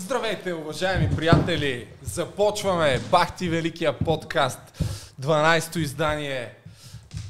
Здравейте, 0.00 0.54
уважаеми 0.54 1.16
приятели! 1.16 1.88
Започваме 2.02 3.00
Бахти 3.10 3.48
Великия 3.48 3.98
подкаст. 3.98 4.60
12-то 5.20 5.78
издание. 5.78 6.54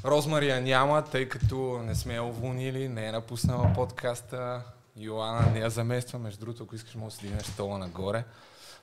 Розмария 0.05 0.61
няма, 0.61 1.05
тъй 1.05 1.29
като 1.29 1.83
не 1.85 1.95
сме 1.95 2.15
я 2.15 2.23
уволнили, 2.23 2.89
не 2.89 3.07
е 3.07 3.13
напуснала 3.13 3.73
подкаста. 3.75 4.63
Йоана 4.97 5.51
не 5.53 5.59
я 5.59 5.71
замества, 5.71 6.19
между 6.19 6.41
другото, 6.41 6.63
ако 6.63 6.75
искаш, 6.75 6.95
може 6.95 7.17
да 7.17 7.45
си 7.45 7.51
стола 7.51 7.79
нагоре. 7.79 8.25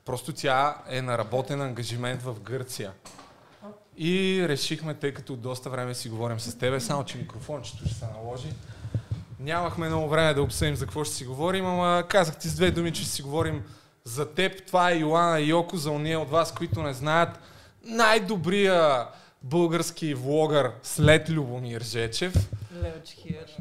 Просто 0.04 0.32
тя 0.32 0.76
е 0.88 1.02
на 1.02 1.18
работен 1.18 1.62
ангажимент 1.62 2.22
в 2.22 2.40
Гърция. 2.40 2.92
И 3.96 4.44
решихме, 4.48 4.94
тъй 4.94 5.14
като 5.14 5.36
доста 5.36 5.70
време 5.70 5.94
си 5.94 6.08
говорим 6.08 6.40
с 6.40 6.58
тебе, 6.58 6.80
само 6.80 7.04
че 7.04 7.18
микрофончето 7.18 7.84
ще 7.84 7.94
се 7.94 8.06
наложи. 8.06 8.48
Нямахме 9.40 9.88
много 9.88 10.08
време 10.08 10.34
да 10.34 10.42
обсъдим 10.42 10.76
за 10.76 10.84
какво 10.84 11.04
ще 11.04 11.14
си 11.14 11.24
говорим, 11.24 11.66
ама 11.66 12.04
казах 12.08 12.38
ти 12.38 12.48
с 12.48 12.54
две 12.56 12.70
думи, 12.70 12.92
че 12.92 13.02
ще 13.02 13.10
си 13.10 13.22
говорим 13.22 13.64
за 14.04 14.34
теб. 14.34 14.66
Това 14.66 14.90
е 14.90 14.96
Йоана 14.96 15.40
Йоко, 15.40 15.76
за 15.76 15.90
уния 15.90 16.20
от 16.20 16.30
вас, 16.30 16.54
които 16.54 16.82
не 16.82 16.92
знаят. 16.92 17.38
Най-добрия 17.84 19.06
български 19.42 20.14
влогър 20.14 20.72
след 20.82 21.30
Любомир 21.30 21.82
Жечев. 21.82 22.34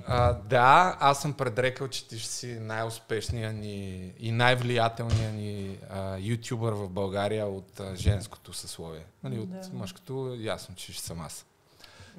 А, 0.08 0.34
да, 0.34 0.98
аз 1.00 1.22
съм 1.22 1.34
предрекал, 1.34 1.88
че 1.88 2.08
ти 2.08 2.20
ще 2.20 2.30
си 2.32 2.48
най-успешният 2.62 3.56
ни 3.56 4.12
и 4.20 4.32
най-влиятелният 4.32 5.34
ни 5.34 5.78
а, 5.90 6.18
ютубър 6.18 6.74
в 6.74 6.90
България 6.90 7.48
от 7.48 7.80
а, 7.80 7.96
женското 7.96 8.54
съсловие. 8.54 9.06
Нали, 9.24 9.40
от 9.40 9.50
Да. 9.50 9.70
мъжкото, 9.74 10.36
ясно, 10.40 10.76
че 10.76 10.94
ще 10.94 11.04
съм 11.04 11.22
аз. 11.22 11.46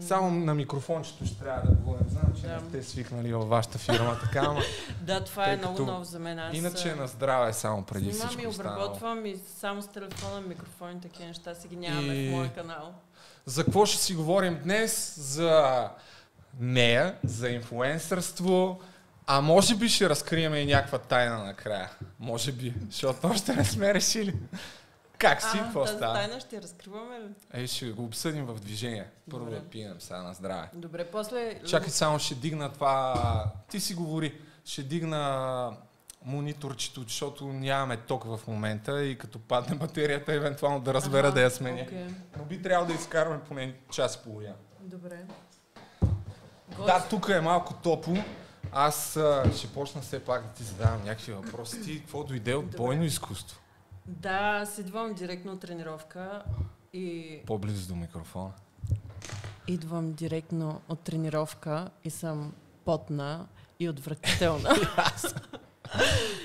Само 0.01 0.31
на 0.31 0.55
микрофончето 0.55 1.27
ще 1.27 1.39
трябва 1.39 1.63
да 1.63 1.75
говорим. 1.75 2.07
Знам, 2.09 2.33
че 2.37 2.43
Да. 2.43 2.55
не 2.55 2.61
сте 2.61 2.83
свикнали 2.83 3.33
във 3.33 3.49
вашата 3.49 3.79
фирма, 3.79 4.19
така, 4.21 4.41
ама 4.41 4.61
Да, 5.01 5.25
това 5.25 5.45
Тъй 5.45 5.53
е 5.53 5.57
много 5.57 5.77
като 5.77 5.87
ново 5.87 6.05
за 6.05 6.19
мен. 6.19 6.39
Аз 6.39 6.57
иначе 6.57 6.95
на 6.95 7.07
здраве 7.07 7.53
само 7.53 7.83
преди 7.85 8.05
снимам 8.05 8.29
всичко 8.29 8.43
и 8.43 8.47
останало. 8.47 8.77
обработвам 8.77 9.27
и 9.27 9.37
само 9.51 9.83
с 9.83 9.89
телефона, 9.89 10.41
микрофони, 10.41 11.01
такива 11.01 11.29
неща 11.29 11.55
си 11.55 11.69
ги 11.69 11.77
нямаме 11.77 12.15
И- 12.15 12.29
в 12.29 12.33
моя 12.33 12.49
канал. 12.51 12.95
За 13.47 13.65
какво 13.65 13.87
ще 13.87 13.99
си 13.99 14.15
говорим 14.15 14.59
днес? 14.59 15.15
За 15.19 15.89
нея, 16.61 17.15
за 17.25 17.49
инфуенсърство, 17.49 18.81
а 19.27 19.41
може 19.41 19.75
би 19.77 19.89
ще 19.89 20.09
разкрием 20.09 20.55
и 20.55 20.65
някаква 20.67 20.99
тайна 20.99 21.45
накрая. 21.45 21.91
Може 22.21 22.53
би, 22.53 22.75
защото 22.91 23.27
още 23.27 23.55
не 23.55 23.65
сме 23.65 23.95
решили. 23.95 24.35
Как 25.19 25.43
си? 25.43 25.59
Какво 25.59 25.85
тази 25.85 25.97
става? 25.97 26.15
тайна 26.15 26.41
ще 26.41 26.63
разкриваме 26.63 27.21
ли? 27.21 27.29
Ей, 27.53 27.67
ще 27.67 27.91
го 27.91 28.05
обсъдим 28.05 28.47
в 28.47 28.55
движение. 28.55 29.07
Първо 29.31 29.45
Добре. 29.45 29.59
да 29.61 29.65
пинем 29.65 30.01
сега 30.01 30.23
на 30.23 30.35
здраве. 30.35 30.69
Добре, 30.75 31.05
после... 31.11 31.61
Чакай 31.69 31.91
само 31.91 32.19
ще 32.19 32.35
дигна 32.35 32.73
това... 32.73 33.45
Ти 33.71 33.81
си 33.81 33.95
говори. 33.95 34.41
Ще 34.65 34.83
дигна 34.83 35.73
мониторчето, 36.25 37.03
защото 37.03 37.45
нямаме 37.47 37.97
ток 37.97 38.25
в 38.25 38.41
момента 38.47 39.05
и 39.05 39.19
като 39.19 39.39
падне 39.39 39.77
батерията, 39.77 40.33
евентуално 40.33 40.81
да 40.81 40.95
разбера 40.95 41.27
Аха, 41.27 41.35
да 41.35 41.43
я 41.43 41.51
сменя. 41.51 41.83
окей. 41.83 42.07
Но 42.39 42.45
би 42.45 42.63
трябвало 42.63 42.89
да 42.89 42.95
изкарваме 42.95 43.41
поне 43.49 43.75
час 43.91 44.15
и 44.15 44.19
половина. 44.25 44.55
Добре. 44.81 45.25
Да, 46.87 47.07
тук 47.11 47.29
е 47.29 47.41
малко 47.41 47.75
топло. 47.75 48.17
Аз 48.73 49.17
а, 49.17 49.53
ще 49.57 49.69
почна 49.69 50.01
все 50.01 50.25
пак 50.25 50.43
да 50.43 50.49
ти 50.53 50.63
задавам 50.63 51.05
някакви 51.05 51.33
въпроси. 51.33 51.83
Ти 51.83 52.01
какво 52.01 52.25
дойде 52.25 52.55
от 52.55 52.65
Добре. 52.65 52.77
бойно 52.77 53.05
изкуство? 53.05 53.61
Да, 54.09 54.31
аз 54.63 54.79
идвам 54.79 55.15
директно 55.15 55.53
от 55.53 55.61
тренировка 55.61 56.43
и 56.93 57.39
По-близо 57.47 57.89
до 57.89 57.97
микрофона. 57.97 58.53
идвам 59.67 60.13
директно 60.13 60.81
от 60.89 61.01
тренировка 61.01 61.91
и 62.05 62.11
съм 62.11 62.53
потна 62.85 63.47
и 63.81 63.89
отвратителна. 63.89 64.71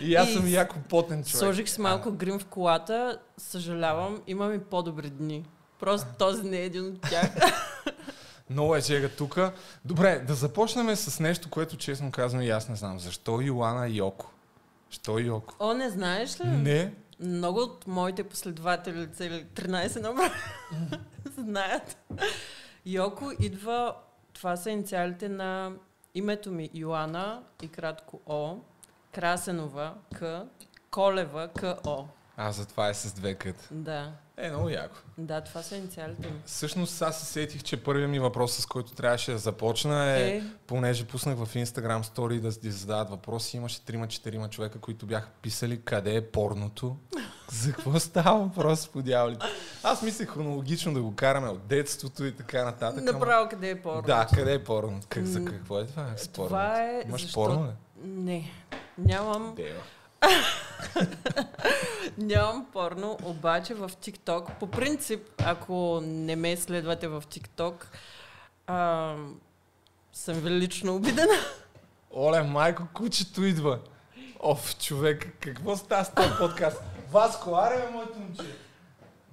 И 0.02 0.16
аз 0.16 0.30
И 0.30 0.34
съм 0.34 0.44
с- 0.44 0.50
яко 0.50 0.76
потен 0.80 1.23
човек. 1.23 1.38
Сложих 1.38 1.70
си 1.70 1.81
малко 1.81 2.12
грим 2.12 2.40
в 2.40 2.45
колата, 2.45 3.20
съжалявам, 3.38 4.22
имам 4.28 4.53
и 4.53 4.59
по-добри 4.59 5.09
дни. 5.09 5.46
Просто 5.80 6.08
този 6.20 6.44
не 6.44 6.58
е 6.58 6.66
един 6.66 6.86
от 6.86 7.02
тях. 7.02 7.31
Много 8.50 8.75
е 8.75 8.81
жега 8.81 9.09
тук. 9.09 9.40
Добре, 9.86 10.19
да 10.19 10.34
започнем 10.34 10.96
с 10.96 11.19
нещо, 11.19 11.50
което 11.50 11.78
честно 11.78 12.12
казвам 12.12 12.41
и 12.41 12.50
аз 12.50 12.69
не 12.69 12.75
знам. 12.75 13.00
Защо 13.00 13.41
Йоана 13.41 13.88
Йоко? 13.88 14.31
Що 14.90 15.19
Йоко? 15.19 15.56
О, 15.59 15.74
не 15.74 15.90
знаеш 15.90 16.40
ли? 16.40 16.46
Не. 16.47 16.94
Много 17.22 17.59
от 17.59 17.88
моите 17.88 18.24
последователи, 18.24 19.08
цели 19.08 19.46
13 19.56 20.02
номера, 20.02 20.34
знаят. 21.38 21.98
Йоко 22.86 23.32
идва, 23.40 23.96
това 24.34 24.56
са 24.56 24.72
инициалите 24.72 25.30
на 25.30 25.72
името 26.16 26.52
ми 26.52 26.70
Йоана 26.74 27.44
и 27.64 27.68
кратко 27.68 28.20
О, 28.26 28.58
Красенова 29.12 29.94
К, 30.20 30.46
Колева 30.92 31.48
К-О. 31.48 32.06
А, 32.44 32.52
затова 32.52 32.90
е 32.90 32.94
с 32.94 33.13
две 33.13 33.34
кът. 33.34 33.68
Да, 33.72 34.12
Е, 34.38 34.50
много 34.50 34.69
яко. 34.69 34.96
да, 35.18 35.41
това 35.41 35.62
са 35.62 35.75
инициалите 35.75 36.28
ми. 36.28 36.41
Всъщност 36.46 37.02
аз 37.02 37.19
се 37.19 37.25
сетих, 37.25 37.63
че 37.63 37.78
първият 37.78 38.12
ми 38.12 38.19
въпрос, 38.19 38.53
с 38.53 38.66
който 38.66 38.91
трябваше 38.91 39.31
да 39.31 39.38
започна 39.38 40.06
е, 40.06 40.28
Е, 40.28 40.44
понеже 40.68 41.06
пуснах 41.06 41.35
в 41.38 41.53
Instagram 41.56 42.01
стори 42.01 42.40
да 42.40 42.51
ти 42.51 42.72
задават 42.72 43.09
въпроси, 43.09 43.57
имаше 43.57 43.81
трима-четирима 43.81 44.50
човека, 44.50 44.80
които 44.80 45.06
бяха 45.06 45.30
писали 45.31 45.81
къде 45.81 46.16
е 46.16 46.22
порното. 46.24 46.97
За 47.51 47.74
какво 47.74 48.00
става 48.00 48.40
въпрос 48.40 48.88
по 48.88 49.01
дяволите? 49.01 49.46
Аз 49.84 50.01
мислех 50.01 50.30
хронологично 50.30 50.94
да 50.94 51.01
го 51.01 51.16
караме 51.16 51.47
от 51.47 51.68
детството 51.68 52.25
и 52.25 52.31
така 52.31 52.66
нататък. 52.66 53.03
направо 53.03 53.50
къде 53.50 53.69
е 53.69 53.81
порно. 53.81 54.01
Да, 54.01 54.28
къде 54.28 54.53
е 54.53 54.63
порно? 54.63 55.00
Как, 55.09 55.25
за 55.25 55.46
какво 55.46 55.80
е 55.80 55.85
това? 55.85 56.13
С 56.18 56.28
порно? 56.28 56.47
Това 56.47 56.81
е 56.81 57.03
Имаш 57.07 57.22
защо- 57.22 57.35
порно, 57.35 57.66
ли? 57.66 57.72
Не, 58.03 58.51
нямам, 58.97 59.53
Дева. 59.56 59.81
нямам 62.18 62.66
порно, 62.74 63.18
обаче 63.24 63.74
в 63.74 63.90
TikTok, 63.90 64.59
по 64.59 64.68
принцип, 64.68 65.30
ако 65.38 66.02
не 66.03 66.36
ме 66.36 66.58
следвате 66.58 67.08
в 67.08 67.22
TikTok, 67.22 67.86
а, 68.68 69.16
съм 70.14 70.36
ви 70.36 70.50
лично 70.50 70.96
обидена. 70.96 71.34
Оле, 72.16 72.44
майко, 72.44 72.84
кучето 72.94 73.44
идва. 73.44 73.80
Оф, 74.40 74.78
човек, 74.78 75.38
какво 75.40 75.78
става 75.78 76.06
с 76.06 76.14
този 76.14 76.30
подкаст? 76.40 76.81
Васко, 77.12 77.56
аре, 77.56 77.78
бе, 77.78 77.90
моето 77.92 78.19
момче. 78.19 78.56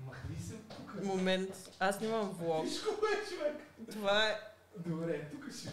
Махни 0.07 0.37
се 0.37 0.55
тук. 0.55 1.05
Момент, 1.05 1.51
аз 1.81 2.01
нямам 2.01 2.31
влог. 2.41 2.65
Виж 2.65 2.81
какво 2.81 3.07
е, 3.07 3.29
човек. 3.29 3.57
Това 3.93 4.27
е 4.27 4.37
Добре, 4.87 5.29
тук 5.31 5.45
ще... 5.55 5.69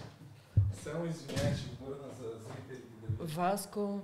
Само 0.83 1.05
извинявай, 1.05 1.53
ще 1.55 1.69
го 1.69 1.85
върна 1.85 2.07
за 2.19 2.27
зрителите. 2.27 3.35
Васко, 3.35 4.01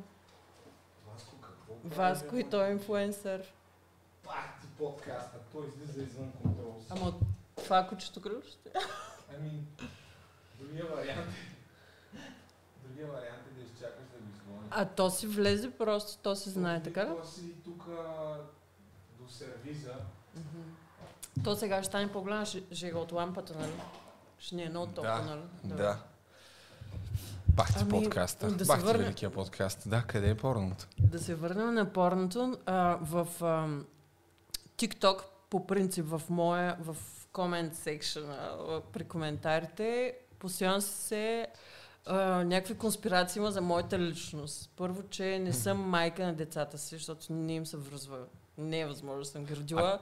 Васко, 1.84 2.36
и 2.38 2.50
той 2.50 2.68
е 2.68 2.72
инфлуенсър. 2.72 3.54
Пах 4.24 4.60
ти 4.62 4.68
подкаста, 4.68 5.38
той 5.52 5.68
излиза 5.68 6.04
извън 6.04 6.32
контрол. 6.32 6.82
Ама 6.90 7.14
това 7.56 7.88
кучето 7.88 8.22
кръв 8.22 8.46
ще? 8.48 8.70
Ами, 9.36 9.60
другия 10.60 10.86
вариант 10.86 11.28
е... 11.28 12.18
Другия 12.88 13.08
вариант 13.08 13.42
е 13.48 13.60
да 13.60 13.62
изчакаш 13.62 14.04
да 14.14 14.18
го 14.18 14.30
изгониш. 14.36 14.68
А 14.72 14.86
то 14.86 15.10
си 15.10 15.28
влезе 15.28 15.72
просто, 15.72 16.18
то 16.18 16.36
се 16.36 16.50
знае, 16.50 16.84
така 16.84 17.06
ли? 17.06 17.10
То 17.22 17.28
си 17.28 17.54
тук 17.64 17.86
до 19.20 19.28
сервиза. 19.30 19.94
То 21.44 21.56
сега 21.56 21.78
ще 21.78 21.88
стане 21.88 22.12
по-голяма 22.12 22.46
ще- 22.46 22.64
жега 22.72 23.00
от 23.00 23.12
лампата, 23.12 23.56
нали? 23.60 23.72
Ще 24.40 24.56
ни 24.56 24.64
е 24.64 24.70
много 24.70 24.88
топло, 24.88 25.04
Да, 25.04 25.22
нали? 25.22 25.42
Да. 25.64 25.98
Бах 27.52 27.68
ти 27.68 27.80
Ами, 27.82 27.90
подкаста. 27.90 28.48
да 28.48 28.66
Бах 28.66 28.80
ти 28.80 28.86
върнем- 28.86 29.04
великия 29.04 29.30
подкаст. 29.30 29.90
Да, 29.90 30.02
къде 30.02 30.30
е 30.30 30.36
порното? 30.36 30.88
Да 31.00 31.20
се 31.20 31.36
върнем 31.36 31.74
на 31.74 31.86
порното. 31.86 32.58
А, 32.66 32.98
в 33.02 33.28
а, 33.42 33.68
TikTok, 34.78 35.18
по 35.50 35.68
принцип, 35.68 36.06
в 36.06 36.22
моя, 36.30 36.78
в 36.80 36.96
comment 37.34 37.74
section, 37.74 38.26
а, 38.30 38.82
при 38.84 39.04
коментарите, 39.04 40.14
постоянно 40.40 40.82
се 40.82 41.48
а, 42.06 42.16
някакви 42.44 42.78
конспирации 42.78 43.40
има 43.40 43.52
за 43.52 43.62
моята 43.62 44.00
личност. 44.00 44.70
Първо, 44.76 45.04
че 45.04 45.40
не 45.40 45.54
съм 45.54 45.78
майка 45.80 46.26
на 46.26 46.34
децата 46.34 46.78
си, 46.78 46.96
защото 46.96 47.34
не 47.34 47.54
им 47.54 47.66
се 47.66 47.78
връзва. 47.78 48.18
Не 48.58 48.80
е 48.80 48.86
възможно 48.86 49.20
да 49.20 49.26
съм 49.26 49.46
ги 49.46 49.56
родила. 49.56 50.00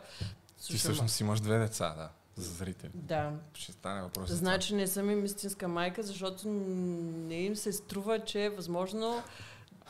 Ти 0.67 0.77
всъщност 0.77 1.19
имаш 1.19 1.39
две 1.39 1.57
деца, 1.57 1.93
да, 1.97 2.09
за 2.39 2.53
зрители. 2.53 2.89
Да. 2.93 3.31
Ще 3.53 3.71
стане 3.71 4.01
въпрос. 4.01 4.29
Значи 4.29 4.75
не 4.75 4.87
съм 4.87 5.09
им 5.09 5.25
истинска 5.25 5.67
майка, 5.67 6.03
защото 6.03 6.49
не 6.49 7.35
им 7.35 7.55
се 7.55 7.73
струва, 7.73 8.19
че 8.19 8.43
е 8.43 8.49
възможно 8.49 9.23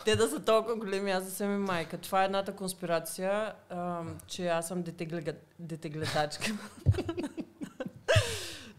те 0.06 0.16
да 0.16 0.30
са 0.30 0.40
толкова 0.40 0.76
големи, 0.76 1.12
аз 1.12 1.26
да 1.26 1.32
съм 1.32 1.54
им 1.54 1.64
майка. 1.64 1.98
Това 1.98 2.22
е 2.22 2.26
едната 2.26 2.56
конспирация, 2.56 3.54
ам, 3.70 4.18
че 4.28 4.48
аз 4.48 4.68
съм 4.68 4.84
детеглега- 4.84 5.36
детегледачка. 5.60 6.52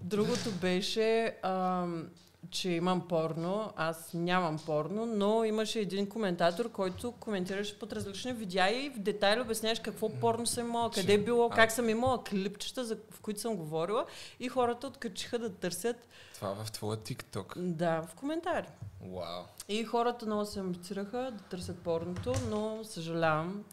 Другото 0.01 0.51
беше, 0.51 1.37
ам, 1.43 2.09
че 2.51 2.71
имам 2.71 3.09
порно. 3.09 3.73
Аз 3.77 4.11
нямам 4.15 4.59
порно, 4.67 5.07
но 5.07 5.45
имаше 5.45 5.81
един 5.81 6.09
коментатор, 6.09 6.71
който 6.73 7.13
коментираше 7.13 7.79
под 7.79 7.93
различни 7.93 8.33
видеа 8.33 8.71
и 8.71 8.91
в 8.91 8.99
детайли 8.99 9.41
обясняваш 9.41 9.79
какво 9.79 10.09
порно 10.09 10.47
съм 10.47 10.67
имала, 10.67 10.91
къде 10.91 11.13
е 11.15 11.19
било, 11.19 11.47
А. 11.47 11.55
как 11.55 11.73
съм 11.73 11.89
имала 11.89 12.25
клипчета, 12.25 12.85
за, 12.85 12.97
в 13.11 13.21
които 13.21 13.41
съм 13.41 13.57
говорила 13.57 14.05
и 14.41 14.49
хората 14.49 14.87
откачиха 14.87 15.39
да 15.39 15.55
търсят, 15.55 16.09
Това 16.35 16.65
в 16.65 16.73
твоя 16.73 16.97
TikTok. 16.99 17.59
да, 17.59 18.03
в 18.03 18.15
коментари. 18.15 18.67
Вау. 19.01 19.45
И 19.69 19.85
хората 19.85 20.27
много 20.27 20.45
се 20.45 20.61
амбицираха 20.61 21.19
да 21.33 21.43
търсят 21.45 21.79
порното, 21.79 22.33
но 22.51 22.81
съжалявам, 22.85 23.65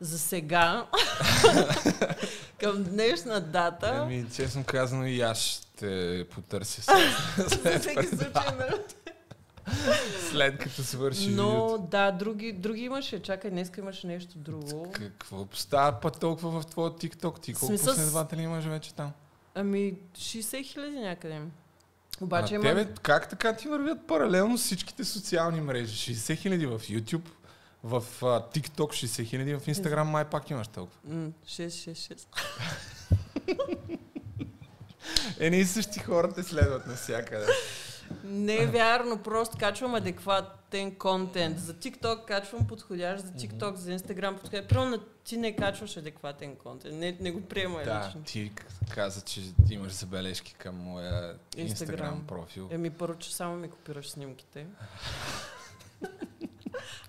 за 0.00 0.18
сега, 0.18 0.86
към 2.60 2.84
днешна 2.84 3.40
дата, 3.40 3.90
Ами, 3.94 4.26
честно 4.34 4.64
казано 4.64 5.06
и 5.06 5.20
аз 5.20 5.65
ще 5.76 6.26
потърся 6.30 6.82
след, 7.48 7.80
всеки 7.80 8.06
случай, 8.06 8.56
нали? 8.58 8.80
след 10.30 10.58
като 10.58 10.82
свърши 10.82 11.30
Но 11.30 11.78
да, 11.90 12.10
други, 12.10 12.52
други 12.52 12.82
имаше. 12.82 13.22
Чакай, 13.22 13.50
днес 13.50 13.70
имаше 13.78 14.06
нещо 14.06 14.38
друго. 14.38 14.92
Какво 14.92 15.46
става 15.52 16.00
път 16.00 16.20
толкова 16.20 16.60
в 16.60 16.66
твоя 16.66 16.90
TikTok? 16.90 17.40
Ти 17.40 17.52
колко 17.52 17.66
Смисъл... 17.66 17.94
последователи 17.94 18.42
имаш 18.42 18.64
вече 18.64 18.94
там? 18.94 19.12
Ами 19.54 19.94
60 20.14 20.64
хиляди 20.64 20.98
някъде. 20.98 21.40
Обаче 22.20 22.54
а 22.54 22.56
има... 22.56 22.64
тебе, 22.64 22.86
как 23.02 23.28
така 23.28 23.56
ти 23.56 23.68
вървят 23.68 24.06
паралелно 24.06 24.56
всичките 24.56 25.04
социални 25.04 25.60
мрежи? 25.60 26.14
60 26.14 26.36
хиляди 26.36 26.66
в 26.66 26.78
YouTube, 26.78 27.28
в 27.82 28.02
uh, 28.20 28.58
TikTok 28.58 29.06
60 29.06 29.24
хиляди, 29.24 29.54
в 29.54 29.60
Instagram 29.60 30.02
май 30.02 30.24
пак 30.24 30.50
имаш 30.50 30.68
толкова. 30.68 30.98
666. 31.46 32.26
Едни 35.38 35.58
и 35.58 35.64
същи 35.64 35.98
хората 35.98 36.42
следват 36.42 36.86
навсякъде. 36.86 37.46
Не 38.24 38.62
е 38.62 38.66
вярно, 38.66 39.18
просто 39.18 39.56
качвам 39.58 39.94
адекватен 39.94 40.94
контент. 40.94 41.58
За 41.58 41.74
TikTok 41.74 42.24
качвам 42.24 42.66
подходящ, 42.66 43.24
за 43.24 43.32
TikTok, 43.32 43.58
mm-hmm. 43.60 43.74
за 43.74 43.98
Instagram 43.98 44.34
подходящ. 44.34 44.68
Примерно 44.68 44.98
ти 45.24 45.36
не 45.36 45.56
качваш 45.56 45.96
адекватен 45.96 46.56
контент, 46.56 46.94
не, 46.94 47.16
не 47.20 47.30
го 47.30 47.40
приема 47.40 47.82
да, 47.84 48.04
лично. 48.06 48.22
ти 48.22 48.52
каза, 48.94 49.20
че 49.20 49.40
имаш 49.70 49.92
забележки 49.92 50.54
към 50.54 50.76
моя 50.76 51.34
Instagram, 51.56 51.68
Instagram 51.68 52.26
профил. 52.26 52.68
Еми 52.72 52.90
първо, 52.90 53.18
че 53.18 53.34
само 53.34 53.56
ми 53.56 53.70
копираш 53.70 54.08
снимките. 54.08 54.66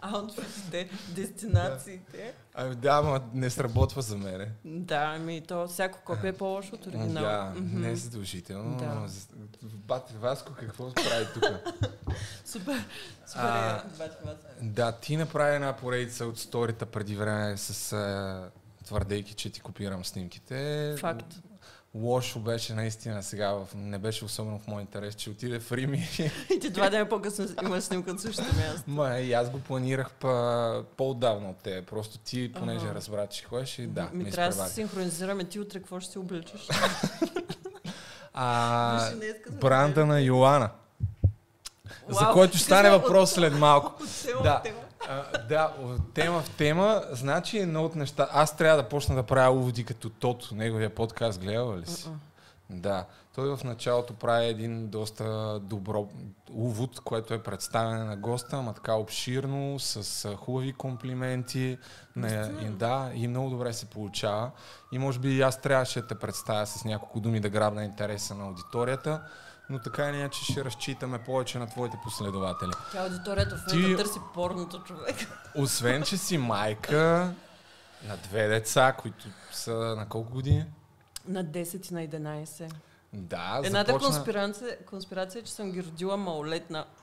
Аутфитите, 0.02 0.90
дестинациите. 1.10 2.34
Ами 2.54 2.76
да, 2.76 3.02
ма 3.02 3.22
не 3.34 3.50
сработва 3.50 4.02
за 4.02 4.18
мене. 4.18 4.52
Да, 4.66 5.14
ами 5.16 5.42
то 5.42 5.68
всяко 5.68 6.00
копие 6.06 6.30
е 6.30 6.34
по-лошо 6.34 6.76
от 6.76 6.88
оригинал. 6.88 7.24
Да, 7.24 7.54
Мгм. 7.56 7.80
не 7.82 7.92
е 7.92 7.96
задължително. 7.96 8.78
Да. 8.78 9.08
Бате 9.64 10.14
Васко, 10.14 10.54
какво 10.60 10.94
прави 10.94 11.28
тук? 11.34 11.44
Супер, 12.46 12.84
супер 13.28 13.44
А, 13.44 13.78
е, 13.78 13.98
бати 13.98 14.16
да, 14.62 14.92
ти 14.92 15.18
направи 15.18 15.56
една 15.56 15.74
поредица 15.74 16.26
от 16.26 16.40
сторита 16.40 16.86
преди 16.86 17.16
време 17.16 17.58
с 17.58 17.94
а, 17.94 18.50
твърдейки, 18.86 19.34
че 19.34 19.50
ти 19.50 19.60
копирам 19.60 20.06
снимките. 20.06 20.96
Факт. 21.00 21.36
Лошо 21.98 22.40
беше 22.40 22.74
наистина 22.74 23.24
сега, 23.24 23.50
в, 23.50 23.68
не 23.76 23.98
беше 23.98 24.26
особено 24.26 24.60
в 24.60 24.68
мой 24.68 24.82
интерес, 24.82 25.16
че 25.16 25.30
отиде 25.30 25.60
в 25.60 25.72
Рим 25.72 25.94
и 25.94 26.08
ти 26.62 26.70
два 26.70 26.90
дена 26.90 27.10
по-късно 27.10 27.46
имаш 27.64 27.84
снимка 27.84 28.12
от 28.12 28.22
същото 28.22 28.56
място. 28.56 28.84
Ма, 28.88 29.18
и 29.18 29.34
аз 29.34 29.50
го 29.50 29.60
планирах 29.60 30.12
па, 30.12 30.84
по-отдавна 30.98 31.50
от 31.50 31.58
те. 31.58 31.82
Просто 31.82 32.18
ти, 32.18 32.54
понеже 32.54 32.86
Ага. 32.86 32.96
разбра, 32.96 33.28
че 33.28 33.46
ходиш 33.46 33.80
и 33.80 33.88
да, 33.88 34.10
ми 34.14 34.24
ме 34.24 34.32
трябва 34.32 34.56
да 34.56 34.66
се 34.66 34.74
синхронизираме. 34.74 35.44
Ти 35.44 35.60
утре 35.60 35.80
какво 35.80 36.00
ще 36.00 36.12
си 36.12 36.20
обличаш? 36.20 36.68
А, 38.34 39.10
сме 39.12 39.34
бранда 39.52 40.06
на 40.06 40.20
Йоана, 40.22 40.70
за 42.10 42.20
Вау, 42.20 42.34
който 42.34 42.58
ще 42.58 42.66
стане 42.66 42.90
от- 42.90 43.02
въпрос 43.02 43.32
след 43.32 43.54
малко. 43.54 44.04
От 44.38 44.44
Да. 44.44 44.54
от 44.54 44.64
тема. 44.64 44.78
А, 45.10 45.38
да, 45.50 45.74
тема 46.14 46.42
в 46.42 46.50
тема, 46.58 47.04
значи 47.12 47.58
едно 47.58 47.86
от 47.86 47.96
неща. 47.96 48.28
Аз 48.32 48.58
трябва 48.58 48.84
да 48.84 48.90
почна 48.90 49.16
да 49.16 49.24
правя 49.24 49.52
уводи 49.52 49.84
като 49.84 50.10
Тото, 50.10 50.56
неговия 50.56 50.96
подкаст, 50.96 51.42
гледала 51.42 51.78
ли 51.78 51.86
си? 51.86 52.10
Мгм. 52.10 52.18
Да, 52.70 53.06
той 53.36 53.56
в 53.56 53.64
началото 53.64 54.14
прави 54.14 54.46
един 54.46 54.88
доста 54.88 55.60
добро 55.60 56.08
увод, 56.52 57.00
което 57.00 57.34
е 57.34 57.44
представяне 57.44 58.04
на 58.04 58.18
госта, 58.18 58.58
ама 58.58 58.74
така 58.74 58.94
обширно, 58.94 59.80
с 59.80 60.36
хубави 60.36 60.74
комплименти. 60.74 61.78
Не, 62.16 62.52
и, 62.62 62.66
да, 62.66 63.12
и 63.14 63.28
много 63.28 63.50
добре 63.50 63.74
се 63.74 63.86
получава. 63.86 64.52
И 64.92 65.00
може 65.00 65.20
би 65.20 65.42
аз 65.42 65.62
трябваше 65.62 66.02
да 66.02 66.08
те 66.08 66.16
представя 66.16 66.68
с 66.68 66.86
няколко 66.86 67.20
думи 67.20 67.40
да 67.40 67.50
грабна 67.50 67.84
интереса 67.84 68.36
на 68.36 68.46
аудиторията, 68.46 69.22
но 69.70 69.80
така 69.80 70.10
или 70.10 70.18
иначе 70.18 70.44
ще 70.44 70.66
разчитаме 70.66 71.20
повече 71.20 71.60
на 71.60 71.68
твоите 71.68 71.98
последователи. 72.04 72.72
Тя 72.92 73.04
аудиторията 73.04 73.56
в 73.58 73.66
Ти- 73.66 73.76
момента 73.78 74.04
търси 74.04 74.20
порното 74.34 74.80
човек. 74.80 75.16
Освен, 75.56 76.04
че 76.04 76.18
си 76.18 76.38
майка 76.38 77.34
на 78.04 78.18
две 78.18 78.48
деца, 78.48 78.94
които 78.94 79.26
са 79.52 79.72
на 79.74 80.10
колко 80.10 80.32
години? 80.32 80.66
На 81.28 81.46
10 81.46 81.92
и 81.92 81.94
на 81.94 82.02
11. 82.02 82.72
Да, 83.14 83.62
Едната 83.64 83.92
започна... 83.92 84.10
конспирация, 84.10 84.78
конспирация 84.80 85.40
е, 85.40 85.44
че 85.44 85.52
съм 85.52 85.72
ги 85.72 85.84
родила 85.84 86.18
малолетна. 86.18 86.86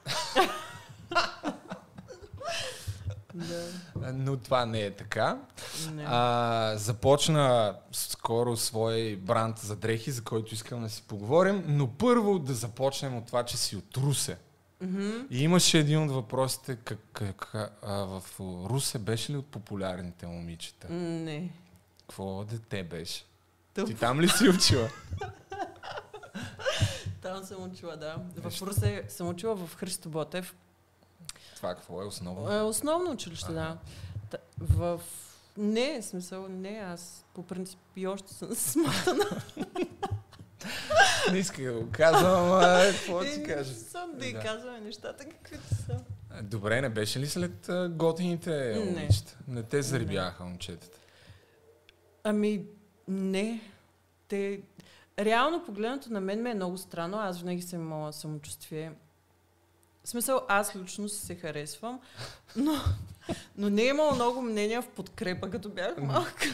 да. 3.35 4.13
Но 4.13 4.37
това 4.37 4.67
не 4.67 4.81
е 4.81 4.91
така. 4.91 5.39
Не. 5.93 6.05
А, 6.09 6.73
започна 6.77 7.75
скоро 7.93 8.57
свой 8.57 9.17
бранд 9.17 9.59
за 9.59 9.77
дрехи, 9.77 10.11
за 10.11 10.25
който 10.25 10.55
искам 10.55 10.83
да 10.83 10.89
си 10.89 11.03
поговорим, 11.09 11.65
но 11.67 11.89
първо 11.89 12.39
да 12.39 12.55
започнем 12.55 13.17
от 13.17 13.27
това, 13.27 13.43
че 13.43 13.57
си 13.57 13.77
от 13.77 13.97
Русе. 13.97 14.37
Мгм. 14.81 15.11
И 15.31 15.43
имаше 15.43 15.79
един 15.79 16.03
от 16.03 16.11
въпросите, 16.11 16.77
как, 16.77 16.99
как, 17.13 17.55
а, 17.83 17.93
в 17.93 18.23
Русе 18.41 18.99
беше 18.99 19.33
ли 19.33 19.37
от 19.37 19.47
популярните 19.47 20.27
момичета? 20.27 20.93
Не. 20.93 21.51
Какво 22.01 22.45
дете 22.45 22.83
беше? 22.83 23.25
Тъп. 23.75 23.87
Ти 23.87 23.95
там 23.95 24.21
ли 24.21 24.29
си 24.29 24.49
учила? 24.49 24.89
Там 27.23 27.45
съм 27.45 27.63
учила, 27.63 27.97
да. 27.97 28.17
В. 28.37 28.63
Русе 28.63 29.05
съм 29.09 29.29
учила 29.29 29.55
в 29.57 29.75
Христо 29.77 30.09
Ботев. 30.09 30.55
Това 31.65 31.75
какво 31.75 32.03
е 32.03 32.07
основно? 32.07 32.53
Е, 32.53 32.61
Основно 32.61 33.11
училище, 33.11 33.53
да. 33.53 33.79
Та- 34.31 34.39
В... 34.61 35.01
Не, 35.57 36.03
смисъл, 36.03 36.49
не, 36.49 36.69
аз 36.85 37.25
по 37.35 37.43
принцип 37.43 37.79
и 37.97 38.07
още 38.07 38.35
съм 38.35 38.55
сматана. 38.55 39.25
Не 41.33 41.39
иска 41.39 41.63
да 41.63 41.73
го 41.73 41.89
казвам, 41.93 42.53
ама 42.53 42.63
какво 42.91 43.19
да 43.19 43.25
ти 43.25 43.41
Е, 43.41 43.43
кажа? 43.45 43.75
Съм 43.75 44.11
да 44.15 44.27
и 44.27 44.33
Да. 44.33 44.41
казваме 44.41 44.81
нещата, 44.81 45.25
каквито 45.25 45.65
са. 45.67 46.01
Добре, 46.43 46.81
не 46.81 46.89
беше 46.89 47.21
ли 47.21 47.27
след 47.27 47.69
а, 47.69 47.89
готините 47.89 48.51
Не. 48.51 48.81
момичета? 48.81 49.39
Не 49.49 49.63
те 49.63 49.83
зарибяха 49.83 50.45
момчетата. 50.45 50.99
Ами, 52.25 52.65
не. 53.09 53.61
Те... 54.29 54.61
Реално 55.19 55.65
погледнато 55.65 56.13
на 56.13 56.21
мен 56.21 56.43
ме 56.43 56.51
е 56.51 56.55
много 56.55 56.79
странно. 56.79 57.19
Аз 57.19 57.39
винаги 57.39 57.63
съм 57.63 57.81
имала 57.81 58.13
самочувствие. 58.13 58.93
В 60.05 60.09
смисъл, 60.09 60.41
аз 60.49 60.77
лично 60.77 61.09
си 61.09 61.27
се 61.27 61.35
харесвам, 61.35 62.01
но, 62.57 62.73
но 63.57 63.71
не 63.71 63.83
е 63.83 63.87
имало 63.89 64.15
много 64.15 64.43
мнения 64.43 64.83
в 64.83 64.89
подкрепа, 64.89 65.51
като 65.51 65.69
бях 65.69 65.97
малка. 65.99 66.47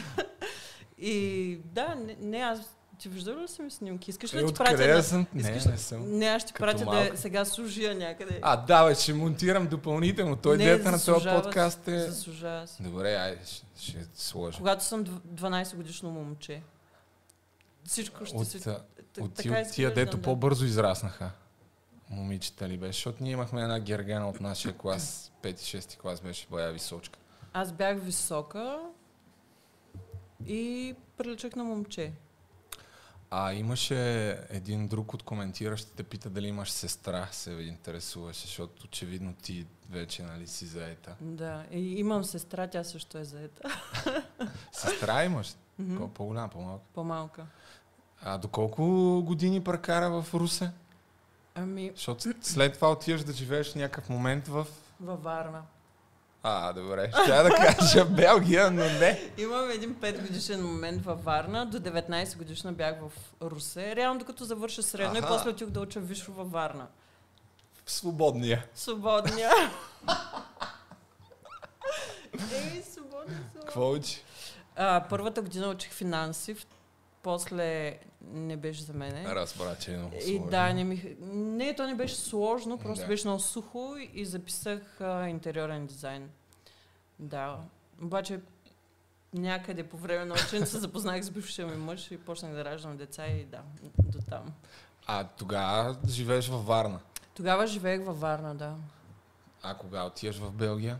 И 0.97 1.57
да, 1.65 1.95
не, 1.95 2.15
не 2.19 2.37
аз 2.37 2.59
ти 2.99 3.09
виждал 3.09 3.37
ли 3.37 3.47
си 3.47 3.61
ми 3.61 3.71
снимки? 3.71 4.09
Искаш 4.09 4.33
ли 4.33 4.37
Е, 4.37 4.41
да 4.41 4.47
ти 4.47 4.53
пратя 4.53 4.77
да 4.77 4.87
да... 4.95 5.03
съм? 5.03 5.27
Не, 5.33 5.41
Искаш... 5.41 5.65
не 5.65 5.77
съм. 5.77 6.17
Не, 6.17 6.25
аз 6.25 6.41
ще 6.41 6.53
пратя 6.53 6.79
да 6.79 6.85
малка. 6.85 7.13
е 7.13 7.17
сега 7.17 7.45
служия 7.45 7.95
някъде. 7.95 8.39
А, 8.41 8.57
да, 8.57 8.85
бе, 8.85 8.95
ще 8.95 9.13
монтирам 9.13 9.67
допълнително. 9.67 10.35
Той 10.35 10.57
Не, 10.57 10.63
идеята 10.63 10.91
на 10.91 11.05
този 11.05 11.27
подкаст 11.29 11.87
е... 11.87 11.99
Заслужава 11.99 12.67
си. 12.67 12.83
Добре, 12.83 13.13
айде, 13.15 13.41
ще, 13.45 13.65
ще 13.77 14.07
сложа. 14.13 14.57
Когато 14.57 14.83
съм 14.83 15.05
дв- 15.05 15.19
12 15.19 15.75
годишно 15.75 16.11
момче. 16.11 16.61
Всичко 17.87 18.25
ще 18.25 18.37
От, 18.37 18.47
се... 18.47 18.57
а, 18.69 18.79
т- 19.13 19.21
от, 19.23 19.33
така 19.33 19.63
тия, 19.63 19.93
дето 19.93 20.17
да. 20.17 20.23
по-бързо 20.23 20.65
израснаха. 20.65 21.31
Момичета 22.11 22.69
ли 22.69 22.77
беше? 22.77 22.97
Защото 22.97 23.23
ние 23.23 23.31
имахме 23.31 23.61
една 23.61 23.79
гергена 23.79 24.29
от 24.29 24.41
нашия 24.41 24.77
клас, 24.77 25.31
5-6 25.43 25.97
клас 25.97 26.21
беше 26.21 26.47
бая 26.51 26.71
височка. 26.71 27.19
Аз 27.53 27.71
бях 27.71 27.99
висока 27.99 28.79
и 30.47 30.95
приличах 31.17 31.55
на 31.55 31.63
момче. 31.63 32.13
А 33.33 33.53
имаше 33.53 34.29
един 34.49 34.87
друг 34.87 35.13
от 35.13 35.23
коментиращите, 35.23 36.03
пита 36.03 36.29
дали 36.29 36.47
имаш 36.47 36.71
сестра, 36.71 37.27
се 37.31 37.51
интересуваше, 37.51 38.41
защото 38.41 38.85
очевидно 38.85 39.33
ти 39.33 39.65
вече 39.89 40.23
нали, 40.23 40.47
си 40.47 40.65
заета. 40.65 41.15
Да. 41.21 41.65
И 41.71 41.79
имам 41.79 42.23
сестра, 42.23 42.67
тя 42.67 42.83
също 42.83 43.17
е 43.17 43.23
заета. 43.23 43.81
Сестра 44.71 45.23
имаш? 45.23 45.55
Кол- 45.81 46.07
По-голяма, 46.07 46.49
по-малка. 46.49 46.83
По-малка. 46.93 47.45
А 48.21 48.37
до 48.37 48.47
колко 48.47 48.83
години 49.25 49.63
прекара 49.63 50.21
в 50.21 50.33
Русе? 50.33 50.71
Ами, 51.55 51.91
Защото 51.95 52.33
след 52.41 52.73
това 52.73 52.91
отиваш 52.91 53.23
да 53.23 53.33
живееш 53.33 53.73
някакъв 53.73 54.09
момент 54.09 54.47
в... 54.47 54.67
във 54.99 55.23
Варна. 55.23 55.61
А, 56.43 56.73
добре. 56.73 57.11
Ще 57.23 57.43
да 57.43 57.49
кажа 57.49 58.05
Белгия, 58.09 58.71
но 58.71 58.83
не. 58.83 59.31
Имам 59.37 59.69
един 59.69 59.95
5 59.95 60.21
годишен 60.21 60.65
момент 60.65 61.05
във 61.05 61.23
Варна. 61.23 61.65
До 61.65 61.79
19 61.79 62.37
годишна 62.37 62.73
бях 62.73 62.95
в 62.99 63.11
Русе. 63.41 63.95
Реално 63.95 64.19
докато 64.19 64.45
завърша 64.45 64.83
средно 64.83 65.15
и 65.15 65.19
Аха. 65.19 65.27
после 65.27 65.49
отих 65.49 65.67
да 65.67 65.79
уча 65.81 65.99
висше 65.99 66.31
във 66.31 66.51
Варна. 66.51 66.87
В 67.85 67.91
свободния. 67.91 68.65
Свободния. 68.75 69.49
Ей, 72.33 72.83
свободния. 72.91 73.43
Какво 73.59 73.91
учи? 73.91 74.23
А, 74.75 75.05
първата 75.09 75.41
година 75.41 75.69
учих 75.69 75.91
финанси, 75.91 76.55
после 77.23 77.99
не 78.23 78.57
беше 78.57 78.83
за 78.83 78.93
мене. 78.93 79.25
Разбра, 79.25 79.75
че 79.75 79.93
е 79.93 79.97
много 79.97 80.15
И 80.15 80.21
сложно. 80.21 80.47
да, 80.47 80.73
не 80.73 80.83
ми... 80.83 81.15
Не, 81.31 81.75
то 81.75 81.87
не 81.87 81.95
беше 81.95 82.15
сложно, 82.15 82.77
просто 82.77 83.01
Да. 83.03 83.07
беше 83.07 83.27
много 83.27 83.41
сухо 83.41 83.95
и 84.13 84.25
записах 84.25 85.01
а, 85.01 85.27
интериорен 85.27 85.85
дизайн. 85.87 86.29
Да. 87.19 87.57
Обаче 88.03 88.39
някъде 89.33 89.83
по 89.83 89.97
време 89.97 90.25
на 90.25 90.33
учене 90.35 90.65
се 90.65 90.79
запознах 90.79 91.23
с 91.23 91.29
бившия 91.29 91.67
ми 91.67 91.75
мъж 91.75 92.11
и 92.11 92.17
почнах 92.17 92.53
да 92.53 92.65
раждам 92.65 92.97
деца 92.97 93.27
и 93.27 93.45
да, 93.45 93.61
до 93.99 94.17
там. 94.29 94.53
А 95.07 95.23
тогава 95.23 95.95
живееш 96.07 96.47
във 96.47 96.65
Варна. 96.65 96.99
Тогава 97.33 97.67
живеех 97.67 98.05
във 98.05 98.19
Варна, 98.19 98.55
да. 98.55 98.75
А 99.63 99.73
кога 99.73 100.03
отиваш 100.05 100.37
в 100.37 100.51
Белгия? 100.51 100.99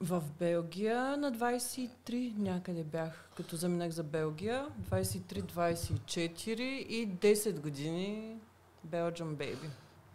В 0.00 0.22
Белгия 0.38 1.16
на 1.16 1.32
23 1.32 2.36
някъде 2.36 2.84
бях, 2.84 3.28
като 3.36 3.56
заминах 3.56 3.90
за 3.90 4.02
Белгия. 4.02 4.66
23-24 4.90 6.60
и 6.60 7.08
10 7.08 7.60
години 7.60 8.36
Belgian 8.90 9.36
Baby. 9.36 9.68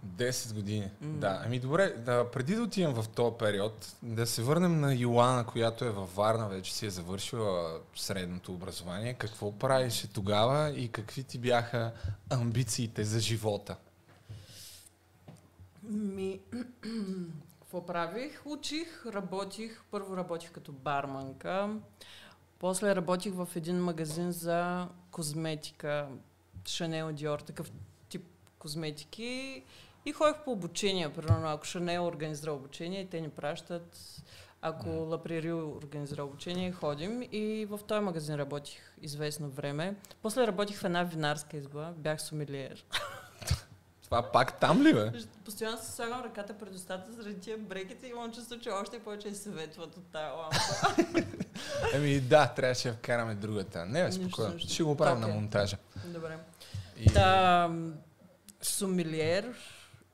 10 0.05 0.53
години. 0.53 0.91
М. 1.01 1.19
Да, 1.19 1.41
ами 1.45 1.59
добре, 1.59 1.89
да, 1.89 2.31
преди 2.31 2.55
да 2.55 2.63
отидем 2.63 2.93
в 2.93 3.05
този 3.15 3.36
период, 3.39 3.95
да 4.03 4.27
се 4.27 4.43
върнем 4.43 4.79
на 4.79 4.95
Йоана, 4.95 5.45
която 5.45 5.86
е 5.86 5.89
във 5.89 6.15
Варна, 6.15 6.50
вече 6.50 6.74
си 6.74 6.86
е 6.86 6.89
завършила 6.89 7.79
средното 7.95 8.53
образование. 8.53 9.13
Какво 9.13 9.51
правиш 9.51 10.07
тогава 10.13 10.69
и 10.75 10.88
какви 10.88 11.24
ти 11.24 11.38
бяха 11.38 11.91
амбициите 12.29 13.03
за 13.03 13.19
живота? 13.19 13.75
Ми, 15.83 16.39
какво 17.69 17.85
правих? 17.85 18.41
Учих, 18.45 19.05
работих. 19.05 19.83
Първо 19.91 20.17
работих 20.17 20.51
като 20.51 20.71
барманка. 20.71 21.69
После 22.59 22.95
работих 22.95 23.33
в 23.33 23.47
един 23.55 23.83
магазин 23.83 24.31
за 24.31 24.88
козметика. 25.11 26.07
Шанел 26.67 27.11
Диор, 27.11 27.39
такъв 27.39 27.71
тип 28.09 28.25
козметики. 28.59 29.63
И 30.05 30.11
ходих 30.11 30.43
по 30.43 30.51
обучение. 30.51 31.13
Примерно, 31.13 31.47
ако 31.47 31.65
Шанел 31.65 32.07
организира 32.07 32.53
обучение, 32.53 33.07
те 33.07 33.21
ни 33.21 33.29
пращат. 33.29 33.97
Ако 34.61 34.89
Лапрерил 34.89 35.77
организира 35.77 36.23
обучение, 36.23 36.71
ходим. 36.71 37.21
И 37.31 37.67
в 37.69 37.79
този 37.88 38.01
магазин 38.01 38.35
работих 38.35 38.93
известно 39.01 39.49
време. 39.49 39.95
После 40.21 40.47
работих 40.47 40.77
в 40.77 40.83
една 40.83 41.03
винарска 41.03 41.57
изба. 41.57 41.93
Бях 41.97 42.21
сомелиер. 42.21 42.85
Това 44.10 44.32
пак 44.32 44.60
там 44.60 44.82
ли 44.82 44.94
бе? 44.94 45.12
Постоянно 45.46 45.78
си 45.78 45.92
слагам 45.92 46.22
ръката 46.22 46.54
пред 46.58 46.75
устата 46.75 47.12
заради 47.12 47.39
тия 47.39 47.58
брекети 47.58 48.06
и 48.06 48.10
имам 48.10 48.32
чувство, 48.32 48.60
че 48.60 48.70
още 48.70 49.00
повече 49.00 49.36
съветват 49.36 49.98
от 49.98 50.12
тази 50.12 50.32
лампа. 50.32 50.58
Ами 51.96 52.20
да, 52.20 52.48
трябваше 52.48 52.88
да 52.88 52.94
вкараме 52.94 53.36
другата. 53.36 53.86
Не, 53.86 54.04
бе, 54.04 54.12
спокойно. 54.12 54.60
Ще 54.60 54.84
го 54.84 54.96
правим 54.96 55.24
Окей. 55.24 55.34
на 55.34 55.39
монтажа. 55.39 55.78
Добре. 56.06 56.38
И... 56.98 57.13
Та, 57.13 57.68
м, 57.68 57.94
сомелиер, 58.62 59.56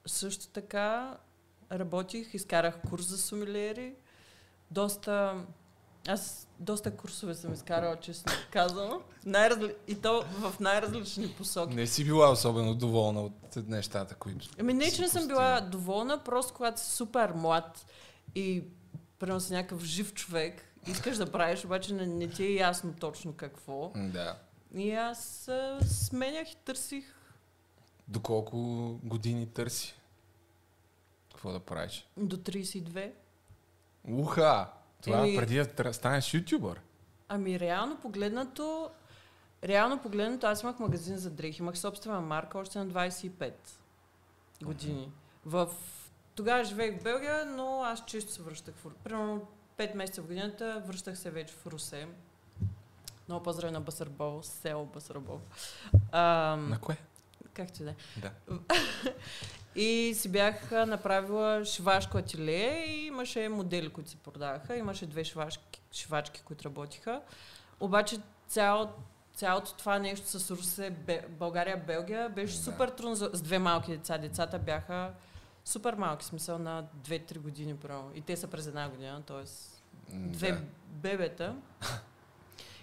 също 0.05 0.47
така 0.47 1.17
работих, 1.71 2.33
изкарах 2.33 2.75
курс 2.89 3.05
за 3.05 3.17
сомелиери. 3.17 3.95
Доста... 4.71 5.35
Аз 6.07 6.44
доста 6.59 6.97
курсове 6.97 7.35
съм 7.35 7.53
изкарала, 7.53 7.95
честно 7.95 8.31
казано. 8.51 9.01
Най-разли... 9.25 9.75
И 9.87 9.95
то 9.95 10.25
в 10.39 10.59
най-различни 10.59 11.27
посоки. 11.27 11.75
Не 11.75 11.87
си 11.87 12.05
била 12.05 12.31
особено 12.31 12.75
доволна 12.75 13.21
от 13.21 13.55
нещата, 13.67 14.15
които 14.15 14.49
Ами 14.59 14.73
не, 14.73 14.91
че 14.91 15.01
не 15.01 15.07
съм 15.07 15.27
била 15.27 15.61
доволна, 15.61 16.23
просто 16.23 16.53
когато 16.53 16.81
си 16.81 16.91
супер 16.91 17.31
млад 17.31 17.85
и 18.35 18.63
примерно 19.19 19.41
си 19.41 19.53
някакъв 19.53 19.83
жив 19.83 20.13
човек, 20.13 20.61
искаш 20.87 21.17
да 21.17 21.31
правиш, 21.31 21.65
обаче 21.65 21.93
не, 21.93 22.05
не 22.05 22.27
ти 22.27 22.43
е 22.43 22.53
ясно 22.53 22.93
точно 22.99 23.33
какво. 23.33 23.91
Да. 23.95 24.37
И 24.75 24.91
аз 24.91 25.47
а, 25.47 25.79
сменях 25.87 26.51
и 26.51 26.55
търсих. 26.55 27.15
Доколко 28.07 28.57
години 29.03 29.47
търси? 29.47 29.95
Какво 31.31 31.51
да 31.51 31.59
правиш? 31.59 32.07
До 32.17 32.37
32. 32.37 33.11
Уха! 34.07 34.67
Това 35.05 35.17
Еми- 35.19 35.37
преди 35.37 35.63
да 35.63 35.93
станеш 35.93 36.33
ютубър. 36.33 36.81
Ами 37.27 37.59
реално 37.59 37.97
погледнато, 37.97 38.89
реално 39.63 39.99
погледнато 40.01 40.47
аз 40.47 40.63
имах 40.63 40.79
магазин 40.79 41.17
за 41.17 41.29
дрехи, 41.31 41.61
имах 41.61 41.77
собствена 41.77 42.21
марка 42.21 42.57
още 42.57 42.79
на 42.79 42.87
25 42.87 43.53
години. 44.63 45.11
В... 45.45 45.69
Тогава 46.35 46.63
живеех 46.63 46.99
в 46.99 47.03
Белгия, 47.03 47.45
но 47.45 47.83
аз 47.83 48.05
често 48.05 48.31
се 48.31 48.41
връщах 48.41 48.75
в 48.75 48.93
Примерно 49.03 49.47
5 49.77 49.95
месеца 49.95 50.21
в 50.21 50.27
годината 50.27 50.83
връщах 50.85 51.17
се 51.17 51.31
вече 51.31 51.53
в 51.53 51.67
Русе. 51.67 52.07
Много 53.27 53.43
поздрави 53.43 53.73
на 53.73 53.81
Басърбол, 53.81 54.39
село 54.43 54.85
Басърбол. 54.85 55.39
Ам, 56.11 56.69
На 56.69 56.79
кое? 56.79 56.97
как 57.53 57.71
ти 57.71 57.83
да 57.83 57.89
е? 57.89 57.95
Да. 58.17 58.31
И 59.75 60.13
си 60.15 60.29
бях 60.29 60.71
направила 60.71 61.65
шивашко 61.65 62.17
ателие 62.17 62.85
и 62.87 63.05
имаше 63.05 63.49
модели, 63.49 63.89
които 63.89 64.09
се 64.09 64.15
продаваха. 64.17 64.75
Имаше 64.75 65.05
две 65.05 65.23
шивашки, 65.23 65.81
шивачки, 65.91 66.41
които 66.45 66.65
работиха. 66.65 67.21
Обаче 67.79 68.17
цял, 68.47 68.93
цялото 69.33 69.73
това 69.73 69.99
нещо 69.99 70.27
с 70.39 70.51
Русе, 70.51 70.89
България, 71.29 71.77
Белгия 71.87 72.29
беше 72.29 72.57
Да. 72.57 72.63
супер 72.63 72.87
трудно 72.89 73.15
с 73.15 73.41
две 73.41 73.59
малки 73.59 73.91
деца. 73.91 74.17
Децата 74.17 74.59
бяха 74.59 75.11
супер 75.65 75.93
малки, 75.93 76.25
смисъл 76.25 76.59
на 76.59 76.83
2-3 77.07 77.39
години, 77.39 77.75
право. 77.75 78.11
И 78.15 78.21
те 78.21 78.37
са 78.37 78.47
през 78.47 78.67
една 78.67 78.89
година, 78.89 79.21
т.е. 79.27 79.43
две 80.15 80.51
Да. 80.51 80.61
бебета. 80.87 81.55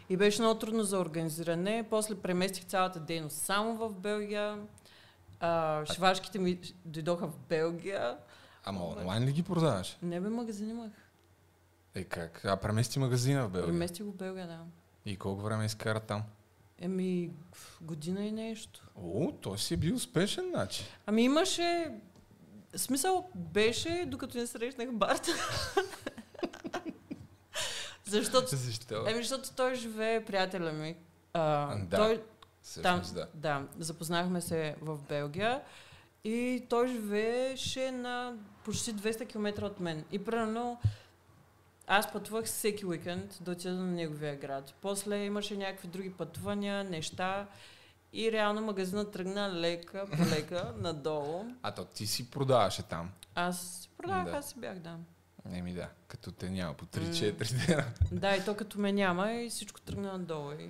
И 0.08 0.16
беше 0.16 0.42
много 0.42 0.58
трудно 0.58 0.82
за 0.82 0.98
организиране. 0.98 1.84
После 1.90 2.14
преместих 2.14 2.64
цялата 2.64 3.00
дейност 3.00 3.36
само 3.36 3.74
в 3.76 3.94
Белгия. 3.94 4.58
А, 5.44 5.84
шивашките 5.86 6.38
ми 6.38 6.60
дойдоха 6.84 7.26
в 7.26 7.38
Белгия. 7.48 8.18
Ама 8.64 8.84
онлайн 8.86 9.24
ли 9.24 9.32
ги 9.32 9.42
продаваш? 9.42 9.98
Не 10.02 10.20
бе, 10.20 10.28
магазин 10.28 10.70
имах. 10.70 10.92
Е 11.94 12.04
как? 12.04 12.44
А 12.44 12.56
премести 12.56 12.98
магазина 12.98 13.46
в 13.46 13.50
Белгия. 13.50 13.66
Преместих 13.66 14.04
го 14.06 14.12
в 14.12 14.14
Белгия, 14.14 14.46
да. 14.46 14.58
И 15.06 15.16
колко 15.16 15.42
време 15.42 15.64
изкара 15.64 16.00
там? 16.00 16.22
Еми, 16.78 17.30
година 17.80 18.24
и 18.24 18.32
нещо. 18.32 18.88
О, 18.96 19.32
той 19.40 19.58
си 19.58 19.74
е 19.74 19.76
бил 19.76 19.94
успешен, 19.94 20.50
значи. 20.50 20.84
Ами 21.06 21.22
имаше... 21.22 21.90
Смисъл 22.76 23.30
беше, 23.34 24.04
докато 24.08 24.38
не 24.38 24.46
срещнах 24.46 24.92
Барт. 24.92 25.26
Защото... 28.04 28.56
Защо? 28.56 29.04
Еми, 29.08 29.24
защото 29.24 29.52
той 29.52 29.74
живее, 29.74 30.24
приятеля 30.24 30.72
ми. 30.72 30.96
А, 31.32 31.76
Да. 31.78 31.96
Той, 31.96 32.22
Там, 32.82 33.02
Всъщност, 33.02 33.14
да. 33.14 33.28
да, 33.34 33.66
запознахме 33.78 34.40
се 34.40 34.76
в 34.80 34.98
Белгия 35.08 35.60
и 36.24 36.66
той 36.68 36.88
живееше 36.88 37.90
на 37.90 38.34
почти 38.64 38.94
200 38.94 39.28
км 39.28 39.62
от 39.66 39.80
мен. 39.80 40.04
И 40.12 40.24
примерно 40.24 40.80
аз 41.86 42.12
пътувах 42.12 42.44
всеки 42.44 42.86
уикенд 42.86 43.38
да 43.40 43.50
отида 43.50 43.74
на 43.74 43.86
неговия 43.86 44.36
град. 44.36 44.74
После 44.80 45.16
имаше 45.24 45.56
някакви 45.56 45.88
други 45.88 46.12
пътувания, 46.12 46.84
неща 46.84 47.46
и 48.12 48.32
реално 48.32 48.62
магазинът 48.62 49.12
тръгна 49.12 49.52
лека 49.52 50.06
по 50.16 50.22
лека 50.30 50.74
надолу. 50.78 51.44
А 51.62 51.74
то 51.74 51.84
ти 51.84 52.06
си 52.06 52.30
продаваше 52.30 52.82
там. 52.82 53.10
Аз 53.34 53.60
си 53.60 53.88
продавах, 53.98 54.24
Да. 54.24 54.36
аз 54.38 54.48
си 54.48 54.54
бях, 54.58 54.78
да. 54.78 54.96
Еми 55.52 55.72
да, 55.74 55.88
като 56.08 56.32
те 56.32 56.50
няма 56.50 56.74
по 56.74 56.84
М. 56.84 57.06
3-4 57.06 57.66
дена. 57.66 57.84
Да, 58.12 58.36
и 58.36 58.44
то 58.44 58.54
като 58.56 58.80
ме 58.80 58.92
няма 58.92 59.32
и 59.32 59.50
всичко 59.50 59.80
тръгна 59.80 60.12
надолу. 60.18 60.52
И... 60.52 60.68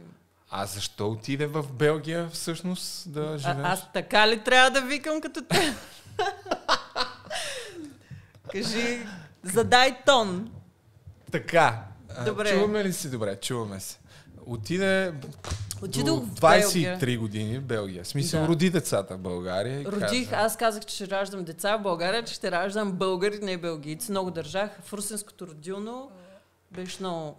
А 0.55 0.67
защо 0.67 1.09
отиде 1.09 1.47
в 1.47 1.73
Белгия 1.73 2.29
всъщност 2.33 3.13
да 3.13 3.39
живееш? 3.39 3.45
А, 3.59 3.73
аз 3.73 3.93
така 3.93 4.29
ли 4.29 4.45
трябва 4.45 4.71
да 4.71 4.87
викам 4.87 5.21
като 5.21 5.45
те? 5.45 5.75
Кажи, 8.53 9.07
задай 9.43 9.97
тон. 10.07 10.51
Така. 11.33 11.83
Добре. 12.27 12.51
Чуваме 12.51 12.85
ли 12.85 12.93
си? 12.93 13.11
Добре, 13.11 13.37
чуваме 13.37 13.81
се. 13.81 13.99
Отиде 14.47 15.13
Отидох 15.83 16.21
до 16.21 16.27
в 16.27 16.31
23 16.31 16.99
Белгия. 16.99 17.19
години 17.19 17.59
в 17.59 17.63
Белгия. 17.63 18.05
В 18.05 18.09
смисъл, 18.09 18.41
Да. 18.41 18.49
роди 18.49 18.71
децата 18.71 19.15
в 19.15 19.19
България. 19.19 19.85
Родих, 19.85 20.31
каза, 20.31 20.45
аз 20.45 20.57
казах, 20.57 20.85
че 20.85 20.95
ще 20.95 21.09
раждам 21.09 21.45
деца 21.45 21.77
в 21.77 21.83
България, 21.83 22.25
че 22.25 22.35
ще 22.35 22.51
раждам 22.51 22.93
българи, 22.93 23.39
не 23.39 23.57
белгийци. 23.57 24.11
Много 24.11 24.31
държах. 24.31 24.71
В 24.83 24.93
русинското 24.93 25.47
родилно 25.47 26.11
беше 26.71 26.97
много 27.01 27.37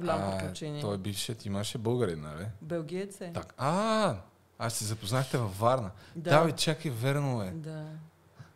голямо 0.00 0.38
приключение. 0.38 0.80
Той 0.80 0.98
бившият 0.98 1.46
имаше 1.46 1.78
българин, 1.78 2.20
нали? 2.20 2.46
Белгиец 2.62 3.20
е. 3.20 3.30
Так. 3.34 3.54
А, 3.58 4.14
аз 4.58 4.74
се 4.74 4.84
запознахте 4.84 5.38
във 5.38 5.58
Варна. 5.58 5.90
Да, 6.16 6.30
Да. 6.30 6.44
бе, 6.44 6.52
чакай, 6.52 6.90
верно 6.90 7.42
е. 7.42 7.50
да. 7.50 7.84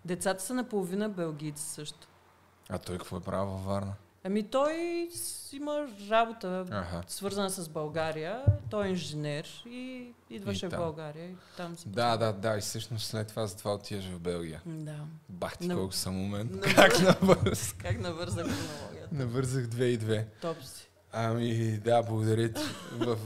Децата 0.04 0.42
са 0.42 0.54
наполовина 0.54 1.08
белгийци 1.08 1.64
също. 1.64 2.08
А 2.68 2.78
той 2.78 2.98
какво 2.98 3.16
е 3.16 3.20
правил 3.20 3.46
във 3.46 3.64
Варна? 3.64 3.92
Ами 4.26 4.42
той 4.42 5.08
има 5.52 5.86
работа, 6.10 6.66
Аха. 6.70 7.02
свързана 7.06 7.50
с 7.50 7.68
България. 7.68 8.44
Той 8.70 8.86
е 8.86 8.90
инженер 8.90 9.62
и 9.66 10.08
идваше 10.30 10.66
И 10.66 10.68
в. 10.68 10.72
България 10.72 11.26
и 11.26 11.36
там 11.56 11.76
се 11.76 11.88
Да, 11.88 12.16
да, 12.16 12.32
да. 12.32 12.56
И 12.56 12.60
всъщност 12.60 13.06
след 13.06 13.28
това 13.28 13.46
затова 13.46 13.74
отиваш 13.74 14.04
в 14.04 14.20
Белгия. 14.20 14.62
Да. 14.66 14.96
Бах 15.28 15.58
ти 15.58 15.66
На- 15.68 15.74
колко 15.74 15.92
съм 15.92 16.22
умен. 16.22 16.50
на- 16.52 16.60
Как 16.74 17.00
навърз? 17.00 17.72
Как 17.72 18.00
навързах 18.00 18.46
хронологията? 18.46 19.08
Навързах 19.14 19.66
две 19.66 19.84
и 19.84 19.96
две. 19.96 20.28
Топ 20.40 20.62
си. 20.62 20.88
Ами 21.16 21.78
да, 21.84 22.02
благодаря 22.02 22.52
ти. 22.52 22.62
В, 22.98 23.18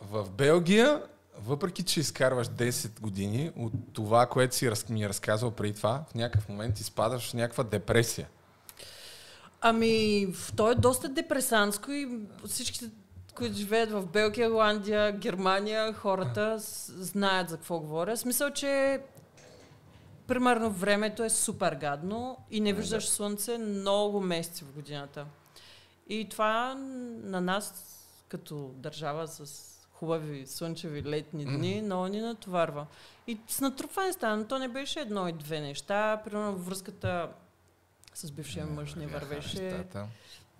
в 0.00 0.30
Белгия, 0.30 1.02
въпреки 1.38 1.82
че 1.82 2.00
изкарваш 2.00 2.48
10 2.48 3.00
години 3.00 3.50
от 3.56 3.72
това, 3.92 4.26
което 4.26 4.54
си 4.54 4.70
ми 4.88 5.04
е 5.04 5.08
разказал 5.08 5.50
преди 5.50 5.74
това, 5.74 6.04
в 6.10 6.14
някакъв 6.14 6.48
момент 6.48 6.80
изпадаш 6.80 7.30
в 7.30 7.34
някаква 7.34 7.64
депресия. 7.64 8.28
Ами, 9.60 10.26
то 10.56 10.70
е 10.70 10.74
доста 10.74 11.08
депресантско 11.08 11.92
и 11.92 12.08
всичките, 12.46 12.90
които 13.34 13.56
живеят 13.56 13.90
в 13.90 14.06
Белгия, 14.06 14.46
Ирландия, 14.46 15.12
Германия, 15.12 15.92
хората 15.92 16.56
знаят 16.58 17.48
за 17.48 17.56
какво 17.56 17.78
говоря. 17.78 18.16
В 18.16 18.20
смисъл, 18.20 18.50
че 18.50 19.00
примерно 20.26 20.70
времето 20.70 21.24
е 21.24 21.30
супер 21.30 21.74
гадно 21.74 22.36
и 22.50 22.60
не 22.60 22.72
виждаш 22.72 23.08
слънце 23.08 23.58
много 23.58 24.20
месеци 24.20 24.64
в 24.64 24.72
годината. 24.72 25.26
И 26.08 26.28
това 26.28 26.74
на 27.22 27.40
нас, 27.40 27.84
като 28.28 28.70
държава 28.76 29.28
с 29.28 29.72
хубави 29.92 30.46
слънчеви 30.46 31.02
летни 31.02 31.44
дни, 31.44 31.82
много 31.82 32.06
ни 32.06 32.20
натоварва. 32.20 32.86
И 33.26 33.38
с 33.48 33.60
натрупване 33.60 34.12
стана, 34.12 34.36
но 34.36 34.46
то 34.46 34.58
не 34.58 34.68
беше 34.68 35.00
едно 35.00 35.28
и 35.28 35.32
две 35.32 35.60
неща. 35.60 36.20
Примерно 36.24 36.56
връзката 36.56 37.28
с 38.14 38.30
бившия 38.30 38.66
мъж 38.66 38.94
не 38.94 39.06
вървеше. 39.06 39.62
нещата. 39.62 40.06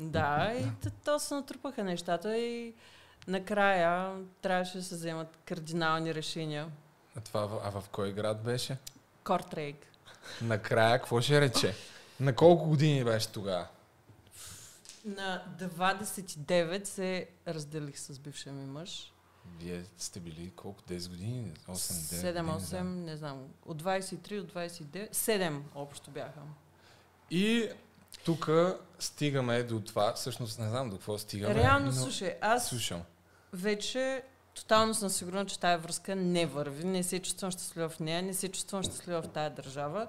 Да, 0.00 0.52
и 0.58 0.64
то, 0.82 0.90
то 1.04 1.18
се 1.18 1.34
натрупаха 1.34 1.84
нещата 1.84 2.38
и 2.38 2.74
накрая 3.28 4.14
трябваше 4.42 4.78
да 4.78 4.84
се 4.84 4.94
вземат 4.94 5.38
кардинални 5.44 6.14
решения. 6.14 6.68
А, 7.16 7.20
това, 7.20 7.60
а 7.64 7.70
в 7.70 7.84
кой 7.92 8.12
град 8.12 8.42
беше? 8.42 8.76
Кортрейк. 9.24 9.76
Накрая, 10.42 10.98
какво 10.98 11.20
ще 11.20 11.40
рече? 11.40 11.74
На 12.20 12.34
колко 12.34 12.68
години 12.68 13.04
беше 13.04 13.28
тогава? 13.28 13.66
На 15.06 15.44
29 15.58 16.84
се 16.84 17.28
разделих 17.48 17.98
с 17.98 18.18
бившия 18.18 18.52
ми 18.52 18.66
мъж. 18.66 19.12
Вие 19.60 19.84
сте 19.98 20.20
били 20.20 20.52
колко? 20.56 20.82
10 20.82 21.08
години? 21.08 21.52
8, 21.68 21.74
9 21.74 22.58
7-8, 22.58 22.82
не 22.82 23.16
знам. 23.16 23.48
От 23.66 23.82
23 23.82 24.42
до 24.42 24.52
29. 24.58 25.14
7 25.14 25.60
общо 25.74 26.10
бяха. 26.10 26.40
И 27.30 27.68
тук 28.24 28.50
стигаме 28.98 29.62
до 29.62 29.80
това. 29.80 30.12
Всъщност 30.12 30.58
не 30.58 30.68
знам 30.68 30.90
до 30.90 30.96
какво 30.96 31.18
стигаме. 31.18 31.54
Реално, 31.54 31.86
но... 31.86 31.92
слушай, 31.92 32.34
аз 32.40 32.68
Слушам. 32.68 33.02
вече 33.52 34.22
тотално 34.54 34.94
съм 34.94 35.08
сигурна, 35.08 35.46
че 35.46 35.60
тая 35.60 35.78
връзка 35.78 36.16
не 36.16 36.46
върви. 36.46 36.84
Не 36.84 37.02
се 37.02 37.18
чувствам 37.22 37.50
щастлива 37.50 37.88
в 37.88 38.00
нея, 38.00 38.22
не 38.22 38.34
се 38.34 38.48
чувствам 38.48 38.82
щастлива 38.82 39.22
в 39.22 39.28
тая 39.28 39.50
държава. 39.50 40.08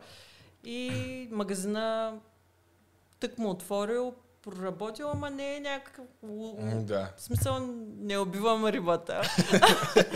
И 0.63 0.91
магазина 1.31 2.17
тък 3.19 3.37
му 3.37 3.49
отворил, 3.49 4.15
проработил, 4.41 5.11
ама 5.11 5.29
не 5.29 5.55
е 5.55 5.59
някакъв... 5.59 6.05
Да. 6.75 7.13
В 7.17 7.21
смисъл, 7.21 7.59
не 7.99 8.17
убивам 8.17 8.65
рибата. 8.65 9.21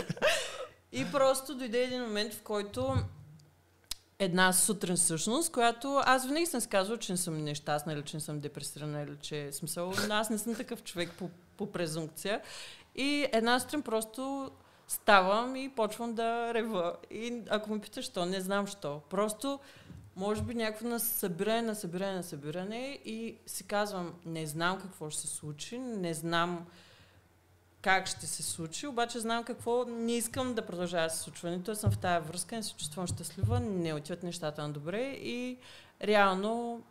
и 0.92 1.12
просто 1.12 1.54
дойде 1.54 1.82
един 1.82 2.02
момент, 2.02 2.34
в 2.34 2.42
който 2.42 2.94
една 4.18 4.52
сутрин 4.52 4.96
всъщност, 4.96 5.52
която 5.52 6.02
аз 6.04 6.26
винаги 6.26 6.46
съм 6.46 6.60
казвала, 6.70 6.98
че 6.98 7.12
не 7.12 7.18
съм 7.18 7.44
нещастна 7.44 7.92
или 7.92 8.02
че 8.02 8.16
не 8.16 8.20
съм 8.20 8.40
депресирана 8.40 9.02
или 9.02 9.16
че 9.20 9.52
смисъл, 9.52 9.92
аз 10.10 10.30
не 10.30 10.38
съм 10.38 10.54
такъв 10.54 10.82
човек 10.82 11.10
по, 11.18 11.30
по 11.56 11.72
презумпция. 11.72 12.40
И 12.94 13.26
една 13.32 13.60
сутрин 13.60 13.82
просто 13.82 14.50
ставам 14.88 15.56
и 15.56 15.68
почвам 15.68 16.14
да 16.14 16.54
рева. 16.54 16.96
И 17.10 17.42
ако 17.50 17.70
ме 17.70 17.80
питаш, 17.80 18.04
що, 18.04 18.26
не 18.26 18.40
знам 18.40 18.66
що. 18.66 19.00
Просто 19.10 19.60
може 20.16 20.42
би 20.42 20.54
някакво 20.54 20.88
на 20.88 21.00
събиране, 21.00 21.62
на 21.62 21.74
събиране, 21.74 22.16
на 22.16 22.22
събиране 22.22 22.98
и 23.04 23.36
си 23.46 23.64
казвам, 23.64 24.14
не 24.26 24.46
знам 24.46 24.80
какво 24.80 25.10
ще 25.10 25.20
се 25.20 25.26
случи, 25.28 25.78
не 25.78 26.14
знам 26.14 26.66
как 27.82 28.06
ще 28.06 28.26
се 28.26 28.42
случи, 28.42 28.86
обаче 28.86 29.20
знам 29.20 29.44
какво 29.44 29.84
не 29.84 30.12
искам 30.12 30.54
да 30.54 30.66
продължава 30.66 31.06
да 31.06 31.14
се 31.14 31.18
случва. 31.22 31.50
Нито 31.50 31.74
съм 31.76 31.90
в 31.90 31.98
тая 31.98 32.20
връзка, 32.20 32.56
не 32.56 32.62
се 32.62 32.74
чувствам 32.76 33.06
щастлива, 33.06 33.60
не 33.60 33.94
отиват 33.94 34.22
нещата 34.22 34.62
на 34.62 34.72
добре 34.72 35.02
и 35.02 35.58
реално 36.02 36.82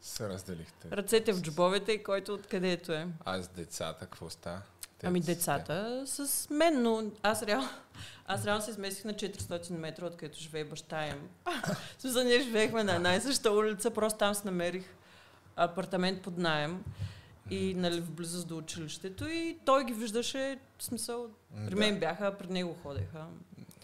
Се 0.00 0.28
разделихте. 0.28 0.90
ръцете 0.90 1.32
в 1.32 1.42
джобовете 1.42 1.92
и 1.92 2.02
който 2.02 2.34
откъдето 2.34 2.92
е. 2.92 3.08
А 3.24 3.42
с 3.42 3.48
децата 3.48 4.00
какво 4.00 4.30
става? 4.30 4.62
Те 5.02 5.08
Ами 5.08 5.20
децата 5.20 6.04
с 6.06 6.50
мен, 6.50 6.82
но 6.82 7.02
аз 7.22 7.42
реално, 7.42 7.68
аз 8.26 8.46
реално 8.46 8.62
се 8.62 8.70
изместих 8.70 9.04
на 9.04 9.14
400 9.14 9.70
метра, 9.70 10.06
откъдето 10.06 10.38
живее 10.38 10.64
баща 10.64 11.06
им. 11.06 11.28
Смисъл, 11.98 12.24
ние 12.24 12.40
живеехме 12.40 12.84
на 12.84 12.94
една 12.94 13.14
и 13.14 13.20
съща 13.20 13.52
улица, 13.52 13.90
просто 13.90 14.18
там 14.18 14.34
се 14.34 14.42
намерих 14.44 14.84
апартамент 15.56 16.22
под 16.22 16.38
найем 16.38 16.84
и 17.50 17.74
нали, 17.74 18.00
в 18.00 18.10
близост 18.10 18.48
до 18.48 18.56
училището 18.56 19.28
и 19.28 19.58
той 19.64 19.84
ги 19.84 19.92
виждаше, 19.92 20.58
в 20.78 20.84
смисъл, 20.84 21.30
при 21.66 21.74
да. 21.74 21.76
мен 21.76 21.98
бяха, 21.98 22.38
при 22.38 22.46
него 22.46 22.76
ходеха. 22.82 23.26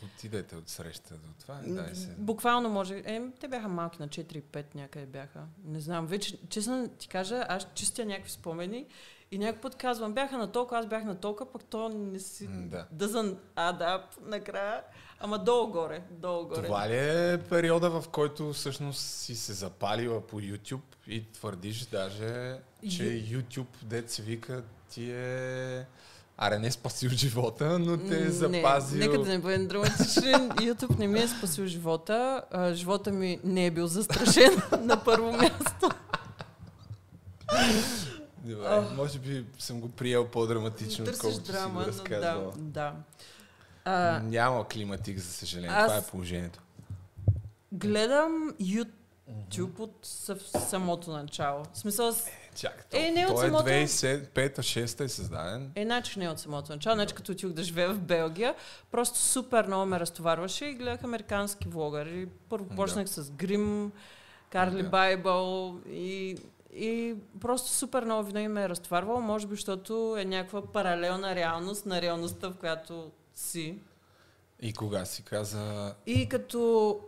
Отидете 0.05 0.57
от 0.57 0.69
среща 0.69 1.15
до 1.15 1.29
това. 1.41 1.61
Дай 1.67 1.95
се. 1.95 2.15
Буквално 2.19 2.69
може. 2.69 3.03
Е, 3.07 3.23
те 3.41 3.49
бяха 3.49 3.69
малки, 3.69 3.99
на 4.01 4.09
4 4.09 4.37
и 4.37 4.43
5 4.43 4.75
някъде 4.75 5.07
бяха. 5.07 5.41
Не 5.65 5.81
знам, 5.81 6.07
вече, 6.07 6.39
честно 6.49 6.89
ти 6.89 7.09
кажа, 7.09 7.47
аз 7.49 7.67
чистя 7.75 8.05
някакви 8.05 8.31
спомени 8.31 8.87
и 9.31 9.39
някой 9.39 9.61
път 9.61 9.75
казвам, 9.75 10.13
бяха 10.13 10.39
на 10.39 10.53
толкова, 10.53 10.79
аз 10.79 10.87
бях 10.87 11.05
на 11.05 11.15
толкова, 11.15 11.53
пък 11.53 11.65
то 11.65 11.89
не 11.89 12.19
си... 12.19 12.49
Да. 12.51 12.87
Doesn't 12.95 13.37
up 13.57 14.03
накрая. 14.27 14.83
Ама 15.21 15.39
долу-горе, 15.39 16.03
долу-горе. 16.11 16.63
Това 16.63 16.89
ли 16.89 16.97
е 16.97 17.39
периода, 17.49 17.91
в 17.91 18.09
който 18.09 18.53
всъщност 18.53 19.01
си 19.01 19.35
се 19.35 19.53
запалила 19.53 20.21
по 20.21 20.41
YouTube 20.41 20.81
и 21.07 21.33
твърдиш 21.33 21.87
даже, 21.87 22.59
че 22.91 23.03
YouTube, 23.03 23.85
дет 23.85 24.11
се 24.11 24.23
вика, 24.23 24.63
ти 24.91 25.11
е... 25.11 25.87
Аре, 26.41 26.59
не 26.59 26.71
спасил 26.71 27.11
живота, 27.11 27.79
но 27.79 27.97
те 27.97 28.23
е 28.23 28.31
запазил... 28.31 28.99
Не, 28.99 29.07
нека 29.07 29.23
да 29.23 29.29
не 29.29 29.39
бъдем 29.39 29.69
драматичен. 29.69 30.51
YouTube 30.51 30.99
не 30.99 31.07
ми 31.07 31.19
е 31.19 31.29
спасил 31.29 31.67
живота. 31.67 32.43
А, 32.51 32.75
живота 32.75 33.11
ми 33.11 33.41
не 33.45 33.67
е 33.67 33.71
бил 33.71 33.87
застрашен 33.87 34.63
на 34.81 35.05
първо 35.05 35.33
място. 35.33 35.91
Добре, 38.49 38.67
Ох. 38.69 38.93
може 38.93 39.19
би 39.19 39.47
съм 39.59 39.81
го 39.81 39.89
приел 39.89 40.27
по-драматично, 40.27 41.05
отколкото 41.05 41.45
си 41.47 41.53
драма, 41.53 41.69
го 41.69 41.75
но 41.75 41.81
да, 41.81 41.87
разказвала. 41.89 42.53
да. 42.57 42.93
А, 43.85 44.21
Няма 44.21 44.69
климатик, 44.69 45.19
за 45.19 45.27
съжаление. 45.27 45.71
аз- 45.71 45.87
Това 45.87 45.99
е 45.99 46.11
положението. 46.11 46.61
гледам 47.73 48.55
YouTube 48.61 49.79
от 49.79 49.99
съв- 50.03 50.43
самото 50.61 51.11
начало. 51.11 51.65
В 51.73 51.79
смисъл, 51.79 52.13
с- 52.13 52.25
Чак, 52.57 52.87
Е, 52.93 53.11
не 53.11 53.27
от 53.27 53.33
е 53.35 53.41
самото- 53.41 53.65
2005-2006 53.65 55.01
е 55.01 55.09
създаден. 55.09 55.73
е, 55.75 55.85
значи 55.85 56.19
не 56.19 56.29
от 56.29 56.39
самото 56.39 56.73
начало, 56.73 56.95
значи 56.95 57.15
като 57.15 57.33
отидох 57.33 57.53
да 57.53 57.63
живея 57.63 57.91
в 57.91 57.99
Белгия, 57.99 58.55
просто 58.91 59.19
супер 59.19 59.67
много 59.67 59.87
ме 59.87 60.01
разтоварваше 60.01 60.65
и 60.65 60.75
гледах 60.75 61.05
американски 61.05 61.69
влогъри. 61.69 62.29
Първо 62.49 62.65
Да. 62.65 62.77
почнах 62.77 63.09
с 63.09 63.31
Грим, 63.31 63.93
Карли 64.51 64.83
Да. 64.83 64.89
Байбъл 64.89 65.79
и, 65.87 66.37
и 66.75 67.15
просто 67.41 67.69
супер 67.69 68.05
много 68.05 68.27
винаги 68.27 68.49
ме 68.49 68.63
е 68.63 68.69
разтоварвало, 68.69 69.21
може 69.21 69.47
би, 69.47 69.55
защото 69.55 70.17
е 70.19 70.25
някаква 70.25 70.73
паралелна 70.73 71.35
реалност 71.35 71.87
на 71.87 72.03
реалността, 72.03 72.49
в 72.49 72.55
която 72.55 73.11
си. 73.35 73.79
И 74.61 74.73
кога 74.73 75.05
си 75.05 75.23
каза... 75.23 75.95
И 76.07 76.29
като 76.29 77.01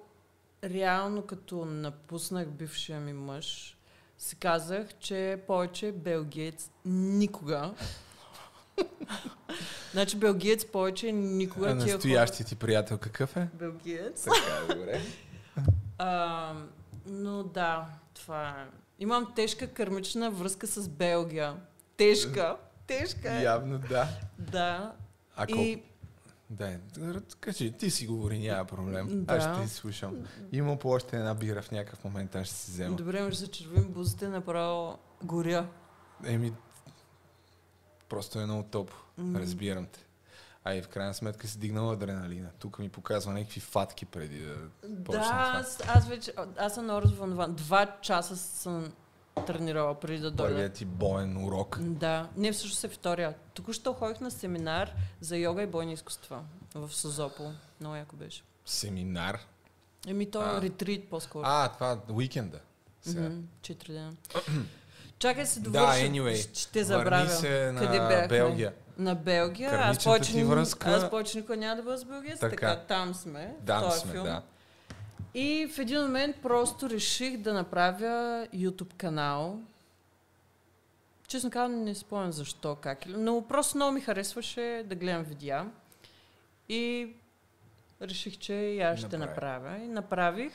реално 0.65 1.23
като 1.23 1.65
напуснах 1.65 2.49
бившия 2.49 3.01
ми 3.01 3.13
мъж, 3.13 3.77
си 4.19 4.37
казах, 4.37 4.87
че 4.99 5.43
повече 5.47 5.93
белгиец 5.93 6.71
никога. 6.85 7.75
значи 9.93 10.17
белгиец 10.17 10.67
повече 10.67 11.13
никога 11.13 11.71
А 11.71 11.75
настоящия 11.75 12.47
ти 12.47 12.57
приятел 12.57 12.99
какъв 12.99 13.37
е? 13.37 13.49
Белгиец. 13.55 14.25
Така, 14.25 14.75
добре. 14.75 15.01
А, 16.03 16.55
но 17.07 17.43
да, 17.43 17.87
това 18.15 18.49
е. 18.51 18.80
Имам 19.01 19.33
тежка 19.37 19.67
кърмична 19.67 20.31
връзка 20.31 20.67
с 20.67 20.89
Белгия. 20.89 21.57
Тежка. 21.97 22.57
Тежка 22.87 23.35
е. 23.35 23.43
Явно 23.43 23.79
да. 23.79 24.09
Да. 24.39 24.93
А 25.37 25.47
колко... 25.47 25.63
И 25.63 25.83
Да, 26.51 26.79
кажи, 27.41 27.73
ти 27.73 27.91
си 27.91 28.07
говори, 28.07 28.39
няма 28.39 28.65
проблем. 28.65 29.25
Да. 29.25 29.35
Аз 29.35 29.43
ще 29.43 29.63
ти 29.63 29.75
слушам. 29.75 30.17
Има 30.53 30.79
по 30.79 30.89
още 30.89 31.17
една 31.17 31.35
бира 31.35 31.63
в 31.63 31.71
някакъв 31.71 32.05
момент, 32.05 32.35
аз 32.35 32.47
ще 32.47 32.57
си 32.57 32.71
взема. 32.71 32.97
добре, 32.97 33.35
се 33.35 33.51
червим 33.51 33.85
бузите, 33.89 34.29
направо 34.29 34.99
горя. 35.23 35.69
Еми, 36.25 36.53
просто 38.09 38.41
е 38.41 38.45
много 38.45 38.63
топ. 38.63 38.91
М. 39.19 39.41
Разбирам 39.41 39.87
те. 39.87 40.07
А 40.65 40.75
и 40.75 40.83
в 40.83 40.89
крайна 40.89 41.15
сметка 41.15 41.49
си 41.49 41.59
дигнал 41.59 41.91
адреналина. 41.91 42.49
Тук 42.59 42.79
ми 42.79 42.89
показва 42.89 43.33
някакви 43.33 43.61
фатки 43.61 44.07
преди 44.07 44.39
да 44.39 44.55
почне 45.05 45.21
Да, 45.21 45.53
аз, 45.55 45.79
аз 45.89 46.09
вече, 46.09 46.33
аз 46.59 46.75
съм 46.75 46.85
много. 46.85 47.09
Два 47.49 47.97
часа 48.03 48.37
съм 48.37 48.93
тренирала 49.47 50.01
преди 50.01 50.19
да 50.19 50.31
дойда. 50.31 50.53
Първият 50.53 50.73
ти 50.73 50.85
боен 50.85 51.45
урок. 51.45 51.79
Да, 51.81 52.29
не 52.37 52.53
всъщност 52.53 52.85
е 52.85 52.89
втория. 52.89 53.35
Току-що 53.55 53.93
ходих 53.93 54.21
на 54.21 54.31
семинар 54.31 54.93
за 55.21 55.37
йога 55.37 55.63
и 55.63 55.67
бойни 55.67 55.93
изкуства 55.93 56.43
в 56.75 56.93
Созопол. 56.95 57.53
Много 57.81 57.97
яко 57.97 58.17
беше. 58.17 58.43
Семинар. 58.67 59.39
Еми, 60.07 60.31
то 60.31 60.57
е 60.57 60.63
ретрит 60.63 61.11
по-скоро. 61.11 61.43
А, 61.47 61.69
това 61.69 61.99
уикенда. 62.13 62.61
Сега. 63.03 63.21
Мгм, 63.21 63.41
Четири 63.63 63.93
дена. 63.93 64.13
Чакай 65.19 65.47
се 65.47 65.61
Да, 65.61 65.71
довърша. 65.71 65.99
anyway, 66.01 66.59
ще- 66.59 66.85
забравя. 66.85 67.25
Върни 67.25 67.39
се 67.41 67.75
Къде 67.79 67.99
на 68.01 68.09
бяхме? 68.09 68.29
Белгия. 68.29 68.75
На 69.01 69.15
Белгия. 69.15 69.71
Аз 69.73 70.05
повече, 70.05 70.45
връзка- 70.45 70.91
аз 70.91 71.11
повече 71.11 71.39
никога 71.39 71.57
няма 71.57 71.77
да 71.77 71.83
бъда 71.83 71.99
с 71.99 72.05
белгиец, 72.05 72.41
така. 72.41 72.51
Така. 72.51 72.77
там 72.79 73.15
сме. 73.15 73.57
Да, 73.61 73.81
този 73.81 74.01
сме, 74.01 74.13
филм. 74.13 74.25
да. 74.25 74.43
И 75.35 75.69
в 75.69 75.79
един 75.79 76.01
момент 76.01 76.37
просто 76.43 76.91
реших 76.91 77.37
да 77.37 77.53
направя 77.55 78.09
YouTube 78.55 78.95
канал. 78.95 79.59
Честно 81.29 81.51
казвам, 81.51 81.85
не 81.85 81.95
спомням 81.95 82.33
защо, 82.33 82.75
как. 82.75 82.99
Но 83.09 83.43
просто 83.43 83.77
много 83.77 83.93
ми 83.93 84.01
харесваше 84.01 84.85
да 84.87 84.95
гледам 84.95 85.23
видеа. 85.23 85.67
И 86.69 87.13
реших, 88.03 88.39
че 88.39 88.53
и 88.55 88.81
аз 88.81 88.99
ще 88.99 89.19
направя. 89.19 89.77
И 89.77 89.89
направих. 89.89 90.53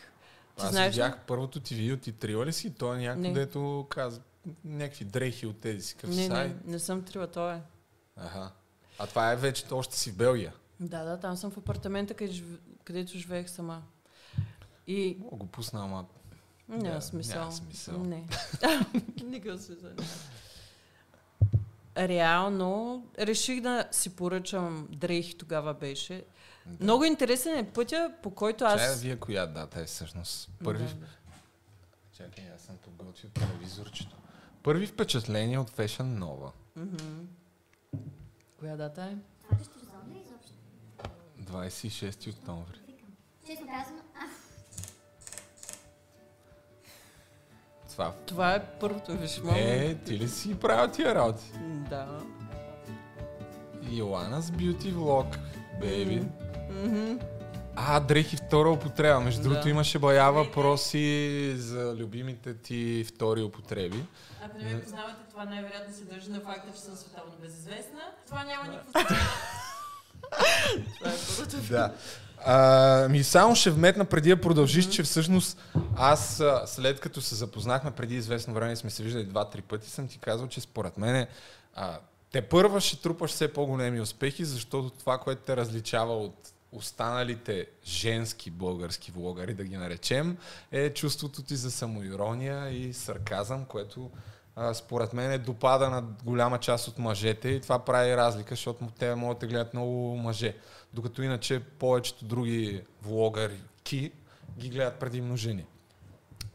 Ти 0.57 0.65
Аз 0.65 0.71
знаеш 0.71 0.87
ли? 0.87 0.91
видях 0.91 1.19
първото 1.27 1.59
ти 1.59 1.75
видео, 1.75 1.97
ти 1.97 2.11
трила 2.11 2.45
ли 2.45 2.53
си? 2.53 2.73
Той 2.73 2.97
е 2.97 3.15
Не. 3.15 3.33
дето 3.33 3.85
каза 3.89 4.21
някакви 4.65 5.05
дрехи 5.05 5.47
от 5.47 5.57
тези 5.59 5.81
си 5.81 5.95
Не, 6.03 6.29
не, 6.29 6.55
не 6.65 6.79
съм 6.79 7.03
трила, 7.03 7.27
то 7.27 7.51
е. 7.51 7.61
Аха. 8.15 8.51
А 8.99 9.07
това 9.07 9.31
е 9.31 9.35
вече, 9.35 9.65
още 9.71 9.97
си 9.97 10.11
в 10.11 10.15
Белгия. 10.15 10.53
Да, 10.79 11.03
да, 11.03 11.19
там 11.19 11.37
съм 11.37 11.51
в 11.51 11.57
апартамента, 11.57 12.13
къде, 12.13 12.43
където 12.83 13.17
живеех 13.17 13.49
сама. 13.49 13.83
И 14.87 15.17
Мога 15.19 15.35
го 15.35 15.47
пусна, 15.47 15.83
ама 15.83 16.05
няма 16.67 17.01
смисъл. 17.01 17.39
няма 17.39 17.51
смисъл. 17.51 17.99
Не. 18.03 18.27
Никакъв 19.23 19.61
смисъл. 19.61 19.89
Реално 21.97 23.05
реших 23.19 23.61
да 23.61 23.87
си 23.91 24.15
поръчам 24.15 24.87
дрехи, 24.91 25.37
тогава 25.37 25.73
беше. 25.73 26.25
Да. 26.65 26.83
Много 26.83 27.03
интересен 27.03 27.57
е 27.57 27.71
пътя, 27.71 28.11
по 28.23 28.31
който 28.31 28.65
аз... 28.65 28.81
Чая 28.81 28.95
вие 28.95 29.19
коя 29.19 29.45
дата 29.45 29.81
е 29.81 29.85
всъщност? 29.85 30.49
Първи... 30.63 30.83
Да. 30.83 31.07
Чакай, 32.17 32.43
аз 32.55 32.61
съм 32.61 32.77
подготвил 32.77 33.29
телевизорчето. 33.29 34.15
Първи 34.63 34.87
впечатление 34.87 35.59
от 35.59 35.71
Fashion 35.71 36.19
Nova. 36.19 36.51
Мгм. 36.75 37.25
Коя 38.65 38.77
дата 38.77 39.03
е? 39.03 39.15
Това 39.43 39.59
ли 39.59 39.63
ще 39.63 39.79
сезон 39.79 40.13
ли 40.13 40.23
изобщо? 40.25 40.53
26 41.41 42.31
октомври. 42.33 42.79
Честно 43.47 43.67
казвам, 43.67 44.01
Това 47.89 48.13
Това 48.25 48.55
е 48.55 48.65
първото, 48.79 49.17
виж, 49.17 49.41
е, 49.55 49.95
ти 49.95 50.19
ли 50.19 50.27
си 50.27 50.59
правил 50.59 50.91
тия 50.91 51.15
работи? 51.15 51.51
Да. 51.89 52.19
Йоанас 53.91 54.51
Beauty 54.51 54.93
Vlog, 54.93 55.39
бейби. 55.79 56.27
Мгм. 56.69 57.19
А, 57.75 57.99
дрехи 57.99 58.35
втора 58.37 58.69
употреба. 58.69 59.19
Между 59.19 59.41
Да. 59.41 59.49
другото 59.49 59.69
имаше 59.69 59.99
бая 59.99 60.31
въпроси 60.31 61.53
за 61.57 61.95
любимите 61.95 62.53
ти 62.53 63.05
втори 63.07 63.41
употреби. 63.41 64.03
Ако 64.43 64.57
не 64.57 64.73
ме 64.73 64.81
познавате, 64.81 65.15
това 65.29 65.45
най-вероятно 65.45 65.95
се 65.95 66.03
дължи 66.03 66.29
на 66.29 66.39
факта, 66.39 66.71
че 66.75 66.81
съм 66.81 66.95
световно 66.95 67.33
безизвестна. 67.41 67.99
Това 68.27 68.43
няма 68.43 68.63
никакво 68.69 68.91
Това 70.99 71.11
е 71.11 71.15
първото. 71.37 71.57
Да. 71.69 71.93
А, 72.45 73.07
ми 73.09 73.23
само 73.23 73.55
ще 73.55 73.69
вметна 73.71 74.05
преди 74.05 74.29
да 74.29 74.41
продължиш, 74.41 74.89
че 74.89 75.03
всъщност 75.03 75.57
аз 75.97 76.39
а, 76.39 76.63
след 76.65 76.99
като 76.99 77.21
се 77.21 77.35
запознахме 77.35 77.91
преди 77.91 78.15
известно 78.15 78.53
време 78.53 78.75
сме 78.75 78.89
се 78.89 79.03
виждали 79.03 79.25
два-три 79.25 79.61
пъти, 79.61 79.89
съм 79.89 80.07
ти 80.07 80.17
казал, 80.19 80.47
че 80.47 80.61
според 80.61 80.97
мен 80.97 81.27
а, 81.75 81.97
те 82.31 82.41
първа 82.41 82.81
ще 82.81 83.01
трупаш 83.01 83.31
все 83.31 83.53
по-големи 83.53 84.01
успехи, 84.01 84.45
защото 84.45 84.89
това, 84.89 85.17
което 85.17 85.41
те 85.41 85.57
различава 85.57 86.17
от 86.17 86.35
останалите 86.77 87.67
женски 87.85 88.51
български 88.51 89.11
влогари, 89.11 89.53
да 89.53 89.63
ги 89.63 89.77
наречем, 89.77 90.37
е 90.71 90.93
чувството 90.93 91.43
ти 91.43 91.55
за 91.55 91.71
самоирония 91.71 92.69
и 92.69 92.93
сарказъм, 92.93 93.65
което 93.65 94.11
а, 94.55 94.73
според 94.73 95.13
мен 95.13 95.31
е 95.31 95.37
допада 95.37 95.89
на 95.89 96.01
голяма 96.01 96.57
част 96.57 96.87
от 96.87 96.97
мъжете 96.99 97.49
и 97.49 97.61
това 97.61 97.79
прави 97.79 98.17
разлика, 98.17 98.49
защото 98.49 98.87
те 98.99 99.15
могат 99.15 99.39
да 99.39 99.47
гледат 99.47 99.73
много 99.73 100.17
мъже. 100.17 100.55
Докато 100.93 101.21
иначе 101.21 101.59
повечето 101.59 102.25
други 102.25 102.83
влогарки 103.01 104.11
ги 104.57 104.69
гледат 104.69 104.99
предимно 104.99 105.37
жени. 105.37 105.65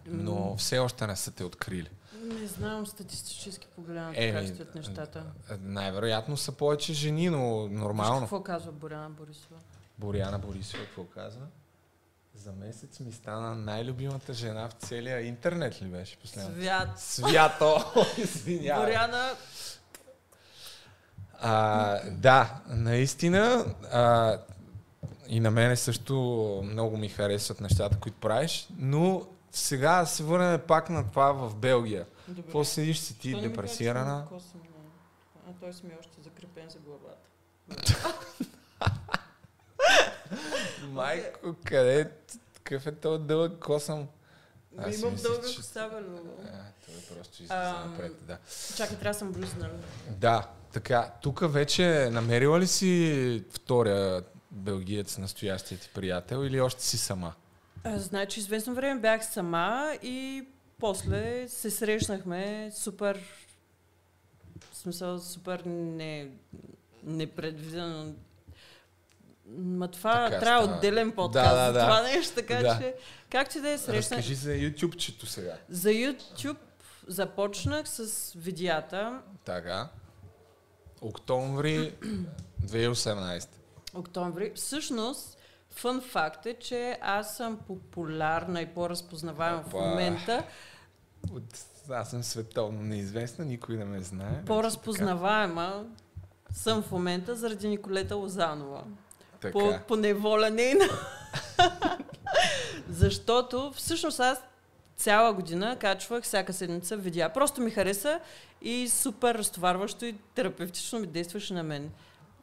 Но 0.06 0.56
все 0.56 0.78
още 0.78 1.06
не 1.06 1.16
са 1.16 1.30
те 1.30 1.44
открили. 1.44 1.90
Не 2.22 2.46
знам 2.46 2.86
статистически 2.86 3.66
погледнато 3.76 4.20
Еми, 4.20 4.32
как 4.32 4.54
стоят 4.54 4.74
нещата. 4.74 5.24
Е, 5.50 5.54
Най-вероятно 5.60 6.36
са 6.36 6.52
повече 6.52 6.92
жени, 6.92 7.30
но 7.30 7.66
Виж 7.66 7.78
нормално. 7.80 8.20
какво 8.20 8.42
казва 8.42 8.72
Боряна 8.72 9.10
Борисова? 9.10 9.56
Боряна 10.00 10.38
Борисова 10.38 10.84
какво 10.84 11.04
казва? 11.04 11.46
За 12.34 12.52
месец 12.52 13.00
ми 13.00 13.12
стана 13.12 13.54
най-любимата 13.54 14.34
жена 14.34 14.68
в 14.68 14.72
целия 14.74 15.20
интернет 15.20 15.82
ли 15.82 15.86
беше 15.86 16.16
последно? 16.16 16.54
Свят. 16.54 16.88
Свято! 16.96 17.76
Извинявай. 18.18 18.86
Боряна, 18.86 19.30
А, 21.40 22.00
да, 22.10 22.60
наистина. 22.68 23.64
А, 23.92 24.38
и 25.28 25.40
на 25.40 25.50
мене 25.50 25.76
също 25.76 26.14
много 26.64 26.96
ми 26.96 27.08
харесват 27.08 27.60
нещата, 27.60 27.98
които 27.98 28.18
правиш, 28.18 28.68
но 28.70 29.26
сега 29.52 30.06
се 30.06 30.22
върнем 30.22 30.60
пак 30.60 30.90
на 30.90 31.08
това 31.08 31.32
в 31.32 31.56
Белгия. 31.56 32.06
Добре. 32.28 32.42
Какво 32.42 32.64
седиш 32.64 32.98
си 32.98 33.18
ти, 33.18 33.28
не 33.28 33.34
ми 33.34 33.40
каза, 33.40 33.46
че 33.46 33.50
депресирана? 33.52 34.10
имам 34.12 34.26
коса, 34.28 34.46
но- 34.54 35.50
А 35.50 35.60
той 35.60 35.72
си 35.72 35.86
ми 35.86 35.92
е 35.92 35.96
още 36.00 36.22
закрепен 36.22 36.68
за 36.68 36.78
главата. 36.78 37.26
Майко, 40.88 41.54
къде? 41.64 42.10
Какъв 42.54 42.86
е 42.86 42.92
този 42.92 43.24
дълъг 43.24 43.58
косъм? 43.58 44.08
Аз 44.78 44.98
имам 44.98 45.12
мислех, 45.12 45.30
дълга 45.32 45.48
че- 45.48 45.56
коса, 45.56 45.88
бе, 45.88 46.00
Любо. 46.02 46.30
А, 46.44 46.46
той 46.86 47.16
просто 47.16 47.34
излиза 47.34 47.84
напред, 47.86 48.26
да. 48.26 48.38
Чакай, 48.76 48.96
трябва 48.98 49.12
да 49.12 49.18
съм 49.18 49.32
блюзнала. 49.32 49.72
Да, 50.10 50.48
така. 50.72 51.12
Тук 51.22 51.52
вече 51.52 52.08
намерила 52.12 52.60
ли 52.60 52.66
си 52.66 53.44
втория 53.50 54.22
белгиец, 54.50 55.18
настоящия 55.18 55.78
ти 55.78 55.90
приятел 55.94 56.44
или 56.44 56.60
още 56.60 56.82
си 56.82 56.98
сама? 56.98 57.32
А, 57.84 57.98
Значи, 57.98 58.40
известно 58.40 58.74
време 58.74 59.00
бях 59.00 59.26
сама 59.26 59.98
и 60.02 60.44
после 60.78 61.48
се 61.48 61.70
срещнахме 61.70 62.70
супер, 62.74 63.20
в 64.72 64.76
смисъл 64.76 65.18
супер 65.18 65.62
не, 65.66 66.30
непредвидено. 67.04 68.14
Ма 69.50 69.88
това 69.88 70.24
Така 70.24 70.40
трябва 70.40 70.62
става. 70.62 70.76
отделен 70.78 71.12
подкаст 71.12 71.50
Да, 71.50 71.66
да, 71.66 71.72
да. 71.72 71.80
това 71.80 72.02
нещо, 72.02 72.34
така 72.34 72.54
Да. 72.56 72.78
че 72.78 72.94
както 73.30 73.58
и 73.58 73.60
да 73.60 73.70
е 73.70 73.78
срещна. 73.78 74.16
Разкажи 74.16 74.34
за 74.34 74.54
ютубчето 74.54 75.26
сега. 75.26 75.54
За 75.68 75.88
YouTube 75.88 76.56
започнах 77.06 77.88
с 77.88 78.32
видеята 78.32 79.20
Така. 79.44 79.88
Октомври 81.00 81.94
2018. 82.62 83.48
октомври. 83.94 84.52
Всъщност, 84.54 85.38
фън 85.70 86.00
факт 86.00 86.46
е, 86.46 86.54
че 86.54 86.98
аз 87.02 87.36
съм 87.36 87.58
популярна 87.58 88.60
и 88.60 88.66
по-разпознаваема 88.66 89.62
в 89.62 89.66
Опа. 89.66 89.78
момента. 89.80 90.44
От... 91.32 91.44
Аз 91.90 92.10
съм 92.10 92.22
световно 92.22 92.82
неизвестна, 92.82 93.44
никой 93.44 93.76
не 93.76 93.84
ме 93.84 94.00
знае. 94.00 94.30
Вече 94.30 94.44
По-разпознаваема 94.44 95.84
съм 96.52 96.82
в 96.82 96.90
момента 96.92 97.36
заради 97.36 97.68
Николета 97.68 98.16
Лозанова. 98.16 98.84
Така. 99.40 99.52
По, 99.52 99.78
по 99.88 99.96
неволя 99.96 100.50
нейна. 100.50 100.84
Защото 102.88 103.72
всъщност 103.76 104.20
аз 104.20 104.38
цяла 104.96 105.32
година 105.32 105.76
качвах 105.80 106.24
всяка 106.24 106.52
седмица 106.52 106.96
видеа. 106.96 107.32
Просто 107.32 107.60
ми 107.60 107.70
хареса 107.70 108.20
и 108.62 108.88
супер 108.88 109.34
разтоварващо 109.34 110.04
и 110.04 110.14
терапевтично 110.34 110.98
ми 110.98 111.06
действаше 111.06 111.54
на 111.54 111.62
мен. 111.62 111.90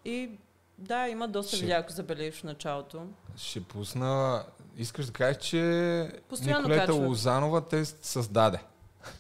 И 0.05 0.29
да, 0.77 1.07
има 1.07 1.27
доста 1.27 1.55
Ще- 1.55 1.65
видеа, 1.65 1.79
ако 1.79 1.91
забележиш 1.91 2.39
в 2.39 2.43
началото. 2.43 3.01
Ще 3.37 3.63
пусна... 3.63 4.43
Искаш 4.77 5.05
да 5.05 5.11
кажеш, 5.11 5.37
че 5.37 6.11
Постоянно 6.29 6.59
Николета 6.59 6.85
качват. 6.85 7.07
Лозанова 7.07 7.67
те 7.67 7.85
създаде. 7.85 8.59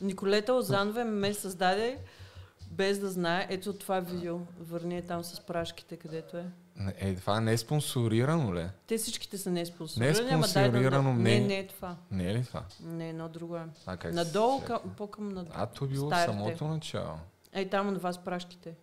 Николета 0.01 0.53
Озанова 0.53 1.05
ме 1.05 1.33
създаде 1.33 1.97
без 2.71 2.99
да 2.99 3.09
знае. 3.09 3.47
Ето 3.49 3.73
това 3.73 3.99
видео. 3.99 4.37
Върни 4.59 4.97
е 4.97 5.01
там 5.01 5.23
с 5.23 5.39
прашките, 5.39 5.97
където 5.97 6.37
е. 6.37 6.45
Не, 6.77 6.93
Е, 6.97 7.15
това 7.15 7.39
не 7.39 7.53
е 7.53 7.57
спонсорирано 7.57 8.55
ли? 8.55 8.65
Те 8.87 8.97
всичките 8.97 9.37
са 9.37 9.49
Не 9.49 9.59
е 9.59 9.63
неспонсорирани, 9.63 10.29
ама 10.31 10.47
дай 10.53 10.63
да... 10.63 10.69
спонсорирано 10.69 11.13
Не, 11.13 11.39
не 11.39 11.59
е 11.59 11.67
това. 11.67 11.95
Не 12.11 12.29
е 12.29 12.33
ли 12.33 12.45
това? 12.45 12.63
Не, 12.83 13.09
едно 13.09 13.29
друго 13.29 13.57
е. 13.57 13.65
А 13.85 13.97
как 13.97 14.13
Надолу, 14.13 14.61
към, 14.61 14.79
по-към 14.97 15.29
надолу. 15.29 15.55
А, 15.57 15.65
то 15.65 15.85
е 15.85 15.87
било 15.87 16.09
старите. 16.09 16.25
самото 16.25 16.67
начало. 16.67 17.15
Ей, 17.53 17.69
там 17.69 17.89
от 17.89 18.01
вас 18.01 18.17
прашките. 18.17 18.73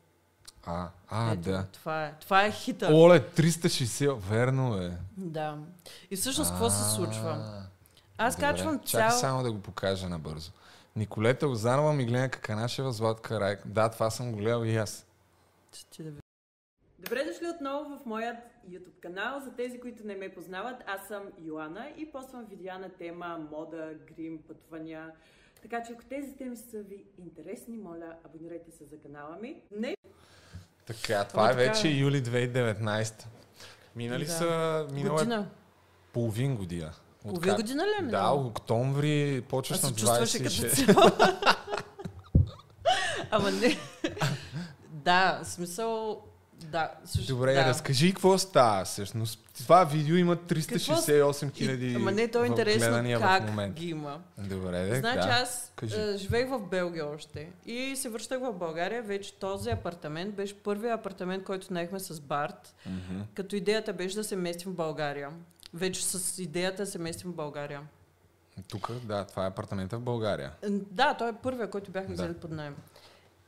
А, 0.67 0.89
а 1.09 1.33
Ето, 1.33 1.41
да. 1.43 1.67
Това 1.73 2.07
е. 2.07 2.15
Това 2.21 2.45
е 2.45 2.53
хита. 2.53 2.91
Оле, 2.93 3.21
360, 3.21 4.15
верно 4.15 4.77
е. 4.77 4.97
Да. 5.17 5.59
И 6.11 6.17
всъщност 6.17 6.51
какво 6.51 6.71
се 6.71 6.95
случва? 6.95 7.63
Аз 8.19 8.37
добре. 8.37 8.47
качвам 8.47 8.81
Чакай 8.81 9.11
цял... 9.11 9.19
само 9.19 9.43
да 9.43 9.53
го 9.53 9.61
покажа 9.61 10.09
набързо. 10.09 10.51
Николета 10.97 11.49
Озанова, 11.49 11.93
Миглена 11.93 12.29
Каканашева, 12.29 12.93
Златка 12.93 13.41
Райк. 13.41 13.61
Да, 13.67 13.89
това 13.89 14.11
съм 14.11 14.33
го 14.33 14.39
гледал 14.39 14.65
и 14.65 14.77
аз. 14.77 15.07
Ще 15.73 16.03
да 16.03 16.11
Добре 17.05 17.25
дошли 17.25 17.47
отново 17.49 17.99
в 17.99 18.07
моят 18.07 18.37
YouTube 18.69 19.01
канал. 19.01 19.41
За 19.41 19.51
тези, 19.51 19.81
които 19.81 20.07
не 20.07 20.17
ме 20.17 20.29
познават, 20.29 20.77
аз 20.87 21.09
съм 21.09 21.23
Йоана 21.41 21.93
и 21.97 22.13
поствам 22.13 22.45
видеа 22.45 22.79
на 22.79 22.89
тема 22.89 23.39
мода, 23.51 23.91
грим, 24.09 24.39
пътвания. 24.39 25.11
Така 25.63 25.83
че 25.83 25.93
ако 25.93 26.05
тези 26.05 26.37
теми 26.37 26.57
са 26.57 26.79
ви 26.79 27.05
интересни, 27.19 27.77
моля, 27.77 28.15
абонирайте 28.25 28.71
се 28.71 28.85
за 28.85 28.97
канала 28.99 29.37
ми. 29.43 29.57
Не, 29.71 29.97
Така, 30.87 31.25
това 31.25 31.43
О, 31.43 31.47
е 31.47 31.49
така 31.49 31.57
вече 31.59 31.89
юли 31.89 32.23
2019. 32.23 33.25
Минали 33.97 34.25
Да. 34.25 34.31
са, 34.31 34.87
минала 34.93 35.15
е 35.15 35.25
година. 35.25 35.49
половин 36.13 36.57
година. 36.57 36.93
Половин 37.23 37.39
Откак- 37.41 37.57
година 37.57 37.85
ли 37.85 38.05
е 38.05 38.09
Да, 38.09 38.31
октомври 38.31 39.45
почваш 39.49 39.83
на 39.83 39.89
се 39.89 39.95
чувстваше 39.95 40.39
като 40.39 40.51
26. 40.51 40.87
цяло. 40.87 41.11
Ама 43.31 43.51
не. 43.51 43.77
да, 44.91 45.41
смисъл... 45.45 46.23
Да, 46.65 46.91
също, 47.05 47.35
Добре, 47.35 47.55
да. 47.55 47.65
разкажи 47.65 48.13
какво 48.13 48.39
става 48.39 48.85
всъщност. 48.85 49.41
Това 49.55 49.85
видео 49.85 50.17
има 50.17 50.37
368 50.37 51.53
хиляди 51.55 51.95
Ама 51.95 52.13
не, 52.13 52.29
то 52.29 52.45
е 52.45 52.47
интересно 52.47 53.21
как 53.21 53.73
ги 53.73 53.89
има. 53.89 54.21
Добре, 54.39 54.85
де, 54.85 54.95
Значи 54.95 55.19
да. 55.19 55.39
аз 55.43 55.73
Кажи. 55.77 55.97
е, 55.97 56.17
живеех 56.17 56.49
в 56.49 56.61
Белгия 56.61 57.07
още 57.07 57.49
и 57.67 57.97
се 57.97 58.09
връщах 58.09 58.41
в 58.41 58.53
България. 58.53 59.03
Вече 59.03 59.35
този 59.35 59.71
апартамент 59.71 60.35
беше 60.35 60.55
първият 60.55 61.01
апартамент, 61.01 61.45
който 61.45 61.73
наехме 61.73 62.01
с 62.01 62.21
Барт, 62.21 62.75
Мгм. 62.87 63.21
като 63.35 63.57
идеята 63.57 63.93
беше 63.93 64.17
да 64.17 64.25
се 64.25 64.37
местим 64.37 64.73
в 64.73 64.77
България. 64.77 65.31
Вече 65.75 66.05
с 66.05 66.39
идеята 66.39 66.83
да 66.83 66.91
се 66.91 66.99
местим 66.99 67.31
в 67.31 67.35
България. 67.35 67.81
Тук, 68.69 68.93
да, 68.93 69.25
това 69.25 69.45
е 69.45 69.49
апартамента 69.49 69.99
в 69.99 70.03
България. 70.03 70.53
Да, 70.71 71.15
той 71.15 71.29
е 71.29 71.35
първият, 71.43 71.71
който 71.71 71.91
бяхме 71.91 72.15
Да. 72.17 72.23
взели 72.23 72.35
под 72.35 72.51
найем. 72.51 72.77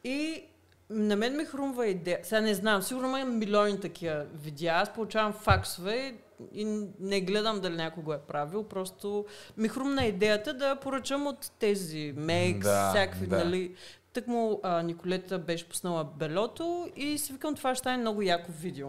И 0.04 0.44
на 0.90 1.16
мен 1.16 1.36
ми 1.36 1.44
хрумва 1.44 1.86
идея. 1.86 2.18
Сега 2.22 2.40
не 2.40 2.54
знам, 2.54 2.82
сигурно 2.82 3.16
има 3.16 3.30
милиони 3.30 3.80
такива 3.80 4.24
видеа. 4.34 4.72
Аз 4.74 4.92
получавам 4.94 5.32
факсове 5.32 6.14
и 6.52 6.64
не 7.00 7.20
гледам 7.20 7.60
дали 7.60 7.76
някой 7.76 8.02
го 8.02 8.12
е 8.12 8.18
правил. 8.18 8.62
Просто 8.64 9.24
ми 9.56 9.68
хрумна 9.68 10.04
идеята 10.04 10.54
да 10.54 10.76
поръчам 10.76 11.26
от 11.26 11.50
тези 11.58 12.14
Мекс, 12.16 12.66
Да, 12.68 12.88
всякакви, 12.90 13.26
да. 13.26 13.44
нали. 13.44 13.74
Тък 14.12 14.26
му 14.26 14.60
а, 14.62 14.82
Николета 14.82 15.38
беше 15.38 15.68
пуснала 15.68 16.04
белото 16.04 16.88
и 16.96 17.18
си 17.18 17.32
викам 17.32 17.54
това 17.54 17.74
ще 17.74 17.78
стане 17.78 17.96
много 17.96 18.22
яко 18.22 18.52
видео. 18.52 18.88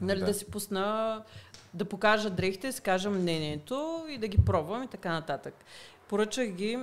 Нали, 0.00 0.20
Да. 0.20 0.26
да. 0.26 0.34
си 0.34 0.44
пусна, 0.44 1.22
да 1.74 1.84
покажа 1.84 2.30
дрехите, 2.30 2.66
да 2.66 2.72
си 2.72 2.80
кажа 2.82 3.10
мнението 3.10 4.06
и 4.08 4.18
да 4.18 4.28
ги 4.28 4.44
пробвам 4.44 4.82
и 4.82 4.88
така 4.88 5.12
нататък. 5.12 5.54
Поръчах 6.08 6.48
ги 6.48 6.78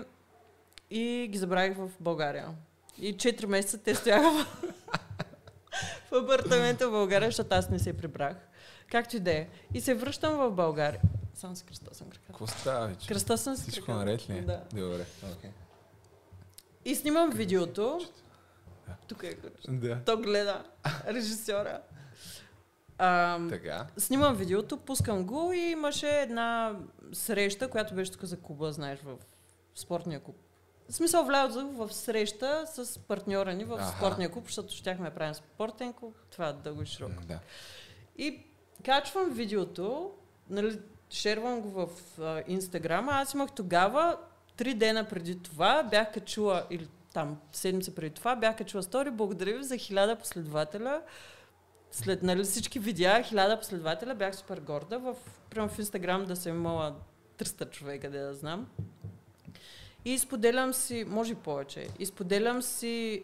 и 0.89 1.27
ги 1.31 1.37
забравих 1.37 1.77
в 1.77 1.89
България. 1.99 2.47
И 2.97 3.17
4 3.17 3.45
месеца 3.45 3.77
те 3.77 3.95
стояха 3.95 4.31
в, 4.31 4.45
в 6.11 6.15
апартамента 6.15 6.87
в 6.87 6.91
България, 6.91 7.27
защото 7.27 7.55
аз 7.55 7.69
не 7.69 7.79
се 7.79 7.97
прибрах. 7.97 8.35
Както 8.91 9.15
и 9.15 9.19
да 9.19 9.31
е. 9.31 9.47
И 9.73 9.81
се 9.81 9.93
връщам 9.93 10.37
в 10.37 10.51
България. 10.51 11.01
Само 11.33 11.55
си 11.55 11.65
кръстосам 11.65 12.09
краката. 12.09 12.27
Какво 12.27 12.47
става 12.47 12.87
вече? 12.87 13.07
Кръстосам 13.07 13.55
си 13.55 13.71
Всичко 13.71 13.91
наред 13.91 14.29
ли 14.29 14.37
е? 14.37 14.41
Да. 14.41 14.63
Добре. 14.73 15.05
окей. 15.37 15.49
И 16.85 16.95
снимам 16.95 17.29
видеото. 17.29 17.99
Тук 19.07 19.23
е. 19.23 19.37
Да. 19.67 19.99
То 20.05 20.17
гледа 20.17 20.63
режисьора. 21.07 21.81
Ам, 22.97 23.49
Така. 23.49 23.87
снимам 23.97 24.35
видеото, 24.35 24.77
пускам 24.77 25.23
го 25.25 25.53
и 25.53 25.59
имаше 25.59 26.09
една 26.09 26.75
среща, 27.13 27.69
която 27.69 27.93
беше 27.93 28.11
тук 28.11 28.23
за 28.23 28.37
клуба, 28.37 28.71
знаеш, 28.71 28.99
в 28.99 29.15
спортния 29.75 30.19
клуб. 30.19 30.35
В 30.91 30.95
смисъл 30.95 31.25
влязох 31.25 31.71
в 31.71 31.93
среща 31.93 32.63
с 32.67 32.99
партньора 32.99 33.53
ни 33.53 33.63
в 33.63 33.73
Аха. 33.73 33.97
спортния 33.97 34.31
клуб, 34.31 34.45
защото 34.45 34.73
щяхме 34.73 35.09
да 35.09 35.15
правим 35.15 35.33
спортен 35.33 35.93
клуб. 35.93 36.15
Това 36.31 36.47
е 36.47 36.53
дълго 36.53 36.81
и 36.81 36.85
широко. 36.85 37.23
Да. 37.27 37.39
И 38.17 38.43
качвам 38.85 39.29
видеото, 39.29 40.11
нали, 40.49 40.79
шервам 41.09 41.61
го 41.61 41.69
в 41.69 41.89
а, 42.21 42.43
Инстаграм, 42.47 43.09
а 43.09 43.21
аз 43.21 43.33
имах 43.33 43.51
тогава, 43.51 44.17
три 44.57 44.73
дена 44.73 45.07
преди 45.07 45.39
това, 45.39 45.83
бях 45.83 46.13
качила, 46.13 46.65
или 46.69 46.87
там 47.13 47.37
седмица 47.51 47.95
преди 47.95 48.15
това, 48.15 48.35
бях 48.35 48.57
качила 48.57 48.83
стори, 48.83 49.11
благодаря 49.11 49.57
ви 49.57 49.63
за 49.63 49.77
хиляда 49.77 50.15
последователя. 50.15 51.01
След 51.91 52.23
нали, 52.23 52.43
всички 52.43 52.79
видеа, 52.79 53.23
хиляда 53.23 53.59
последователя, 53.59 54.15
бях 54.15 54.35
супер 54.35 54.59
горда. 54.59 54.99
В, 54.99 55.15
прямо 55.49 55.69
в 55.69 55.79
Инстаграм 55.79 56.25
да 56.25 56.35
съм 56.35 56.55
имала 56.55 56.95
300 57.37 57.69
човека, 57.69 58.09
да 58.09 58.17
я 58.17 58.33
знам. 58.33 58.67
И 60.05 60.17
споделям 60.19 60.73
си, 60.73 61.05
може 61.07 61.35
повече, 61.35 61.87
и 61.99 62.05
споделям 62.05 62.61
си 62.61 63.23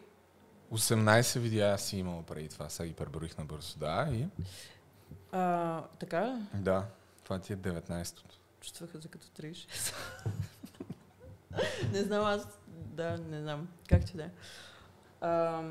18 0.72 1.40
видеа 1.40 1.78
си 1.78 1.98
имал 1.98 2.24
преди 2.24 2.50
това, 2.50 2.70
сега 2.70 2.88
ги 2.88 2.94
преброих 2.94 3.38
набързо. 3.38 3.80
Да, 3.80 4.08
и... 4.12 4.26
а, 5.32 5.82
така? 6.00 6.42
Да, 6.54 6.86
това 7.24 7.40
ти 7.40 7.54
е 7.54 7.58
19-то. 7.58 8.24
Чувстваха 8.62 9.02
се 9.02 9.08
като 9.08 9.28
36. 9.28 9.94
не 11.92 12.04
знам 12.04 12.26
аз. 12.26 12.48
Да, 12.68 13.18
не 13.18 13.42
знам. 13.42 13.68
Как 13.90 14.06
ти 14.06 14.18
да 14.18 14.24
е. 14.24 14.30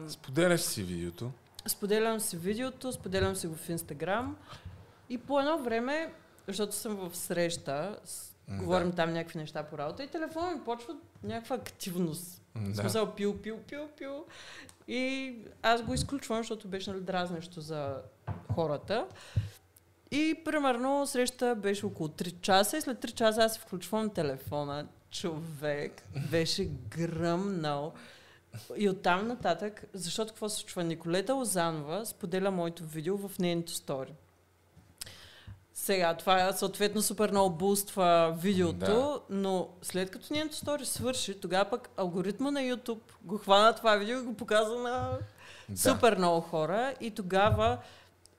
Споделяш 0.09 0.61
си 0.61 0.83
видеото. 0.83 1.31
Споделям 1.67 2.21
си 2.21 2.37
видеото, 2.37 2.93
споделям 2.93 3.37
си 3.37 3.47
го 3.47 3.55
в 3.55 3.69
Инстаграм. 3.69 4.37
И 5.09 5.19
по 5.19 5.41
едно 5.41 5.59
време, 5.59 6.15
защото 6.49 6.75
съм 6.75 6.97
в 6.97 7.17
среща, 7.17 7.99
с, 8.05 8.36
Говорим 8.51 8.93
там 8.93 9.13
някакви 9.13 9.39
неща 9.39 9.63
по 9.63 9.79
работа 9.79 10.05
и 10.05 10.09
телефона 10.09 10.51
ми 10.51 10.65
почва 10.65 10.97
някаква 11.23 11.57
активност. 11.57 12.43
В 12.55 12.69
Да. 12.69 12.75
смисъл 12.75 13.15
пил, 13.15 13.37
пил, 13.37 13.59
пил, 13.59 13.89
пил. 13.99 14.25
И 14.89 15.35
аз 15.63 15.83
го 15.83 15.95
изключвам, 15.95 16.39
защото 16.39 16.69
беше 16.69 16.91
нали, 16.91 17.01
дразнещо 17.03 17.61
за 17.61 17.97
хората. 18.55 19.07
И 20.11 20.41
примерно 20.45 21.07
среща 21.07 21.55
беше 21.55 21.87
около 21.87 22.09
3 22.09 22.41
часа 22.41 22.77
и 22.77 22.81
след 22.81 22.99
3 22.99 23.13
часа 23.13 23.43
аз 23.43 23.59
включвам 23.59 24.11
телефона. 24.11 24.87
Човек 25.11 26.03
беше 26.31 26.65
гръмнал. 26.65 27.93
И 28.77 28.89
оттам 28.89 29.27
нататък, 29.29 29.85
защото 29.93 30.33
какво 30.33 30.49
се 30.49 30.57
случва? 30.57 30.85
Николета 30.85 31.35
Лозанова 31.35 32.05
споделя 32.07 32.51
моето 32.51 32.85
видео 32.85 33.29
в 33.29 33.39
нейното 33.39 33.73
стори. 33.73 34.13
Сега, 35.79 36.15
това 36.15 36.53
съответно 36.53 37.03
супер 37.03 37.31
много 37.31 37.57
буства 37.57 38.37
видеото, 38.39 38.77
Да. 38.79 39.21
но 39.31 39.69
след 39.83 40.11
като 40.11 40.27
нейното 40.33 40.57
стори 40.57 40.87
свърши, 40.87 41.41
тогава 41.41 41.65
пък 41.71 41.89
алгоритма 41.97 42.51
на 42.51 42.61
YouTube 42.61 43.01
го 43.23 43.39
хвана 43.39 43.73
това 43.73 43.97
видео 43.97 44.19
и 44.19 44.23
го 44.23 44.35
показа 44.37 44.75
на 44.75 45.19
Да. 45.69 45.79
супер 45.81 46.17
много 46.17 46.41
хора 46.41 46.95
и 47.01 47.11
тогава 47.11 47.79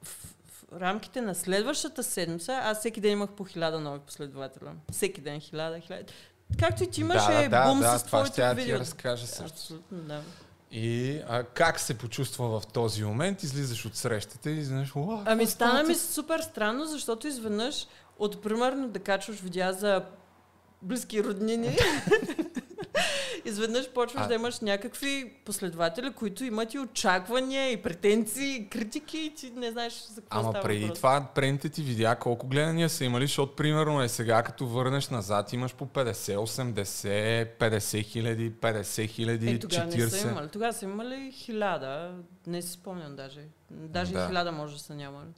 в, 0.03 0.07
в 0.47 0.79
рамките 0.79 1.21
на 1.21 1.35
следващата 1.35 2.03
седмица 2.03 2.53
аз 2.63 2.79
всеки 2.79 3.01
ден 3.01 3.11
имах 3.11 3.29
по 3.29 3.45
хиляда 3.45 3.79
нови 3.79 3.99
последователя. 3.99 4.71
Всеки 4.91 5.21
ден 5.21 5.39
хиляда, 5.39 5.79
хиляда. 5.79 6.03
Както 6.59 6.83
и 6.83 6.89
ти 6.89 7.01
имаше 7.01 7.31
да, 7.31 7.49
да, 7.49 7.65
бум 7.69 7.79
да, 7.79 7.99
с 7.99 8.03
това 8.03 8.19
твоето 8.19 8.31
ще 8.33 8.41
я 8.41 8.53
видео. 8.53 8.75
ти 8.75 8.79
разкажа 8.79 9.27
също. 9.27 9.53
Абсолютно, 9.53 9.97
да. 9.97 10.21
И 10.71 11.21
а, 11.29 11.43
как 11.43 11.79
се 11.79 11.97
почувства 11.97 12.59
в 12.59 12.67
този 12.67 13.03
момент? 13.03 13.43
Излизаш 13.43 13.85
от 13.85 13.95
срещата 13.95 14.49
и 14.49 14.63
знаеш, 14.63 14.93
Ами 15.25 15.45
стана 15.45 15.83
ми 15.83 15.93
тук?» 15.93 16.01
супер 16.01 16.39
странно, 16.39 16.85
защото 16.85 17.27
изведнъж 17.27 17.87
от 18.19 18.41
примерно 18.41 18.87
да 18.87 18.99
качваш 18.99 19.37
видеа 19.39 19.73
за 19.73 20.05
близки 20.81 21.23
роднини, 21.23 21.77
изведнъж 23.45 23.89
почваш 23.89 24.21
А- 24.21 24.27
да 24.27 24.33
имаш 24.33 24.59
някакви 24.59 25.33
последователи, 25.45 26.11
които 26.11 26.43
имат 26.43 26.73
и 26.73 26.79
очаквания, 26.79 27.71
и 27.71 27.77
претенции, 27.77 28.55
и 28.55 28.69
критики, 28.69 29.17
и 29.19 29.35
ти 29.35 29.49
не 29.49 29.71
знаеш 29.71 29.93
за 30.05 30.21
какво 30.21 30.39
Ама 30.39 30.49
става 30.49 30.63
преди 30.63 30.81
въпрос. 30.81 30.97
това 30.97 31.27
предните 31.35 31.69
ти 31.69 31.81
видеа 31.83 32.15
колко 32.15 32.47
гледания 32.47 32.89
са 32.89 33.05
имали, 33.05 33.23
защото 33.23 33.55
примерно 33.55 34.01
е 34.01 34.09
сега 34.09 34.43
като 34.43 34.67
върнеш 34.67 35.09
назад 35.09 35.53
имаш 35.53 35.73
по 35.73 35.85
50, 35.85 36.35
80, 36.37 37.49
50 37.59 38.01
хиляди, 38.01 38.51
50 38.51 39.07
хиляди, 39.07 39.49
Е, 39.49 39.59
тогава 39.59 39.85
не 39.85 39.91
са 39.91 39.97
40. 40.17 40.31
имали. 40.31 40.49
Тогава 40.49 40.73
са 40.73 40.85
имали 40.85 41.31
хиляда. 41.33 42.15
Не 42.47 42.61
си 42.61 42.71
спомням 42.71 43.15
даже. 43.15 43.41
Даже 43.71 44.13
Да. 44.13 44.27
хиляда 44.27 44.51
може 44.51 44.73
да 44.73 44.79
са 44.79 44.95
нямали. 44.95 45.29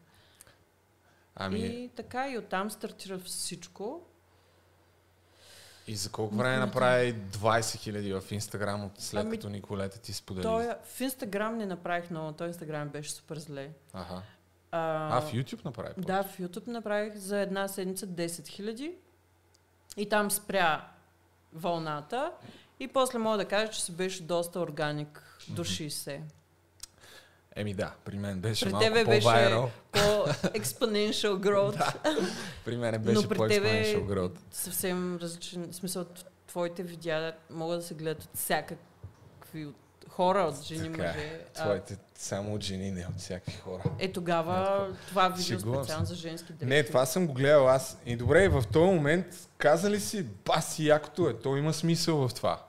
Ами, 1.36 1.60
И 1.60 1.90
така 1.90 2.30
и 2.30 2.38
оттам 2.38 2.72
стартира 2.72 3.20
всичко. 3.20 4.02
И 5.90 5.96
за 5.96 6.10
колко 6.10 6.36
време 6.36 6.58
направи 6.58 7.16
20 7.16 7.78
хиляди 7.78 8.14
в 8.14 8.24
Инстаграм 8.32 8.86
от 8.86 8.92
след 9.02 9.22
Ами, 9.26 9.32
като 9.38 9.50
Николета 9.50 10.00
ти 10.00 10.14
сподели? 10.14 10.44
Той, 10.44 10.68
в 10.84 11.02
Инстаграм 11.02 11.58
не 11.58 11.66
направих 11.66 12.10
много. 12.10 12.32
Той 12.32 12.48
Инстаграм 12.48 12.90
беше 12.90 13.12
супер 13.12 13.38
зле. 13.38 13.70
Аха. 13.94 14.22
А, 14.72 15.18
А, 15.18 15.22
в 15.22 15.34
YouTube 15.34 15.66
направи? 15.66 15.94
повече? 15.94 16.08
Да, 16.08 16.24
в 16.24 16.38
YouTube 16.38 16.68
направих 16.68 17.16
за 17.16 17.40
една 17.40 17.68
седмица 17.68 18.08
10 18.08 18.48
хиляди. 18.48 18.96
И 19.98 20.10
там 20.10 20.32
спря 20.32 20.88
вълната. 21.54 22.32
И 22.80 22.88
после 22.88 23.20
мога 23.20 23.38
да 23.38 23.46
кажа, 23.46 23.72
че 23.72 23.84
си 23.84 23.92
беше 23.92 24.24
доста 24.24 24.60
органик 24.60 25.24
до 25.50 25.64
60. 25.64 26.22
Еми 27.60 27.74
да, 27.74 27.92
при 28.06 28.18
мен 28.18 28.40
беше 28.40 28.66
При 28.66 28.72
малко 28.72 28.86
тебе 28.86 29.06
беше 29.06 29.22
по-вайрал. 29.22 29.70
по-exponential 29.92 31.34
growth. 31.40 31.96
При 32.66 32.78
мен 32.78 32.94
Но 32.94 33.00
беше 33.00 33.30
при 33.30 33.38
по-exponential 33.38 34.04
growth. 34.04 34.38
Съвсем 34.52 35.18
различен. 35.18 35.68
В 35.72 35.76
смисъл, 35.76 36.06
твоите 36.48 36.84
видеа 36.84 37.34
могат 37.50 37.80
да 37.80 37.86
се 37.86 37.94
гледат 37.94 38.24
от 38.24 38.30
всякакви 38.36 39.66
от 39.66 39.76
хора, 40.10 40.40
от 40.42 40.64
жени, 40.64 40.92
Така 40.92 41.04
е. 41.04 41.08
мъже. 41.08 41.42
А, 41.50 41.64
Твоите 41.64 41.98
само 42.16 42.54
от 42.56 42.64
жени, 42.64 42.92
не 42.92 43.06
от 43.08 43.20
всякакви 43.20 43.58
хора. 43.58 43.84
е 44.00 44.12
тогава 44.12 44.88
това 45.08 45.28
видео 45.28 45.60
Шегувам 45.60 45.84
специално 45.84 46.06
за 46.06 46.16
женски 46.16 46.54
дрехи. 46.54 46.66
Не, 46.66 46.84
това 46.84 47.06
съм 47.06 47.28
го 47.28 47.34
гледал 47.34 47.70
аз. 47.70 47.98
И 48.06 48.16
добре, 48.16 48.50
в 48.50 48.64
този 48.64 48.86
момент 48.86 49.26
каза 49.58 49.90
ли 49.90 50.00
си, 50.00 50.24
баси 50.46 50.88
якото 50.88 51.30
е, 51.30 51.34
то 51.34 51.58
има 51.58 51.74
смисъл 51.74 52.28
в 52.28 52.34
това. 52.34 52.66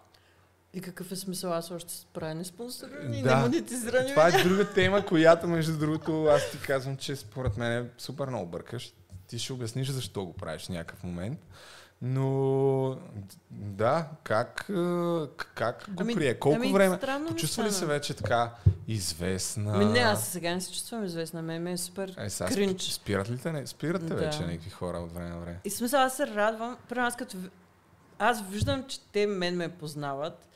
И 0.75 0.81
какъв 0.81 1.13
е 1.13 1.17
смисъл 1.17 1.53
аз 1.53 1.71
още 1.71 1.93
с 1.93 2.05
правя 2.05 2.35
неспонсорирани, 2.35 3.23
Да. 3.23 3.37
немонетизирани 3.37 4.09
Това 4.09 4.25
видеа? 4.25 4.41
е 4.41 4.45
друга 4.45 4.71
тема, 4.71 5.07
която 5.07 5.49
между 5.49 5.79
другото 5.79 6.25
аз 6.25 6.51
ти 6.51 6.59
казвам, 6.59 6.97
че 6.97 7.17
според 7.17 7.57
мен 7.57 7.73
е 7.75 7.89
супер 7.99 8.27
много 8.27 8.47
бъркаш. 8.47 8.93
Ти 9.27 9.39
ще 9.39 9.53
обясниш 9.53 9.89
защо 9.89 10.25
го 10.25 10.33
правиш 10.33 10.63
в 10.63 10.69
някакъв 10.69 11.03
момент. 11.03 11.39
Но 12.03 12.97
да, 13.51 14.07
как, 14.23 14.67
е, 14.69 14.73
как 15.55 15.85
го 15.89 16.03
Ами- 16.03 16.15
прие? 16.15 16.35
Колко 16.35 16.57
ами, 16.57 16.73
време? 16.73 16.99
Почувства 17.29 17.65
ли 17.65 17.71
се 17.73 17.87
вече 17.87 18.15
така 18.15 18.51
известна? 18.89 19.73
Ами 19.75 19.85
не, 19.85 19.99
аз 19.99 20.27
сега 20.27 20.55
не 20.55 20.61
се 20.61 20.73
чувствам 20.73 21.05
известна. 21.05 21.43
Ме, 21.43 21.59
ме 21.59 21.73
е 21.73 21.77
супер 21.77 22.15
Е, 22.19 22.31
сега 22.31 22.49
кринч. 22.49 22.83
сп- 22.83 22.93
спират 22.93 23.31
ли 23.31 23.39
те? 23.39 23.53
Не? 23.53 23.67
Спират 23.67 24.03
те 24.03 24.09
Да. 24.09 24.15
вече 24.17 24.41
някакви 24.41 24.71
хора 24.71 24.99
от 24.99 25.13
време 25.13 25.29
на 25.29 25.39
време. 25.39 25.61
И 25.65 25.71
смисъл, 25.71 26.01
аз 26.01 26.17
се 26.17 26.27
радвам. 26.27 26.77
Примерно 26.89 27.07
аз 27.07 27.17
като... 27.17 27.37
Аз 28.19 28.43
виждам, 28.43 28.85
че 28.85 29.01
те 29.03 29.27
мен 29.27 29.57
ме 29.57 29.69
познават 29.69 30.49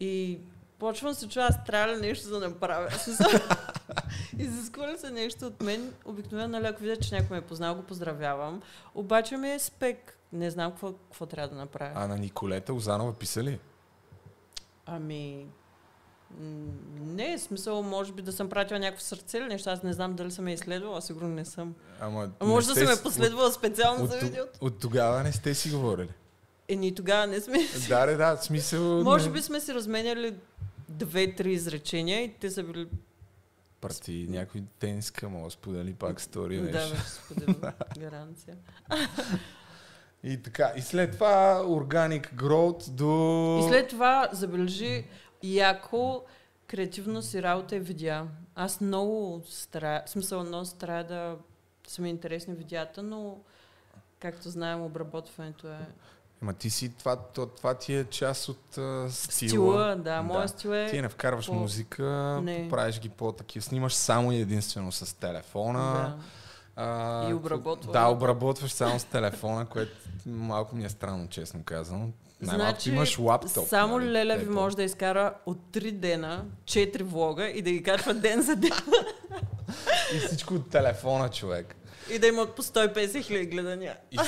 и 0.00 0.38
почвам 0.78 1.14
се 1.14 1.28
чуя, 1.28 1.46
аз 1.46 1.64
трябва 1.64 1.94
ли 1.94 2.00
нещо 2.00 2.28
да 2.28 2.40
направя. 2.40 2.88
Изисква 4.38 4.92
ли 4.92 4.98
се 4.98 5.10
нещо 5.10 5.46
от 5.46 5.62
мен? 5.62 5.92
Обикновено, 6.04 6.48
нали, 6.48 6.66
ако 6.66 6.82
видя, 6.82 6.96
че 6.96 7.14
някой 7.14 7.36
ме 7.36 7.38
е 7.38 7.46
познал, 7.46 7.74
го 7.74 7.82
поздравявам. 7.82 8.62
Обаче 8.94 9.36
ми 9.36 9.50
е 9.50 9.58
спек. 9.58 10.18
Не 10.32 10.50
знам 10.50 10.70
какво, 10.70 10.92
какво 10.92 11.26
трябва 11.26 11.48
да 11.48 11.56
направя. 11.56 11.92
А 11.94 12.06
на 12.06 12.16
Николета 12.18 12.74
Озанова 12.74 13.12
писали? 13.12 13.58
Ами... 14.86 15.46
м, 16.40 16.72
Не, 17.00 17.38
смисъл, 17.38 17.82
може 17.82 18.12
би 18.12 18.22
да 18.22 18.32
съм 18.32 18.48
пратила 18.48 18.80
някакво 18.80 19.04
сърце 19.04 19.38
или 19.38 19.44
нещо. 19.46 19.70
Аз 19.70 19.82
не 19.82 19.92
знам 19.92 20.14
дали 20.14 20.30
съм 20.30 20.48
я 20.48 20.54
изследвала, 20.54 21.02
сигурно 21.02 21.28
не 21.28 21.44
съм. 21.44 21.74
Ама 22.00 22.30
А 22.40 22.44
може 22.44 22.66
да 22.66 22.74
съм 22.74 22.88
я 22.88 23.02
последвала 23.02 23.52
специално 23.52 24.04
от, 24.04 24.10
за 24.10 24.16
от, 24.16 24.22
видеото. 24.22 24.58
от, 24.60 24.78
тогава 24.78 25.22
не 25.22 25.32
сте 25.32 25.54
си 25.54 25.70
говорили. 25.70 26.08
Е, 26.70 26.76
ние 26.76 26.94
тогава 26.94 27.26
не 27.26 27.40
сме. 27.40 27.58
да, 27.88 28.06
да, 28.06 28.16
да, 28.16 28.36
смисъл... 28.36 29.02
Може 29.02 29.30
би 29.30 29.42
сме 29.42 29.60
си 29.60 29.74
разменяли 29.74 30.34
две-три 30.88 31.52
изречения 31.52 32.24
и 32.24 32.34
те 32.34 32.50
са 32.50 32.62
били... 32.62 32.86
Парти, 33.80 34.26
някой 34.28 34.62
тениска, 34.78 35.28
мога 35.28 35.44
да 35.44 35.50
сподели 35.50 35.94
пак 35.94 36.20
стори 36.20 36.56
Да, 36.56 36.62
нещо. 36.62 36.90
вече 36.90 37.04
споделям. 37.04 37.72
Гаранция. 37.98 38.56
И 40.22 40.42
така, 40.42 40.72
и 40.76 40.80
след 40.80 41.12
това 41.12 41.62
Organic 41.64 42.34
Growth 42.34 42.90
до... 42.90 43.66
И 43.66 43.68
след 43.68 43.88
това 43.88 44.28
забележи 44.32 45.04
яко 45.42 46.22
креативно 46.66 47.22
си 47.22 47.42
работа 47.42 47.76
и 47.76 47.80
видеа. 47.80 48.26
Аз 48.54 48.80
много 48.80 49.42
старая, 49.46 50.02
в 50.06 50.10
смисъл 50.10 50.44
много 50.44 50.64
старая 50.64 51.06
да 51.06 51.36
са 51.86 52.02
ми 52.02 52.10
интересни 52.10 52.54
видеята, 52.54 53.02
но 53.02 53.38
както 54.18 54.50
знаем, 54.50 54.82
обработването 54.82 55.68
е 55.68 55.86
Ма 56.42 56.52
ти 56.52 56.70
си, 56.70 56.88
това, 56.88 57.16
това, 57.16 57.46
това 57.46 57.74
ти 57.74 57.94
е 57.94 58.04
част 58.04 58.48
от 58.48 58.78
а, 58.78 59.06
стила. 59.10 59.48
стила. 59.48 59.96
Да, 59.96 60.22
моя 60.22 60.48
стил 60.48 60.70
е... 60.70 60.88
Ти 60.90 61.02
не 61.02 61.08
вкарваш 61.08 61.46
по- 61.46 61.54
музика, 61.54 62.04
Не. 62.42 62.68
правиш 62.68 63.00
ги 63.00 63.08
по-такива. 63.08 63.62
Снимаш 63.62 63.94
само 63.94 64.32
и 64.32 64.36
единствено 64.36 64.92
с 64.92 65.16
телефона. 65.16 65.78
Да. 65.82 66.16
А, 66.76 67.30
И 67.30 67.34
обработвам. 67.34 67.92
Да, 67.92 68.06
обработваш 68.06 68.70
само 68.70 68.98
с 68.98 69.04
телефона, 69.04 69.66
което 69.66 69.92
малко 70.26 70.76
ми 70.76 70.84
е 70.84 70.88
странно, 70.88 71.28
честно 71.28 71.60
казвам. 71.64 72.12
Най-малко 72.40 72.70
Значи, 72.70 72.90
имаш 72.90 73.18
лаптоп. 73.18 73.68
Само 73.68 73.98
нали, 73.98 74.12
Леля 74.12 74.36
ви 74.36 74.46
може 74.46 74.76
да 74.76 74.82
изкара 74.82 75.34
от 75.46 75.58
3 75.72 75.90
дена 75.92 76.44
4 76.64 77.02
влога 77.02 77.46
и 77.46 77.62
да 77.62 77.70
ги 77.70 77.82
качва 77.82 78.14
ден 78.14 78.42
за 78.42 78.56
ден 78.56 78.70
И 80.14 80.18
всичко 80.18 80.54
от 80.54 80.70
телефона, 80.70 81.28
човек. 81.28 81.76
и 82.10 82.18
да 82.18 82.26
имат 82.26 82.54
по 82.54 82.62
150 82.62 83.22
хиляди 83.22 83.46
гледания. 83.46 83.96
И, 84.10 84.18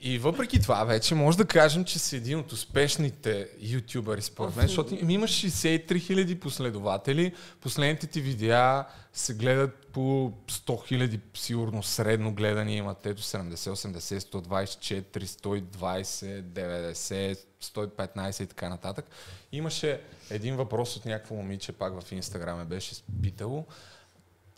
и 0.00 0.18
въпреки 0.18 0.60
това, 0.60 0.84
вече 0.84 1.14
може 1.14 1.38
да 1.38 1.44
кажем, 1.44 1.84
че 1.84 1.98
си 1.98 2.16
един 2.16 2.38
от 2.38 2.52
успешните 2.52 3.48
ютубъри, 3.60 4.22
според 4.22 4.56
мен, 4.56 4.66
защото 4.66 4.94
им- 4.94 5.10
имаш 5.10 5.30
63 5.30 5.98
хиляди 6.00 6.40
последователи, 6.40 7.32
последните 7.60 8.06
ти 8.06 8.20
видеа 8.20 8.84
се 9.12 9.34
гледат 9.34 9.86
по 9.92 10.32
100 10.48 10.86
хиляди, 10.86 11.20
сигурно 11.34 11.82
средно 11.82 12.34
гледани. 12.34 12.76
Имат, 12.76 13.06
ето 13.06 13.22
70, 13.22 13.54
80, 13.54 14.18
124, 14.18 15.24
120, 15.24 16.42
90, 16.42 17.38
115 17.62 18.42
и 18.42 18.46
така 18.46 18.68
нататък. 18.68 19.04
Имаше 19.52 20.00
един 20.30 20.56
въпрос 20.56 20.96
от 20.96 21.04
някакво 21.04 21.34
момиче, 21.34 21.72
пак 21.72 22.00
в 22.00 22.12
Инстаграм 22.12 22.58
ме 22.58 22.64
беше 22.64 22.94
питало, 23.22 23.66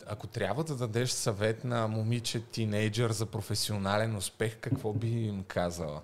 ако 0.07 0.27
трябва 0.27 0.63
да 0.63 0.75
дадеш 0.75 1.09
съвет 1.09 1.63
на 1.63 1.87
момиче 1.87 2.41
тинейджър 2.41 3.11
за 3.11 3.25
професионален 3.25 4.15
успех, 4.15 4.57
какво 4.61 4.93
би 4.93 5.07
им 5.07 5.43
казала? 5.43 6.01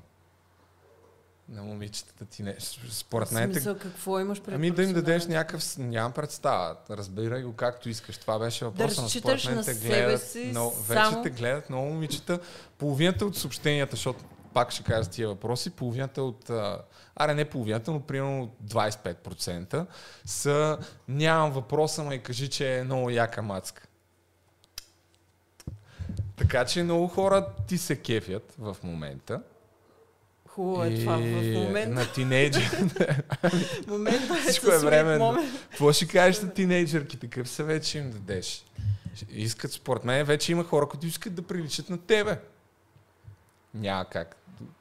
На 1.50 1.64
момичетата 1.64 2.26
тинейджър. 2.26 2.90
Според 2.90 3.28
В 3.28 3.32
мен, 3.32 3.50
те- 3.50 3.54
смисъл, 3.54 3.78
какво 3.78 4.20
имаш 4.20 4.42
пред 4.42 4.56
ами 4.56 4.72
да 4.72 4.84
им 4.84 4.94
дадеш 4.94 5.26
някакъв, 5.26 5.78
нямам 5.78 6.12
представа, 6.12 6.76
разбирай 6.90 7.44
го 7.44 7.54
както 7.54 7.90
искаш. 7.90 8.18
Това 8.18 8.40
беше 8.40 8.66
въпросът, 8.66 8.98
но 8.98 9.04
разчиташ 9.04 9.42
според 9.42 9.56
мен 9.56 9.66
на 9.66 9.66
те 9.66 9.88
гледат, 9.88 10.24
си 10.24 10.46
много, 10.46 10.76
само- 10.88 11.12
вече 11.12 11.22
те 11.24 11.30
гледат 11.30 11.70
много 11.70 11.86
момичета. 11.86 12.40
Половината 12.78 13.26
от 13.26 13.38
съобщенията, 13.38 13.96
защото 13.96 14.24
пак 14.54 14.72
ще 14.72 14.84
кажа 14.84 15.10
тия 15.10 15.28
въпроси, 15.28 15.70
половината 15.70 16.24
от, 16.24 16.52
аре 17.16 17.34
не 17.34 17.46
половината, 17.46 17.92
но 17.92 18.00
примерно 18.00 18.56
25% 18.64 19.86
са 20.26 20.78
нямам 21.08 21.52
въпроса, 21.52 22.04
ма 22.04 22.16
и 22.16 22.24
кажи, 22.24 22.50
че 22.50 22.78
е 22.78 22.84
много 22.84 23.10
яка 23.10 23.42
мацка. 23.42 23.87
Така 26.38 26.66
че 26.66 26.84
много 26.84 27.08
хора 27.08 27.48
ти 27.68 27.78
се 27.78 27.96
кефят 27.96 28.54
в 28.60 28.78
момента. 28.84 29.42
Хубаво 30.48 30.84
е 30.84 30.96
това 30.96 31.18
в 31.18 31.54
момента. 31.54 31.90
На 31.90 32.12
тинейджър. 32.14 32.64
Момента 33.88 34.34
е 34.34 34.42
Всичко 34.42 34.72
е 34.72 35.04
момент. 35.04 35.24
Какво 35.70 35.94
ще 35.94 36.08
кажеш 36.08 36.42
на 36.42 36.54
тинейджърките? 36.54 37.28
Какъв 37.28 37.50
съвет 37.50 37.84
ще 37.84 37.98
им 37.98 38.12
дадеш? 38.12 38.66
Искат, 39.30 39.72
според 39.72 40.04
мен, 40.04 40.26
вече 40.26 40.52
има 40.52 40.64
хора, 40.64 40.88
които 40.88 41.06
искат 41.06 41.36
да 41.36 41.42
приличат 41.42 41.90
на 41.90 41.98
тебе. 41.98 42.40
Няма 43.74 44.06
как. 44.06 44.36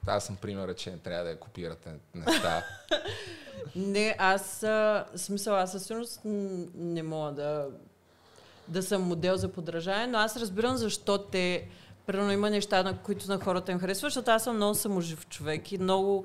Аз 0.06 0.26
съм 0.26 0.36
примера, 0.36 0.74
че 0.74 0.90
не 0.90 0.98
трябва 0.98 1.24
да 1.24 1.30
я 1.30 1.40
копирате 1.40 1.90
неща. 2.14 2.64
Не, 3.76 4.16
аз, 4.18 4.64
смисъл, 5.16 5.56
аз 5.56 5.72
със 5.72 5.86
сигурност 5.86 6.20
не 6.74 7.02
мога 7.02 7.32
да, 7.32 7.68
да 8.68 8.82
съм 8.82 9.02
модел 9.02 9.36
за 9.36 9.48
подражание, 9.48 10.06
но 10.06 10.18
аз 10.18 10.36
разбирам 10.36 10.76
защо 10.76 11.18
те, 11.18 11.68
примерно 12.06 12.32
има 12.32 12.50
неща, 12.50 12.82
на 12.82 12.98
които 12.98 13.28
на 13.28 13.40
хората 13.40 13.72
им 13.72 13.78
харесват, 13.78 14.12
защото 14.12 14.30
аз 14.30 14.44
съм 14.44 14.56
много 14.56 14.74
саможив 14.74 15.28
човек 15.28 15.72
и 15.72 15.78
много 15.78 16.24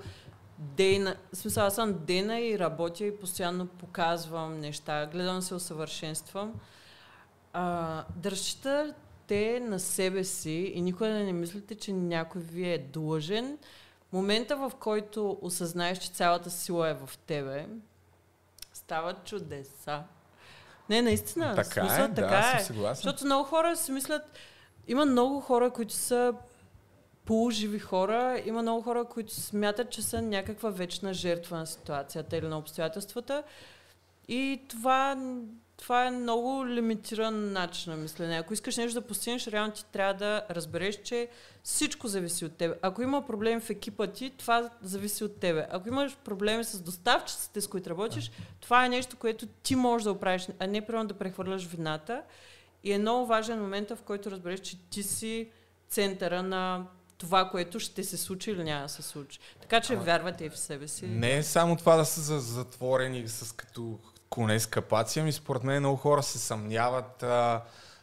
дейна, 0.57 1.15
в 1.33 1.37
смисъл, 1.37 1.65
аз 1.65 1.75
съм 1.75 2.05
дейна 2.05 2.39
и 2.39 2.59
работя 2.59 3.05
и 3.05 3.19
постоянно 3.19 3.67
показвам 3.67 4.59
неща, 4.59 5.05
гледам 5.05 5.35
да 5.35 5.41
се 5.41 5.55
усъвършенствам. 5.55 6.53
А, 7.53 8.03
да 8.15 8.31
разчитате 8.31 9.59
на 9.59 9.79
себе 9.79 10.23
си 10.23 10.71
и 10.75 10.81
никога 10.81 11.09
не 11.09 11.33
мислите, 11.33 11.75
че 11.75 11.93
някой 11.93 12.41
ви 12.41 12.69
е 12.69 12.77
длъжен. 12.77 13.57
Момента, 14.13 14.55
в 14.55 14.71
който 14.79 15.37
осъзнаеш, 15.41 15.97
че 15.97 16.11
цялата 16.11 16.49
сила 16.49 16.89
е 16.89 16.93
в 16.93 17.09
тебе, 17.27 17.67
стават 18.73 19.25
чудеса. 19.25 20.03
Не, 20.91 21.01
наистина. 21.01 21.55
така 21.55 21.81
смисъл, 21.81 22.03
е, 22.03 22.07
да, 22.07 22.13
така 22.13 22.53
е. 22.55 22.59
съм 22.59 22.75
съгласен. 22.75 23.03
Защото 23.03 23.25
много 23.25 23.43
хора 23.43 23.75
си 23.75 23.91
мислят, 23.91 24.21
има 24.87 25.05
много 25.05 25.39
хора, 25.39 25.69
които 25.69 25.93
са 25.93 26.33
полуживи 27.25 27.79
хора, 27.79 28.41
има 28.45 28.61
много 28.61 28.81
хора, 28.81 29.05
които 29.05 29.33
смятат, 29.33 29.89
че 29.89 30.01
са 30.01 30.21
някаква 30.21 30.69
вечна 30.69 31.13
жертва 31.13 31.57
на 31.57 31.65
ситуацията 31.65 32.37
или 32.37 32.47
на 32.47 32.57
обстоятелствата. 32.57 33.43
И 34.27 34.61
това, 34.67 35.17
това 35.81 36.05
е 36.05 36.11
много 36.11 36.67
лимитиран 36.67 37.51
начин 37.51 37.91
на 37.91 37.97
мислене. 37.97 38.37
Ако 38.37 38.53
искаш 38.53 38.77
нещо 38.77 39.01
да 39.01 39.07
постигнеш, 39.07 39.47
реално 39.47 39.73
ти 39.73 39.85
трябва 39.85 40.13
да 40.13 40.45
разбереш, 40.49 41.01
че 41.01 41.27
всичко 41.63 42.07
зависи 42.07 42.45
от 42.45 42.53
теб. 42.57 42.77
Ако 42.81 43.01
има 43.01 43.25
проблем 43.25 43.61
в 43.61 43.69
екипа 43.69 44.07
ти, 44.07 44.29
това 44.29 44.69
зависи 44.81 45.23
от 45.23 45.39
тебе. 45.39 45.67
Ако 45.71 45.87
имаш 45.87 46.17
проблеми 46.17 46.63
с 46.63 46.81
доставчиците, 46.81 47.61
с 47.61 47.67
които 47.67 47.89
работиш, 47.89 48.31
това 48.59 48.85
е 48.85 48.89
нещо, 48.89 49.17
което 49.17 49.45
ти 49.47 49.75
можеш 49.75 50.03
да 50.03 50.11
оправиш, 50.11 50.47
а 50.59 50.67
не 50.67 50.85
примерно 50.85 51.07
да 51.07 51.13
прехвърляш 51.13 51.65
вината. 51.65 52.21
И 52.83 52.91
е 52.91 52.97
много 52.99 53.25
важен 53.25 53.61
момент, 53.61 53.89
в 53.89 53.97
който 54.05 54.31
разбереш, 54.31 54.59
че 54.59 54.77
ти 54.89 55.03
си 55.03 55.49
центъра 55.89 56.43
на 56.43 56.85
това, 57.17 57.49
което 57.49 57.79
ще 57.79 58.03
се 58.03 58.17
случи 58.17 58.51
или 58.51 58.63
няма 58.63 58.83
да 58.83 58.89
се 58.89 59.01
случи. 59.01 59.39
Така 59.61 59.81
че 59.81 59.93
Ама- 59.93 60.03
вярвате 60.03 60.45
и 60.45 60.49
в 60.49 60.57
себе 60.57 60.87
си. 60.87 61.05
Не 61.07 61.37
е 61.37 61.43
само 61.43 61.75
това 61.75 61.95
да 61.95 62.05
са 62.05 62.21
за- 62.21 62.39
затворени 62.39 63.27
с 63.27 63.55
като 63.55 63.99
коне 64.31 64.59
с 64.59 64.67
капаци, 64.67 65.19
ами 65.19 65.31
според 65.31 65.63
мен 65.63 65.79
много 65.79 65.97
хора 65.97 66.23
се 66.23 66.39
съмняват 66.39 67.23
а, 67.23 67.61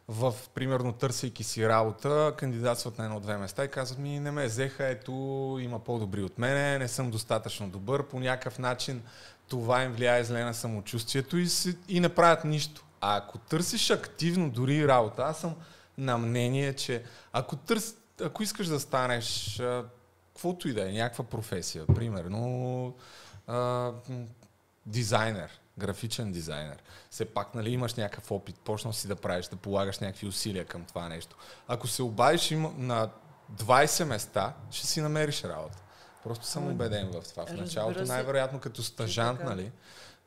в, 0.08 0.34
примерно, 0.54 0.92
търсейки 0.92 1.44
си 1.44 1.68
работа, 1.68 2.34
кандидатстват 2.36 2.98
на 2.98 3.04
едно-две 3.04 3.36
места 3.36 3.64
и 3.64 3.70
казват 3.70 3.98
ми, 3.98 4.20
не 4.20 4.30
ме 4.30 4.46
взеха, 4.46 4.88
ето, 4.88 5.12
има 5.60 5.78
по-добри 5.78 6.22
от 6.22 6.38
мене, 6.38 6.78
не 6.78 6.88
съм 6.88 7.10
достатъчно 7.10 7.68
добър, 7.68 8.06
по 8.06 8.20
някакъв 8.20 8.58
начин 8.58 9.02
това 9.48 9.82
им 9.82 9.92
влияе 9.92 10.24
зле 10.24 10.44
на 10.44 10.54
самочувствието 10.54 11.36
и, 11.36 11.48
си, 11.48 11.76
и 11.88 12.00
не 12.00 12.08
правят 12.08 12.44
нищо. 12.44 12.84
А 13.00 13.16
ако 13.16 13.38
търсиш 13.38 13.90
активно 13.90 14.50
дори 14.50 14.88
работа, 14.88 15.22
аз 15.22 15.40
съм 15.40 15.54
на 15.98 16.18
мнение, 16.18 16.72
че 16.72 17.02
ако, 17.32 17.56
търс, 17.56 17.94
ако 18.22 18.42
искаш 18.42 18.66
да 18.66 18.80
станеш 18.80 19.60
а, 19.60 19.84
каквото 20.28 20.68
и 20.68 20.72
да 20.72 20.88
е, 20.88 20.92
някаква 20.92 21.24
професия, 21.24 21.86
примерно 21.86 22.94
а, 23.46 23.92
дизайнер, 24.86 25.60
графичен 25.78 26.32
дизайнер, 26.32 26.82
все 27.10 27.24
пак 27.24 27.54
нали, 27.54 27.70
имаш 27.70 27.94
някакъв 27.94 28.30
опит, 28.30 28.56
почнал 28.60 28.92
си 28.92 29.08
да 29.08 29.16
правиш, 29.16 29.46
да 29.46 29.56
полагаш 29.56 29.98
някакви 29.98 30.26
усилия 30.26 30.64
към 30.64 30.84
това 30.84 31.08
нещо. 31.08 31.36
Ако 31.68 31.86
се 31.86 32.02
обадиш 32.02 32.50
на 32.76 33.10
20 33.56 34.04
места, 34.04 34.54
ще 34.70 34.86
си 34.86 35.00
намериш 35.00 35.44
работа. 35.44 35.78
Просто 36.24 36.46
съм 36.46 36.70
убеден 36.70 37.10
в 37.10 37.22
това. 37.30 37.46
В 37.46 37.52
началото 37.52 38.04
най-вероятно 38.04 38.60
като 38.60 38.82
стажант, 38.82 39.40
нали? 39.44 39.72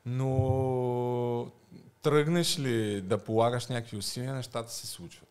Но 0.06 1.50
тръгнеш 2.02 2.58
ли 2.58 3.00
да 3.00 3.18
полагаш 3.18 3.66
някакви 3.66 3.96
усилия, 3.96 4.34
нещата 4.34 4.72
се 4.72 4.86
случват. 4.86 5.28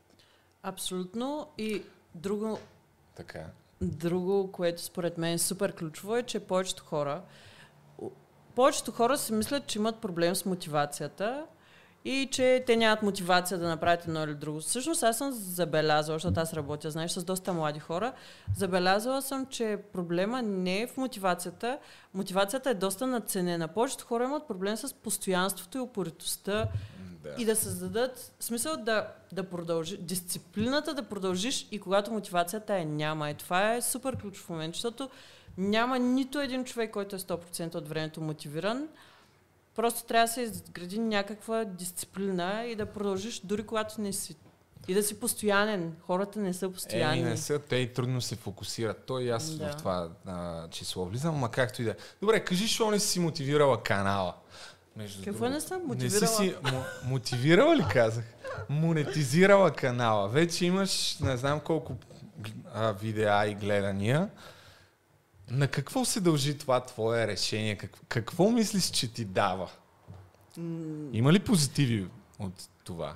Абсолютно. 0.64 1.48
И 1.58 1.84
друго, 2.16 2.60
Така. 3.16 3.46
Друго, 3.82 4.52
което 4.52 4.82
според 4.82 5.18
мен 5.18 5.34
е 5.34 5.38
супер 5.38 5.76
ключово 5.76 6.18
е, 6.18 6.24
че 6.24 6.40
повечето 6.40 6.84
хора 6.84 7.22
повечето 8.56 8.92
хора 8.92 9.18
си 9.18 9.34
мислят, 9.34 9.68
че 9.68 9.80
имат 9.80 9.96
проблем 9.96 10.36
с 10.36 10.46
мотивацията 10.46 11.46
и 12.06 12.28
че 12.32 12.64
те 12.68 12.76
нямат 12.76 13.02
мотивация 13.02 13.58
да 13.58 13.68
направят 13.68 14.04
едно 14.04 14.24
или 14.24 14.34
друго. 14.34 14.60
Всъщност 14.60 15.04
аз 15.04 15.18
съм 15.18 15.32
забелязала, 15.32 16.16
защото 16.16 16.40
аз 16.40 16.54
работя, 16.54 16.92
знаеш, 16.92 17.12
с 17.12 17.24
доста 17.24 17.54
млади 17.54 17.80
хора, 17.80 18.14
забелязала 18.58 19.22
съм, 19.22 19.46
че 19.46 19.80
проблема 19.94 20.42
не 20.42 20.82
е 20.82 20.88
в 20.88 20.98
мотивацията. 20.98 21.78
Мотивацията 22.14 22.70
е 22.70 22.74
доста 22.74 23.08
надценена. 23.08 23.68
Повечето 23.68 24.06
хора 24.06 24.24
имат 24.24 24.48
проблем 24.48 24.78
с 24.78 24.94
постоянството 24.94 25.78
и 25.78 25.82
упоритостта 25.82 26.68
Да. 27.24 27.36
и 27.38 27.46
да 27.46 27.56
създадат 27.56 28.32
смисъл 28.40 28.78
да, 28.78 29.08
да 29.32 29.44
продължи, 29.44 29.98
дисциплината 29.98 30.94
да 30.94 31.04
продължиш 31.04 31.68
и 31.72 31.80
когато 31.80 32.12
мотивацията 32.12 32.76
е 32.76 32.86
няма. 32.86 33.30
И 33.30 33.34
това 33.34 33.74
е 33.74 33.82
супер 33.82 34.18
ключов 34.18 34.50
момент, 34.50 34.76
защото 34.76 35.10
няма 35.58 36.00
нито 36.00 36.40
един 36.40 36.64
човек, 36.66 36.92
който 36.92 37.16
е 37.16 37.20
100% 37.20 37.76
от 37.76 37.90
времето 37.90 38.22
мотивиран. 38.22 38.88
Просто 39.76 40.04
трябва 40.04 40.28
да 40.28 40.34
се 40.34 40.42
изгради 40.42 41.00
някаква 41.00 41.64
дисциплина 41.64 42.66
и 42.66 42.76
да 42.76 42.86
продължиш 42.86 43.42
дори 43.44 43.64
когато 43.64 44.02
не 44.02 44.14
си. 44.14 44.36
И 44.88 44.94
да 44.94 45.04
си 45.04 45.20
постоянен. 45.20 45.96
Хората 46.02 46.40
не 46.40 46.54
са 46.54 46.70
постоянни. 46.70 47.20
Еми, 47.22 47.30
не 47.30 47.38
са, 47.38 47.60
те 47.60 47.76
и 47.76 47.94
трудно 47.94 48.22
се 48.22 48.36
фокусират. 48.36 49.04
Той 49.06 49.24
и 49.24 49.30
аз 49.30 49.50
Да. 49.50 49.72
в 49.72 49.78
това 49.78 50.10
а, 50.26 50.68
число 50.70 51.06
влизам, 51.06 51.36
ма 51.36 51.52
както 51.52 51.82
и 51.82 51.86
да 51.86 51.92
е. 51.92 51.96
Добре, 52.22 52.44
кажи, 52.44 52.68
що 52.68 52.92
не 52.92 53.00
си 53.00 53.20
мотивирала 53.20 53.84
канала? 53.84 54.34
Между 54.96 55.24
Какво 55.24 55.32
другото. 55.34 55.54
не 55.54 55.62
съм 55.62 55.82
Не 55.82 55.88
мотивирала? 55.88 56.28
си 56.28 56.36
си 56.36 56.56
му, 56.64 56.84
мотивирала 57.06 57.76
ли 57.76 57.86
казах? 57.92 58.26
Монетизирала 58.70 59.72
канала. 59.72 60.30
Вече 60.30 60.66
имаш 60.66 61.18
не 61.20 61.38
знам 61.38 61.60
колко 61.60 61.94
а, 62.74 62.92
видеа 62.92 63.48
и 63.48 63.56
гледания. 63.56 64.30
На 65.52 65.68
какво 65.68 66.06
се 66.06 66.22
дължи 66.22 66.58
това 66.58 66.80
твое 66.84 67.28
решение? 67.28 67.76
Как, 67.76 67.92
какво 68.08 68.50
мислиш, 68.50 68.90
че 68.90 69.14
ти 69.14 69.26
дава? 69.26 69.70
Има 71.14 71.34
ли 71.34 71.40
позитиви 71.40 72.08
от 72.40 72.70
това? 72.84 73.16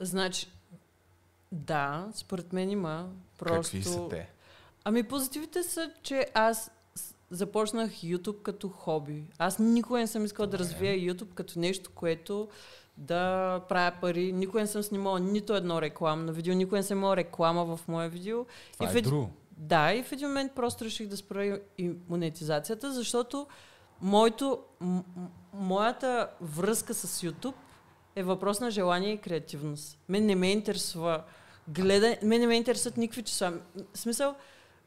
Значи, 0.00 0.48
да, 1.52 2.08
според 2.14 2.52
мен 2.52 2.70
има. 2.70 3.08
Просто... 3.38 3.62
Какви 3.62 3.82
са 3.82 4.08
те? 4.08 4.28
Ами 4.84 5.02
позитивите 5.02 5.62
са, 5.62 5.90
че 6.02 6.26
аз 6.34 6.70
започнах 7.30 7.90
YouTube 7.92 8.42
като 8.42 8.68
хоби. 8.68 9.24
Аз 9.38 9.58
никога 9.58 9.98
не 9.98 10.06
съм 10.06 10.24
искала 10.24 10.48
да 10.48 10.58
развия 10.58 10.94
YouTube 10.94 11.34
като 11.34 11.58
нещо, 11.58 11.90
което 11.94 12.48
да 12.96 13.60
правя 13.68 13.96
пари. 14.00 14.32
Никога 14.32 14.60
не 14.60 14.66
съм 14.66 14.82
снимала 14.82 15.20
нито 15.20 15.54
едно 15.54 15.82
рекламно 15.82 16.32
видео, 16.32 16.54
никога 16.54 16.76
не 16.76 16.82
съм 16.82 16.98
имала 16.98 17.16
реклама 17.16 17.76
в 17.76 17.88
мое 17.88 18.08
видео. 18.08 18.46
Това 18.72 18.92
и 18.92 18.98
е 18.98 19.02
в 19.02 19.02
друго. 19.02 19.30
Да, 19.56 19.94
и 19.94 20.02
в 20.02 20.12
един 20.12 20.28
момент 20.28 20.52
просто 20.52 20.84
реших 20.84 21.08
да 21.08 21.16
спра 21.16 21.60
и 21.78 21.92
монетизацията, 22.08 22.92
защото 22.92 23.46
моето, 24.00 24.58
м- 24.80 25.04
моята 25.52 26.30
връзка 26.40 26.94
с 26.94 27.22
YouTube 27.22 27.54
е 28.16 28.22
въпрос 28.22 28.60
на 28.60 28.70
желание 28.70 29.12
и 29.12 29.18
креативност. 29.18 29.98
Мен 30.08 30.26
не 30.26 30.34
ме 30.34 30.52
интересува 30.52 31.24
гледа, 31.68 32.16
мен 32.22 32.40
не 32.40 32.46
ме 32.46 32.54
интересуват 32.54 32.96
никакви 32.96 33.22
числа. 33.22 33.52
В 33.94 33.98
смисъл, 33.98 34.34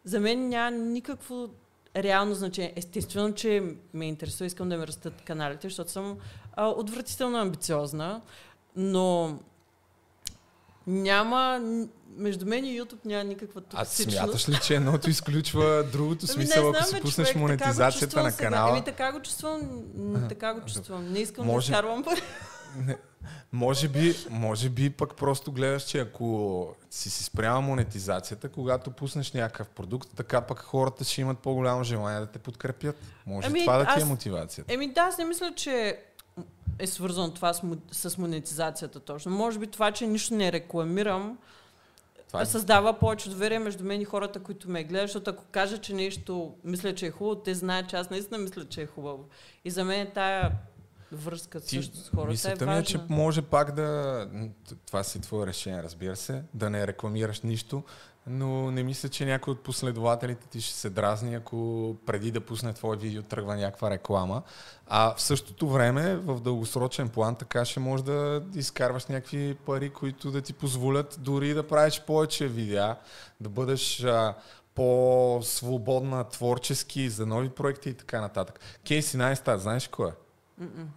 за 0.03 0.19
мен 0.19 0.49
няма 0.49 0.71
никакво 0.71 1.49
реално 1.95 2.33
значение. 2.33 2.73
Естествено, 2.75 3.33
че 3.33 3.75
ме 3.93 4.05
интересува, 4.05 4.45
искам 4.45 4.69
да 4.69 4.77
ми 4.77 4.87
растат 4.87 5.21
каналите, 5.21 5.67
защото 5.69 5.91
съм 5.91 6.17
а, 6.53 6.67
отвратително 6.67 7.37
амбициозна, 7.37 8.21
но 8.75 9.39
няма, 10.87 11.61
между 12.09 12.45
мен 12.45 12.65
и 12.65 12.81
YouTube 12.81 13.05
няма 13.05 13.23
никаква 13.23 13.61
А 13.73 13.85
токсичност. 13.85 14.17
смяташ 14.17 14.49
ли, 14.49 14.59
че 14.63 14.75
едното 14.75 15.09
изключва 15.09 15.83
другото 15.91 16.25
Ами 16.25 16.33
смисъл, 16.33 16.69
ако 16.69 16.83
си 16.85 17.01
пуснеш 17.01 17.27
човек, 17.27 17.41
монетизацията 17.41 18.23
на 18.23 18.35
канала? 18.35 18.71
Ами 18.71 18.83
така 18.83 19.11
го 19.11 19.21
чувствам, 19.21 19.83
така 20.29 20.53
го 20.53 20.61
чувствам. 20.61 21.11
Не 21.11 21.19
искам 21.19 21.45
Може- 21.45 21.67
да 21.67 21.71
изкарвам 21.71 22.03
пари. 22.03 22.21
Не, 22.77 22.97
може, 23.51 23.87
би, 23.87 24.15
може 24.29 24.69
би 24.69 24.89
пък 24.89 25.15
просто 25.15 25.51
гледаш, 25.51 25.83
че 25.83 25.99
ако 25.99 26.67
си 26.89 27.09
си 27.09 27.23
спряма 27.23 27.61
монетизацията, 27.61 28.49
когато 28.49 28.91
пуснеш 28.91 29.31
някакъв 29.31 29.69
продукт, 29.69 30.09
така 30.15 30.41
пък 30.41 30.59
хората 30.59 31.03
ще 31.03 31.21
имат 31.21 31.39
по-голямо 31.39 31.83
желание 31.83 32.19
да 32.19 32.25
те 32.25 32.39
подкрепят. 32.39 32.95
Може 33.25 33.47
Ами, 33.47 33.59
това 33.61 33.77
да 33.77 33.85
ти 33.85 33.99
е 33.99 34.03
аз- 34.03 34.09
мотивацията. 34.09 34.73
Еми 34.73 34.93
да, 34.93 35.01
аз 35.01 35.17
не 35.17 35.25
мисля, 35.25 35.53
че 35.55 35.99
е 36.79 36.87
свързано 36.87 37.33
това 37.33 37.53
с, 37.53 37.61
с 37.91 38.17
монетизацията 38.17 38.99
точно. 38.99 39.31
Може 39.31 39.59
би 39.59 39.67
това, 39.67 39.91
че 39.91 40.07
нищо 40.07 40.33
не 40.33 40.51
рекламирам, 40.51 41.37
Това 42.29 42.41
е, 42.41 42.45
създава 42.45 42.99
повече 42.99 43.29
доверие 43.29 43.59
между 43.59 43.83
мен 43.83 44.01
и 44.01 44.05
хората, 44.05 44.39
които 44.39 44.69
ме 44.69 44.83
гледат, 44.83 45.07
защото 45.07 45.31
ако 45.31 45.43
кажа, 45.51 45.77
че 45.77 45.93
нещо 45.93 46.55
мисля, 46.63 46.95
че 46.95 47.05
е 47.05 47.11
хубаво, 47.11 47.35
те 47.35 47.55
знаят, 47.55 47.89
че 47.89 47.95
аз 47.95 48.09
наистина 48.09 48.37
мисля, 48.37 48.65
че 48.65 48.81
е 48.81 48.85
хубаво. 48.85 49.25
И 49.65 49.71
за 49.71 49.83
мен 49.83 50.07
тая 50.13 50.51
връзка 51.11 51.59
ти, 51.59 51.75
също 51.75 51.97
с 51.97 52.09
хората 52.09 52.27
е 52.27 52.31
мисълта 52.31 52.65
важна. 52.65 52.75
ми 52.75 52.81
е, 52.81 52.85
че 52.85 52.99
може 53.09 53.41
пак 53.41 53.71
да... 53.71 54.27
Това 54.85 55.03
си 55.03 55.21
твое 55.21 55.47
решение, 55.47 55.83
разбира 55.83 56.15
се, 56.15 56.43
да 56.53 56.69
не 56.69 56.87
рекламираш 56.87 57.41
нищо, 57.41 57.83
но 58.29 58.71
не 58.71 58.83
мисля, 58.83 59.09
че 59.09 59.25
някой 59.25 59.51
от 59.51 59.63
последователите 59.63 60.47
ти 60.47 60.61
ще 60.61 60.73
се 60.73 60.89
дразни, 60.89 61.35
ако 61.35 61.95
преди 62.05 62.31
да 62.31 62.41
пусне 62.41 62.73
твое 62.73 62.97
видео 62.97 63.23
тръгва 63.23 63.55
някаква 63.55 63.89
реклама. 63.89 64.41
А 64.87 65.15
в 65.15 65.21
същото 65.21 65.69
време, 65.69 66.15
в 66.15 66.41
дългосрочен 66.41 67.09
план, 67.09 67.35
така 67.35 67.65
ще 67.65 67.79
можеш 67.79 68.03
да 68.03 68.43
изкарваш 68.55 69.05
някакви 69.05 69.55
пари, 69.65 69.89
които 69.89 70.31
да 70.31 70.41
ти 70.41 70.53
позволят 70.53 71.17
дори 71.19 71.53
да 71.53 71.67
правиш 71.67 72.01
повече 72.07 72.47
видеа, 72.47 72.95
да 73.39 73.49
бъдеш 73.49 74.03
а, 74.03 74.35
по-свободна 74.75 76.23
творчески 76.23 77.09
за 77.09 77.25
нови 77.25 77.49
проекти 77.49 77.89
и 77.89 77.93
така 77.93 78.21
нататък. 78.21 78.59
Кейси 78.87 79.17
Найстат, 79.17 79.61
знаеш 79.61 79.87
кой 79.87 80.09
е? 80.09 80.13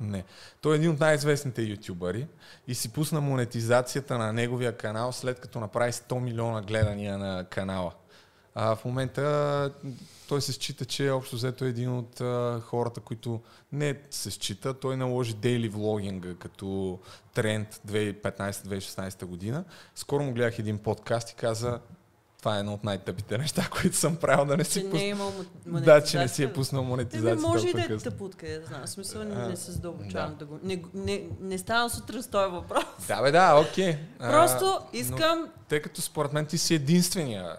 Не. 0.01 0.25
Той 0.61 0.75
е 0.75 0.77
един 0.77 0.91
от 0.91 1.01
най-известните 1.01 1.63
ютубъри 1.63 2.27
и 2.69 2.75
си 2.75 2.93
пусна 2.93 3.21
монетизацията 3.21 4.19
на 4.19 4.33
неговия 4.33 4.77
канал 4.77 5.13
след 5.13 5.41
като 5.41 5.61
направи 5.61 5.93
100 5.93 6.19
милиона 6.19 6.63
гледания 6.63 7.19
на 7.19 7.45
канала. 7.51 7.93
А 8.55 8.77
в 8.77 8.85
момента 8.85 9.73
той 10.29 10.43
се 10.43 10.53
счита, 10.53 10.85
че 10.85 11.11
общо 11.11 11.37
взето 11.37 11.65
е 11.65 11.69
един 11.69 11.97
от 11.97 12.21
а, 12.21 12.61
хората, 12.65 13.01
които 13.01 13.41
не 13.73 14.01
се 14.11 14.31
счита. 14.31 14.75
Той 14.75 14.97
наложи 14.97 15.35
дейли 15.35 15.69
влогинга 15.69 16.35
като 16.35 16.99
тренд 17.35 17.81
2015-2016 17.89 19.25
година. 19.25 19.65
Скоро 19.95 20.23
му 20.23 20.33
гледах 20.33 20.59
един 20.59 20.79
подкаст 20.79 21.31
и 21.31 21.35
каза 21.35 21.81
това 22.43 22.57
е 22.57 22.61
едно 22.61 22.75
от 22.75 22.85
най-тъпите 22.85 23.39
неща, 23.39 23.69
които 23.73 23.97
съм 23.97 24.17
правил 24.17 24.45
да 24.45 24.57
не 24.57 24.65
Че 24.65 24.71
си 24.71 24.79
не 24.79 24.87
е 24.87 24.91
пусна. 24.91 25.05
имал 25.05 25.33
мо- 25.69 25.81
Да, 25.81 26.01
че 26.01 26.19
не 26.19 26.29
си 26.29 26.43
е 26.43 26.47
монетизация. 26.47 26.53
пуснал 26.53 26.81
Еми, 26.81 26.91
монетизацията. 26.91 27.49
може 27.49 27.69
и 27.69 27.73
да 27.73 27.81
е 27.85 27.99
тъпо, 27.99 28.25
откъде 28.25 28.59
да 28.59 28.67
знам. 28.67 28.87
Смисъл, 28.87 29.23
А, 29.23 29.25
не 29.25 29.57
се 29.57 29.73
задълбочавам 29.73 30.31
да. 30.31 30.37
да. 30.37 30.45
го... 30.45 30.59
Не, 30.63 30.83
не, 30.95 31.23
не 31.41 31.59
ставам 31.59 31.91
сутрин 31.91 32.23
с 32.23 32.29
този 32.29 32.53
въпрос. 32.53 32.85
Да, 33.09 33.23
бе, 33.23 33.31
да, 33.31 33.55
окей. 33.61 33.97
А, 34.19 34.31
Просто 34.31 34.65
но- 34.65 34.87
искам... 34.93 35.49
Тъй 35.69 35.83
като 35.83 36.01
според 36.03 36.33
мен 36.33 36.47
ти 36.47 36.59
си 36.59 36.75
единствения 36.75 37.57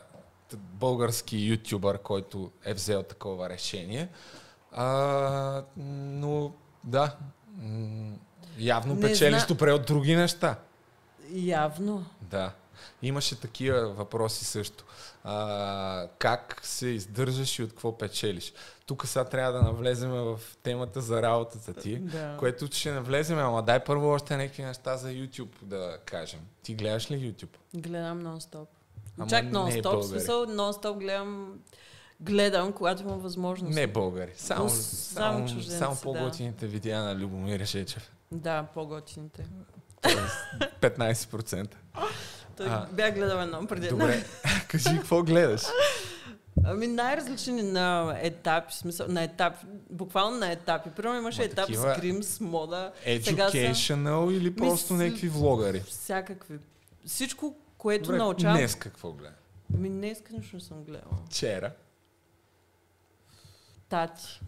български 0.54 1.38
ютубър, 1.40 1.98
който 1.98 2.52
е 2.66 2.74
взел 2.74 3.04
такова 3.04 3.50
решение. 3.50 4.10
А, 4.72 5.64
но 5.78 6.52
да, 6.84 7.16
явно 8.58 8.96
Не 8.96 9.02
печелиш 9.02 9.38
зна- 9.38 9.48
добре 9.48 9.72
от 9.72 9.86
други 9.86 10.16
неща. 10.16 10.56
Явно. 11.32 12.06
Да. 12.22 12.52
Имаше 13.02 13.40
такива 13.40 13.88
въпроси 13.88 14.46
също. 14.46 14.86
А, 15.24 16.08
как 16.20 16.60
се 16.64 16.88
издържаш 16.88 17.60
и 17.60 17.64
от 17.64 17.70
какво 17.70 17.98
печелиш? 17.98 18.54
Тук 18.86 19.08
сега 19.08 19.26
трябва 19.26 19.52
да 19.54 19.62
навлезем 19.62 20.12
в 20.12 20.40
темата 20.64 21.02
за 21.02 21.22
работата 21.22 21.74
ти, 21.74 21.96
Да. 21.96 22.36
което 22.40 22.68
ще 22.68 22.92
навлезем, 22.92 23.40
ама 23.40 23.64
дай 23.64 23.84
първо 23.84 24.08
още 24.08 24.38
някакви 24.38 24.64
неща 24.64 24.98
за 24.98 25.10
YouTube 25.10 25.64
да 25.64 25.98
кажем. 26.06 26.40
Ти 26.64 26.76
гледаш 26.76 27.12
ли 27.12 27.16
YouTube? 27.34 27.58
Гледам 27.76 28.22
нон-стоп. 28.22 28.66
Ама 29.18 29.30
Чак 29.30 29.44
не 29.46 29.52
нон-стоп, 29.52 29.82
българи. 29.84 30.08
смисъл 30.10 30.46
нон-стоп 30.46 30.98
гледам, 30.98 31.60
гледам, 32.20 32.74
когато 32.74 33.02
имам 33.04 33.20
възможност. 33.20 33.76
Не 33.76 33.88
българи. 33.88 34.32
Само, 34.36 34.64
Но 34.64 34.70
само, 34.70 35.48
само 35.48 35.62
само, 35.62 35.78
само 35.78 35.96
да. 35.96 36.02
по-готините 36.02 36.68
видеа 36.68 37.04
на 37.04 37.16
Любомир 37.16 37.66
Шечев. 37.66 38.12
Да, 38.32 38.64
по-готините. 38.74 39.46
Тоест 40.02 40.36
15%. 40.82 41.68
Той 42.58 42.68
А. 42.68 42.88
бях 42.92 43.14
гледал 43.14 43.38
едно 43.38 43.68
преди. 43.68 43.88
Добре, 43.88 44.26
кажи 44.68 44.90
какво 44.92 45.24
гледаш? 45.24 45.62
Ами 46.66 46.88
най-различни 46.88 47.62
на 47.64 48.16
етапи, 48.20 48.74
смисъл, 48.74 49.08
на 49.10 49.24
етапи, 49.24 49.58
буквално 49.90 50.38
на 50.38 50.52
етапи. 50.52 50.90
Примерно 50.92 51.18
имаше 51.18 51.40
Ма 51.40 51.46
етап 51.46 51.66
такива- 51.66 51.96
с 51.96 52.00
Кримс, 52.00 52.40
мода, 52.40 52.92
сега 53.22 53.50
са 53.50 53.58
Educational 53.58 54.32
или 54.32 54.56
просто 54.56 54.94
Мис- 54.94 54.98
някакви 54.98 55.30
влогари? 55.30 55.80
всякакви. 55.82 56.60
Всичко, 57.06 57.56
което 57.78 58.04
Добре, 58.04 58.18
научавам. 58.18 58.58
днес 58.58 58.76
какво 58.76 59.12
гледа? 59.12 59.34
Ми 59.70 59.90
днес 59.90 60.22
нищо 60.32 60.56
не 60.56 60.62
съм 60.62 60.84
гледала. 60.84 61.14
Вчера. 61.28 61.72
Тати. 63.90 64.40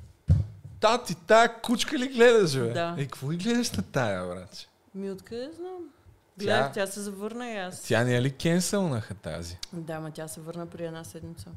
Тати, 0.79 1.15
тая 1.17 1.61
кучка 1.61 1.99
ли 1.99 2.07
гледаш, 2.07 2.55
бе? 2.55 2.69
Да. 2.69 2.95
Е, 2.97 3.03
какво 3.03 3.31
и 3.31 3.37
гледаш 3.37 3.71
на 3.71 3.83
тая, 3.83 4.25
брат? 4.25 4.67
Ми 4.95 5.11
откъде 5.11 5.49
знам? 5.51 5.89
Тя- 6.37 6.43
Гледах, 6.43 6.73
тя 6.73 6.87
се 6.87 7.01
завърна 7.01 7.51
и 7.51 7.57
аз. 7.57 7.83
Тя 7.83 8.03
не 8.03 8.15
е 8.15 8.21
ли 8.21 8.31
кенсълнаха 8.31 9.13
тази? 9.15 9.57
Да, 9.73 9.99
ма 9.99 10.11
тя 10.11 10.27
се 10.27 10.41
върна 10.41 10.65
при 10.67 10.85
една 10.85 11.03
седмица. 11.03 11.49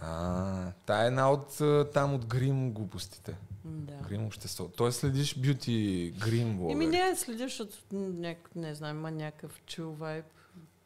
А, 0.00 0.72
тая 0.86 1.04
е 1.04 1.06
една 1.06 1.30
от 1.30 1.58
там 1.92 2.14
от 2.14 2.26
грим 2.26 2.72
глупостите. 2.72 3.36
Да. 3.64 3.94
Грим 3.94 4.26
общество. 4.26 4.68
Той 4.68 4.92
следиш 4.92 5.38
бюти 5.38 6.14
грим 6.18 6.56
влогър. 6.56 6.72
Еми 6.72 6.86
не, 6.86 7.16
следиш, 7.16 7.42
защото 7.42 7.76
няк... 7.92 8.50
не 8.54 8.74
знам, 8.74 8.98
има 8.98 9.10
някакъв 9.10 9.62
чил 9.66 9.92
вайб. 9.92 10.24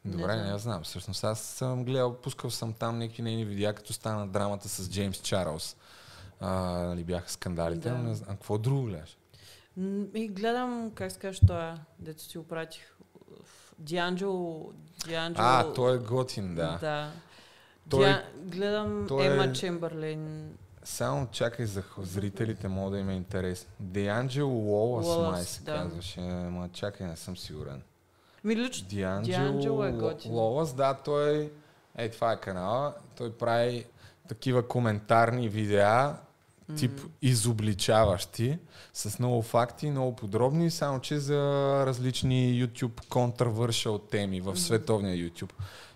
Добре, 0.05 0.27
не 0.27 0.37
не, 0.37 0.39
знам. 0.39 0.53
я 0.53 0.59
знам. 0.59 0.83
Всъщност 0.83 1.25
аз 1.25 1.41
съм 1.41 1.85
гледал, 1.85 2.15
пускал 2.15 2.51
съм 2.51 2.73
там 2.73 2.99
някакви 2.99 3.23
нейни 3.23 3.45
видеа, 3.45 3.75
като 3.75 3.93
стана 3.93 4.29
драмата 4.29 4.69
с 4.69 4.91
Джеймс 4.91 5.17
Чарлз. 5.19 5.77
А, 6.41 6.51
нали 6.61 7.05
бяха 7.05 7.31
скандалите, 7.31 7.89
Да. 7.91 7.95
но 7.95 8.03
не 8.03 8.15
знам. 8.15 8.29
А 8.31 8.35
какво 8.35 8.59
друго 8.59 8.83
гледаш? 8.83 9.19
И 10.15 10.29
гледам, 10.29 10.93
как 10.95 11.13
се 11.13 11.19
каже, 11.19 11.41
това, 11.41 11.79
дето 11.99 12.29
ти 12.29 12.39
опратих. 12.39 12.95
Дианджело. 13.79 14.73
Дианджело. 15.07 15.47
А, 15.49 15.73
той 15.73 15.95
е 15.95 15.99
готин, 15.99 16.55
да. 16.55 16.79
да. 16.81 17.11
Той- 17.91 18.05
Диа... 18.05 18.25
Гледам 18.37 19.05
той 19.09 19.25
е- 19.25 19.27
Ема 19.27 19.53
Чемберлейн. 19.53 20.55
Само 20.85 21.27
чакай 21.33 21.67
за 21.67 21.83
зрителите, 21.99 22.69
мога 22.69 22.91
да 22.91 22.99
им 22.99 23.09
е 23.09 23.15
интересно. 23.15 23.71
Деанджело 23.81 24.51
Лолас 24.51 25.33
май 25.33 25.43
се 25.45 25.63
да. 25.63 25.73
казваше, 25.75 26.21
ма 26.21 26.69
чакай, 26.73 27.07
не 27.07 27.17
съм 27.17 27.37
сигурен. 27.37 27.83
Ми 28.45 28.57
лично. 28.57 28.89
Дианджело 28.89 29.39
Дианджело 29.43 29.85
е 29.85 29.93
готин. 29.93 30.33
Лолас, 30.33 30.75
да, 30.75 30.95
той... 30.95 31.53
Ей, 31.99 32.11
това 32.11 32.33
е 32.33 32.41
канала. 32.41 32.95
Той 33.17 33.33
прави 33.33 33.87
такива 34.29 34.69
коментарни 34.69 35.49
видеа, 35.49 36.17
тип 36.77 37.01
изобличаващи, 37.23 38.59
с 38.95 39.19
много 39.19 39.43
факти, 39.43 39.91
много 39.91 40.17
подробни, 40.17 40.71
само 40.71 41.01
че 41.01 41.19
за 41.19 41.37
различни 41.87 42.63
YouTube 42.67 43.07
controversial 43.07 44.11
теми 44.11 44.41
в 44.41 44.57
световния 44.57 45.17
YouTube. 45.17 45.53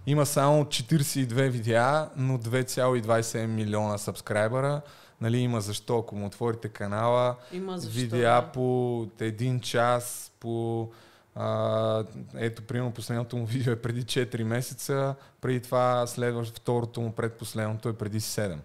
Има 0.06 0.26
само 0.26 0.64
42 0.64 1.48
видеа, 1.48 2.08
но 2.16 2.38
2,27 2.38 3.46
милиона 3.46 3.98
сабскрайбъра. 3.98 4.80
Нали, 5.20 5.38
има 5.38 5.60
защо, 5.60 5.98
ако 5.98 6.16
му 6.16 6.26
отворите 6.26 6.68
канала, 6.68 7.36
Има 7.52 7.78
защо. 7.78 8.00
видеа 8.00 8.40
да. 8.40 8.50
по 8.52 9.06
един 9.20 9.60
час, 9.60 10.32
по... 10.40 10.88
А, 11.34 12.04
ето, 12.34 12.62
примерно, 12.62 12.92
последното 12.92 13.36
му 13.36 13.46
видео 13.46 13.72
е 13.72 13.76
преди 13.82 14.02
4 14.04 14.42
месеца, 14.42 15.14
преди 15.40 15.60
това 15.60 16.06
следващ, 16.06 16.58
второто 16.58 17.00
му 17.00 17.12
предпоследното 17.12 17.88
е 17.88 17.92
преди 17.92 18.20
7. 18.20 18.56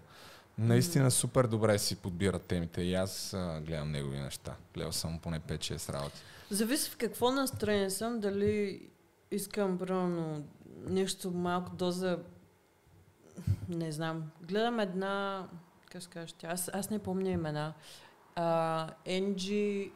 Наистина 0.58 1.10
супер 1.10 1.46
добре 1.46 1.78
си 1.78 1.96
подбира 1.96 2.38
темите 2.38 2.82
и 2.82 2.94
аз 2.94 3.34
а, 3.34 3.60
гледам 3.66 3.90
негови 3.90 4.18
неща. 4.18 4.54
Гледал 4.74 4.92
съм 4.92 5.18
поне 5.18 5.40
5-6 5.40 5.92
работи. 5.92 6.20
Зависи 6.50 6.90
в 6.90 6.96
какво 6.96 7.30
настроение 7.30 7.90
съм, 7.90 8.20
дали 8.20 8.80
искам, 9.30 9.78
примерно, 9.78 10.44
нещо 10.86 11.30
малко 11.30 11.76
доза... 11.76 12.18
Не 13.68 13.92
знам. 13.92 14.22
Гледам 14.42 14.80
една... 14.80 15.46
Как 15.90 16.02
се 16.02 16.08
каже 16.08 16.34
тя? 16.38 16.46
Аз, 16.48 16.70
аз 16.72 16.90
не 16.90 16.98
помня 16.98 17.30
имена. 17.30 17.74
А, 18.34 18.88
Енджи 19.04 19.90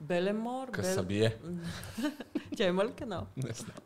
Белемор? 0.00 0.68
Бел- 0.68 0.72
Касабие. 0.72 1.36
Тя 2.56 2.66
има 2.66 2.84
ли 2.84 2.92
канал? 2.92 3.26
Не 3.36 3.52
знам. 3.52 3.76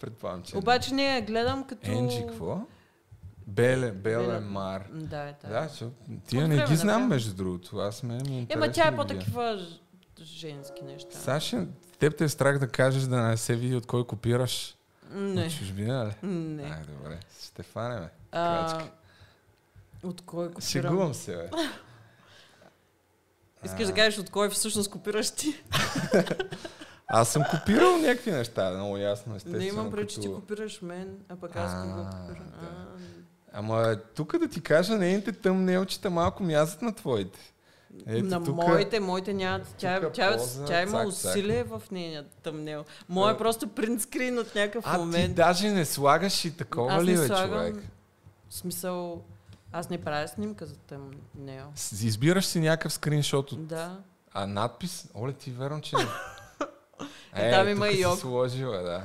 Предполагам, 0.00 0.42
че... 0.42 0.56
Обаче 0.56 0.94
не 0.94 1.14
я 1.16 1.22
гледам 1.22 1.64
като... 1.64 1.90
Енджи, 1.90 2.24
какво? 2.28 2.66
Беле, 3.46 3.92
Беле 3.92 4.40
Мар. 4.40 4.88
Да, 4.92 5.28
е. 5.28 5.34
Да, 5.48 5.68
че, 5.78 5.86
тия 6.26 6.48
не 6.48 6.54
ги 6.54 6.70
на 6.70 6.76
знам, 6.76 7.08
между 7.08 7.34
другото. 7.34 7.78
Аз 7.78 8.02
ме 8.02 8.14
ми 8.14 8.46
Ема 8.50 8.72
тя 8.72 8.88
е 8.88 8.96
по-такива 8.96 9.66
женски 10.22 10.84
неща. 10.84 11.18
Саша, 11.18 11.66
теб 11.98 12.16
те 12.16 12.24
е 12.24 12.28
страх 12.28 12.58
да 12.58 12.68
кажеш 12.68 13.02
да 13.02 13.22
не 13.22 13.36
се 13.36 13.56
види 13.56 13.76
от 13.76 13.86
кой 13.86 14.06
копираш. 14.06 14.76
Не. 15.10 15.44
От 15.44 15.58
чужбина 15.58 16.06
ли? 16.06 16.28
Не. 16.28 16.62
Ай, 16.62 16.82
добре. 16.88 17.20
Ще 17.44 17.62
фанеме. 17.62 18.08
А, 18.32 18.82
от 20.02 20.20
кой 20.20 20.46
копирам? 20.46 20.68
Шегувам 20.68 21.14
се, 21.14 21.36
бе. 21.36 21.50
Искаш 23.64 23.86
да 23.86 23.94
кажеш 23.94 24.18
от 24.18 24.30
кой 24.30 24.50
всъщност 24.50 24.90
копираш 24.90 25.30
ти? 25.30 25.54
Аз 27.06 27.28
съм 27.28 27.42
копирал 27.50 27.96
някакви 27.96 28.30
неща, 28.30 28.70
много 28.70 28.96
ясно, 28.96 29.36
естествено. 29.36 29.58
не 29.58 29.68
имам 29.68 29.90
пред, 29.90 30.10
че 30.10 30.20
ти 30.20 30.32
копираш 30.32 30.82
мен, 30.82 31.18
а 31.28 31.36
пък 31.36 31.56
аз 31.56 31.82
кого 31.82 32.04
копирам. 32.04 32.46
А, 33.54 33.58
Ама 33.58 33.96
тук 34.14 34.38
да 34.38 34.48
ти 34.48 34.60
кажа, 34.60 34.94
нейните 34.94 35.32
тъмнелчета 35.32 36.10
малко 36.10 36.42
мязат 36.42 36.82
на 36.82 36.94
твоите. 36.94 37.38
Ето 38.06 38.24
на 38.24 38.44
тук... 38.44 38.56
моите, 38.56 39.00
моите 39.00 39.32
нямат. 39.32 39.74
Тя, 39.78 39.96
тука 39.96 40.12
тя, 40.12 40.32
поза, 40.32 40.64
тя 40.64 40.82
има 40.82 40.90
цак, 41.04 41.12
цак. 41.12 41.30
усилие 41.30 41.64
в 41.64 41.82
нейния 41.90 42.24
тъмнел. 42.42 42.84
Моя 43.08 43.30
е 43.30 43.34
А. 43.34 43.38
просто 43.38 43.68
принт 43.68 44.02
скрин 44.02 44.38
от 44.38 44.54
някакъв 44.54 44.84
А 44.86 44.92
ти 44.92 44.98
момент. 44.98 45.34
даже 45.34 45.70
не 45.70 45.84
слагаш 45.84 46.44
и 46.44 46.56
такова 46.56 46.92
аз 46.92 47.04
ли, 47.04 47.12
бе, 47.12 47.26
слагам, 47.26 47.48
човек? 47.50 47.84
В 48.48 48.54
смисъл, 48.54 49.22
аз 49.72 49.90
не 49.90 49.98
правя 49.98 50.28
снимка 50.28 50.66
за 50.66 50.76
тъмнел. 50.76 51.66
Избираш 51.94 52.44
си 52.44 52.60
някакъв 52.60 52.92
скриншот 52.92 53.52
от... 53.52 53.66
Да. 53.66 53.98
А 54.32 54.46
надпис? 54.46 55.08
Оле, 55.14 55.32
ти 55.32 55.50
верно, 55.50 55.80
че... 55.80 55.96
не- 55.96 56.02
Е, 57.48 57.50
там 57.50 57.68
има 57.68 57.86
тук 57.88 57.96
и 57.96 58.06
ок. 58.06 58.18
сложила, 58.18 58.78
да. 58.78 59.02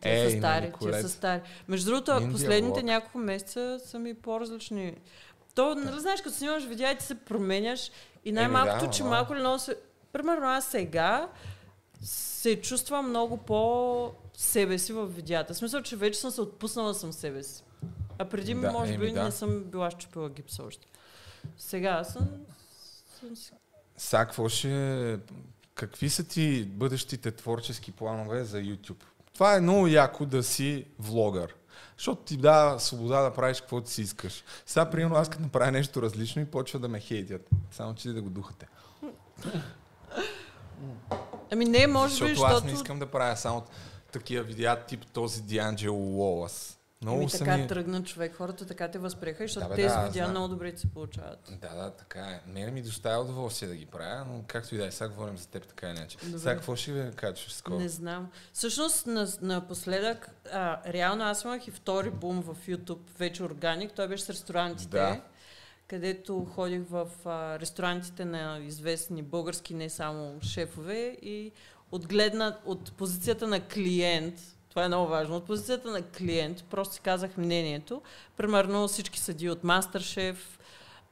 Те 0.00 0.10
Ей, 0.10 0.30
са 0.30 0.36
на 0.36 0.40
стари, 0.40 0.72
те 0.82 1.02
са 1.02 1.08
стари. 1.08 1.40
Между 1.68 1.90
другото, 1.90 2.12
Един 2.12 2.32
последните 2.32 2.72
диалог. 2.72 2.84
няколко 2.84 3.18
месеца 3.18 3.80
са 3.86 3.98
ми 3.98 4.14
по-различни. 4.14 4.96
То, 5.54 5.74
нали 5.74 6.00
знаеш, 6.00 6.20
като 6.20 6.36
снимаш 6.36 6.64
видеа 6.64 6.90
и 6.90 6.98
ти 6.98 7.04
се 7.04 7.14
променяш 7.14 7.90
и 8.24 8.32
най-малкото, 8.32 8.84
да, 8.84 8.90
че 8.90 9.04
малко 9.04 9.32
или 9.32 9.40
много 9.40 9.58
се... 9.58 9.76
Примерно 10.12 10.46
аз 10.46 10.66
сега 10.66 11.28
се 12.02 12.60
чувствам 12.60 13.08
много 13.08 13.36
по 13.36 14.12
себе 14.34 14.78
си 14.78 14.92
в 14.92 15.06
видеята. 15.06 15.54
В 15.54 15.56
смисъл, 15.56 15.82
че 15.82 15.96
вече 15.96 16.20
съм 16.20 16.30
се 16.30 16.40
отпуснала 16.40 16.94
съм 16.94 17.12
себе 17.12 17.42
си. 17.42 17.62
А 18.18 18.24
преди, 18.24 18.54
Да, 18.54 18.72
може 18.72 18.92
еми 18.94 19.06
би, 19.06 19.12
да. 19.12 19.24
не 19.24 19.30
съм 19.30 19.64
била 19.64 19.90
щупила 19.90 20.30
гипса 20.30 20.62
още. 20.62 20.86
Сега 21.58 22.04
съм... 22.04 22.28
съм 23.20 23.36
си... 23.36 23.52
Сега, 23.96 24.24
какво 24.24 24.48
ще... 24.48 25.18
Какви 25.74 26.10
са 26.10 26.24
ти 26.24 26.64
бъдещите 26.64 27.30
творчески 27.30 27.92
планове 27.92 28.44
за 28.44 28.58
YouTube? 28.58 29.04
Това 29.36 29.56
е 29.56 29.60
много 29.60 29.86
яко 29.86 30.26
да 30.26 30.42
си 30.42 30.84
влогър. 30.98 31.54
Защото 31.96 32.22
ти 32.22 32.36
дава 32.36 32.80
свобода 32.80 33.20
да 33.20 33.32
правиш 33.32 33.60
каквото 33.60 33.90
си 33.90 34.02
искаш. 34.02 34.44
Сега, 34.66 34.90
примерно, 34.90 35.16
аз 35.16 35.28
като 35.28 35.42
направя 35.42 35.72
нещо 35.72 36.02
различно 36.02 36.42
и 36.42 36.44
почва 36.44 36.78
да 36.78 36.88
ме 36.88 37.00
хейтят. 37.00 37.48
Само, 37.70 37.94
че 37.94 38.08
да 38.08 38.22
го 38.22 38.30
духате. 38.30 38.66
Ами 41.52 41.64
не, 41.64 41.86
може 41.86 42.24
би, 42.24 42.28
защото 42.28 42.42
аз 42.42 42.52
защото... 42.52 42.66
не 42.66 42.72
искам 42.72 42.98
да 42.98 43.06
правя 43.06 43.36
само 43.36 43.64
такива 44.12 44.44
видеа, 44.44 44.84
тип 44.88 45.06
този 45.12 45.42
Дианджело 45.42 45.98
Лолас. 45.98 46.75
Много 47.02 47.20
Еми 47.20 47.30
така 47.30 47.56
ми... 47.56 47.66
тръгна 47.66 48.02
човек, 48.04 48.34
хората 48.34 48.66
така 48.66 48.90
те 48.90 48.98
възприеха, 48.98 49.44
защото 49.44 49.68
бе, 49.68 49.74
тези 49.74 49.94
да, 49.94 50.02
видеа 50.04 50.28
много 50.28 50.48
добре 50.48 50.76
се 50.76 50.90
получават. 50.90 51.52
Да, 51.60 51.74
да, 51.74 51.90
така 51.90 52.20
е. 52.20 52.40
Мене 52.46 52.70
ми 52.70 52.82
доставя 52.82 53.22
удоволствие 53.22 53.68
да 53.68 53.76
ги 53.76 53.86
правя, 53.86 54.24
но 54.24 54.44
както 54.46 54.74
и 54.74 54.78
да 54.78 54.86
е, 54.86 54.90
сега 54.90 55.08
говорим 55.08 55.36
за 55.38 55.48
теб 55.48 55.66
така 55.66 55.90
иначе. 55.90 56.18
Добре. 56.24 56.38
Сега 56.38 56.54
какво 56.54 56.76
ще 56.76 56.92
ви 56.92 57.10
качваш 57.16 57.52
скоро? 57.54 57.78
Не 57.78 57.88
знам. 57.88 58.30
Всъщност, 58.52 59.06
на, 59.06 59.28
напоследък, 59.42 60.30
а, 60.52 60.92
реално 60.92 61.24
аз 61.24 61.44
имах 61.44 61.66
и 61.68 61.70
втори 61.70 62.10
бум 62.10 62.40
в 62.42 62.56
YouTube, 62.68 63.10
вече 63.18 63.42
органик. 63.42 63.92
Той 63.92 64.08
беше 64.08 64.24
с 64.24 64.30
ресторантите, 64.30 64.96
Да. 64.96 65.20
където 65.86 66.44
ходих 66.44 66.82
в 66.90 67.08
а, 67.24 67.58
ресторантите 67.58 68.24
на 68.24 68.58
известни 68.58 69.22
български, 69.22 69.74
не 69.74 69.90
само 69.90 70.40
шефове 70.42 71.16
и 71.22 71.52
от 71.92 72.06
гледна, 72.08 72.58
от 72.64 72.92
позицията 72.92 73.46
на 73.46 73.60
клиент, 73.60 74.34
Това 74.76 74.84
е 74.84 74.88
много 74.88 75.08
важно. 75.08 75.36
От 75.36 75.46
позицията 75.46 75.90
на 75.90 76.02
клиент 76.02 76.64
просто 76.64 76.94
си 76.94 77.00
казах 77.00 77.36
мнението. 77.36 78.02
Примерно 78.36 78.88
всички 78.88 79.20
съди 79.20 79.50
от 79.50 79.64
Мастершеф, 79.64 80.58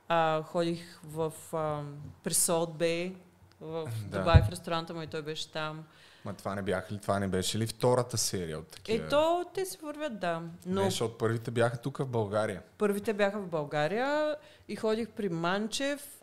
а, 0.08 0.42
ходих 0.42 1.00
в, 1.04 1.32
а, 1.52 1.82
при 2.24 2.34
Bay, 2.34 3.14
в 3.60 3.88
Да. 4.10 4.18
Дубай 4.18 4.42
в 4.42 4.50
ресторанта 4.50 4.94
му 4.94 5.02
и 5.02 5.06
той 5.06 5.22
беше 5.22 5.52
там. 5.52 5.84
Ма 6.24 6.34
това 6.34 6.54
не 6.54 6.62
бяха 6.62 6.94
ли, 6.94 6.98
това 6.98 7.18
не 7.18 7.28
беше 7.28 7.58
ли 7.58 7.66
втората 7.66 8.18
серия 8.18 8.58
от 8.58 8.68
такива? 8.68 9.06
Ето, 9.06 9.44
те 9.54 9.64
си 9.64 9.78
вървят, 9.82 10.20
да. 10.20 10.42
Но 10.66 10.82
Не, 10.82 10.90
защото 10.90 11.18
първите 11.18 11.50
бяха 11.50 11.76
тук 11.76 11.98
в 11.98 12.06
България. 12.06 12.62
първите 12.78 13.12
бяха 13.12 13.40
в 13.40 13.46
България 13.46 14.36
и 14.68 14.76
ходих 14.76 15.08
при 15.08 15.28
Манчев, 15.28 16.20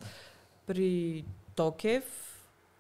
при 0.67 1.25
Токев, 1.55 2.03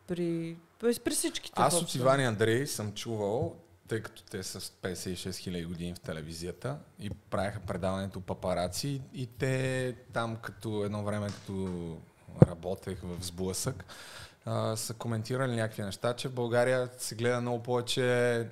при, 0.07 0.57
при, 0.79 1.11
всичките. 1.11 1.61
Аз 1.61 1.81
от. 1.81 1.95
Иван 1.95 2.19
Андрей 2.19 2.67
съм 2.67 2.93
чувал, 2.93 3.55
тъй 3.91 4.01
като 4.01 4.23
те 4.23 4.43
са 4.43 4.61
с 4.61 4.69
56 4.69 5.37
хиляди 5.37 5.65
години 5.65 5.93
в 5.93 5.99
телевизията 5.99 6.77
и 6.99 7.09
правеха 7.09 7.59
предаването 7.59 8.21
папараци 8.21 9.01
и 9.13 9.27
те 9.27 9.95
там 10.13 10.35
като 10.35 10.85
едно 10.85 11.03
време, 11.03 11.27
като 11.27 11.97
работех 12.47 12.99
в 13.03 13.23
сблъсък, 13.23 13.85
а, 14.45 14.75
са 14.75 14.93
коментирали 14.93 15.55
някакви 15.55 15.83
неща, 15.83 16.13
че 16.13 16.27
в 16.27 16.33
България 16.33 16.89
се 16.97 17.15
гледа 17.15 17.41
много 17.41 17.63
повече 17.63 18.47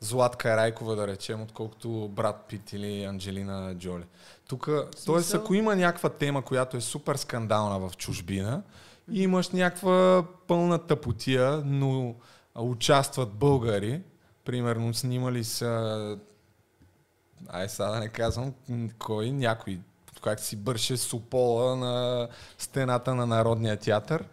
Златка 0.00 0.56
Райкова, 0.56 0.96
да 0.96 1.06
речем, 1.06 1.42
отколкото 1.42 2.08
Брат 2.08 2.44
Пит 2.48 2.72
или 2.72 3.04
Анджелина 3.04 3.74
Джоли. 3.78 4.04
Тук, 4.48 4.68
т.е. 5.06 5.36
ако 5.36 5.54
има 5.54 5.76
някаква 5.76 6.08
тема, 6.08 6.42
която 6.42 6.76
е 6.76 6.80
супер 6.80 7.16
скандална 7.16 7.88
в 7.88 7.96
чужбина, 7.96 8.62
и 9.10 9.22
имаш 9.22 9.48
някаква 9.48 10.24
пълна 10.46 10.78
тъпотия, 10.78 11.62
но 11.64 12.14
участват 12.54 13.32
българи, 13.32 14.00
примерно 14.44 14.94
снимали 14.94 15.44
са, 15.44 16.18
ай 17.48 17.68
сега 17.68 17.88
да 17.88 18.00
не 18.00 18.08
казвам 18.08 18.54
кой, 18.98 19.30
някой, 19.30 19.78
как 20.22 20.40
си 20.40 20.56
бърше 20.56 20.96
супола 20.96 21.76
на 21.76 22.28
стената 22.58 23.14
на 23.14 23.26
Народния 23.26 23.76
театър, 23.76 24.24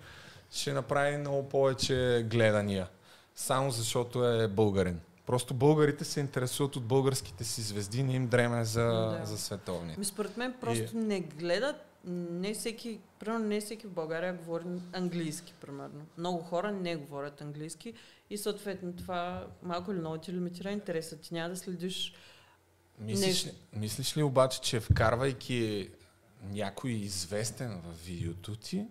ще 0.51 0.74
направи 0.74 1.18
много 1.18 1.49
повече 1.49 2.26
гледания. 2.30 2.88
Само 3.36 3.72
защото 3.72 4.26
е 4.26 4.47
българин. 4.47 4.99
Просто 5.26 5.53
българите 5.53 6.05
се 6.05 6.20
интересуват 6.20 6.76
от 6.76 6.84
българските 6.84 7.43
си 7.43 7.62
звезди, 7.62 8.03
не 8.03 8.14
им 8.14 8.28
дреме 8.28 8.66
за, 8.66 8.84
Да. 8.84 9.22
за 9.26 9.38
световни. 9.38 9.95
Ми, 9.97 10.05
според 10.05 10.38
мен 10.38 10.53
просто 10.62 10.97
не 10.97 11.20
гледат, 11.20 11.76
не 12.06 12.54
всеки, 12.54 12.99
примерно 13.20 13.45
не 13.45 13.62
всеки 13.62 13.88
в 13.88 13.91
България 13.91 14.34
говори 14.34 14.66
английски, 14.93 15.54
примерно. 15.62 16.06
Много 16.18 16.39
хора 16.39 16.72
не 16.72 16.95
говорят 16.95 17.41
английски 17.41 17.93
и 18.30 18.38
съответно 18.38 18.95
това 18.95 19.47
малко 19.64 19.91
или 19.91 19.99
много 19.99 20.18
ти 20.18 20.34
лимитира 20.34 20.72
интереса. 20.72 21.18
Ти 21.18 21.34
няма 21.34 21.49
да 21.49 21.58
следиш 21.58 22.14
Мислиш, 22.99 23.28
Нещо. 23.28 23.47
ли, 23.47 23.80
мислиш 23.80 24.18
ли 24.18 24.24
обаче, 24.24 24.62
че 24.62 24.80
вкарвайки 24.80 25.89
някой 26.43 26.91
известен 26.91 27.82
в 27.82 28.06
видеото 28.06 28.56
ти, 28.56 28.88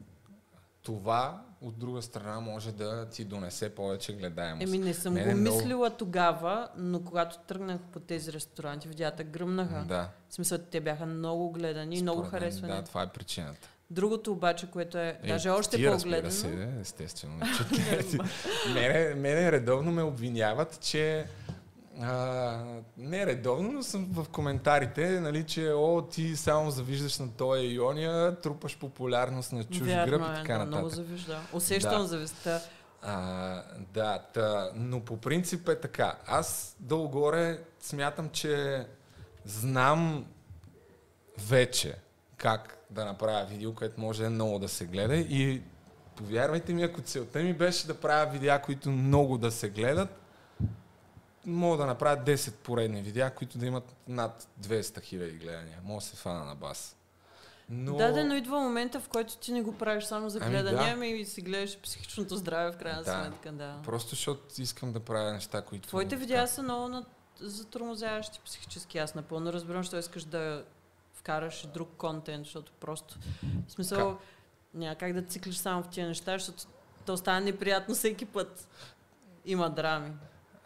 това 0.82 1.44
от 1.60 1.78
друга 1.78 2.02
страна 2.02 2.40
може 2.40 2.72
да 2.72 3.06
ти 3.06 3.24
донесе 3.24 3.68
повече 3.70 4.12
гледаемост? 4.12 4.62
Еми 4.64 4.78
не 4.78 4.94
съм 4.94 5.14
Мене 5.14 5.32
го 5.34 5.40
много- 5.40 5.56
мислила 5.56 5.90
тогава, 5.90 6.68
но 6.76 7.00
когато 7.00 7.38
тръгнах 7.38 7.80
по 7.82 8.00
тези 8.00 8.32
ресторанти, 8.32 8.88
видеята 8.88 9.24
гръмнаха. 9.24 9.84
Да. 9.88 10.08
В 10.28 10.34
смисъл, 10.34 10.58
те 10.60 10.80
бяха 10.80 11.06
много 11.06 11.50
гледани 11.50 11.96
и 11.96 12.02
много 12.02 12.22
харесвани. 12.22 12.72
Да, 12.72 12.82
това 12.82 13.02
е 13.02 13.06
причината. 13.08 13.68
Другото 13.90 14.32
обаче, 14.32 14.66
което 14.66 14.98
е, 14.98 15.20
даже 15.26 15.48
Е, 15.48 15.52
още 15.52 15.76
ти, 15.76 15.86
по-гледано... 15.86 16.30
Се, 16.30 16.68
естествено. 16.80 17.40
че- 17.40 18.18
мене, 18.74 19.14
мене 19.14 19.52
редовно 19.52 19.92
ме 19.92 20.02
обвиняват, 20.02 20.80
че 20.80 21.26
а, 22.02 22.64
не 22.96 23.26
редовно, 23.26 23.72
но 23.72 23.82
съм 23.82 24.08
в 24.12 24.28
коментарите, 24.28 25.20
нали, 25.20 25.44
че 25.46 25.72
о, 25.72 26.02
ти 26.10 26.36
само 26.36 26.70
завиждаш 26.70 27.18
на 27.18 27.30
този 27.32 27.66
Иония, 27.66 28.40
трупаш 28.40 28.78
популярност 28.78 29.52
на 29.52 29.64
чуж 29.64 29.78
Вярно 29.86 30.06
гръб 30.18 30.28
е, 30.28 30.32
и 30.32 30.34
така 30.34 30.52
да, 30.52 30.58
нататък. 30.58 30.72
много 30.78 30.88
завижда. 30.88 31.38
Усещам 31.52 32.02
Да. 32.02 32.06
завистта. 32.06 32.60
А, 33.02 33.62
да, 33.94 34.18
та, 34.34 34.70
но 34.74 35.00
по 35.00 35.16
принцип 35.16 35.68
е 35.68 35.80
така. 35.80 36.14
Аз 36.26 36.76
долу-горе 36.80 37.58
смятам, 37.80 38.28
че 38.28 38.86
знам 39.44 40.26
вече 41.48 41.94
как 42.36 42.78
да 42.90 43.04
направя 43.04 43.44
видео, 43.44 43.74
което 43.74 44.00
може 44.00 44.28
много 44.28 44.58
да 44.58 44.68
се 44.68 44.84
гледа 44.84 45.16
и 45.16 45.62
повярвайте 46.16 46.72
ми, 46.72 46.82
ако 46.82 47.00
целта 47.00 47.38
ми 47.38 47.54
беше 47.54 47.86
да 47.86 47.94
правя 47.94 48.30
видеа, 48.32 48.62
които 48.62 48.90
много 48.90 49.38
да 49.38 49.50
се 49.50 49.70
гледат, 49.70 50.19
мога 51.46 51.76
да 51.76 51.86
направя 51.86 52.24
10 52.24 52.52
поредни 52.52 53.02
видеа, 53.02 53.34
които 53.34 53.58
да 53.58 53.66
имат 53.66 53.96
над 54.08 54.48
200 54.62 55.02
хиляди 55.02 55.38
гледания. 55.38 55.78
Мога 55.84 56.00
да 56.00 56.06
се 56.06 56.16
фана 56.16 56.44
на 56.44 56.54
бас. 56.54 56.96
Но... 57.72 57.96
Да, 57.96 58.12
да, 58.12 58.24
но 58.24 58.34
идва 58.34 58.60
момента, 58.60 59.00
в 59.00 59.08
който 59.08 59.36
ти 59.36 59.52
не 59.52 59.62
го 59.62 59.72
правиш 59.72 60.04
само 60.04 60.30
за 60.30 60.38
Ами 60.42 60.50
гледане, 60.50 60.76
да. 60.76 60.90
ами 60.92 61.08
и 61.08 61.24
си 61.24 61.42
гледаш 61.42 61.78
психичното 61.78 62.36
здраве 62.36 62.72
в 62.72 62.76
крайна 62.76 63.02
Да. 63.02 63.24
сметка, 63.24 63.52
да. 63.52 63.78
Просто 63.84 64.10
защото 64.10 64.62
искам 64.62 64.92
да 64.92 65.00
правя 65.00 65.32
неща, 65.32 65.62
които... 65.62 65.88
Твоите 65.88 66.16
видеа 66.16 66.46
са 66.46 66.62
много 66.62 66.88
на... 66.88 67.04
затормозяващи 67.40 68.40
психически. 68.44 68.98
Аз 68.98 69.14
напълно 69.14 69.52
разбирам, 69.52 69.82
що 69.82 69.98
искаш 69.98 70.24
да 70.24 70.64
вкараш 71.14 71.66
друг 71.74 71.88
контент, 71.96 72.44
защото 72.44 72.72
просто... 72.80 73.18
В 73.66 73.72
смисъл, 73.72 74.18
няма 74.74 74.94
как 74.94 75.12
да 75.12 75.22
циклиш 75.22 75.56
само 75.56 75.82
в 75.82 75.88
тия 75.88 76.08
неща, 76.08 76.32
защото 76.32 76.64
то 77.06 77.16
става 77.16 77.40
неприятно 77.40 77.94
всеки 77.94 78.24
път. 78.24 78.68
Има 79.44 79.70
драми. 79.70 80.12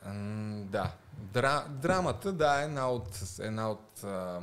М, 0.05 0.65
да. 0.65 0.93
Дра, 1.15 1.67
драмата, 1.71 2.33
да, 2.33 2.61
е 2.61 2.65
една 2.65 2.91
от... 2.91 3.09
Една 3.39 3.71
от 3.71 4.05
а, 4.05 4.41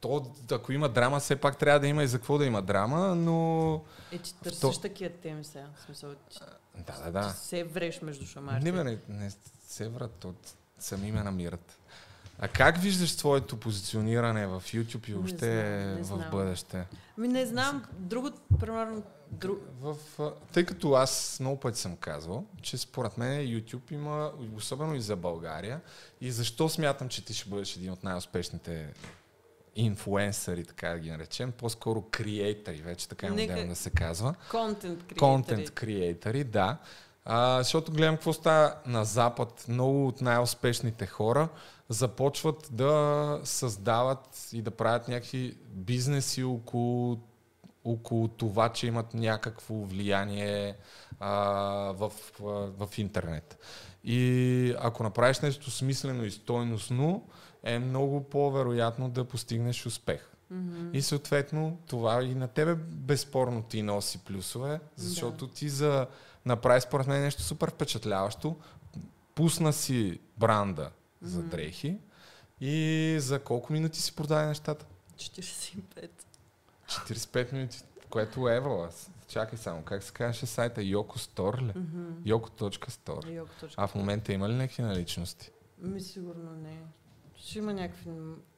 то, 0.00 0.22
ако 0.50 0.72
има 0.72 0.88
драма, 0.88 1.20
все 1.20 1.36
пак 1.36 1.56
трябва 1.56 1.80
да 1.80 1.86
има 1.86 2.02
и 2.02 2.08
за 2.08 2.18
какво 2.18 2.38
да 2.38 2.46
има 2.46 2.62
драма, 2.62 3.14
но... 3.14 3.74
Е, 4.12 4.18
ти 4.18 4.34
търсиш 4.34 4.60
То- 4.60 4.72
такива 4.72 5.10
теми 5.12 5.44
сега. 5.44 5.66
В 5.74 5.82
смисъл, 5.82 6.14
ти, 6.14 6.38
Да, 6.76 7.00
да, 7.00 7.10
да. 7.12 7.30
се 7.30 7.64
вреш 7.64 8.02
между 8.02 8.26
шамарите. 8.26 8.72
Не, 8.72 8.84
не, 8.84 8.98
не 9.08 9.30
се 9.66 9.88
врат 9.88 10.24
от 10.24 10.54
сами 10.78 11.12
ме 11.12 11.22
намират. 11.22 11.78
А 12.38 12.48
как 12.48 12.76
виждаш 12.76 13.16
твоето 13.16 13.56
позициониране 13.56 14.46
в 14.46 14.62
YouTube 14.64 15.08
и 15.08 15.12
Не 15.12 15.16
въобще 15.16 15.52
знам, 15.82 15.94
не 15.94 16.00
в 16.02 16.04
знам. 16.04 16.30
бъдеще? 16.30 16.86
Ми 17.18 17.28
не 17.28 17.46
знам, 17.46 17.84
друго, 17.92 18.30
примерно, 18.60 19.02
друг... 19.32 19.58
В, 19.80 19.96
тъй 20.52 20.64
като 20.64 20.92
аз 20.92 21.36
много 21.40 21.60
пъти 21.60 21.80
съм 21.80 21.96
казвал, 21.96 22.44
че 22.62 22.78
според 22.78 23.18
мен 23.18 23.40
YouTube 23.40 23.92
има, 23.92 24.32
особено 24.56 24.94
и 24.94 25.00
за 25.00 25.16
България, 25.16 25.80
и 26.20 26.30
защо 26.30 26.68
смятам, 26.68 27.08
че 27.08 27.24
ти 27.24 27.34
ще 27.34 27.48
бъдеш 27.48 27.76
един 27.76 27.92
от 27.92 28.04
най-успешните 28.04 28.94
инфуенсъри, 29.76 30.64
така 30.64 30.88
да 30.88 30.98
ги 30.98 31.10
наречем, 31.10 31.52
по-скоро 31.52 32.02
креатори, 32.10 32.76
вече 32.76 33.08
така 33.08 33.26
е 33.26 33.30
модерно 33.30 33.68
да 33.68 33.76
се 33.76 33.90
казва. 33.90 34.34
контент 34.50 34.98
креатори. 34.98 35.18
Контент 35.18 35.70
креатори, 35.70 36.44
да. 36.44 36.78
А, 37.24 37.62
защото 37.62 37.92
гледам 37.92 38.14
какво 38.14 38.32
става 38.32 38.74
на 38.86 39.04
Запад. 39.04 39.64
Много 39.68 40.06
от 40.06 40.20
най-успешните 40.20 41.06
хора 41.06 41.48
започват 41.88 42.68
да 42.72 43.40
създават 43.44 44.48
и 44.52 44.62
да 44.62 44.70
правят 44.70 45.08
някакви 45.08 45.56
бизнеси 45.70 46.44
около, 46.44 47.18
около 47.92 48.28
това, 48.28 48.68
че 48.68 48.86
имат 48.86 49.14
някакво 49.14 49.74
влияние 49.74 50.76
а, 51.20 51.30
в, 51.92 52.12
а, 52.40 52.44
в 52.86 52.88
интернет. 52.98 53.58
И 54.04 54.74
ако 54.78 55.02
направиш 55.02 55.40
нещо 55.40 55.70
смислено 55.70 56.24
и 56.24 56.30
стойностно, 56.30 57.28
е 57.62 57.78
много 57.78 58.24
по-вероятно 58.24 59.10
да 59.10 59.24
постигнеш 59.24 59.86
успех. 59.86 60.30
Мгм. 60.50 60.90
И 60.92 61.02
съответно 61.02 61.78
това 61.86 62.24
и 62.24 62.34
на 62.34 62.48
тебе 62.48 62.74
безспорно 62.74 63.62
ти 63.62 63.82
носи 63.82 64.18
плюсове, 64.18 64.80
защото 64.96 65.48
ти 65.48 65.68
за 65.68 66.06
направи 66.46 66.80
според 66.80 67.06
мен 67.06 67.22
нещо 67.22 67.42
супер 67.42 67.70
впечатляващо. 67.70 68.56
Пусна 69.34 69.72
си 69.72 70.20
бранда 70.36 70.90
за 71.22 71.38
Мгм. 71.38 71.48
дрехи 71.48 71.98
и 72.60 73.16
за 73.20 73.38
колко 73.38 73.72
минути 73.72 74.00
си 74.00 74.14
продаде 74.14 74.46
нещата? 74.46 74.86
45. 75.16 76.10
45 76.88 77.52
минути, 77.52 77.82
което 78.10 78.48
е 78.48 78.56
евро. 78.56 78.88
Чакай 79.28 79.58
само, 79.58 79.82
как 79.82 80.02
се 80.02 80.12
казваше 80.12 80.46
сайта? 80.46 80.80
Yoko 80.80 81.18
Store 81.18 81.62
ли? 81.62 81.72
Yoko.store. 82.32 83.30
Йоко 83.32 83.50
точка. 83.60 83.82
А 83.82 83.86
в 83.86 83.94
момента 83.94 84.32
има 84.32 84.48
ли 84.48 84.54
някакви 84.54 84.82
наличности? 84.82 85.50
Ми 85.78 86.00
сигурно 86.00 86.52
не. 86.52 86.82
Ще 87.36 87.58
има 87.58 87.72
някакви 87.72 88.10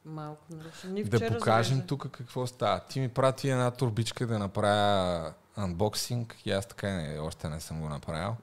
малко 0.05 0.45
нарушения. 0.51 1.05
Да 1.05 1.29
покажем 1.29 1.87
тук 1.87 2.09
какво 2.11 2.47
става. 2.47 2.81
Ти 2.81 3.01
ми 3.01 3.09
прати 3.09 3.51
една 3.51 3.71
турбичка 3.71 4.27
да 4.27 4.39
направя 4.39 5.35
анбоксинг 5.57 6.37
и 6.45 6.51
аз 6.51 6.67
така 6.67 6.89
не, 6.91 7.19
още 7.19 7.49
не 7.49 7.61
съм 7.61 7.81
го 7.81 7.89
направил. 7.89 8.37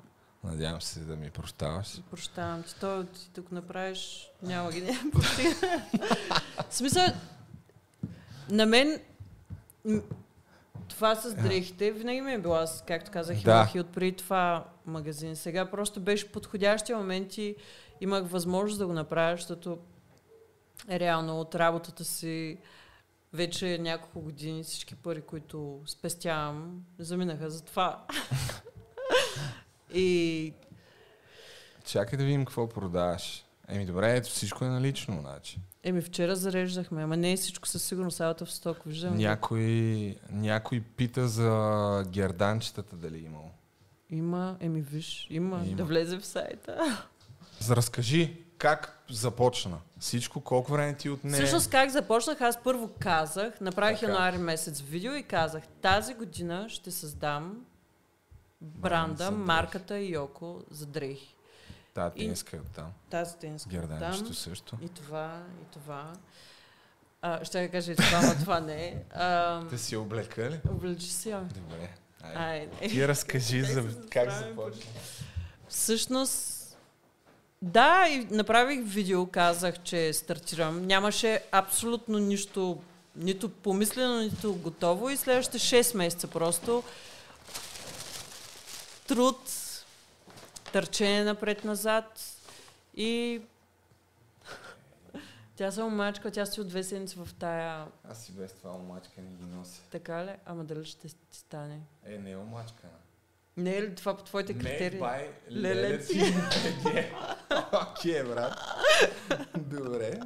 Надявам 0.44 0.82
се 0.82 1.00
да 1.00 1.16
ми 1.16 1.30
прощаваш. 1.30 2.02
Прощавам 2.12 2.64
ти. 2.64 2.76
То 2.80 3.06
ти 3.06 3.30
тук 3.34 3.52
направиш, 3.52 4.32
няма 4.44 4.72
ги. 4.72 4.82
В 6.70 6.76
смисъл, 6.76 7.04
на 8.50 8.66
мен 8.66 9.00
това 10.88 11.16
с 11.16 11.36
дрехите 11.36 11.92
винаги 11.92 12.22
ми 12.22 12.34
е 12.34 12.38
било, 12.38 12.56
аз, 12.56 12.84
както 12.88 13.12
казах, 13.12 13.38
Да. 13.38 13.52
имах 13.52 13.76
и 13.76 13.80
от 13.80 13.92
преди 13.92 14.12
това 14.12 14.66
магазин. 14.86 15.36
Сега 15.36 15.72
просто 15.72 16.00
беше 16.00 16.32
подходящия 16.32 16.98
момент 16.98 17.38
и 17.38 17.56
имах 18.02 18.28
възможност 18.28 18.80
да 18.80 18.88
го 18.88 18.94
направя, 18.94 19.36
защото 19.36 19.78
реално 20.90 21.40
от 21.40 21.56
работата 21.56 22.06
си 22.06 22.58
вече 23.34 23.78
няколко 23.78 24.22
години 24.22 24.64
всички 24.64 24.96
пари, 24.96 25.22
които 25.22 25.82
спестявам, 25.86 26.84
заминаха 27.00 27.50
за 27.50 27.62
това. 27.64 28.06
и 29.94 30.54
Чакай 31.86 32.18
да 32.18 32.26
видим 32.26 32.46
какво 32.46 32.70
продаваш. 32.70 33.46
Еми 33.68 33.86
добре, 33.86 34.16
ето 34.16 34.30
всичко 34.30 34.66
е 34.66 34.70
налично, 34.70 35.20
значи. 35.22 35.60
Еми 35.88 36.02
вчера 36.02 36.36
зареждахме, 36.36 37.04
ама 37.04 37.18
не 37.18 37.32
е 37.32 37.38
всичко 37.38 37.68
със 37.68 37.84
сигурност 37.84 38.20
out 38.20 38.42
of 38.42 38.50
stock, 38.50 38.78
виждам. 38.86 39.18
Някой, 39.18 40.16
някой 40.32 40.82
пита 40.82 41.28
за 41.28 42.04
герданчетата 42.08 42.96
дали 42.96 43.18
е 43.18 43.22
имал. 43.22 43.52
Има, 44.10 44.58
еми 44.60 44.82
виж, 44.82 45.28
има, 45.30 45.64
Има. 45.66 45.76
да 45.78 45.84
влезе 45.86 46.18
в 46.18 46.26
сайта. 46.26 47.06
Разкажи 47.70 48.42
как 48.58 49.04
започна. 49.10 49.78
Всичко, 50.00 50.42
колко 50.42 50.72
време 50.72 50.94
ти 50.94 51.10
отне? 51.10 51.34
Всъщност 51.34 51.70
как 51.70 51.90
започнах, 51.90 52.42
аз 52.42 52.64
първо 52.64 52.90
казах, 53.00 53.62
направих 53.62 54.00
Така. 54.00 54.12
януари 54.12 54.38
месец 54.38 54.82
видео 54.82 55.14
и 55.14 55.24
казах, 55.24 55.64
тази 55.82 56.14
година 56.14 56.66
ще 56.70 56.92
създам 56.92 57.66
бранда, 58.62 59.32
марката 59.32 60.00
Йоко 60.00 60.62
за 60.72 60.86
дрехи. 60.86 61.37
Та, 61.98 62.10
тенска 62.10 62.58
е 62.58 62.60
оттам. 62.60 62.94
Тази 63.10 63.38
тенска 63.38 63.70
Герданчето 63.70 64.26
там, 64.26 64.34
също. 64.34 64.78
и 64.82 64.90
това, 64.90 65.44
и 65.62 65.72
това. 65.74 66.14
А, 67.22 67.46
ще 67.46 67.62
я 67.62 67.72
кажа 67.72 67.92
и 67.92 67.96
това, 67.96 68.22
но 68.22 68.34
това 68.34 68.60
не 68.60 68.88
е. 68.88 69.04
Те 69.70 69.78
си 69.78 69.96
облека 69.96 70.50
ли? 70.50 70.60
облечи 70.70 71.14
си, 71.14 71.32
а. 71.32 71.40
Добре. 71.40 71.90
Айде. 72.22 72.88
Ти 72.88 73.08
разкажи 73.08 73.64
за 73.64 73.84
как 74.10 74.32
започна. 74.32 74.92
Всъщност, 75.70 76.78
да, 77.62 78.08
и 78.10 78.28
направих 78.32 78.80
видео, 78.84 79.28
казах, 79.28 79.84
че 79.84 80.14
стартирам. 80.14 80.86
Нямаше 80.86 81.42
абсолютно 81.52 82.20
нищо, 82.20 82.82
нито 83.16 83.50
помислено, 83.50 84.22
нито 84.22 84.56
готово. 84.56 85.10
И 85.10 85.18
следващите 85.18 85.60
6 85.60 85.98
месеца 85.98 86.28
просто 86.28 86.84
труд, 89.08 89.40
търчение 90.74 91.24
напред-назад 91.24 92.22
и 92.96 93.42
тя 95.56 95.72
само 95.72 95.90
мачка, 95.90 96.32
тя 96.32 96.46
си 96.46 96.62
от 96.62 96.68
две 96.68 96.84
седмици 96.84 97.16
в 97.18 97.30
тая, 97.40 97.86
Аз 98.10 98.30
и 98.30 98.32
без 98.32 98.54
това 98.54 98.72
омачка 98.72 99.22
не 99.22 99.32
ги 99.32 99.56
нося. 99.56 99.82
така 99.92 100.26
ли? 100.26 100.32
Ама 100.46 100.64
дали 100.64 100.86
ще 100.86 101.08
ти 101.08 101.16
стане? 101.32 101.80
Е, 102.06 102.18
не 102.18 102.32
е 102.32 102.38
омачка. 102.38 102.88
Не 103.58 103.78
е 103.78 103.82
ли 103.82 103.96
това 103.96 104.18
по 104.18 104.24
твоите 104.24 104.54
критерии? 104.54 104.90
Не, 104.90 105.00
бай, 105.00 105.32
Лелеци. 105.52 106.22
Окей, 107.92 108.24
брат. 108.24 108.54
Добре. 109.58 110.20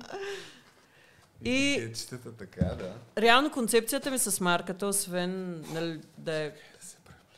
И- 1.43 1.73
Етикетчетата 1.73 2.31
така, 2.31 2.65
да. 2.65 2.93
Реално 3.17 3.51
концепцията 3.51 4.11
ми 4.11 4.19
с 4.19 4.39
марката, 4.41 4.87
освен 4.87 5.61
нали, 5.73 6.01
да 6.17 6.33
е... 6.35 6.51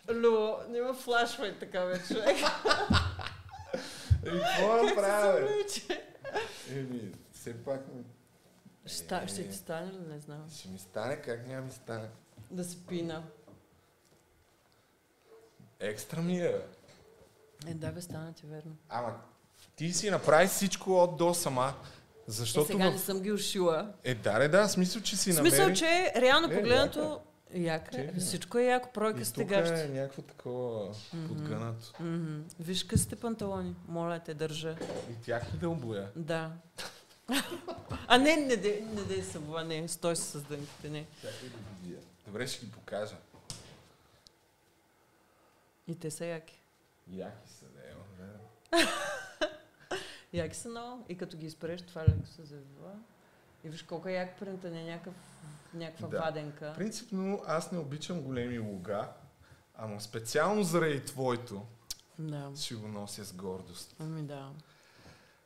Лу, 0.10 0.58
не 0.70 0.82
ме 0.82 0.94
флашвай 0.94 1.60
така 1.60 1.86
бе, 1.86 2.02
човек. 2.04 2.38
Еми, 4.26 4.42
какво 4.42 4.86
да 4.86 4.96
правя. 4.96 5.50
Еми, 6.70 7.02
все 7.34 7.54
пак... 7.56 7.88
ми- 7.88 8.04
Ще, 8.86 9.16
Е, 9.16 9.28
ще 9.28 9.50
ти 9.50 9.56
стане 9.56 9.92
ли? 9.92 10.00
Не 10.00 10.20
знам. 10.20 10.50
Ще 10.52 10.68
ми 10.70 10.78
стане, 10.80 11.16
как 11.16 11.48
няма 11.48 11.62
ми 11.62 11.72
стане? 11.72 12.08
Да 12.52 12.64
се 12.64 12.78
пина. 12.80 13.24
Екстра 15.80 16.22
ми 16.22 16.38
е, 16.38 16.42
бе. 16.42 16.66
Е, 17.68 17.74
да 17.74 17.92
бе, 17.92 18.02
стана 18.02 18.34
ти 18.34 18.46
верно. 18.46 18.76
Ама, 18.90 19.22
ти 19.76 19.94
си 19.94 20.10
направи 20.10 20.48
всичко 20.48 20.94
от 20.94 21.18
до 21.18 21.34
сама. 21.34 21.74
Е, 21.84 21.88
Защото 22.28 22.68
сега 22.68 22.90
в... 22.90 22.94
не 22.94 23.00
съм 23.00 23.22
ги 23.22 23.32
ушила. 23.32 23.94
Е, 24.04 24.16
да, 24.16 24.40
да, 24.40 24.50
да, 24.50 24.68
смисъл, 24.68 25.02
че 25.02 25.18
си 25.18 25.32
В 25.32 25.36
смисъл, 25.36 25.60
намери... 25.60 25.78
че 25.78 26.14
реално 26.16 26.52
Е, 26.52 26.56
погледнато... 26.56 27.22
Яка 27.54 28.02
е. 28.02 28.06
Чакай. 28.06 28.20
Всичко 28.20 28.58
е 28.58 28.64
яко, 28.64 28.90
пройка 28.94 29.18
тук 29.18 29.28
стегащи. 29.28 29.86
е 29.86 29.88
някакво 29.88 30.22
такова 30.22 30.96
подгънато. 31.28 31.94
Мгм. 32.00 32.42
Виж 32.60 32.84
късите 32.84 33.16
панталони. 33.16 33.76
Моля 33.88 34.20
те, 34.20 34.34
държа. 34.34 34.78
И 35.12 35.22
тях 35.26 35.54
ли 35.54 35.58
да 35.58 35.70
обоя? 35.70 36.12
Да. 36.16 36.52
а 38.08 38.18
не, 38.18 38.36
не 38.36 38.58
дей, 38.58 38.82
не 38.82 39.02
дей 39.02 39.24
събува, 39.24 39.64
не. 39.64 39.88
Стой 39.88 40.16
се 40.16 40.24
с 40.24 40.42
дънките, 40.44 40.90
не. 40.90 41.06
Чакай 41.22 41.50
да 41.50 41.58
ги 41.58 41.90
видя. 41.90 42.02
Добре, 42.28 42.48
ще 42.48 42.66
ги 42.66 42.72
покажа. 42.72 43.16
И 45.88 46.00
те 46.00 46.12
са 46.12 46.26
яки. 46.26 46.60
Яки 47.12 47.50
са, 47.50 47.66
да, 47.66 47.82
да. 48.24 48.88
Яки 50.34 50.56
са 50.56 50.70
много. 50.70 51.06
И 51.10 51.18
като 51.18 51.38
ги 51.38 51.46
изпереш, 51.46 51.82
това 51.82 52.02
леко 52.02 52.28
се 52.28 52.44
завива. 52.44 52.92
И 53.64 53.70
виж 53.70 53.84
колко 53.84 54.08
е 54.08 54.14
як 54.14 54.40
принта, 54.40 54.70
не 54.70 54.82
е 54.82 54.86
някакъв, 54.86 55.14
някаква 55.74 56.08
Да. 56.08 56.20
ваденка. 56.20 56.74
Принципно 56.78 57.42
аз 57.48 57.72
не 57.72 57.78
обичам 57.80 58.22
големи 58.22 58.60
луга, 58.60 59.10
ама 59.76 60.02
специално 60.02 60.64
заради 60.64 61.06
твоето 61.06 61.62
Да. 62.20 62.52
ще 62.56 62.76
го 62.76 62.88
нося 62.88 63.26
с 63.26 63.34
гордост. 63.34 63.96
Ами 64.00 64.24
да. 64.24 64.50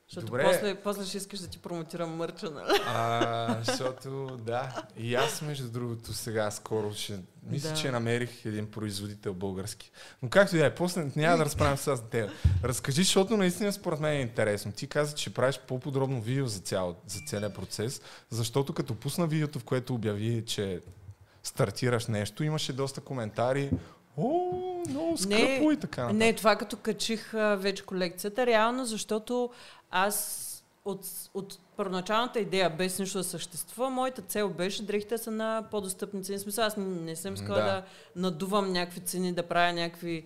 Защото 0.10 0.26
Добре. 0.26 0.44
после, 0.44 0.76
после 0.76 1.06
ще 1.06 1.18
искаш 1.18 1.40
да 1.40 1.48
ти 1.48 1.58
промотирам 1.60 2.16
мърча, 2.16 2.50
нали? 2.50 2.80
А, 2.88 3.58
защото, 3.64 4.38
да. 4.46 4.84
И 4.98 5.16
аз, 5.16 5.42
между 5.42 5.70
другото, 5.70 6.14
сега 6.14 6.52
скоро 6.52 6.94
ще... 6.94 7.20
Мисля, 7.50 7.70
Да. 7.70 7.76
че 7.76 7.92
намерих 7.92 8.46
един 8.46 8.72
производител 8.72 9.34
български. 9.34 9.92
Но 10.24 10.30
както 10.30 10.56
и 10.56 10.60
да 10.60 10.66
е, 10.66 10.76
после 10.76 11.12
няма 11.16 11.38
да 11.38 11.46
разправям 11.46 11.78
за 11.78 12.04
теб. 12.04 12.30
Разкажи, 12.64 13.04
защото 13.04 13.38
наистина 13.38 13.74
според 13.74 14.00
мен 14.00 14.14
е 14.14 14.22
интересно. 14.22 14.72
Ти 14.72 14.88
каза, 14.88 15.16
че 15.16 15.34
правиш 15.34 15.60
по-подробно 15.68 16.22
видео 16.22 16.46
за, 16.48 16.60
цял, 16.60 16.96
за 17.08 17.20
целият 17.28 17.56
процес, 17.56 18.02
защото 18.30 18.74
като 18.74 18.96
пусна 18.96 19.28
видеото, 19.28 19.60
в 19.60 19.64
което 19.64 19.94
обяви, 19.96 20.44
че 20.46 20.82
стартираш 21.44 22.08
нещо, 22.08 22.44
имаше 22.44 22.74
доста 22.74 23.02
коментари. 23.02 23.72
О, 24.18 24.52
много 24.90 25.18
скъпо 25.18 25.72
и 25.72 25.78
така. 25.78 26.02
нататък. 26.02 26.18
Не, 26.20 26.34
това 26.34 26.56
като 26.56 26.78
качих 26.78 27.34
а, 27.34 27.56
вече 27.56 27.84
колекцията, 27.86 28.46
реално, 28.46 28.86
защото 28.86 29.50
аз 29.92 30.44
от, 30.86 31.06
от 31.34 31.60
първоначалната 31.78 32.40
идея, 32.40 32.70
без 32.70 33.00
нищо 33.00 33.18
да 33.18 33.24
съществува, 33.24 33.90
моята 33.90 34.22
цел 34.22 34.50
беше 34.50 34.84
дрехите 34.84 35.18
са 35.18 35.32
на 35.32 35.68
по-достъпни 35.72 36.24
цени. 36.24 36.40
Смисъл, 36.40 36.66
аз 36.66 36.78
не, 36.78 36.86
не 36.86 37.16
съм 37.16 37.34
искала 37.34 37.58
Да. 37.60 37.64
да. 37.66 37.84
надувам 38.16 38.72
някакви 38.72 39.00
цени, 39.00 39.34
да 39.34 39.44
правя 39.44 39.74
някакви 39.74 40.26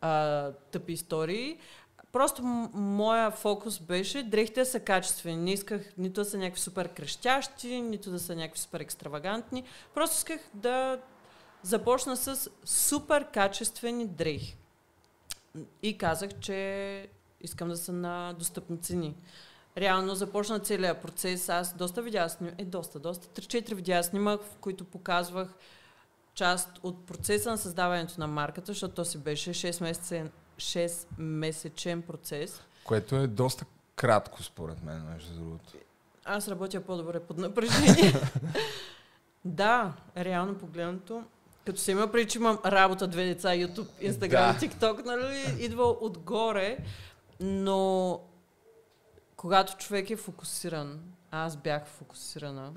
а, 0.00 0.50
тъпи 0.52 0.92
истории. 0.92 1.58
Просто 2.12 2.42
м- 2.42 2.70
моя 2.74 3.30
фокус 3.30 3.78
беше 3.78 4.22
дрехите 4.22 4.64
са 4.64 4.80
качествени. 4.80 5.36
Не 5.36 5.52
исках 5.52 5.92
нито 5.98 6.20
да 6.20 6.24
са 6.24 6.38
някакви 6.38 6.60
супер 6.60 6.88
крещящи, 6.88 7.80
нито 7.80 8.10
да 8.10 8.18
са 8.20 8.36
някакви 8.36 8.60
супер 8.60 8.80
екстравагантни. 8.80 9.64
Просто 9.94 10.16
исках 10.16 10.40
да 10.54 10.98
започна 11.62 12.16
с 12.16 12.50
супер 12.64 13.26
качествени 13.30 14.06
дрехи. 14.06 14.56
И 15.82 15.98
казах, 15.98 16.30
че 16.40 17.08
искам 17.40 17.68
да 17.68 17.76
са 17.76 17.92
на 17.92 18.32
достъпни 18.32 18.78
цени. 18.78 19.16
Реално 19.78 20.14
започна 20.14 20.58
целият 20.58 21.02
процес. 21.02 21.48
Аз 21.48 21.76
доста 21.76 22.02
видеа 22.02 22.28
снимах, 22.28 22.54
е 22.58 22.64
доста, 22.64 22.98
доста, 22.98 23.42
3-4 23.42 23.74
видеа 23.74 24.04
снимах, 24.04 24.40
в 24.40 24.56
които 24.60 24.84
показвах 24.84 25.48
част 26.34 26.68
от 26.82 27.06
процеса 27.06 27.50
на 27.50 27.58
създаването 27.58 28.14
на 28.18 28.26
марката, 28.26 28.72
защото 28.72 28.94
то 28.94 29.04
си 29.04 29.18
беше 29.18 29.50
6 29.50 29.82
месечен, 29.82 30.30
6 30.56 31.06
месечен 31.18 32.02
процес. 32.02 32.62
Което 32.84 33.16
е 33.16 33.26
доста 33.26 33.64
кратко, 33.96 34.42
според 34.42 34.82
мен, 34.82 35.02
между 35.12 35.34
другото. 35.34 35.72
Аз 36.24 36.48
работя 36.48 36.80
по-добре 36.80 37.20
под 37.20 37.38
напрежение. 37.38 38.14
да, 39.44 39.92
реално 40.16 40.54
погледнато. 40.58 41.24
Като 41.66 41.80
се 41.80 41.92
има 41.92 42.12
преди, 42.12 42.28
че 42.28 42.38
имам 42.38 42.58
работа, 42.66 43.06
две 43.06 43.24
деца, 43.24 43.48
YouTube, 43.48 44.10
Instagram, 44.10 44.28
Да. 44.30 44.58
TikTok, 44.60 45.04
нали, 45.04 45.64
идва 45.64 45.84
отгоре, 46.00 46.78
но 47.40 48.20
когато 49.36 49.76
човек 49.76 50.10
е 50.10 50.16
фокусиран, 50.16 51.00
аз 51.30 51.56
бях 51.56 51.86
фокусирана. 51.88 52.72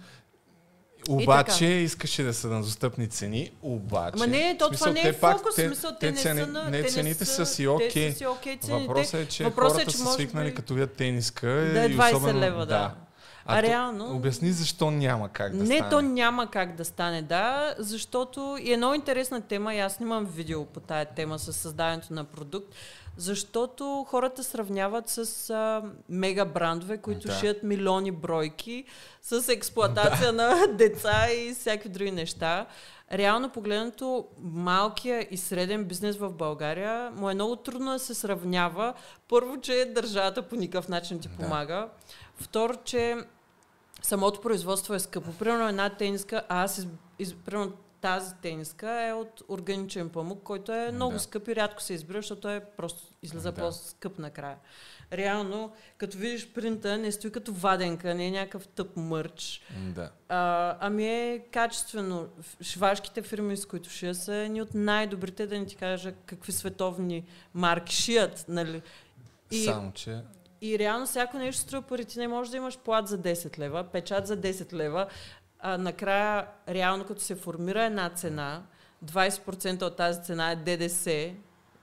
Обаче 1.09 1.65
искаше 1.65 2.23
да 2.23 2.33
са 2.33 2.47
на 2.47 2.61
достъпни 2.61 3.07
цени, 3.07 3.51
обаче... 3.61 4.13
Ама 4.15 4.27
не, 4.27 4.57
то 4.59 4.69
това 4.69 4.91
не 4.91 4.99
е 4.99 5.03
те 5.03 5.13
фокус, 5.13 5.55
в 5.57 5.61
смисъл, 5.61 5.91
те, 5.99 6.11
не 6.11 6.17
са. 6.17 6.33
Не, 6.69 6.81
те 6.81 6.89
цените 6.89 7.25
са, 7.25 7.45
си 7.45 7.63
Те 7.63 7.67
окей. 7.67 8.13
цените. 8.59 8.65
Въпросът 8.69 9.13
е, 9.13 9.27
че 9.27 9.43
Въпросът 9.43 9.71
е, 9.71 9.81
хората 9.81 9.91
че 9.91 9.97
са 9.97 10.05
свикнали 10.05 10.49
би- 10.49 10.55
като 10.55 10.73
видят 10.73 10.93
тениска. 10.93 11.47
Да 11.47 11.83
е 11.83 11.87
и 11.87 11.97
20 11.97 12.07
особено, 12.09 12.39
лева, 12.39 12.65
да. 12.65 12.75
А, 12.75 13.57
А, 13.57 13.61
то- 13.61 13.67
реално... 13.67 14.15
Обясни 14.15 14.51
защо 14.51 14.91
няма 14.91 15.29
как 15.29 15.51
да 15.51 15.63
не, 15.63 15.75
стане. 15.75 15.89
то 15.89 16.01
няма 16.01 16.51
как 16.51 16.75
да 16.75 16.85
стане, 16.85 17.21
да, 17.21 17.75
защото 17.79 18.57
и 18.61 18.73
е 18.73 18.77
много 18.77 18.93
интересна 18.93 19.41
тема 19.41 19.75
и 19.75 19.79
аз 19.79 19.93
снимам 19.93 20.25
видео 20.25 20.65
по 20.65 20.79
тая 20.79 21.05
тема 21.05 21.39
с 21.39 21.53
създаването 21.53 22.13
на 22.13 22.23
продукт, 22.23 22.73
Защото 23.17 24.05
хората 24.09 24.43
сравняват 24.43 25.09
с 25.09 25.49
а, 25.49 25.81
мега 26.09 26.45
брандове, 26.45 26.97
които 26.97 27.27
Да. 27.27 27.33
шият 27.33 27.63
милиони 27.63 28.11
бройки, 28.11 28.85
с 29.21 29.49
експлоатация 29.49 30.33
на 30.33 30.67
деца 30.69 31.31
и 31.31 31.53
всякакви 31.53 31.89
други 31.89 32.11
неща. 32.11 32.65
Реално 33.11 33.49
погледнато, 33.49 34.27
малкия 34.41 35.27
и 35.31 35.37
среден 35.37 35.83
бизнес 35.85 36.17
в 36.17 36.29
България 36.29 37.11
му 37.11 37.29
е 37.29 37.33
много 37.33 37.55
трудно 37.55 37.91
да 37.91 37.99
се 37.99 38.13
сравнява. 38.13 38.93
Първо, 39.29 39.61
че 39.61 39.91
държавата 39.95 40.41
по 40.41 40.55
никакъв 40.55 40.87
начин 40.87 41.19
ти 41.19 41.27
Да. 41.27 41.35
помага. 41.35 41.89
Второ, 42.35 42.73
че 42.83 43.17
самото 44.01 44.41
производство 44.41 44.93
е 44.93 44.99
скъпо. 44.99 45.33
Примерно 45.33 45.67
една 45.67 45.89
тениска, 45.89 46.43
а 46.49 46.63
аз 46.63 46.77
из, 46.77 46.87
из, 47.19 47.33
примерно 47.35 47.71
тази 48.03 48.35
тениска 48.41 49.07
е 49.07 49.13
от 49.13 49.43
органичен 49.49 50.09
памук, 50.09 50.43
който 50.43 50.71
е 50.71 50.91
много 50.91 51.13
Да. 51.13 51.19
скъп 51.19 51.47
и 51.47 51.55
рядко 51.55 51.81
се 51.81 51.93
избира, 51.93 52.17
защото 52.17 52.49
е 52.49 52.65
просто 52.77 53.03
излиза 53.21 53.51
Да. 53.51 53.61
по-скъп 53.61 54.19
накрая. 54.19 54.57
Реално, 55.13 55.71
като 55.97 56.17
видиш 56.17 56.47
принта, 56.53 56.97
не 56.97 57.11
стои 57.11 57.31
като 57.31 57.53
ваденка, 57.53 58.15
не 58.15 58.27
е 58.27 58.31
някакъв 58.31 58.67
тъп 58.67 58.97
мърч. 58.97 59.61
Да. 59.95 60.11
А, 60.29 60.77
ами 60.79 61.07
е 61.07 61.39
качествено. 61.51 62.27
Швашките 62.61 63.21
фирми, 63.21 63.57
с 63.57 63.65
които 63.65 63.89
шия, 63.89 64.15
са 64.15 64.35
едни 64.35 64.61
от 64.61 64.73
най-добрите, 64.73 65.47
да 65.47 65.59
не 65.59 65.65
ти 65.65 65.75
кажа 65.75 66.11
какви 66.25 66.51
световни 66.51 67.23
марки 67.53 67.95
шият. 67.95 68.45
Нали? 68.47 68.81
И, 69.51 69.63
Само, 69.63 69.91
че... 69.91 70.21
и 70.61 70.79
реално 70.79 71.05
всяко 71.05 71.37
нещо 71.37 71.61
струва 71.61 71.81
пари. 71.81 72.05
Ти 72.05 72.19
не 72.19 72.27
можеш 72.27 72.51
да 72.51 72.57
имаш 72.57 72.77
плат 72.77 73.07
за 73.07 73.19
10 73.19 73.59
лева, 73.59 73.83
печат 73.83 74.27
за 74.27 74.37
10 74.37 74.73
лева. 74.73 75.07
А 75.65 75.77
накрая, 75.77 76.45
реално 76.69 77.05
като 77.05 77.21
се 77.21 77.35
формира 77.35 77.83
една 77.83 78.09
цена, 78.09 78.61
20% 79.05 79.81
от 79.81 79.97
тази 79.97 80.23
цена 80.23 80.51
е 80.51 80.55
ДДС. 80.55 81.31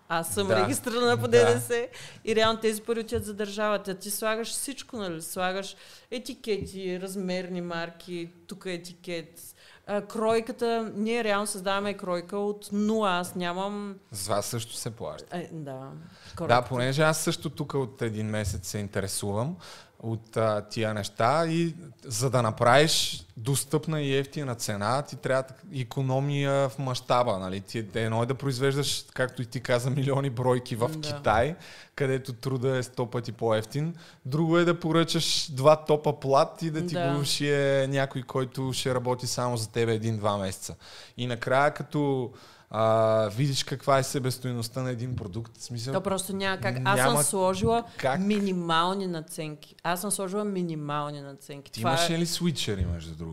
Аз 0.08 0.28
съм 0.28 0.46
Да. 0.48 0.56
регистрирана 0.56 1.16
по 1.16 1.28
Да. 1.28 1.46
ДДС 1.46 1.86
и 2.24 2.36
реално 2.36 2.60
тези 2.60 2.82
пари 2.82 3.00
отиват 3.00 3.24
за 3.24 3.34
държавата. 3.34 3.94
Ти 3.94 4.10
слагаш 4.10 4.48
всичко, 4.48 4.96
нали? 4.96 5.22
Слагаш 5.22 5.76
етикети, 6.10 7.00
размерни 7.00 7.60
марки, 7.60 8.30
тук 8.46 8.66
е 8.66 8.72
етикет. 8.72 9.40
А, 9.86 10.02
кройката, 10.02 10.92
ние 10.94 11.24
реално 11.24 11.46
създаваме 11.46 11.94
кройка 11.94 12.36
от 12.36 12.68
нула. 12.72 13.10
Аз 13.10 13.34
нямам... 13.34 13.96
За 14.10 14.24
това 14.24 14.42
също 14.42 14.74
се 14.74 14.90
плаща. 14.90 15.36
Е, 15.36 15.48
да. 15.52 15.72
Да, 15.72 15.90
Кройката. 16.36 16.68
понеже 16.68 17.02
аз 17.02 17.18
също 17.18 17.50
тук 17.50 17.74
от 17.74 18.02
един 18.02 18.26
месец 18.26 18.68
се 18.68 18.78
интересувам 18.78 19.56
от 19.98 20.36
а, 20.36 20.60
тия 20.60 20.94
неща 20.94 21.46
и 21.46 21.74
за 22.04 22.30
да 22.30 22.42
направиш 22.42 23.26
достъпна 23.42 24.00
и 24.02 24.16
ефтина 24.16 24.54
цена, 24.54 25.02
ти 25.02 25.16
трябва 25.16 25.44
економия 25.76 26.68
в 26.68 26.78
мащаба. 26.78 27.38
Нали? 27.38 27.60
Ти, 27.60 27.86
едно 27.94 28.22
е 28.22 28.26
да 28.26 28.34
произвеждаш, 28.34 29.04
както 29.14 29.42
и 29.42 29.46
ти 29.46 29.60
каза, 29.60 29.90
милиони 29.90 30.30
бройки 30.30 30.76
в 30.76 30.88
Да. 30.88 31.00
Китай, 31.00 31.56
където 31.94 32.32
труда 32.32 32.76
е 32.76 32.82
сто 32.82 33.06
пъти 33.06 33.32
по-ефтин. 33.32 33.94
Друго 34.26 34.58
е 34.58 34.64
да 34.64 34.80
поръчаш 34.80 35.50
два 35.50 35.84
топа 35.84 36.20
плат 36.20 36.62
и 36.62 36.70
да 36.70 36.86
ти 36.86 36.94
Да. 36.94 37.14
го 37.18 37.24
шие 37.24 37.86
някой, 37.86 38.22
който 38.22 38.72
ще 38.72 38.94
работи 38.94 39.26
само 39.26 39.56
за 39.56 39.70
тебе 39.70 39.94
един-два 39.94 40.38
месеца. 40.38 40.74
И 41.16 41.26
накрая, 41.26 41.74
като 41.74 42.30
а, 42.72 43.28
видиш 43.28 43.64
каква 43.64 43.98
е 43.98 44.02
себестоиността 44.02 44.82
на 44.82 44.90
един 44.90 45.16
продукт, 45.16 45.56
в 45.56 45.62
смисъл, 45.64 45.92
То 45.94 46.00
просто 46.00 46.36
няма 46.36 46.60
как. 46.60 46.76
Аз 46.84 46.96
Няма 46.96 47.12
съм 47.12 47.22
сложила 47.22 47.84
как. 47.96 48.20
минимални 48.20 49.06
наценки. 49.06 49.74
Аз 49.82 50.00
съм 50.00 50.10
сложила 50.10 50.44
минимални 50.44 51.20
наценки. 51.20 51.72
Ти 51.72 51.80
Това 51.80 51.90
имаш 51.90 52.10
е... 52.10 52.18
ли 52.18 52.26
свитчери, 52.26 52.86
между 52.92 53.14
другото? 53.14 53.29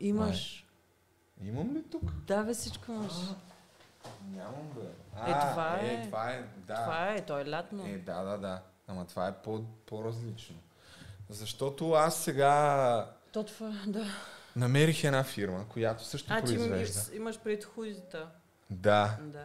Имаш. 0.00 0.66
Имам 1.44 1.74
ли 1.74 1.82
тук? 1.90 2.02
Да, 2.26 2.42
бе, 2.42 2.54
всичко 2.54 2.92
имаш. 2.92 3.12
Нямам 4.30 4.70
бе. 4.74 4.80
Е, 5.30 5.50
това 5.50 5.78
е. 5.80 5.94
е. 5.94 6.06
Това 6.06 6.30
е, 6.30 6.44
да. 6.56 6.74
Това 6.74 7.08
е, 7.12 7.24
то 7.26 7.38
е 7.38 7.50
лятно. 7.50 7.86
Е, 7.86 7.98
да, 7.98 8.22
да, 8.22 8.38
да. 8.38 8.62
Ама 8.88 9.06
това 9.06 9.28
е 9.28 9.34
по, 9.34 9.64
по-различно. 9.86 10.56
Защото 11.30 11.92
аз 11.92 12.16
сега 12.16 13.06
То 13.32 13.44
това, 13.44 13.72
да. 13.86 14.04
намерих 14.56 15.04
една 15.04 15.24
фирма, 15.24 15.68
която 15.68 16.04
също 16.04 16.32
А, 16.32 16.40
ти 16.40 16.56
произвежда. 16.56 17.00
имаш, 17.00 17.16
имаш 17.16 17.38
пред 17.38 17.64
худите. 17.64 18.18
Да. 18.70 19.16
Да. 19.20 19.44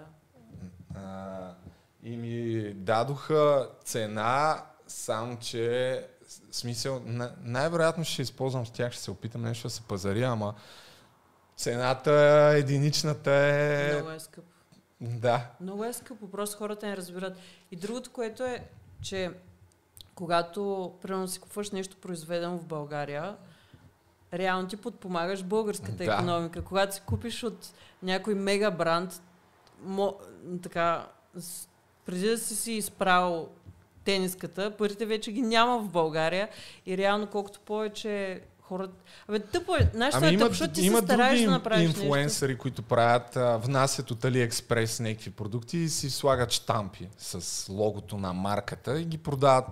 А, 0.96 1.54
и 2.04 2.18
ми 2.18 2.74
дадоха 2.74 3.70
цена, 3.84 4.64
само 4.88 5.40
че 5.40 6.08
смисъл, 6.52 7.02
на- 7.06 7.36
най-вероятно 7.44 8.04
ще 8.04 8.22
използвам 8.22 8.66
с 8.66 8.72
тях, 8.72 8.92
ще 8.94 9.02
се 9.02 9.12
опитам 9.12 9.42
нещо 9.42 9.68
да 9.68 9.72
се 9.72 9.82
пазаря, 9.82 10.26
ама 10.26 10.54
цената, 11.58 12.12
единичната 12.58 13.32
е... 13.32 13.94
Много 13.94 14.10
е 14.12 14.20
скъпо. 14.20 14.48
Да. 15.02 15.46
Много 15.62 15.84
е 15.84 15.94
скъпо, 15.94 16.32
просто 16.32 16.58
хората 16.58 16.88
не 16.88 16.98
разбират. 16.98 17.38
И 17.72 17.76
другото, 17.76 18.12
което 18.12 18.44
е, 18.44 18.68
че 19.02 19.32
когато, 20.16 20.94
примерно, 21.02 21.28
си 21.28 21.40
купуваш 21.40 21.72
нещо 21.72 21.98
произведено 21.98 22.58
в 22.58 22.66
България, 22.66 23.38
реално 24.34 24.68
ти 24.68 24.78
подпомагаш 24.78 25.44
българската 25.44 25.92
Да. 25.92 26.14
економика. 26.14 26.62
Когато 26.62 26.96
си 26.96 27.02
купиш 27.06 27.44
от 27.44 27.68
някой 28.04 28.36
мега 28.36 28.72
бранд, 28.72 29.22
мо, 29.82 30.16
така, 30.64 31.08
преди 32.06 32.28
да 32.30 32.38
си 32.38 32.56
си 32.56 32.72
изправил 32.72 33.50
тениската, 34.08 34.72
парите 34.78 35.06
вече 35.06 35.32
ги 35.32 35.42
няма 35.42 35.80
в 35.80 35.90
България 35.90 36.50
и 36.86 36.98
реално 36.98 37.28
колкото 37.28 37.60
повече 37.60 38.42
хората... 38.62 38.94
Абе, 39.28 39.40
тъпо 39.40 39.76
е. 39.76 39.90
Знаеш, 39.94 40.16
Ами 40.16 40.28
има, 40.28 40.40
тъпо, 40.40 40.50
защото 40.50 40.74
ти 40.74 40.86
има 40.86 41.00
се 41.00 41.06
стараеш 41.06 41.42
да 41.42 41.52
направиш 41.52 41.88
нещо. 41.88 42.02
инфлуенсъри, 42.02 42.58
които 42.58 42.82
правят, 42.82 43.36
а, 43.36 43.58
внасят 43.58 44.12
от 44.12 44.20
AliExpress 44.20 45.00
някакви 45.00 45.32
продукти 45.32 45.78
и 45.78 45.90
си 45.90 46.10
слагат 46.10 46.52
штампи 46.52 47.08
с 47.18 47.66
логото 47.70 48.18
на 48.18 48.34
марката 48.34 49.02
и 49.02 49.06
ги 49.06 49.18
продават 49.18 49.66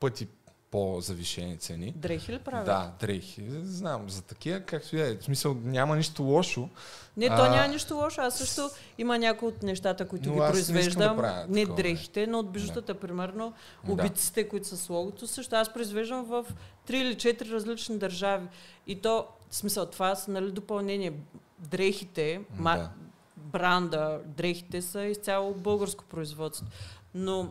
пъти 0.00 0.28
по-завишени 0.72 1.58
цени. 1.58 1.92
Дрехи 1.96 2.32
ли 2.32 2.38
правят? 2.38 2.66
Да, 2.66 2.92
дрехи. 3.00 3.42
Знам, 3.62 4.10
за 4.10 4.22
такива, 4.22 4.60
както 4.60 4.96
и 4.96 5.00
е. 5.00 5.16
В 5.16 5.24
смисъл, 5.24 5.56
няма 5.64 5.96
нищо 5.96 6.22
лошо. 6.22 6.68
Не, 7.16 7.28
то 7.28 7.34
А, 7.42 7.48
няма 7.50 7.68
нищо 7.68 7.94
лошо. 7.96 8.20
Аз 8.20 8.38
също 8.38 8.70
има 8.98 9.18
някои 9.18 9.48
от 9.48 9.62
нещата, 9.62 10.08
които 10.08 10.28
Но 10.28 10.34
ги 10.34 10.40
аз 10.40 10.46
не 10.46 10.60
да 10.60 10.66
произвеждам. 10.66 11.16
не 11.48 11.60
такова 11.60 11.76
дрехите, 11.76 12.26
но 12.26 12.38
от 12.38 12.50
бижутата, 12.52 12.94
примерно, 12.94 13.52
Да. 13.84 13.92
обиците, 13.92 14.48
които 14.48 14.68
са 14.68 14.76
с 14.76 14.88
логото. 14.88 15.26
Също 15.26 15.56
аз 15.56 15.72
произвеждам 15.72 16.24
в 16.24 16.46
три 16.86 16.98
или 16.98 17.14
четири 17.18 17.50
различни 17.50 17.98
държави. 17.98 18.46
И 18.86 18.96
то, 18.96 19.26
в 19.50 19.56
смисъл, 19.56 19.86
това 19.86 20.14
са 20.14 20.30
нали, 20.30 20.50
допълнение. 20.52 21.12
Дрехите, 21.58 22.40
Да. 22.50 22.62
ма, 22.62 22.90
бранда, 23.36 24.20
дрехите 24.26 24.82
са 24.82 25.04
изцяло 25.04 25.54
българско 25.54 26.04
производство. 26.04 26.66
Но 27.14 27.50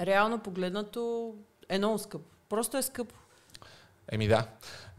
реално 0.00 0.38
погледнато 0.38 1.32
е 1.68 1.78
много 1.78 1.98
скъпо. 1.98 2.24
Просто 2.48 2.76
е 2.76 2.82
скъпо. 2.82 3.14
Еми 4.08 4.28
да. 4.28 4.46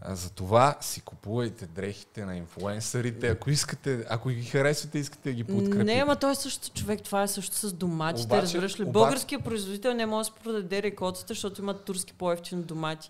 А, 0.02 0.16
За 0.16 0.30
това 0.30 0.78
си 0.82 1.02
купувайте 1.02 1.66
дрехите 1.68 2.26
на 2.26 2.36
инфлуенсърите. 2.38 3.28
Ако 3.28 3.50
искате, 3.50 4.06
ако 4.10 4.30
ги 4.30 4.44
харесвате, 4.44 5.00
искате 5.00 5.30
да 5.30 5.34
ги 5.34 5.44
подкрепите. 5.46 5.84
Не, 5.86 5.94
ама 5.94 6.16
той 6.16 6.32
е 6.32 6.36
също 6.36 6.70
човек, 6.70 7.02
това 7.02 7.24
е 7.24 7.28
също 7.28 7.56
с 7.56 7.74
доматите, 7.74 8.26
Обаче- 8.26 8.42
разбираш 8.42 8.80
ли? 8.80 8.84
обаче- 8.84 8.92
Българският 8.94 9.44
производител 9.44 9.94
не 9.94 10.06
може 10.06 10.30
да 10.30 10.36
продаде 10.36 10.82
реколтата, 10.82 11.26
защото 11.28 11.62
има 11.62 11.74
турски 11.76 12.14
по-ефтини 12.14 12.64
домати. 12.64 13.10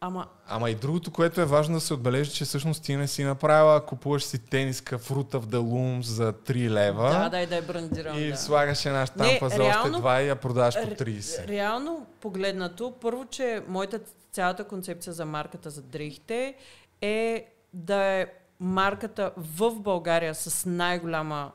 Ама, 0.00 0.26
Ама 0.48 0.70
и 0.70 0.74
другото, 0.74 1.10
което 1.10 1.40
е 1.40 1.44
важно 1.44 1.74
да 1.74 1.80
се 1.80 1.94
отбележи, 1.94 2.30
че 2.30 2.44
всъщност 2.44 2.82
ти 2.82 2.96
не 2.96 3.06
си 3.06 3.24
направила, 3.24 3.86
купуваш 3.86 4.24
си 4.24 4.38
тениска 4.40 4.98
of 4.98 5.40
the 5.40 5.56
Loom 5.56 6.00
за 6.00 6.32
3 6.32 6.68
лева 6.68 7.10
да, 7.10 7.28
дай 7.28 7.46
да 7.46 7.56
я 7.56 7.62
брандирам. 7.62 8.18
и 8.18 8.28
да. 8.28 8.36
слагаш 8.36 8.86
една 8.86 9.06
штампа 9.06 9.24
Не, 9.44 9.50
за 9.50 9.58
реално- 9.58 9.80
още 9.90 10.02
2 10.02 10.22
и 10.22 10.28
я 10.28 10.36
продаваш 10.36 10.74
по 10.74 10.88
Ре- 10.88 10.98
30. 10.98 11.48
Реално 11.48 12.06
погледнато, 12.20 12.94
първо, 13.00 13.24
че 13.26 13.62
моята 13.68 14.00
цялата 14.32 14.64
концепция 14.64 15.12
за 15.12 15.24
марката 15.24 15.70
за 15.70 15.82
дрехите 15.82 16.54
е 17.00 17.46
да 17.72 17.96
е 17.96 18.26
марката 18.60 19.30
в 19.36 19.70
България 19.72 20.34
с 20.34 20.66
най-голяма 20.66 21.52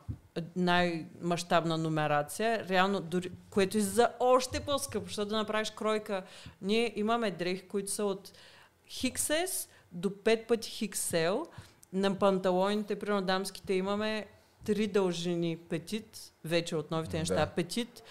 най-мащабна 0.55 1.77
нумерация, 1.77 2.67
реално, 2.69 3.01
дори, 3.01 3.31
което 3.49 3.77
е 3.77 3.81
за 3.81 4.09
още 4.19 4.59
по-скъпо, 4.59 5.05
защото 5.05 5.29
да 5.29 5.37
направиш 5.37 5.71
кройка. 5.71 6.23
Ние 6.61 6.93
имаме 6.95 7.31
дрехи, 7.31 7.67
които 7.67 7.91
са 7.91 8.05
от 8.05 8.31
XS 8.89 9.69
до 9.91 10.09
5 10.09 10.47
пъти 10.47 10.89
XL. 10.89 11.45
На 11.93 12.19
панталоните, 12.19 12.99
примерно 12.99 13.21
дамските, 13.21 13.73
имаме 13.73 14.25
три 14.65 14.87
дължини 14.87 15.57
петит, 15.57 16.33
вече 16.45 16.75
от 16.75 16.91
новите 16.91 17.19
неща, 17.19 17.35
Да. 17.35 17.47
петит, 17.47 18.03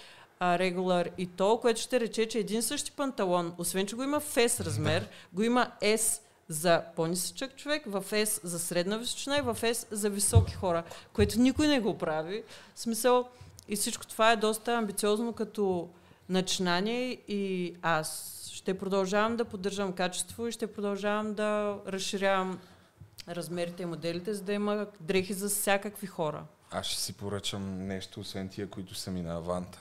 регулар 0.42 1.08
и 1.18 1.26
то, 1.26 1.58
което 1.60 1.80
ще 1.80 2.00
рече, 2.00 2.28
че 2.28 2.38
един 2.38 2.62
същи 2.62 2.92
панталон, 2.92 3.54
освен 3.58 3.86
че 3.86 3.96
го 3.96 4.02
има 4.02 4.20
S 4.20 4.64
размер, 4.64 5.08
го 5.32 5.42
има 5.42 5.72
S 5.80 6.20
за 6.50 6.82
по-нисъчък 6.96 7.56
човек, 7.56 7.82
в 7.86 8.04
S 8.10 8.40
за 8.44 8.58
средна 8.58 8.96
височина 8.96 9.38
и 9.38 9.40
в 9.40 9.56
S 9.60 9.86
за 9.90 10.10
високи 10.10 10.54
хора, 10.54 10.82
което 11.12 11.40
никой 11.40 11.68
не 11.68 11.80
го 11.80 11.98
прави. 11.98 12.42
В 12.74 12.80
смисъл, 12.80 13.28
и 13.68 13.76
всичко 13.76 14.06
това 14.06 14.32
е 14.32 14.36
доста 14.36 14.74
амбициозно 14.74 15.32
като 15.32 15.88
начинание 16.28 17.10
и 17.28 17.74
аз 17.82 18.36
ще 18.52 18.78
продължавам 18.78 19.36
да 19.36 19.44
поддържам 19.44 19.92
качество 19.92 20.46
и 20.46 20.52
ще 20.52 20.72
продължавам 20.72 21.34
да 21.34 21.78
разширявам 21.86 22.60
размерите 23.28 23.82
и 23.82 23.86
моделите, 23.86 24.34
за 24.34 24.42
да 24.42 24.52
има 24.52 24.86
дрехи 25.00 25.32
за 25.32 25.48
всякакви 25.48 26.06
хора. 26.06 26.44
Аз 26.70 26.86
ще 26.86 27.00
си 27.00 27.12
поръчам 27.12 27.86
нещо, 27.86 28.20
освен 28.20 28.48
тия, 28.48 28.70
които 28.70 28.94
са 28.94 29.10
ми 29.10 29.22
на 29.22 29.36
аванта. 29.36 29.78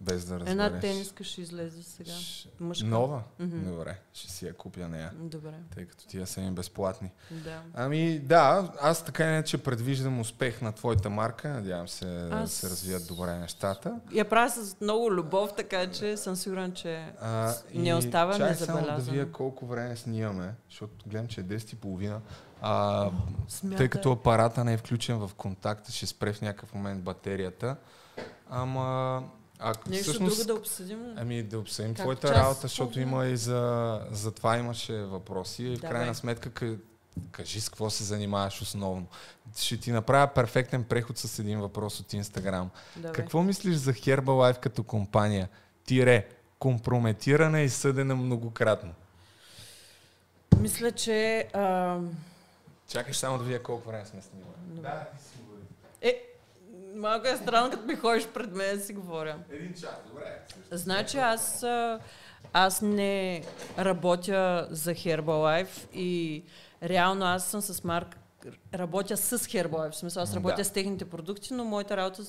Без 0.00 0.24
да 0.24 0.34
разбереш. 0.34 0.50
Една 0.50 0.80
тениска 0.80 1.24
ще 1.24 1.40
излезе 1.40 1.82
сега. 1.82 2.10
Ш- 2.10 2.48
Мъжка. 2.60 2.86
Нова? 2.86 3.22
Мгм. 3.38 3.64
Добре, 3.64 3.98
ще 4.12 4.32
си 4.32 4.46
я 4.46 4.52
купя 4.52 4.88
нея, 4.88 5.10
Добре, 5.14 5.54
тъй 5.74 5.86
като 5.86 6.06
тия 6.06 6.26
са 6.26 6.40
им 6.40 6.54
безплатни. 6.54 7.10
да. 7.30 7.62
Ами 7.74 8.18
да, 8.18 8.72
аз 8.80 9.04
така 9.04 9.24
иначе 9.24 9.58
предвиждам 9.58 10.20
успех 10.20 10.62
на 10.62 10.72
твоята 10.72 11.10
марка. 11.10 11.48
Надявам 11.48 11.88
се 11.88 12.04
да 12.06 12.28
Аз- 12.32 12.52
се 12.52 12.70
развият 12.70 13.06
добре 13.06 13.38
нещата. 13.38 14.00
Я 14.12 14.28
правя 14.28 14.50
с 14.50 14.76
много 14.80 15.12
любов, 15.12 15.50
така 15.56 15.90
че 15.90 16.16
съм 16.16 16.36
сигурен, 16.36 16.72
че 16.72 17.12
А, 17.20 17.54
не 17.74 17.94
остава 17.94 18.36
чай 18.36 18.54
само 18.54 18.82
да 18.82 18.96
вия 18.98 19.32
колко 19.32 19.66
време 19.66 19.96
снимаме, 19.96 20.54
защото 20.70 21.08
гледам, 21.08 21.26
че 21.26 21.40
е 21.40 21.44
10.30. 21.44 22.18
А, 22.62 23.10
Смятай. 23.48 23.76
тъй 23.78 23.88
като 23.88 24.12
апарата 24.12 24.64
не 24.64 24.72
е 24.72 24.78
включен 24.78 25.18
в 25.18 25.30
контакта, 25.34 25.92
ще 25.92 26.06
спре 26.06 26.32
в 26.32 26.40
някакъв 26.40 26.74
момент 26.74 27.02
батерията. 27.02 27.76
Ама... 28.50 29.22
А, 29.60 29.74
Нещо 29.86 30.02
всъщност, 30.02 30.36
друго 30.36 30.46
да 30.46 30.54
обсъдим. 30.54 31.14
Ами 31.16 31.42
да 31.42 31.58
обсъдим 31.58 31.94
Как 31.94 32.04
твоята 32.04 32.28
час 32.28 32.36
работа, 32.36 32.60
защото 32.60 33.00
има 33.00 33.26
и 33.26 33.36
за, 33.36 34.00
за 34.10 34.32
това 34.32 34.58
имаше 34.58 35.02
въпроси. 35.02 35.62
И 35.62 35.76
в 35.76 35.80
крайна 35.80 36.14
сметка, 36.14 36.50
къ- 36.50 36.78
кажи 37.30 37.60
с 37.60 37.68
какво 37.68 37.90
се 37.90 38.04
занимаваш 38.04 38.62
основно. 38.62 39.06
Ще 39.56 39.76
ти 39.76 39.92
направя 39.92 40.26
перфектен 40.26 40.84
преход 40.84 41.18
с 41.18 41.38
един 41.38 41.60
въпрос 41.60 42.00
от 42.00 42.12
Инстаграм. 42.12 42.70
Какво 43.12 43.42
мислиш 43.42 43.76
за 43.76 43.92
Herbalife 43.92 44.58
като 44.58 44.82
компания? 44.84 45.48
Тире, 45.84 46.28
компрометирана 46.58 47.60
и 47.60 47.68
съдена 47.68 48.16
многократно. 48.16 48.94
Мисля, 50.58 50.92
че... 50.92 51.48
А, 51.52 51.98
Чакай 52.88 53.14
само 53.14 53.38
да 53.38 53.44
видя 53.44 53.62
колко 53.62 53.88
време 53.88 54.06
сме 54.06 54.22
снимали. 54.22 54.82
Да, 54.82 55.08
е, 56.02 56.22
малко 56.94 57.26
е 57.28 57.36
странно, 57.36 57.70
като 57.70 57.86
ми 57.86 57.96
ходиш 57.96 58.26
пред 58.26 58.52
мен 58.54 58.78
да 58.78 58.84
си 58.84 58.92
говоря. 58.92 59.38
Един 59.50 59.74
час, 59.74 59.96
добре. 60.08 60.42
Значи 60.70 61.18
аз, 61.18 61.64
аз 62.52 62.82
не 62.82 63.42
работя 63.78 64.68
за 64.70 64.94
Herbalife 64.94 65.94
и 65.94 66.44
реално 66.82 67.24
аз 67.24 67.44
съм 67.44 67.60
с 67.60 67.84
Марк, 67.84 68.16
работя 68.74 69.16
с 69.16 69.38
Herbalife, 69.38 69.90
в 69.90 69.96
смисъл 69.96 70.22
аз 70.22 70.34
работя 70.34 70.56
Да. 70.56 70.64
с 70.64 70.70
техните 70.70 71.04
продукти, 71.04 71.54
но 71.54 71.64
моята 71.64 71.96
работа 71.96 72.22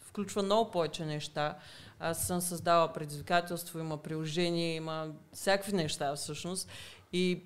включва 0.00 0.42
много 0.42 0.70
повече 0.70 1.04
неща. 1.04 1.56
Аз 2.00 2.26
съм 2.26 2.40
създала 2.40 2.92
предизвикателство, 2.92 3.78
има 3.78 3.96
приложение, 3.96 4.74
има 4.74 5.08
всякакви 5.32 5.72
неща 5.72 6.16
всъщност. 6.16 6.68
И 7.12 7.42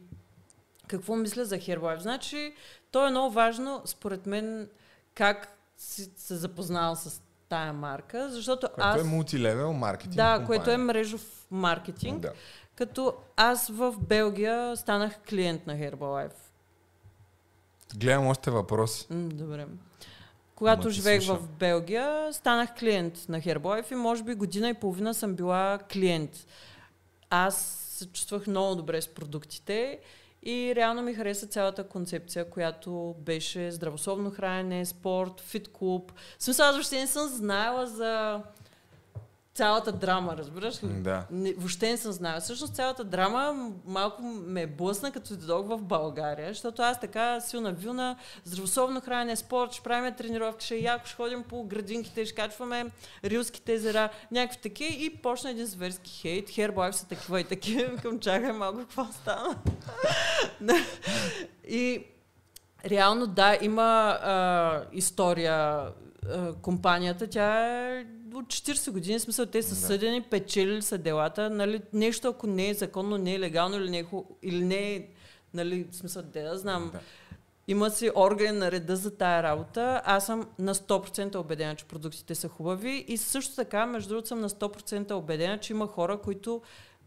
какво 0.88 1.16
мисля 1.16 1.44
за 1.44 1.56
Herbalife? 1.58 1.98
Значи, 1.98 2.54
то 2.90 3.06
е 3.06 3.10
много 3.10 3.30
важно, 3.34 3.82
според 3.84 4.26
мен, 4.26 4.68
как 5.14 5.55
си 5.78 6.10
се 6.16 6.36
запознал 6.36 6.96
с 6.96 7.22
тая 7.48 7.72
марка, 7.72 8.30
защото 8.30 8.68
Което 8.68 8.88
аз... 8.88 9.00
е 9.00 9.04
мултилевел 9.04 9.72
маркетинг 9.72 10.14
Да, 10.16 10.22
компания. 10.34 10.46
което 10.46 10.70
е 10.70 10.76
мрежов 10.76 11.46
маркетинг. 11.50 12.20
Да. 12.20 12.32
Като 12.74 13.14
аз 13.36 13.68
в 13.68 13.94
Белгия 14.00 14.76
станах 14.76 15.18
клиент 15.28 15.66
на 15.66 15.74
Herbalife. 15.74 16.32
Гледам 17.96 18.26
още 18.26 18.50
въпроси. 18.50 19.06
М, 19.10 19.28
добре. 19.28 19.66
Когато 20.54 20.82
Ма 20.82 20.88
ти 20.88 20.94
живеех 20.94 21.26
в 21.26 21.48
Белгия, 21.48 22.32
станах 22.32 22.74
клиент 22.78 23.24
на 23.28 23.40
Herbalife 23.40 23.92
и 23.92 23.96
може 23.96 24.22
би 24.22 24.34
година 24.34 24.68
и 24.68 24.74
половина 24.74 25.14
съм 25.14 25.34
била 25.34 25.78
клиент. 25.92 26.46
Аз 27.30 27.56
се 27.90 28.06
чувствах 28.06 28.46
много 28.46 28.74
добре 28.74 29.02
с 29.02 29.08
продуктите 29.08 29.98
и 30.46 30.74
реално 30.74 31.02
ми 31.02 31.14
хареса 31.14 31.46
цялата 31.46 31.84
концепция, 31.84 32.50
която 32.50 33.14
беше 33.18 33.70
здравословно 33.70 34.30
хранене, 34.30 34.86
спорт, 34.86 35.40
фит 35.40 35.72
клуб. 35.72 36.12
Смисъл, 36.38 36.66
аз 36.66 36.74
въобще 36.74 37.00
не 37.00 37.06
съм 37.06 37.28
знаела 37.28 37.86
за 37.86 38.40
цялата 39.56 39.92
драма, 39.92 40.36
разбираш 40.36 40.82
ли? 40.82 40.88
Да. 40.88 41.24
Не, 41.30 41.52
въобще 41.52 41.90
не 41.90 41.96
съм 41.96 42.12
знала. 42.12 42.40
Всъщност 42.40 42.74
цялата 42.74 43.04
драма 43.04 43.70
малко 43.86 44.22
ме 44.22 44.66
блъсна, 44.66 45.12
като 45.12 45.36
дойдох 45.36 45.66
в 45.66 45.82
България, 45.82 46.48
защото 46.48 46.82
аз 46.82 47.00
така 47.00 47.40
силна 47.40 47.72
вилна, 47.72 48.16
здравословно 48.44 49.00
хранене, 49.00 49.36
спорт, 49.36 49.72
ще 49.72 49.82
правим 49.82 50.14
тренировки, 50.14 50.64
ще 50.64 50.74
е 50.74 50.80
яко, 50.80 51.06
ще 51.06 51.16
ходим 51.16 51.42
по 51.42 51.64
градинките, 51.64 52.24
ще 52.24 52.34
качваме 52.34 52.86
рилските 53.24 53.72
езера, 53.72 54.08
някакви 54.30 54.60
такива 54.62 55.04
и 55.04 55.16
почна 55.16 55.50
един 55.50 55.66
зверски 55.66 56.10
хейт. 56.20 56.48
Herbalife 56.48 56.90
са 56.90 57.08
такива 57.08 57.40
и 57.40 57.44
такива. 57.44 57.84
Викам, 57.94 58.20
чакай 58.20 58.52
малко, 58.52 58.78
какво 58.78 59.04
стана? 59.04 59.56
и 61.68 62.04
реално 62.84 63.26
да, 63.26 63.58
има 63.62 64.18
а, 64.22 64.82
история 64.92 65.54
а, 65.54 66.52
компанията, 66.62 67.26
тя 67.26 67.66
е 67.66 68.06
от 68.38 68.46
40 68.46 68.90
години, 68.90 69.20
смисъл 69.20 69.46
те 69.46 69.62
са 69.62 69.74
Да. 69.74 69.80
съдени, 69.80 70.22
печелили 70.22 70.82
са 70.82 70.98
делата, 70.98 71.50
нали, 71.50 71.80
нещо 71.92 72.28
ако 72.28 72.46
не 72.46 72.68
е 72.68 72.74
законно, 72.74 73.18
не 73.18 73.34
е 73.34 73.40
легално 73.40 73.76
или 73.76 73.90
не 73.90 73.98
е, 73.98 74.04
или 74.42 74.64
не 74.64 74.94
е 74.94 75.08
нали, 75.54 75.86
в 75.90 75.96
смисъл, 75.96 76.22
де 76.22 76.42
да 76.42 76.58
знам, 76.58 76.90
Да. 76.92 77.00
има 77.68 77.90
си 77.90 78.10
орган 78.16 78.58
на 78.58 78.70
реда 78.70 78.96
за 78.96 79.16
тая 79.16 79.42
работа. 79.42 80.02
Аз 80.04 80.26
съм 80.26 80.48
на 80.58 80.74
100% 80.74 81.36
убедена, 81.36 81.74
че 81.74 81.84
продуктите 81.84 82.34
са 82.34 82.48
хубави 82.48 83.04
и 83.08 83.16
също 83.16 83.54
така, 83.54 83.86
между 83.86 84.08
другото, 84.08 84.28
съм 84.28 84.40
на 84.40 84.48
100% 84.50 85.12
убедена, 85.14 85.58
че 85.58 85.72
има 85.72 85.86
хора, 85.86 86.18
които 86.18 86.62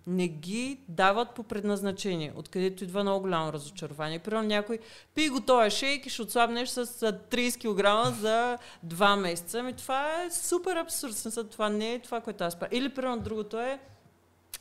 не 0.08 0.28
ги 0.28 0.80
дават 0.88 1.32
по 1.32 1.44
предназначение, 1.44 2.34
откъдето 2.36 2.84
идва 2.84 3.04
много 3.04 3.22
голямо 3.22 3.54
разочарование. 3.54 4.20
Примерно 4.20 4.48
някой 4.48 4.80
пи 5.16 5.30
го 5.30 5.42
този 5.42 5.78
шейк 5.78 6.06
и 6.06 6.10
ще 6.10 6.22
отслабнеш 6.22 6.70
с 6.70 6.78
а, 6.78 7.14
30 7.32 7.58
кг 7.58 8.16
за 8.16 8.58
2 8.88 9.20
месеца. 9.20 9.60
Ами 9.60 9.74
това 9.74 10.24
е 10.24 10.32
супер 10.32 10.76
абсурд. 10.76 11.14
В 11.14 11.20
смисъл, 11.20 11.44
Това 11.44 11.70
не 11.70 11.94
е 11.94 12.00
това, 12.00 12.22
което 12.22 12.44
аз 12.44 12.60
правя. 12.60 12.78
Или 12.78 12.90
примерно 12.90 13.20
другото 13.20 13.60
е, 13.60 13.80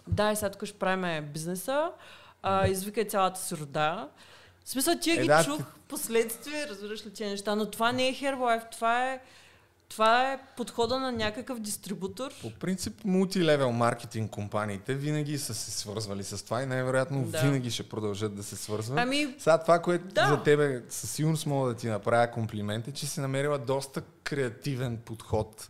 да, 0.09 0.33
и 0.33 0.37
сега 0.37 0.51
тук 0.51 0.65
ще 0.65 0.79
правим 0.79 1.27
бизнеса, 1.33 1.91
а, 2.43 2.69
извикай 2.69 3.05
цялата 3.05 3.41
си 3.41 3.57
рода. 3.57 4.09
В 4.65 4.71
смисъл, 4.71 4.95
тия 5.01 5.15
Е, 5.19 5.23
ги 5.23 5.27
да, 5.27 5.45
чух 5.45 5.61
в 5.61 5.79
последствие, 5.89 6.67
разбираш 6.67 7.07
ли 7.07 7.13
тия 7.13 7.31
неща, 7.31 7.55
но 7.55 7.71
това 7.71 7.93
не 7.93 8.09
е 8.09 8.15
Herbalife, 8.15 8.71
това 8.71 9.13
е, 9.13 9.21
това 9.89 10.33
е 10.33 10.41
подхода 10.57 10.99
на 10.99 11.13
някакъв 11.13 11.61
дистрибутор. 11.61 12.33
По 12.43 12.51
принцип, 12.51 13.05
мултилевел 13.05 13.73
маркетинг 13.73 14.31
компаниите 14.31 14.95
винаги 14.95 15.39
са 15.39 15.55
се 15.55 15.71
свързвали 15.71 16.25
с 16.25 16.45
това 16.45 16.63
и 16.63 16.67
най-вероятно 16.67 17.25
Да. 17.25 17.41
винаги 17.41 17.71
ще 17.71 17.89
продължат 17.89 18.35
да 18.35 18.43
се 18.43 18.57
свързват. 18.57 18.99
Ами, 18.99 19.35
Сега 19.39 19.59
това, 19.59 19.79
което 19.79 20.05
Да. 20.05 20.27
за 20.29 20.43
тебе 20.43 20.83
със 20.89 21.11
сигурност 21.11 21.47
мога 21.47 21.69
да 21.69 21.77
ти 21.77 21.87
направя 21.89 22.31
комплимент 22.31 22.89
е, 22.89 22.93
че 22.93 23.07
си 23.07 23.21
намерила 23.21 23.59
доста 23.59 24.01
креативен 24.25 24.97
подход 24.97 25.69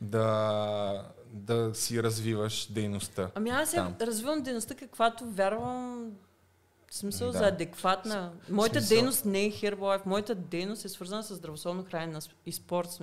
да, 0.00 1.04
да 1.32 1.74
си 1.74 2.02
развиваш 2.02 2.66
дейността. 2.72 3.30
ами 3.34 3.50
аз 3.50 3.70
Там. 3.72 3.94
развивам 4.00 4.42
дейността, 4.42 4.74
каквато 4.74 5.24
вярвам 5.26 6.10
в 6.90 6.94
смисъл 6.94 7.32
Да. 7.32 7.38
за 7.38 7.46
адекватна. 7.46 8.32
Моята 8.48 8.80
смисъл. 8.80 8.96
дейност 8.96 9.24
не 9.24 9.44
е 9.44 9.50
Herbalife, 9.50 10.06
моята 10.06 10.34
дейност 10.34 10.84
е 10.84 10.88
свързана 10.88 11.22
с 11.22 11.34
здравословно 11.34 11.84
хранене 11.90 12.18
и 12.46 12.52
спорт. 12.52 13.02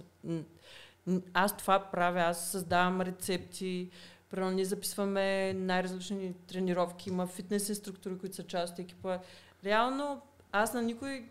Аз 1.34 1.58
това 1.58 1.80
правя, 1.80 2.22
аз 2.22 2.52
създавам 2.52 3.02
рецепти, 3.02 3.90
Примерно 4.30 4.52
ние 4.52 4.66
записваме 4.66 5.54
най-различни 5.54 6.34
тренировки, 6.48 7.10
има 7.10 7.28
фитнес 7.28 7.70
инструктори, 7.70 8.18
които 8.18 8.36
са 8.36 8.44
част 8.44 8.74
от 8.74 8.80
екипа. 8.80 9.20
Реално 9.66 10.22
аз 10.52 10.74
на 10.74 10.82
никой 10.82 11.26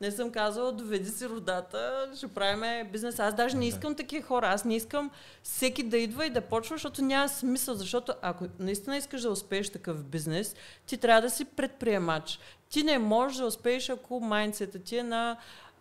не 0.00 0.10
съм 0.10 0.32
казала, 0.32 0.72
доведи 0.72 1.10
си 1.10 1.28
родата, 1.28 2.10
ще 2.16 2.28
правим 2.28 2.90
бизнес. 2.90 3.18
Аз 3.18 3.34
даже 3.34 3.56
не 3.56 3.66
искам 3.66 3.94
такива 3.94 4.26
хора. 4.26 4.48
Аз 4.48 4.64
не 4.64 4.76
искам 4.76 5.10
всеки 5.42 5.82
да 5.82 5.98
идва 5.98 6.26
и 6.26 6.30
да 6.30 6.40
почва, 6.40 6.76
защото 6.76 7.02
няма 7.02 7.28
смисъл. 7.28 7.74
Защото 7.74 8.12
ако 8.22 8.46
наистина 8.58 8.96
искаш 8.96 9.22
да 9.22 9.30
успееш 9.30 9.70
такъв 9.70 10.04
бизнес, 10.04 10.54
ти 10.86 10.96
трябва 10.96 11.22
да 11.22 11.30
си 11.30 11.44
предприемач. 11.44 12.38
Ти 12.68 12.82
не 12.82 12.98
можеш 12.98 13.38
да 13.38 13.46
успееш, 13.46 13.90
ако 13.90 14.20
майндсета 14.20 14.78
ти 14.78 14.96
е 14.96 15.02
на 15.02 15.36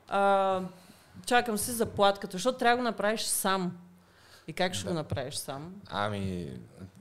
а, 0.07 0.61
чакам 1.21 1.57
си 1.57 1.71
заплатката, 1.71 2.31
защото 2.31 2.57
трябва 2.57 2.71
да 2.73 2.83
го 2.83 2.83
направиш 2.83 3.21
сам. 3.21 3.77
И 4.47 4.53
как 4.53 4.73
ще 4.73 4.83
Да. 4.83 4.89
го 4.89 4.95
направиш 4.95 5.35
сам? 5.35 5.73
Ами, 5.87 6.57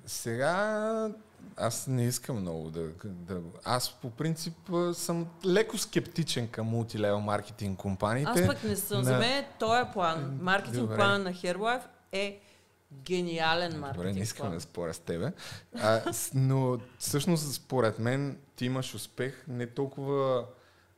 сега 0.06 1.10
аз 1.56 1.86
не 1.86 2.04
искам 2.04 2.36
много 2.36 2.70
да, 2.70 2.82
да... 3.04 3.40
Аз 3.64 3.92
по 3.92 4.10
принцип 4.10 4.54
съм 4.92 5.26
леко 5.46 5.78
скептичен 5.78 6.48
към 6.48 6.66
мултилевел 6.66 7.20
маркетинг 7.20 7.78
компаниите. 7.78 8.30
Аз 8.32 8.46
пък 8.46 8.64
не 8.64 8.76
съм. 8.76 8.98
на- 8.98 9.04
За 9.04 9.18
мен 9.18 9.44
този 9.58 9.82
план, 9.92 10.38
маркетинг 10.42 10.76
Добре. 10.76 10.96
плана 10.96 11.18
на 11.18 11.32
Herbalife 11.32 11.82
е 12.12 12.40
гениален 12.94 13.72
маркетинг 13.72 13.94
Добре, 13.96 14.12
не 14.12 14.20
искам 14.20 14.44
план. 14.44 14.54
да 14.54 14.60
споря 14.60 14.94
с 14.94 14.98
тебе. 14.98 15.32
А, 15.74 16.00
но 16.34 16.78
всъщност, 16.98 17.54
според 17.54 17.98
мен, 17.98 18.38
ти 18.56 18.64
имаш 18.64 18.94
успех 18.94 19.44
не 19.48 19.66
толкова 19.66 20.44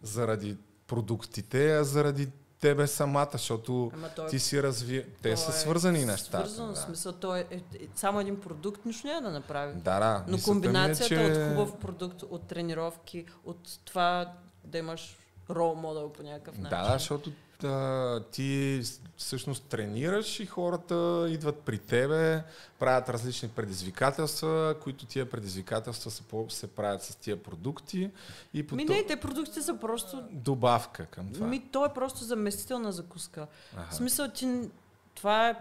заради 0.02 0.56
продуктите, 0.86 1.70
а 1.70 1.84
заради 1.84 2.28
тебе 2.60 2.86
самата, 2.86 3.28
защото 3.32 3.90
Ама 3.94 4.08
той 4.16 4.28
ти 4.28 4.38
си 4.38 4.62
разви... 4.62 5.06
Те 5.22 5.36
са 5.36 5.50
е 5.50 5.54
свързани 5.54 6.04
нещата. 6.04 6.38
Свързано, 6.38 6.72
да. 6.72 6.80
смисъл, 6.80 7.12
той 7.12 7.38
е, 7.38 7.46
е, 7.50 7.56
е 7.56 7.88
само 7.94 8.20
един 8.20 8.40
продукт, 8.40 8.84
нищо 8.86 9.06
няма 9.06 9.22
да 9.22 9.30
направи. 9.30 9.74
Да, 9.74 10.00
да. 10.00 10.24
Но 10.26 10.32
ми 10.32 10.38
е, 10.38 10.42
комбинацията 10.42 11.08
че- 11.08 11.20
от 11.20 11.48
хубав 11.48 11.80
продукт, 11.80 12.22
от 12.22 12.42
тренировки, 12.42 13.26
от 13.44 13.78
това 13.84 14.32
да 14.64 14.78
имаш 14.78 15.16
рол 15.50 15.74
модел 15.74 16.12
по 16.12 16.22
някакъв 16.22 16.58
начин. 16.58 16.78
Да, 16.78 16.92
защото 16.92 17.32
а, 17.64 18.22
ти 18.32 18.82
всъщност 19.16 19.64
тренираш 19.64 20.40
и 20.40 20.46
хората 20.46 21.26
идват 21.30 21.58
при 21.58 21.78
тебе, 21.78 22.42
правят 22.78 23.08
различни 23.08 23.48
предизвикателства, 23.48 24.74
които 24.82 25.06
тия 25.06 25.30
предизвикателства 25.30 26.10
се, 26.10 26.22
се 26.48 26.66
правят 26.66 27.02
с 27.02 27.16
тия 27.16 27.42
продукти 27.42 28.10
и 28.54 28.66
по 28.66 28.74
Ми 28.74 28.84
не, 28.84 29.06
те 29.06 29.16
продуктите 29.16 29.62
са 29.62 29.76
просто... 29.76 30.22
добавка 30.30 31.06
към 31.06 31.32
това. 31.32 31.46
Ми, 31.46 31.68
то 31.72 31.86
е 31.86 31.94
просто 31.94 32.24
заместителна 32.24 32.92
закуска. 32.92 33.46
Аха. 33.76 33.90
В 33.90 33.94
смисъл, 33.94 34.28
ти... 34.28 34.70
Това 35.14 35.48
е 35.48 35.54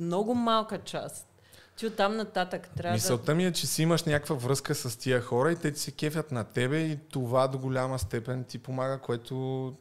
много 0.00 0.34
малка 0.34 0.78
част. 0.78 1.28
Ти 1.76 1.86
оттам 1.86 2.16
нататък 2.16 2.68
трябва 2.76 2.92
да... 2.92 2.94
Мисълта 2.94 3.34
ми 3.34 3.46
е, 3.46 3.52
че 3.52 3.66
си 3.66 3.82
имаш 3.82 4.04
някаква 4.04 4.36
връзка 4.36 4.74
с 4.74 4.98
тия 4.98 5.20
хора 5.20 5.52
и 5.52 5.56
те 5.56 5.72
ти 5.72 5.80
се 5.80 5.90
кефят 5.90 6.32
на 6.32 6.44
тебе 6.44 6.78
и 6.78 6.98
това 7.10 7.48
до 7.48 7.58
голяма 7.58 7.98
степен 7.98 8.44
ти 8.44 8.58
помага, 8.58 8.98
което 8.98 9.74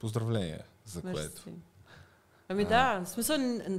поздравление 0.00 0.60
за 0.84 1.00
Мерси. 1.04 1.20
което. 1.20 1.42
Ами 2.48 2.64
да, 2.64 3.00
в 3.04 3.08
смисъл, 3.08 3.36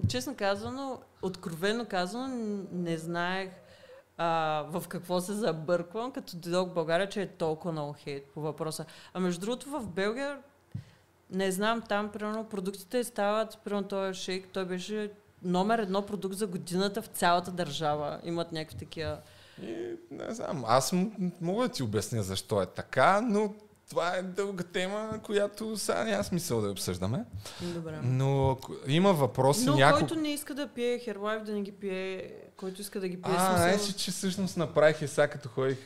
честно 0.09 0.35
казано, 0.35 1.01
откровено 1.21 1.85
казано, 1.85 2.27
не 2.71 2.97
знаех 2.97 3.49
а, 4.17 4.65
в 4.69 4.83
какво 4.87 5.21
се 5.21 5.33
забърквам, 5.33 6.11
като 6.11 6.37
дойдох 6.37 6.69
в 6.69 6.73
България, 6.73 7.09
че 7.09 7.21
е 7.21 7.27
толкова 7.27 7.71
много 7.71 7.95
хейт 7.97 8.25
по 8.33 8.41
въпроса. 8.41 8.85
А 9.13 9.19
между 9.19 9.41
другото 9.41 9.69
в 9.69 9.87
Белгия, 9.87 10.39
не 11.29 11.51
знам, 11.51 11.81
там 11.81 12.11
примерно 12.11 12.43
продуктите 12.43 13.03
стават, 13.03 13.59
примерно 13.63 13.87
този 13.87 14.19
шейк, 14.19 14.47
той 14.53 14.65
беше 14.65 15.11
номер 15.43 15.79
едно 15.79 16.05
продукт 16.05 16.35
за 16.35 16.47
годината 16.47 17.01
в 17.01 17.07
цялата 17.07 17.51
държава. 17.51 18.19
Имат 18.23 18.51
някакви 18.51 18.77
такива... 18.77 19.17
И, 19.61 19.95
не 20.11 20.33
знам, 20.33 20.63
аз 20.67 20.91
м- 20.91 21.11
мога 21.41 21.67
да 21.67 21.73
ти 21.73 21.83
обясня 21.83 22.23
защо 22.23 22.61
е 22.61 22.65
така, 22.65 23.21
но 23.21 23.53
това 23.91 24.15
е 24.15 24.21
дълга 24.21 24.63
тема, 24.63 25.19
която 25.23 25.77
сега 25.77 26.03
няма 26.03 26.23
смисъл 26.23 26.61
да 26.61 26.67
я 26.67 26.71
обсъждаме. 26.71 27.25
Добре. 27.61 27.99
Но 28.03 28.57
има 28.87 29.13
въпроси 29.13 29.65
Но 29.65 29.75
няколко... 29.75 30.07
който 30.07 30.21
не 30.21 30.33
иска 30.33 30.53
да 30.53 30.67
пие 30.67 30.99
Herbalife, 30.99 31.43
да 31.43 31.51
не 31.51 31.61
ги 31.61 31.71
пие, 31.71 32.33
който 32.57 32.81
иска 32.81 32.99
да 32.99 33.07
ги 33.07 33.21
пие, 33.21 33.33
А, 33.37 33.57
знаеш 33.57 33.89
ли, 33.89 33.93
че 33.93 34.11
всъщност 34.11 34.57
направих 34.57 35.01
и 35.01 35.07
сега 35.07 35.27
като 35.27 35.49
ходих 35.49 35.77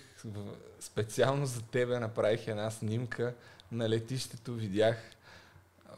специално 0.79 1.45
за 1.45 1.61
тебе, 1.61 1.99
направих 1.99 2.47
една 2.47 2.71
снимка 2.71 3.33
на 3.71 3.89
летището, 3.89 4.53
видях 4.53 4.97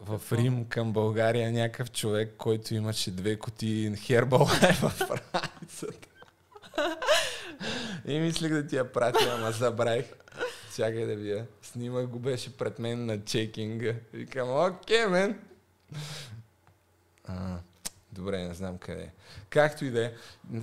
в 0.01 0.21
Рим 0.31 0.65
към 0.65 0.93
България 0.93 1.51
някакъв 1.51 1.91
човек, 1.91 2.33
който 2.37 2.75
имаше 2.75 3.11
две 3.11 3.39
кутии 3.39 3.91
Herbalife 3.91 4.89
в 4.89 5.01
раницата. 5.33 6.07
И 8.05 8.19
мислех 8.19 8.51
да 8.51 8.67
ти 8.67 8.75
я 8.75 8.91
пратя, 8.91 9.35
ама 9.37 9.51
забравих. 9.51 10.05
Да 10.77 11.15
вия. 11.15 11.47
Снимах 11.61 12.07
го 12.07 12.19
беше 12.19 12.57
пред 12.57 12.79
мен 12.79 13.05
на 13.05 13.23
чекинга. 13.25 13.93
Викам, 14.13 14.65
окей, 14.65 15.05
мен. 15.05 15.39
А, 17.25 17.57
добре, 18.11 18.43
не 18.43 18.53
знам 18.53 18.77
къде 18.77 19.01
е. 19.01 19.11
Както 19.49 19.85
и 19.85 19.91
да 19.91 20.05
е. 20.05 20.13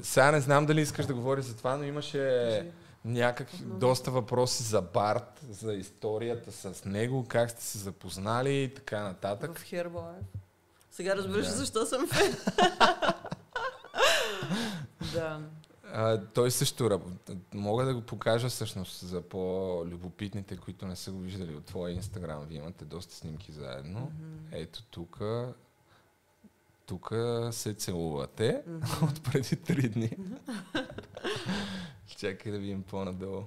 Сега 0.02 0.30
не 0.30 0.40
знам 0.40 0.66
дали 0.66 0.80
искаш 0.80 1.06
да 1.06 1.14
говориш 1.14 1.44
за 1.44 1.56
това, 1.56 1.76
но 1.76 1.84
имаше 1.84 2.66
някакви 3.04 3.58
доста 3.64 4.10
въпроси 4.10 4.62
за 4.62 4.82
Барт, 4.82 5.40
за 5.50 5.74
историята 5.74 6.52
с 6.52 6.84
него, 6.84 7.24
как 7.28 7.50
сте 7.50 7.62
се 7.62 7.78
запознали 7.78 8.62
и 8.62 8.74
така 8.74 9.02
нататък. 9.02 9.58
В 9.58 9.70
Herbalife. 9.70 10.22
Сега 10.90 11.16
разбираш 11.16 11.46
Да. 11.46 11.52
защо 11.52 11.86
съм 11.86 12.08
фен. 12.08 12.36
да. 15.12 15.40
А, 15.96 16.20
той 16.34 16.50
също 16.50 16.90
работи. 16.90 17.32
Мога 17.54 17.84
да 17.84 17.94
го 17.94 18.00
покажа 18.00 18.48
всъщност 18.48 19.06
за 19.06 19.22
по-любопитните, 19.22 20.56
които 20.56 20.86
не 20.86 20.96
са 20.96 21.12
го 21.12 21.18
виждали 21.18 21.54
от 21.54 21.64
твоя 21.64 21.94
инстаграм. 21.94 22.46
Вие 22.46 22.58
имате 22.58 22.84
доста 22.84 23.14
снимки 23.14 23.52
заедно. 23.52 24.00
Мгм. 24.00 24.38
Ето 24.52 24.82
тук. 24.82 25.20
Тук 26.86 27.12
се 27.50 27.74
целувате 27.74 28.62
Мгм. 28.66 29.04
от 29.04 29.22
преди 29.24 29.56
три 29.56 29.88
дни. 29.88 30.10
Чакай 32.16 32.52
да 32.52 32.58
видим 32.58 32.82
по-надолу. 32.82 33.42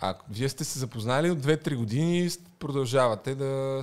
А, 0.00 0.18
вие 0.30 0.48
сте 0.48 0.64
се 0.64 0.78
запознали 0.78 1.30
от 1.30 1.38
2-3 1.38 1.76
години 1.76 2.26
и 2.26 2.30
продължавате 2.58 3.34
да... 3.34 3.82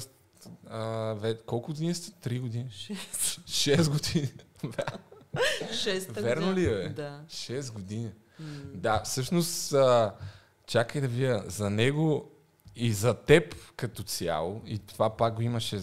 А, 0.69 1.13
ве, 1.13 1.37
колко 1.45 1.67
години 1.67 1.95
сте? 1.95 2.29
3 2.29 2.39
години? 2.39 2.69
Шест. 2.71 3.41
6 3.47 3.89
години. 3.89 4.31
Шеста 5.73 6.21
Верно 6.21 6.53
ли 6.53 6.65
е? 6.65 6.89
Да. 6.89 7.21
6 7.27 7.73
години. 7.73 8.11
М. 8.39 8.45
Да, 8.73 9.01
всъщност, 9.03 9.73
а, 9.73 10.15
чакай 10.67 11.01
да 11.01 11.07
вия, 11.07 11.43
за 11.47 11.69
него 11.69 12.31
и 12.75 12.93
за 12.93 13.13
теб 13.13 13.55
като 13.75 14.03
цяло, 14.03 14.61
и 14.65 14.79
това 14.79 15.17
пак 15.17 15.35
го 15.35 15.41
имаше 15.41 15.81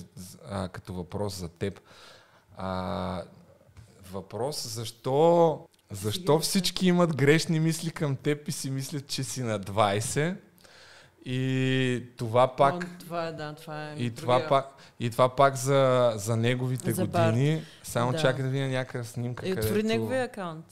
а, 0.48 0.68
като 0.68 0.92
въпрос 0.92 1.38
за 1.38 1.48
теб. 1.48 1.80
А, 2.56 3.22
въпрос 4.12 4.66
защо, 4.66 5.66
защо 5.90 6.38
всички 6.38 6.86
имат 6.86 7.16
грешни 7.16 7.60
мисли 7.60 7.90
към 7.90 8.16
теб 8.16 8.48
и 8.48 8.52
си 8.52 8.70
мислят, 8.70 9.06
че 9.06 9.24
си 9.24 9.42
на 9.42 9.60
20 9.60 10.36
и 11.24 12.04
това 12.16 12.56
пак... 12.56 12.74
Но 12.74 12.98
това 12.98 13.26
е, 13.26 13.32
да, 13.32 13.54
това 13.54 13.88
е. 13.88 13.92
И 13.92 13.94
другия. 13.94 14.14
това, 14.14 14.48
пак, 14.48 14.66
и 15.00 15.10
това 15.10 15.36
пак 15.36 15.56
за, 15.56 16.12
за 16.16 16.36
неговите 16.36 16.92
За 16.92 17.06
години. 17.06 17.62
Само 17.82 18.12
Да. 18.12 18.18
чакай 18.18 18.44
да 18.44 18.50
видя 18.50 18.68
някаква 18.68 19.04
снимка. 19.04 19.48
Е, 19.48 19.52
отвори 19.52 19.82
неговия 19.82 20.24
акаунт. 20.24 20.66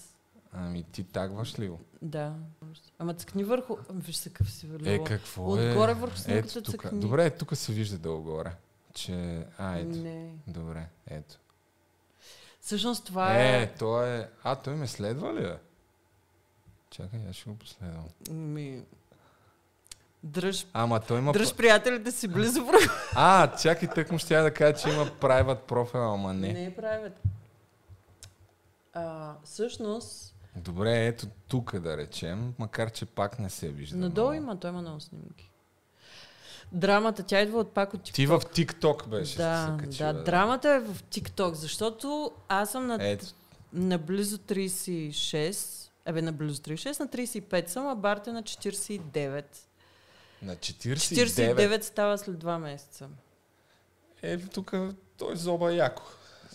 Ами 0.53 0.83
ти 0.83 1.05
тагваш 1.05 1.59
ли 1.59 1.69
го? 1.69 1.81
Да. 2.03 2.35
Ама 2.99 3.15
цъкни 3.15 3.45
върху... 3.45 3.77
Виж 3.91 4.17
се 4.17 4.29
какъв 4.29 4.51
си 4.53 4.67
Е, 4.67 4.69
върху. 4.69 5.05
какво 5.05 5.59
е? 5.59 5.69
Отгоре 5.71 5.95
върху 5.95 6.17
снимката 6.17 6.59
Ето 6.59 6.73
тук. 6.73 6.83
цъкни. 6.83 7.01
Добре, 7.01 7.31
тук 7.31 7.57
се 7.57 7.73
вижда 7.73 7.99
долу-горе. 7.99 8.53
Че... 8.95 9.45
А, 9.59 9.77
ето. 9.77 9.99
Не. 9.99 10.31
Добре, 10.47 10.87
ето. 11.07 11.35
Всъщност 12.61 13.07
това 13.07 13.37
е... 13.37 13.63
Е, 13.63 13.73
той 13.75 14.19
е... 14.19 14.27
А, 14.43 14.57
той 14.57 14.75
ме 14.75 14.87
следва 14.87 15.35
ли? 15.35 15.53
Чакай, 16.91 17.21
аз 17.31 17.37
ще 17.37 17.51
го 17.51 17.57
последвам. 17.57 18.05
Ми... 18.31 18.83
Дръж, 20.23 20.67
Ама 20.73 21.01
той 21.01 21.19
има... 21.19 21.33
дръж 21.33 21.55
приятелите 21.55 22.11
си 22.13 22.29
близо 22.29 22.65
върху... 22.65 22.89
А, 23.15 23.57
чакай, 23.57 23.89
тък 23.89 24.13
му 24.13 24.19
ще 24.19 24.35
я 24.35 24.43
да 24.43 24.55
кажа, 24.55 24.75
че 24.83 24.89
има 24.89 25.07
private 25.07 25.61
профил, 25.61 26.15
ама 26.15 26.35
не. 26.35 26.53
Не 26.53 26.65
е 26.65 26.75
правят. 26.75 27.21
А, 28.95 29.35
всъщност, 29.45 30.35
Добре, 30.57 31.07
ето 31.07 31.27
тук 31.49 31.79
да 31.79 31.97
речем, 31.97 32.55
макар 32.59 32.91
че 32.91 33.07
пак 33.07 33.39
не 33.39 33.51
се 33.51 33.69
вижда. 33.69 33.97
надолу 33.97 34.29
много. 34.29 34.43
има, 34.43 34.61
той 34.61 34.71
има 34.71 34.81
много 34.81 35.01
снимки. 35.01 35.51
Драмата, 36.73 37.23
тя 37.23 37.41
идва 37.41 37.59
от 37.61 37.73
пак 37.75 37.95
от 37.95 38.01
TikTok. 38.01 38.15
Ти 38.15 38.27
в 38.27 38.41
TikTok 38.41 39.07
беше 39.07 39.37
да, 39.37 39.77
се 39.79 39.85
качила, 39.85 40.13
да, 40.13 40.23
драмата 40.25 40.71
е 40.71 40.81
в 40.81 41.03
TikTok, 41.03 41.53
защото 41.53 42.33
аз 42.49 42.71
съм 42.71 42.87
на, 42.87 42.99
Ето, 43.01 43.27
на 43.73 43.99
близо 43.99 44.39
36, 44.39 45.91
абе 46.05 46.23
на 46.23 46.33
близо 46.33 46.63
36, 46.63 47.01
на 47.01 47.09
35 47.09 47.69
съм, 47.69 47.87
а 47.87 47.95
Барт 47.95 48.27
е 48.27 48.33
на 48.33 48.43
49. 48.43 49.45
На 50.43 50.57
49. 50.57 50.97
49 50.97 51.81
става 51.81 52.19
след 52.19 52.37
2 52.37 52.59
месеца. 52.59 53.09
Е, 54.23 54.39
тук 54.39 54.73
той 55.19 55.37
зоба 55.37 55.73
яко. 55.73 56.03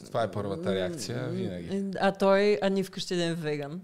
Това 0.05 0.23
е 0.23 0.31
първата 0.31 0.75
реакция, 0.75 1.27
винаги. 1.27 1.91
А 1.99 2.11
той, 2.11 2.59
а 2.61 2.69
ни 2.69 2.83
вкъщи 2.83 3.21
е 3.21 3.33
веган. 3.33 3.81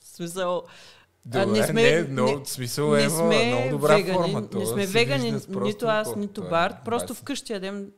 В 0.00 0.06
смисъл, 0.06 0.62
Добре, 1.24 1.40
а, 1.40 1.46
не 1.46 1.66
сме- 1.66 1.82
не, 1.82 2.02
но 2.02 2.24
не- 2.24 2.46
смисъл 2.46 2.90
не 2.90 3.04
е 3.04 3.10
сме 3.10 3.46
много 3.46 3.70
добра 3.70 3.96
вегани, 3.96 4.18
форма. 4.18 4.50
То 4.50 4.58
не 4.58 4.66
сме 4.66 4.86
вегани, 4.86 5.32
вижда 5.32 5.60
нито 5.60 5.86
аз, 5.86 6.16
нито 6.16 6.40
Той 6.40 6.46
е 6.46 6.50
Барт. 6.50 6.74
Просто 6.84 7.14
20. 7.14 7.16
вкъщи 7.16 7.52
ядем 7.52 7.92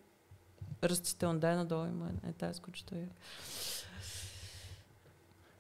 растително. 0.84 1.38
Дай 1.38 1.56
надолу 1.56 1.86
има 1.86 2.10
е 2.28 2.32
тази 2.32 2.60
кучето. 2.60 2.94
Е. 2.94 3.08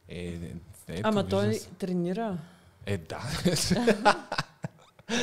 Е, 0.08 0.24
е, 0.24 0.52
ето, 0.88 1.00
Ама 1.04 1.28
той 1.28 1.60
тренира. 1.78 2.38
Е, 2.86 2.98
да. 2.98 3.20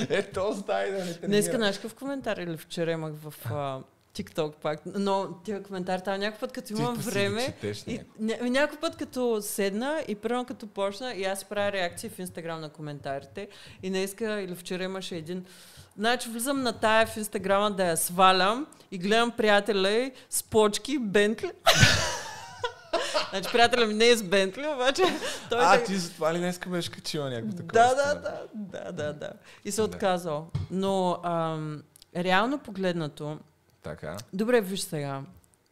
е, 0.10 0.24
то 0.24 0.52
знае 0.52 0.92
да 0.92 0.98
не 0.98 1.14
тренира. 1.14 1.28
Днеска 1.28 1.58
знаеш 1.58 1.76
какъв 1.76 1.96
коментар 1.96 2.38
или 2.38 2.58
вчера 2.58 2.92
имах 2.92 3.14
в 3.14 3.34
а, 3.52 3.80
TikTok 4.16 4.56
пак. 4.56 4.82
Но 4.86 5.34
тия 5.44 5.64
коментар 5.64 6.00
там 6.00 6.20
някакъв 6.20 6.40
път, 6.40 6.52
като 6.52 6.74
имам 6.74 6.96
време, 6.96 7.56
И, 7.88 8.00
ня, 8.20 8.38
някой 8.42 8.80
път 8.80 8.96
като 8.96 9.42
седна 9.42 10.04
и 10.08 10.16
първо 10.16 10.46
като 10.46 10.68
почна 10.68 11.14
и 11.14 11.24
аз 11.24 11.46
правя 11.46 11.72
реакции 11.72 12.10
в 12.10 12.20
Инстаграм 12.20 12.62
на 12.62 12.70
коментарите 12.70 13.48
и 13.84 13.90
днеска 13.90 14.42
или 14.42 14.56
вчера 14.56 14.84
имаше 14.84 15.16
един 15.16 15.46
Значи 15.98 16.30
влизам 16.30 16.62
на 16.64 16.74
тая 16.74 17.08
в 17.08 17.18
Инстаграма 17.18 17.72
да 17.72 17.86
я 17.86 17.98
свалям 17.98 18.68
и 18.92 18.98
гледам 18.98 19.32
приятеля 19.32 20.12
с 20.30 20.44
почки, 20.44 21.00
Бентли. 21.00 21.52
значи 23.30 23.50
приятеля 23.52 23.86
ми 23.86 23.94
не 23.94 24.10
е 24.10 24.18
с 24.18 24.24
Бентли, 24.24 24.68
обаче 24.68 25.02
той 25.50 25.60
А, 25.62 25.78
да- 25.78 25.84
ти 25.84 25.96
затова 25.96 26.34
ли 26.34 26.38
днеска 26.38 26.70
беше 26.70 26.92
качила 26.92 27.30
някакво 27.30 27.52
такова? 27.52 27.72
да, 27.74 27.96
да, 27.96 28.16
да, 28.16 28.42
да, 28.54 28.92
да, 28.94 29.14
да. 29.14 29.30
И 29.66 29.72
се 29.72 29.82
Да. 29.82 29.86
отказал. 29.86 30.48
Но 30.72 31.18
ам, 31.24 31.84
реално 32.16 32.60
погледнато, 32.60 33.38
Така. 33.84 34.18
добре, 34.34 34.62
виж 34.62 34.80
сега. 34.80 35.22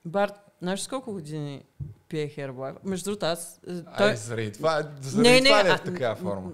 Барт, 0.06 0.34
знаеш 0.62 0.88
колко 0.88 1.12
години 1.14 1.64
пие 2.10 2.30
Herbalife? 2.30 2.76
Между 2.84 3.06
другото, 3.06 3.26
аз... 3.26 3.60
е, 3.70 4.04
Ай, 4.04 4.16
заради 4.16 4.52
това, 4.52 4.84
заради 5.02 5.30
Не, 5.30 5.42
не, 5.42 5.46
това 5.46 5.64
ли 5.64 5.68
е 5.68 5.72
а- 5.72 5.78
в 5.78 5.82
такава 5.82 6.16
форма? 6.16 6.52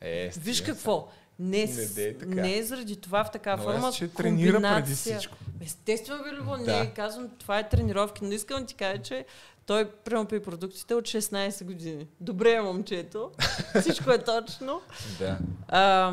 Е, 0.00 0.30
Виж 0.36 0.60
какво. 0.60 1.08
Не, 1.40 1.64
Не 1.66 1.86
дей 1.86 2.18
така. 2.18 2.34
не 2.34 2.62
заради 2.62 2.96
това 2.96 3.24
в 3.24 3.30
такава 3.30 3.56
Но 3.58 3.72
форма. 3.72 3.92
ще 3.92 4.08
тренира 4.08 4.60
преди 4.60 4.94
всичко. 4.94 5.36
Естествено, 5.62 6.22
бе, 6.24 6.32
Любо, 6.32 6.56
Да. 6.56 6.78
не 6.78 6.90
казвам, 6.90 7.28
това 7.38 7.58
е 7.58 7.68
тренировки, 7.68 8.24
но 8.24 8.32
искам 8.32 8.60
да 8.60 8.66
ти 8.66 8.74
кажа, 8.74 9.02
че 9.02 9.24
той 9.68 9.90
прямо 9.90 10.26
при 10.26 10.42
продуктите 10.42 10.94
от 10.94 11.04
16 11.04 11.64
години. 11.64 12.06
Добре 12.20 12.52
е, 12.52 12.60
момчето. 12.60 13.30
Всичко 13.80 14.10
е 14.10 14.18
точно. 14.18 14.80
Да. 15.18 15.38
А, 15.68 16.12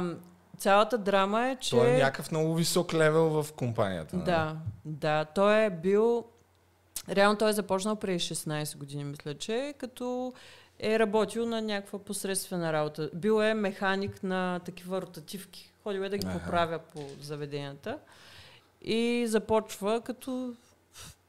цялата 0.58 0.98
драма 0.98 1.48
е, 1.48 1.56
че... 1.56 1.70
Той 1.70 1.90
е 1.90 1.98
някакъв 1.98 2.32
много 2.32 2.56
висок 2.56 2.94
левел 2.94 3.44
в 3.44 3.54
компанията. 3.54 4.16
нали? 4.16 4.26
Да, 4.26 4.58
да. 4.86 5.26
Той 5.26 5.64
е 5.64 5.70
бил... 5.70 6.26
Реално 7.10 7.38
той 7.38 7.50
е 7.50 7.54
започнал 7.54 7.96
преди 7.96 8.20
16 8.20 8.78
години, 8.78 9.04
мисля, 9.04 9.34
че 9.34 9.74
като 9.78 10.34
е 10.80 11.00
работил 11.00 11.46
на 11.46 11.62
някаква 11.62 12.00
посредствена 12.00 12.74
работа. 12.74 13.10
Бил 13.14 13.42
е 13.44 13.54
механик 13.54 14.24
на 14.24 14.60
такива 14.66 15.02
ротативки. 15.02 15.72
Ходил 15.84 16.02
е 16.02 16.10
да 16.10 16.18
ги 16.18 16.28
поправя 16.28 16.80
по 16.80 17.08
заведенията. 17.22 17.98
И 18.82 19.26
започва 19.28 20.02
като... 20.02 20.54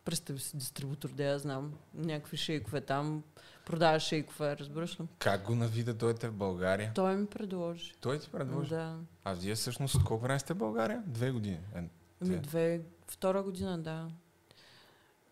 Представи 0.06 0.40
си 0.40 0.56
дистрибутор, 0.56 1.08
да 1.08 1.24
я 1.24 1.38
знам. 1.38 1.72
Някакви 1.94 2.36
шейкове 2.36 2.80
там. 2.80 3.22
Продава 3.66 4.00
шейкове, 4.00 4.56
разбираш 4.56 5.00
ли? 5.00 5.04
Как 5.18 5.42
го 5.42 5.54
нави 5.54 5.84
да 5.84 5.94
дойдете 5.94 6.28
в 6.28 6.32
България? 6.32 6.92
Той 6.94 7.16
ми 7.16 7.26
предложи. 7.26 7.92
Той 8.00 8.18
ти 8.18 8.30
предложи. 8.30 8.68
Да. 8.68 8.96
А 9.24 9.34
вие 9.34 9.54
всъщност 9.54 9.94
от 9.94 10.04
колко 10.04 10.22
време 10.22 10.38
сте 10.38 10.54
в 10.54 10.56
България? 10.56 11.02
Две 11.06 11.30
години. 11.30 11.58
Е, 11.74 11.78
Ами 11.78 11.88
Две. 12.20 12.36
две, 12.36 12.80
втора 13.08 13.42
година, 13.42 13.78
да. 13.78 14.08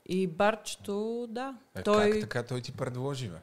И 0.06 0.26
барчето, 0.26 1.26
да. 1.30 1.55
Е, 1.74 1.82
той 1.82 2.10
Как 2.10 2.20
така 2.20 2.42
той 2.42 2.60
ти 2.60 2.72
предложи, 2.72 3.28
бе? 3.28 3.38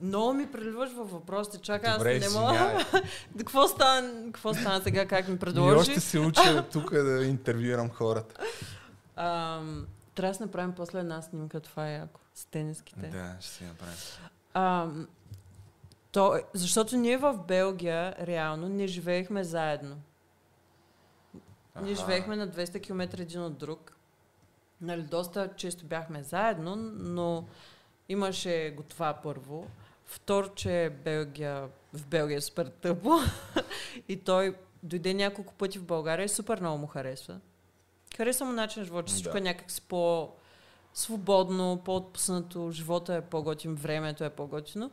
много 0.00 0.32
ми 0.32 0.52
преливаш 0.52 0.92
във 0.92 1.10
въпросите. 1.10 1.58
Чакай, 1.58 1.90
аз 1.90 2.04
не 2.04 2.40
мога. 2.40 2.84
какво, 3.38 3.68
стана, 3.68 4.24
какво 4.24 4.54
стана 4.54 4.80
сега, 4.82 5.06
как 5.06 5.28
ми 5.28 5.34
И 5.36 5.38
предложи? 5.38 5.76
още 5.76 6.00
се 6.00 6.18
уча 6.18 6.68
тук 6.72 6.92
да 6.94 7.24
интервюирам 7.24 7.90
хората. 7.90 8.40
Ам, 9.16 9.86
трябва 10.14 10.38
да 10.38 10.44
направим 10.44 10.74
после 10.74 10.98
една 10.98 11.22
снимка, 11.22 11.60
това 11.60 11.88
е 11.88 11.94
яко. 11.94 12.20
С 12.34 12.44
тениските. 12.44 13.08
Да, 13.08 13.36
ще 13.40 13.50
си 13.50 13.64
направим. 13.64 13.96
Ам, 14.54 15.08
то, 16.12 16.40
защото 16.54 16.96
ние 16.96 17.18
в 17.18 17.38
Белгия 17.48 18.14
реално 18.26 18.68
не 18.68 18.86
живеехме 18.86 19.44
заедно. 19.44 19.96
Ние 21.82 21.92
Аха. 21.92 22.00
живеехме 22.00 22.36
на 22.36 22.48
200 22.48 22.82
км 22.82 23.22
един 23.22 23.42
от 23.42 23.58
друг. 23.58 23.96
Нали, 24.80 25.02
доста 25.02 25.50
често 25.56 25.84
бяхме 25.84 26.22
заедно, 26.22 26.76
но 26.96 27.44
имаше 28.08 28.74
го 28.76 28.82
това 28.82 29.14
първо. 29.22 29.66
Второ, 30.06 30.48
че 30.54 30.92
Белгия, 31.04 31.68
в 31.92 32.06
Белгия 32.06 32.36
е 32.36 32.40
супер 32.40 32.66
тъпо. 32.66 33.10
и 34.08 34.16
той 34.16 34.56
дойде 34.82 35.14
няколко 35.14 35.54
пъти 35.54 35.78
в 35.78 35.84
България 35.84 36.24
и 36.24 36.28
супер 36.28 36.60
много 36.60 36.78
му 36.78 36.86
харесва. 36.86 37.40
Харесва 38.16 38.46
му 38.46 38.52
начин 38.52 38.80
на 38.80 38.86
живот, 38.86 39.06
че 39.06 39.14
всичко 39.14 39.32
Да. 39.32 39.38
е 39.38 39.42
някак 39.42 39.70
си 39.70 39.80
по 39.80 40.28
свободно, 40.94 41.82
по-отпуснато, 41.84 42.70
живота 42.70 43.14
е 43.14 43.20
по-готин, 43.20 43.74
времето 43.74 44.24
е 44.24 44.30
по-готино. 44.30 44.90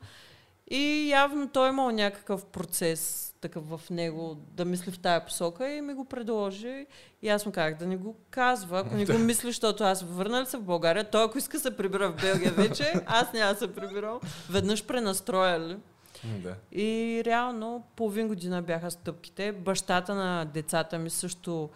И 0.67 1.09
явно 1.09 1.49
той 1.49 1.67
е 1.67 1.69
имал 1.69 1.91
някакъв 1.91 2.45
процес 2.45 3.33
такъв 3.41 3.69
в 3.69 3.89
него 3.89 4.37
да 4.51 4.65
мисли 4.65 4.91
в 4.91 4.99
тая 4.99 5.25
посока 5.25 5.69
и 5.69 5.81
ми 5.81 5.93
го 5.93 6.05
предложи. 6.05 6.85
И 7.21 7.29
аз 7.29 7.45
му 7.45 7.51
казах 7.51 7.77
да 7.77 7.87
не 7.87 7.97
го 7.97 8.15
казва, 8.29 8.79
ако 8.79 8.95
не 8.95 9.05
го 9.05 9.17
мисли, 9.17 9.47
защото 9.49 9.83
аз 9.83 10.01
върнали 10.03 10.45
се 10.45 10.57
в 10.57 10.61
България. 10.61 11.09
Той 11.09 11.23
ако 11.23 11.37
иска 11.37 11.59
се 11.59 11.77
прибира 11.77 12.11
в 12.11 12.21
Белгия 12.21 12.51
вече, 12.51 12.93
аз 13.05 13.33
няма 13.33 13.55
се 13.55 13.73
прибирам. 13.75 14.19
Веднъж 14.49 14.85
пренастрояли. 14.85 15.77
Да. 16.23 16.55
И 16.71 17.21
реално 17.25 17.83
половин 17.95 18.27
година 18.27 18.61
бяха 18.61 18.91
стъпките. 18.91 19.51
Бащата 19.51 20.15
на 20.15 20.45
децата 20.45 20.99
ми 20.99 21.09
също, 21.09 21.69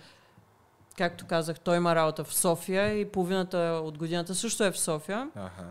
както 0.97 1.26
казах, 1.27 1.59
той 1.59 1.77
има 1.77 1.95
работа 1.95 2.23
в 2.23 2.34
София 2.34 2.99
и 2.99 3.11
половината 3.11 3.57
от 3.84 3.97
годината 3.97 4.35
също 4.35 4.63
е 4.63 4.72
в 4.72 4.80
София. 4.80 5.30
Аха. 5.35 5.65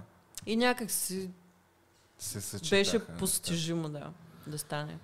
И 0.47 0.57
някак 0.57 0.91
си 0.91 1.31
Се 2.19 2.41
съчетаха. 2.41 2.71
беше 2.77 3.07
постижимо 3.19 3.89
да, 3.89 4.11
да 4.47 4.59
стане. 4.59 4.99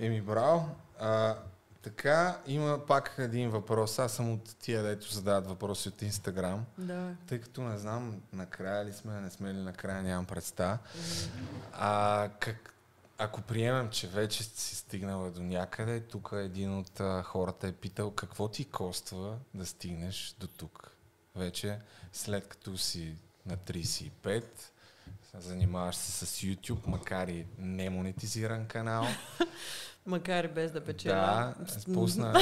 Еми, 0.00 0.20
браво. 0.20 0.68
А, 1.00 1.36
така, 1.82 2.38
има 2.46 2.78
пак 2.86 3.14
един 3.18 3.50
въпрос. 3.50 3.98
Аз 3.98 4.12
съм 4.12 4.32
от 4.32 4.56
тия, 4.56 4.82
дето 4.82 5.12
задават 5.12 5.46
въпроси 5.46 5.88
от 5.88 6.02
Инстаграм. 6.02 6.64
Да. 6.78 7.10
Тъй 7.26 7.40
като 7.40 7.60
не 7.60 7.78
знам, 7.78 8.20
накрая 8.32 8.84
ли 8.84 8.92
сме, 8.92 9.20
не 9.20 9.30
сме 9.30 9.54
ли 9.54 9.58
накрая, 9.58 10.02
нямам 10.02 10.24
представа. 10.24 10.78
А, 11.72 12.28
как, 12.40 12.71
ако 13.18 13.42
приемем, 13.42 13.90
че 13.90 14.08
вече 14.08 14.42
си 14.42 14.76
стигнала 14.76 15.30
до 15.30 15.42
някъде, 15.42 16.00
тук 16.00 16.30
един 16.32 16.78
от 16.78 17.00
а, 17.00 17.22
хората 17.22 17.68
е 17.68 17.72
питал 17.72 18.10
какво 18.10 18.48
ти 18.48 18.64
коства 18.64 19.38
да 19.54 19.66
стигнеш 19.66 20.36
до 20.38 20.46
тук. 20.46 20.96
Вече 21.36 21.78
след 22.12 22.48
като 22.48 22.78
си 22.78 23.14
на 23.46 23.56
35, 23.56 24.44
занимаваш 25.34 25.96
се 25.96 26.26
с 26.26 26.40
YouTube, 26.40 26.86
макар 26.86 27.28
и 27.28 27.46
не 27.58 27.90
монетизиран 27.90 28.66
канал. 28.66 29.06
Макар 30.06 30.44
и 30.44 30.48
без 30.48 30.72
да 30.72 30.84
печеля. 30.84 31.54
Да, 31.58 31.80
спусна. 31.80 32.34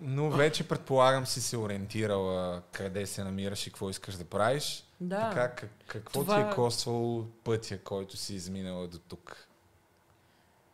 Но 0.00 0.30
вече 0.30 0.68
предполагам 0.68 1.26
си 1.26 1.40
се 1.40 1.56
ориентирала 1.56 2.62
къде 2.72 3.06
се 3.06 3.24
намираш 3.24 3.66
и 3.66 3.70
какво 3.70 3.90
искаш 3.90 4.14
да 4.14 4.24
правиш. 4.24 4.84
Да. 5.00 5.30
Така, 5.30 5.54
как, 5.54 5.70
какво 5.86 6.20
Това- 6.20 6.44
ти 6.44 6.50
е 6.50 6.54
коствало 6.54 7.26
пътя, 7.44 7.78
който 7.78 8.16
си 8.16 8.34
изминала 8.34 8.88
до 8.88 8.98
тук? 8.98 9.45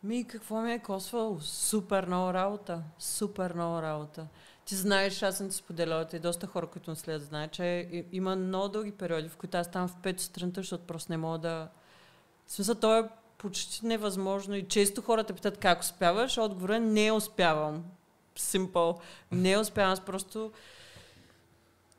Ми, 0.03 0.27
какво 0.27 0.61
ми 0.61 0.73
е 0.73 0.79
косвало? 0.79 1.39
Супер 1.41 2.05
много 2.05 2.33
работа. 2.33 2.83
Супер 2.99 3.53
много 3.53 3.81
работа. 3.81 4.27
Ти 4.65 4.75
знаеш, 4.75 5.23
аз 5.23 5.37
съм 5.37 5.49
ти 5.49 5.55
споделяла, 5.55 6.05
и 6.13 6.19
доста 6.19 6.47
хора, 6.47 6.67
които 6.67 6.89
ме 6.89 6.95
следят, 6.95 7.21
знаят, 7.21 7.51
че 7.51 8.05
има 8.11 8.35
много 8.35 8.67
дълги 8.67 8.91
периоди, 8.91 9.29
в 9.29 9.37
които 9.37 9.57
аз 9.57 9.67
ставам 9.67 9.87
в 9.87 9.95
5 9.95 10.19
сутринта, 10.19 10.59
защото 10.61 10.83
просто 10.83 11.11
не 11.11 11.17
мога 11.17 11.37
да... 11.37 11.69
В 12.47 12.51
смисъл, 12.51 12.75
то 12.75 12.97
е 12.97 13.09
почти 13.37 13.85
невъзможно 13.85 14.55
и 14.55 14.67
често 14.67 15.01
хората 15.01 15.33
питат 15.33 15.57
как 15.57 15.81
успяваш, 15.81 16.37
отговорът 16.37 16.75
е 16.75 16.79
не 16.79 17.11
успявам. 17.11 17.83
Simple. 18.37 18.99
Не 19.31 19.57
успявам, 19.57 19.91
аз 19.91 20.05
просто... 20.05 20.51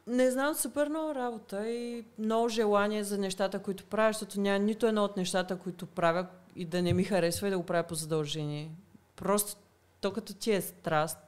Не 0.07 0.31
знам, 0.31 0.55
супер 0.55 0.89
много 0.89 1.15
работа 1.15 1.69
и 1.69 2.05
много 2.19 2.49
желание 2.49 3.05
за 3.05 3.19
нещата, 3.19 3.59
които 3.59 3.85
правя, 3.85 4.13
защото 4.13 4.41
няма 4.41 4.59
нито 4.59 4.87
едно 4.87 5.05
от 5.05 5.17
нещата, 5.17 5.59
които 5.59 5.87
правя 5.87 6.27
и 6.57 6.65
да 6.65 6.83
не 6.83 6.93
ми 6.93 7.05
харесва 7.05 7.47
и 7.47 7.51
да 7.51 7.59
го 7.59 7.67
правя 7.67 7.87
по 7.87 7.95
задължение. 7.95 8.71
Просто 9.17 9.57
то 10.01 10.13
като 10.13 10.35
ти 10.35 10.53
е 10.53 10.61
страст 10.63 11.19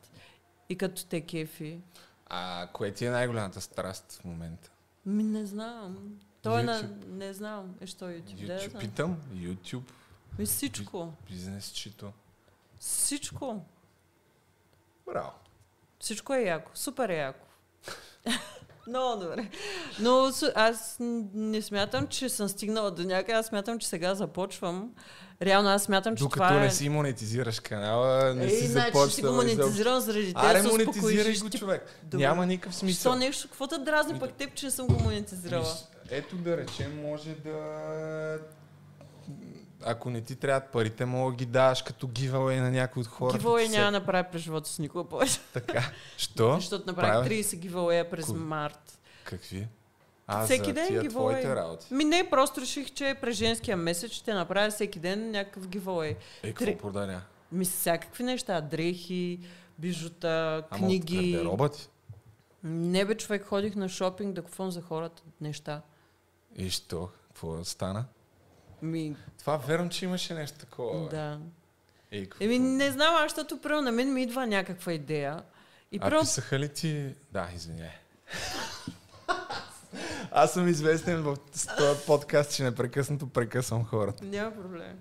и 0.69 0.78
като 0.78 1.07
те 1.07 1.20
кефи. 1.20 1.81
А 2.27 2.69
кое 2.73 2.93
ти 2.93 3.07
е 3.07 3.11
най-голямата 3.11 3.61
страст 3.61 4.12
в 4.12 4.24
момента? 4.24 4.70
Ми 5.07 5.23
не 5.23 5.47
знам. 5.47 6.19
То 6.43 6.59
е 6.59 6.62
на... 6.62 6.82
Не 7.07 7.32
знам. 7.32 7.74
Е, 7.81 7.86
що 7.86 8.05
YouTube? 8.05 8.47
Да, 8.47 8.53
я 8.53 8.61
YouTube, 8.61 8.70
знам. 8.70 8.81
питам? 8.81 9.16
YouTube, 9.35 9.90
Ми 10.39 10.47
всичко. 10.47 11.12
бизнесчито. 11.31 12.12
Всичко. 12.78 13.65
Браво. 15.07 15.32
Всичко 15.98 16.35
е 16.35 16.40
яко. 16.40 16.70
Супер 16.74 17.09
е 17.09 17.16
яко. 17.16 17.47
Много 18.89 19.21
добре. 19.25 19.49
Но 20.01 20.31
аз 20.55 20.97
не 21.35 21.63
смятам, 21.63 22.07
че 22.07 22.29
съм 22.29 22.49
стигнала 22.49 22.91
до 22.91 23.03
някъде. 23.05 23.33
Аз 23.33 23.47
смятам, 23.47 23.79
че 23.79 23.89
сега 23.89 24.15
започвам. 24.15 24.91
Реално 25.43 25.69
аз 25.69 25.83
смятам, 25.83 26.17
че 26.17 26.23
Докато 26.25 26.45
това 26.47 26.57
е... 26.57 26.61
не 26.61 26.71
си 26.71 26.89
монетизираш 26.89 27.61
канала, 27.61 28.35
не 28.35 28.49
си 28.49 28.55
Ей, 28.55 28.67
значи 28.67 28.87
започнал. 28.87 29.09
си 29.11 29.23
го 29.23 29.29
изобщо. 29.29 29.57
монетизирам 29.57 30.01
заради 30.01 30.35
те. 30.35 30.41
Аре, 30.47 30.63
да 30.63 30.69
монетизирай 30.69 31.33
успокоиш. 31.33 31.53
го, 31.53 31.59
човек. 31.59 32.01
Добре. 32.03 32.27
Няма 32.27 32.47
никакъв 32.47 32.75
смисъл. 32.77 33.13
Що 33.13 33.19
нещо? 33.19 33.49
Какво 33.49 33.67
те 33.67 33.79
дразни 33.79 34.19
пък 34.19 34.33
теб, 34.33 34.55
че 34.55 34.67
не 34.67 34.71
съм 34.73 34.87
го 34.87 35.03
монетизирала? 35.03 35.75
Ето 36.11 36.37
да 36.37 36.57
речем, 36.57 37.03
може 37.03 37.31
да... 37.31 37.59
Ако 39.87 40.11
не 40.11 40.21
ти 40.21 40.37
трябват 40.37 40.65
парите, 40.65 41.05
мога 41.05 41.33
да 41.33 41.37
ги 41.37 41.47
даваш 41.47 41.83
като 41.83 42.09
гивалей 42.09 42.61
на 42.61 42.71
някой 42.71 43.01
от 43.01 43.07
хората. 43.07 43.39
Гивалей 43.39 43.69
няма 43.69 43.85
да 43.85 43.91
направя 43.91 44.25
през 44.25 44.43
живота 44.43 44.69
си 44.69 44.81
никога 44.83 45.05
повече. 45.05 45.39
Така. 45.53 45.83
Що? 46.17 46.55
Защото 46.55 46.87
направих 46.87 47.13
Правя- 47.13 47.29
30 47.43 47.57
гивалея 47.57 48.11
през 48.11 48.27
Кои? 48.27 48.37
март. 48.37 48.99
Какви? 49.25 49.69
А, 50.27 50.45
Всеки 50.45 50.65
за 50.65 50.73
ден 50.73 50.87
тия 50.89 51.03
giveaway. 51.03 51.11
твоите 51.11 51.57
работи. 51.57 51.87
Ми 51.91 52.05
не, 52.05 52.31
просто 52.31 52.61
реших, 52.61 52.91
че 52.91 53.17
през 53.21 53.37
женския 53.37 53.77
месец 53.77 54.13
ще 54.13 54.35
направя 54.35 54.71
всеки 54.71 54.99
ден 54.99 55.31
някакъв 55.31 55.69
гивалей. 55.69 56.11
Е, 56.43 56.49
какво 56.49 56.65
Три- 56.65 56.77
проданя? 56.77 57.23
Ми 57.53 57.65
всякакви 57.65 58.25
неща. 58.25 58.61
Дрехи, 58.61 59.41
бижута, 59.79 60.65
Ама 60.71 60.79
книги. 60.79 61.19
от 61.19 61.23
гардероба 61.33 61.69
ти? 61.69 61.89
Не 62.65 63.05
бе, 63.05 63.17
човек, 63.17 63.45
ходих 63.45 63.77
на 63.77 63.89
шопинг 63.89 64.35
да 64.35 64.43
купувам 64.43 64.73
за 64.73 64.83
хората 64.83 65.23
неща. 65.41 65.83
И 66.57 66.71
що? 66.71 67.09
Какво 67.29 67.65
стана? 67.65 68.05
Ми, 68.82 69.16
Това 69.39 69.57
верно, 69.57 69.89
че 69.89 70.05
имаше 70.05 70.35
нещо 70.35 70.59
такова. 70.59 71.05
бе. 71.05 71.16
да. 71.16 71.39
Ей? 72.11 72.28
Еми, 72.40 72.59
не 72.59 72.90
знам, 72.90 73.15
аз, 73.15 73.23
защото 73.23 73.61
прямо 73.61 73.82
на 73.82 73.93
мен 73.93 74.15
ми 74.15 74.23
идва 74.23 74.47
някаква 74.47 74.93
идея. 74.93 75.43
И 75.93 75.98
а 76.03 76.09
прямо 76.09 76.23
писаха 76.23 76.59
ли 76.59 76.69
ти... 76.69 77.15
Да, 77.32 77.48
извиняй. 77.55 77.90
Аз 80.31 80.53
съм 80.53 80.69
известен 80.69 81.23
в 81.23 81.36
този 81.78 82.01
подкаст, 82.07 82.57
че 82.57 82.62
непрекъснато 82.62 83.28
прекъсвам 83.28 83.85
хората. 83.85 84.24
Няма 84.24 84.51
проблем. 84.51 84.98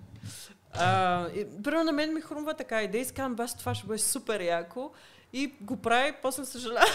А, 0.72 1.28
и, 1.28 1.46
примерно 1.62 1.84
на 1.84 1.92
мен 1.92 2.14
ми 2.14 2.20
хрумва 2.20 2.54
така 2.54 2.82
идея 2.82 3.02
и 3.02 3.04
си 3.04 3.12
казвам, 3.12 3.34
бас, 3.34 3.56
това 3.56 3.74
ще 3.74 3.86
бъде 3.86 3.98
супер 3.98 4.40
яко. 4.40 4.92
И 5.32 5.52
го 5.60 5.76
прави, 5.76 6.14
после 6.22 6.44
съжалявам. 6.44 6.88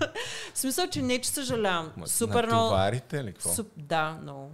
В 0.54 0.58
смисъл, 0.58 0.86
че 0.86 1.02
не, 1.02 1.20
че 1.20 1.30
съжалявам. 1.30 1.92
Ма, 1.96 2.06
Супер 2.06 2.46
много. 2.46 2.76
Ли 3.12 3.32
какво? 3.32 3.48
Суп, 3.48 3.72
да, 3.76 4.18
много. 4.22 4.50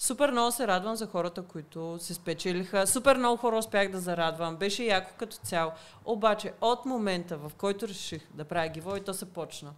Супер 0.00 0.30
много 0.30 0.52
се 0.52 0.66
радвам 0.66 0.96
за 0.96 1.06
хората, 1.06 1.42
които 1.42 1.96
се 2.00 2.14
спечелиха. 2.14 2.86
Супер 2.86 3.16
много 3.16 3.36
хора 3.36 3.58
успях 3.58 3.90
да 3.90 4.00
зарадвам. 4.00 4.56
Беше 4.56 4.84
яко 4.84 5.10
като 5.18 5.36
цяло. 5.36 5.72
Обаче, 6.04 6.52
от 6.60 6.86
момента, 6.86 7.36
в 7.36 7.52
който 7.56 7.88
реших 7.88 8.22
да 8.34 8.44
правя 8.44 8.68
гиво, 8.68 9.00
то 9.06 9.14
се 9.14 9.24
почна. 9.32 9.70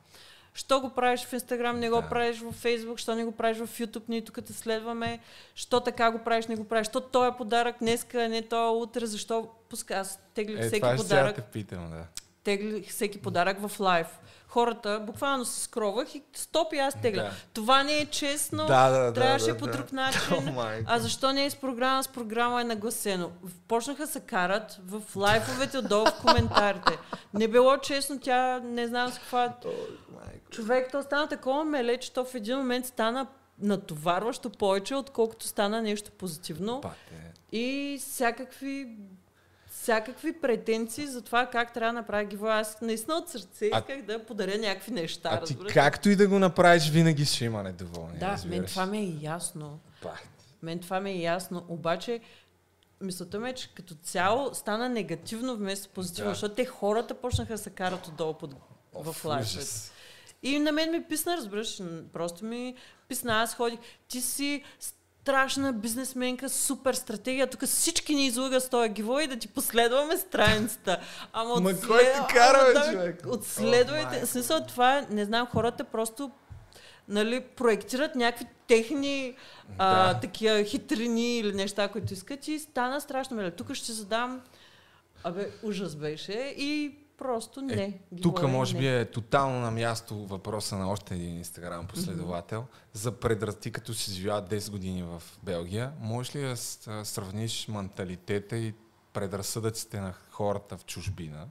Що 0.55 0.81
го 0.81 0.91
правиш 0.91 1.25
в 1.25 1.33
Инстаграм, 1.33 1.79
не 1.79 1.91
го 1.91 2.01
Да. 2.01 2.09
правиш 2.09 2.41
в 2.41 2.53
Фейсбук, 2.53 2.99
що 2.99 3.15
не 3.15 3.25
го 3.25 3.33
правиш 3.33 3.59
в 3.67 3.81
Ютуб, 3.81 4.09
ние 4.09 4.25
тук 4.25 4.45
те 4.45 4.53
следваме, 4.53 5.19
що 5.55 5.81
така 5.81 6.11
го 6.11 6.19
правиш, 6.19 6.47
не 6.47 6.57
го 6.57 6.65
правиш, 6.65 6.87
що 6.87 7.01
той 7.01 7.29
е 7.29 7.37
подарък 7.39 7.77
днеска, 7.79 8.29
не 8.29 8.43
той 8.43 8.67
е 8.67 8.71
утре, 8.71 9.07
защо 9.07 9.49
пуска 9.69 9.95
аз 9.95 10.21
теглих 10.35 10.61
Е, 10.61 10.67
всеки 10.67 10.81
това 10.81 10.97
ще 10.97 11.09
подарък 11.09 11.37
те 11.37 11.43
питам, 11.43 11.91
да. 11.91 12.07
теглих 12.45 12.89
всеки 12.89 13.23
подарък 13.23 13.69
в 13.69 13.81
лайв. 13.81 14.07
Хората 14.51 15.01
буквално 15.07 15.45
се 15.45 15.61
скровах 15.61 16.15
и 16.15 16.23
стоп 16.35 16.73
и 16.73 16.79
аз 16.79 17.01
тегля. 17.03 17.23
Да. 17.23 17.33
Това 17.55 17.83
не 17.83 17.99
е 17.99 18.07
честно, 18.07 18.67
Да, 18.67 18.91
да, 18.91 18.99
да, 18.99 19.13
трябваше 19.13 19.53
да, 19.53 19.59
по 19.59 19.67
да. 19.67 19.73
друг 19.73 19.93
начин. 19.93 20.21
О, 20.49 20.53
майко. 20.53 20.85
а 20.87 20.99
защо 20.99 21.33
не 21.33 21.45
е 21.45 21.51
с 21.51 21.57
програма? 21.57 22.05
С 22.05 22.09
програма 22.09 22.61
е 22.61 22.65
нагласено. 22.65 23.31
Почнаха 23.69 24.07
се 24.07 24.21
карат 24.21 24.81
в 24.87 25.17
лайфовете 25.17 25.79
отдолу 25.79 26.07
в 26.07 26.21
коментарите. 26.21 26.99
Не 27.35 27.49
било 27.49 27.77
честно, 27.77 28.21
тя 28.21 28.61
не 28.61 28.87
знам 28.87 29.13
с 29.13 29.19
каква... 29.19 29.55
Човек, 30.51 30.89
то 30.93 31.03
стана 31.03 31.29
такова 31.29 31.65
меле, 31.65 31.97
че 31.97 32.13
то 32.13 32.25
в 32.25 32.35
един 32.35 32.57
момент 32.57 32.87
стана 32.87 33.27
натоварващо 33.63 34.51
повече, 34.51 34.95
отколкото 34.95 35.47
стана 35.47 35.83
нещо 35.83 36.11
позитивно. 36.13 36.81
Пате. 36.81 37.33
И 37.53 37.99
всякакви 38.01 38.97
всякакви 39.91 40.33
претенции 40.41 41.07
за 41.07 41.23
това 41.23 41.47
как 41.47 41.75
трябва 41.75 41.93
да 41.93 42.01
направя 42.01 42.25
гиво. 42.25 42.47
Аз 42.47 42.81
наистина 42.81 43.15
от 43.17 43.29
сърце 43.29 43.71
А- 43.73 43.79
исках 43.79 44.03
да 44.03 44.27
подаря 44.27 44.59
някакви 44.59 44.93
неща. 44.93 45.29
А 45.33 45.45
ти 45.45 45.53
разбираш 45.55 45.73
както 45.73 46.09
и 46.09 46.17
да 46.17 46.29
го 46.29 46.39
направиш, 46.39 46.91
винаги 46.91 47.25
ще 47.25 47.45
има 47.45 47.63
недоволни. 47.63 48.19
Да, 48.19 48.27
мен 48.27 48.33
разбираш. 48.35 48.71
това 48.71 48.87
ми 48.87 48.99
е 48.99 49.17
ясно. 49.21 49.79
Пах. 50.03 50.23
Мен 50.63 50.79
това 50.79 51.01
ми 51.01 51.11
е 51.11 51.21
ясно. 51.21 51.65
Обаче, 51.69 52.21
мисълта 53.01 53.41
ми 53.41 53.51
е, 53.51 53.55
че 53.55 53.75
като 53.75 53.95
цяло 53.95 54.55
стана 54.55 54.89
негативно 54.89 55.57
вместо 55.57 55.89
позитивно, 55.89 56.31
Да. 56.31 56.35
защото 56.35 56.55
те 56.55 56.65
хората 56.65 57.15
почнаха 57.15 57.53
да 57.53 57.59
се 57.59 57.71
карат 57.71 58.07
отдолу 58.07 58.35
под, 58.35 58.55
Оф, 58.95 59.07
в 59.17 59.25
лайфовете. 59.25 59.71
И 60.43 60.59
на 60.59 60.73
мен 60.73 60.91
ми 60.91 61.05
писна, 61.05 61.37
разбираш, 61.37 61.81
просто 62.13 62.45
ми 62.45 62.75
писна, 63.09 63.43
аз 63.43 63.55
ходих, 63.55 63.79
ти 64.09 64.21
си 64.21 64.63
страшна 65.23 65.73
бизнесменка, 65.73 66.49
супер 66.49 66.95
стратегия, 66.95 67.47
тук 67.47 67.65
всички 67.65 68.15
ни 68.15 68.27
излага 68.27 68.61
с 68.61 68.69
този 68.69 68.89
гиво 68.89 69.21
и 69.21 69.27
да 69.27 69.37
ти 69.37 69.49
последваме 69.49 70.17
страницата. 70.17 71.01
Ама 71.33 71.57
Ма 71.57 71.71
отслед- 71.71 71.87
кой 71.87 71.99
те 71.99 72.35
кара, 72.35 72.73
да, 72.75 72.93
човек? 72.93 73.23
Отследвайте. 73.29 74.21
В 74.21 74.29
смисъл 74.29 74.61
това, 74.61 74.99
е, 74.99 75.07
не 75.11 75.25
знам, 75.25 75.47
хората 75.47 75.85
просто 75.85 76.31
нали, 77.09 77.41
проектират 77.41 78.15
някакви 78.15 78.47
техни 78.69 79.37
а, 79.79 80.13
Да. 80.13 80.21
такива 80.21 80.65
хитрини 80.65 81.39
или 81.39 81.53
неща, 81.53 81.89
които 81.89 82.13
искат 82.13 82.49
и 82.49 82.59
стана 82.59 83.01
страшно. 83.01 83.51
Тук 83.51 83.75
ще 83.75 83.93
задам 83.93 84.41
Абе, 85.25 85.51
ужас 85.63 85.97
беше 85.97 86.33
и 86.57 86.95
просто 87.21 87.63
не. 87.63 87.83
Е, 87.83 88.01
Тук 88.23 88.43
може 88.43 88.79
би 88.79 88.89
е 88.89 89.05
тотално 89.05 89.61
на 89.61 89.71
място 89.71 90.27
въпроса 90.27 90.77
на 90.77 90.91
още 90.91 91.15
един 91.15 91.37
инстаграм 91.37 91.87
последовател 91.87 92.65
за 92.93 93.13
предрати, 93.13 93.73
като 93.73 93.95
си 93.95 94.13
живя 94.13 94.43
10 94.43 94.71
години 94.71 95.03
в 95.03 95.23
Белгия. 95.43 95.93
Можеш 96.01 96.35
ли 96.37 96.41
да 96.41 96.57
сравниш 97.05 97.69
менталитета 97.69 98.57
и 98.57 98.75
предразсъдъците 99.13 100.01
на 100.01 100.15
хората 100.31 100.77
в 100.77 100.85
чужбина? 100.85 101.47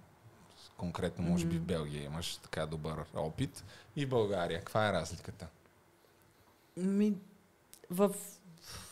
Конкретно, 0.78 1.24
може 1.26 1.46
би 1.46 1.58
в 1.58 1.64
Белгия 1.64 2.04
имаш 2.04 2.36
така 2.36 2.66
добър 2.66 3.06
опит. 3.16 3.64
И 3.96 4.06
в 4.06 4.10
България. 4.10 4.60
Каква 4.60 4.90
е 4.90 4.94
разликата? 4.94 5.48
Ми, 6.78 7.14
в- 7.90 8.16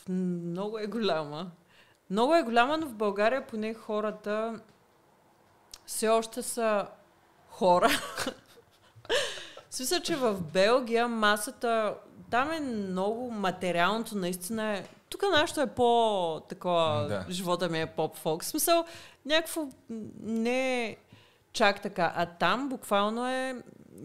Много 0.10 0.80
е 0.80 0.88
голяма. 0.88 1.52
Много 2.10 2.36
е 2.36 2.44
голяма, 2.44 2.78
но 2.78 2.88
в 2.88 2.94
България 2.96 3.48
поне 3.48 3.74
хората 3.74 4.60
все 5.88 6.08
още 6.10 6.42
са 6.42 6.88
хора. 7.50 7.90
Смисъл, 9.70 10.00
че 10.00 10.16
в 10.16 10.42
Белгия 10.42 11.08
масата, 11.08 11.96
там 12.32 12.52
е 12.52 12.60
много 12.60 13.32
материалното, 13.32 14.18
наистина 14.18 14.78
е... 14.78 14.84
Тук 15.10 15.22
нашето 15.32 15.62
е 15.62 15.68
по 15.68 16.42
такова, 16.50 17.08
Да. 17.08 17.26
живота 17.30 17.70
ми 17.70 17.82
е 17.82 17.86
поп-фолк. 17.86 18.44
Смисъл, 18.44 18.86
някакво 19.26 19.68
не 20.20 20.86
е 20.86 20.98
чак 21.54 21.82
така. 21.82 22.14
А 22.16 22.26
там 22.26 22.70
буквално 22.70 23.28
е... 23.28 23.56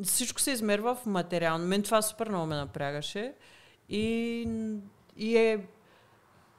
Всичко 0.04 0.40
се 0.40 0.50
измерва 0.50 0.94
в 0.94 1.06
материално. 1.06 1.66
Мен 1.66 1.82
това 1.82 2.02
супер 2.02 2.28
много 2.28 2.46
ме 2.46 2.56
напрягаше. 2.56 3.34
И, 3.88 4.48
и 5.16 5.36
е 5.36 5.66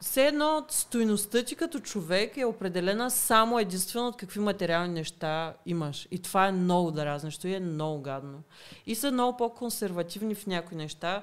все 0.04 0.28
едно 0.28 0.66
стойността 0.70 1.44
ти 1.44 1.56
като 1.56 1.80
човек 1.80 2.38
е 2.38 2.46
определена 2.46 3.12
само 3.12 3.60
единствено 3.60 4.08
от 4.08 4.18
какви 4.18 4.40
материални 4.40 4.94
неща 4.94 5.54
имаш. 5.66 6.08
И 6.12 6.20
това 6.20 6.48
е 6.48 6.52
много 6.52 6.92
дразнещо 6.92 7.48
и 7.48 7.54
е 7.54 7.60
много 7.60 8.02
гадно. 8.02 8.42
И 8.86 8.96
са 8.96 9.12
много 9.12 9.38
по-консервативни 9.38 10.36
в 10.36 10.48
някои 10.48 10.78
неща. 10.78 11.22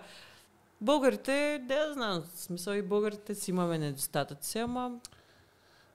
Българите, 0.81 1.63
да 1.69 1.93
знам, 1.93 2.23
в 2.35 2.41
смисъл 2.41 2.73
и 2.73 2.83
българите 2.83 3.35
си 3.35 3.51
имаме 3.51 3.79
недостатъци, 3.79 4.59
ама... 4.59 4.91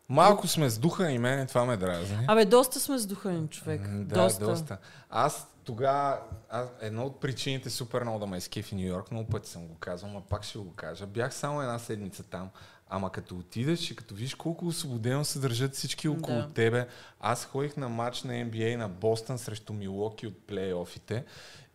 Малко 0.09 0.47
сме 0.47 0.69
с 0.69 0.77
духа 0.79 1.11
и 1.11 1.17
мене 1.17 1.45
това 1.45 1.65
ме 1.65 1.77
дразни. 1.77 2.25
Абе, 2.27 2.45
доста 2.45 2.79
сме 2.79 2.97
сдухани 2.97 3.47
човек. 3.47 3.81
М, 3.87 4.03
Да, 4.03 4.15
доста. 4.15 4.45
доста. 4.45 4.77
Аз 5.09 5.47
тогава, 5.63 6.19
аз, 6.49 6.67
едно 6.81 7.05
от 7.05 7.19
причините 7.19 7.69
супер 7.69 8.01
много 8.01 8.19
да 8.19 8.25
ме 8.25 8.37
изкефи 8.37 8.75
Нью 8.75 8.87
Йорк, 8.87 9.11
много 9.11 9.29
пъти 9.29 9.49
съм 9.49 9.67
го 9.67 9.75
казвал, 9.79 10.11
но 10.11 10.21
пак 10.21 10.43
ще 10.43 10.57
го 10.57 10.73
кажа. 10.75 11.05
Бях 11.05 11.33
само 11.33 11.61
една 11.61 11.79
седмица 11.79 12.23
там, 12.23 12.49
ама 12.95 13.11
като 13.11 13.35
отидеш 13.35 13.91
и 13.91 13.95
като 13.95 14.15
виж 14.15 14.35
колко 14.35 14.67
освободено 14.67 15.25
се 15.25 15.39
държат 15.39 15.75
всички 15.75 16.07
около 16.07 16.37
Да. 16.37 16.49
тебе. 16.53 16.87
Аз 17.19 17.45
ходих 17.45 17.77
на 17.77 17.89
матч 17.89 18.23
на 18.23 18.33
NBA 18.33 18.75
на 18.75 18.89
Бостън 18.89 19.37
срещу 19.37 19.73
Милоки 19.73 20.27
от 20.27 20.47
плейофите 20.47 21.23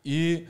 и 0.05 0.47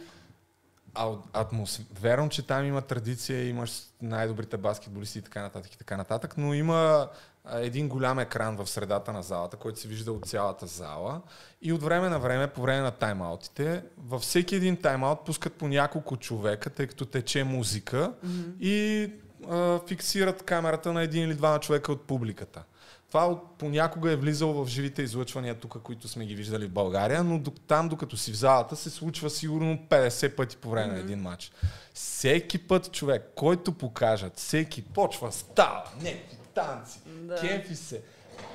атмосфера. 1.33 1.87
Верно, 2.01 2.29
че 2.29 2.47
там 2.47 2.65
има 2.65 2.83
традиция, 2.83 3.49
имаш 3.49 3.83
най-добрите 4.03 4.57
баскетболисти 4.57 5.19
и 5.19 5.23
така 5.23 5.43
нататък 5.43 5.75
и 5.75 5.79
така 5.79 5.97
нататък, 5.97 6.35
но 6.39 6.55
има 6.55 7.09
един 7.53 7.89
голям 7.89 8.19
екран 8.19 8.57
в 8.57 8.67
средата 8.67 9.13
на 9.13 9.23
залата, 9.23 9.57
който 9.57 9.81
се 9.81 9.89
вижда 9.89 10.13
от 10.13 10.27
цялата 10.27 10.67
зала 10.67 11.21
и 11.63 11.73
от 11.73 11.83
време 11.83 12.09
на 12.09 12.19
време, 12.19 12.47
по 12.47 12.63
време 12.63 12.81
на 12.81 12.93
тайм-аутите, 12.93 13.83
във 13.99 14.23
всеки 14.23 14.57
един 14.57 14.77
тайм-аут 14.77 15.25
пускат 15.25 15.55
по 15.55 15.69
няколко 15.69 16.17
човека, 16.17 16.71
тъй 16.71 16.87
като 16.87 17.05
тече 17.05 17.45
музика 17.45 18.13
и 18.61 19.11
а, 19.49 19.81
фиксират 19.89 20.43
камерата 20.43 20.93
на 20.93 21.03
един 21.03 21.25
или 21.25 21.35
двама 21.35 21.61
човека 21.61 21.93
от 21.93 22.03
публиката. 22.03 22.63
Това 23.09 23.27
от, 23.27 23.59
понякога 23.59 24.13
е 24.13 24.17
влизало 24.17 24.65
в 24.65 24.69
живите 24.69 25.03
излъчвания 25.03 25.55
тук, 25.55 25.83
които 25.83 26.09
сме 26.09 26.27
ги 26.27 26.35
виждали 26.35 26.67
в 26.67 26.71
България, 26.71 27.25
но 27.25 27.39
док- 27.39 27.61
там, 27.67 27.89
докато 27.89 28.17
си 28.17 28.33
в 28.33 28.37
залата, 28.37 28.77
се 28.77 28.91
случва 28.91 29.31
сигурно 29.31 29.79
50 29.89 30.37
пъти 30.37 30.57
по 30.57 30.71
време 30.71 30.93
на 30.93 30.99
един 30.99 31.19
матч. 31.21 31.53
Всеки 31.95 32.59
път 32.59 32.93
човек, 32.93 33.33
който 33.35 33.73
покажат, 33.73 34.37
всеки 34.37 34.83
почва, 34.85 35.33
става, 35.33 35.85
не, 36.03 36.23
танци, 36.55 36.99
Да. 37.07 37.41
кефи 37.41 37.77
се. 37.77 38.03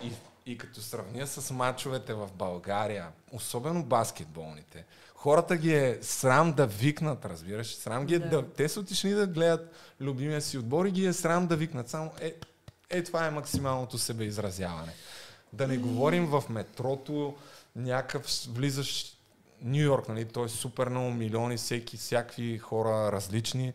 И, 0.03 0.11
и 0.45 0.57
като 0.57 0.81
сравня 0.81 1.27
с 1.27 1.53
матчовете 1.53 2.13
в 2.13 2.29
България, 2.35 3.07
особено 3.31 3.83
баскетболните, 3.83 4.85
хората 5.25 5.57
ги 5.57 5.73
е 5.73 5.97
срам 6.01 6.53
да 6.53 6.67
викнат, 6.67 7.25
разбираш? 7.25 7.75
Срам 7.75 8.05
ги 8.05 8.15
е 8.15 8.19
да. 8.19 8.29
Да. 8.29 8.47
те 8.47 8.69
са 8.69 8.79
отишли 8.79 9.09
да 9.09 9.27
гледат 9.27 9.71
любимия 10.01 10.41
си 10.41 10.57
отбор 10.57 10.85
и 10.85 10.91
ги 10.91 11.05
е 11.05 11.13
срам 11.13 11.47
да 11.47 11.55
викнат. 11.55 11.89
Само 11.89 12.11
е, 12.21 12.33
е 12.89 13.03
това 13.03 13.25
е 13.25 13.31
максималното 13.31 13.97
себеизразяване. 13.97 14.91
Да 15.53 15.67
не 15.67 15.77
говорим 15.77 16.25
в 16.25 16.43
метрото, 16.49 17.35
някакъв 17.75 18.25
влизаш 18.49 19.17
Нью 19.61 19.83
Йорк, 19.83 20.09
нали? 20.09 20.25
Той 20.25 20.45
е 20.45 20.49
супер 20.49 20.89
много 20.89 21.11
милиони, 21.11 21.57
всеки, 21.57 21.97
всякакви 21.97 22.57
хора 22.57 23.11
различни. 23.11 23.73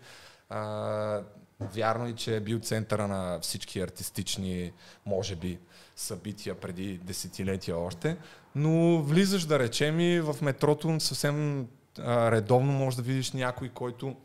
А, 0.50 1.22
вярно 1.60 2.08
и, 2.08 2.16
че 2.16 2.36
е 2.36 2.40
бил 2.40 2.58
центъра 2.58 3.08
на 3.08 3.38
всички 3.40 3.80
артистични, 3.80 4.72
може 5.06 5.36
би, 5.36 5.58
събития 5.96 6.60
преди 6.60 6.98
десетилетия 6.98 7.78
още. 7.78 8.16
Но 8.54 9.02
влизаш, 9.02 9.44
да 9.44 9.58
речем, 9.58 10.00
и 10.00 10.20
в 10.20 10.36
метрото 10.42 11.00
съвсем 11.00 11.68
а, 11.98 12.30
редовно 12.30 12.72
може 12.72 12.96
да 12.96 13.02
видиш 13.02 13.32
някой, 13.32 13.68
който 13.68 14.16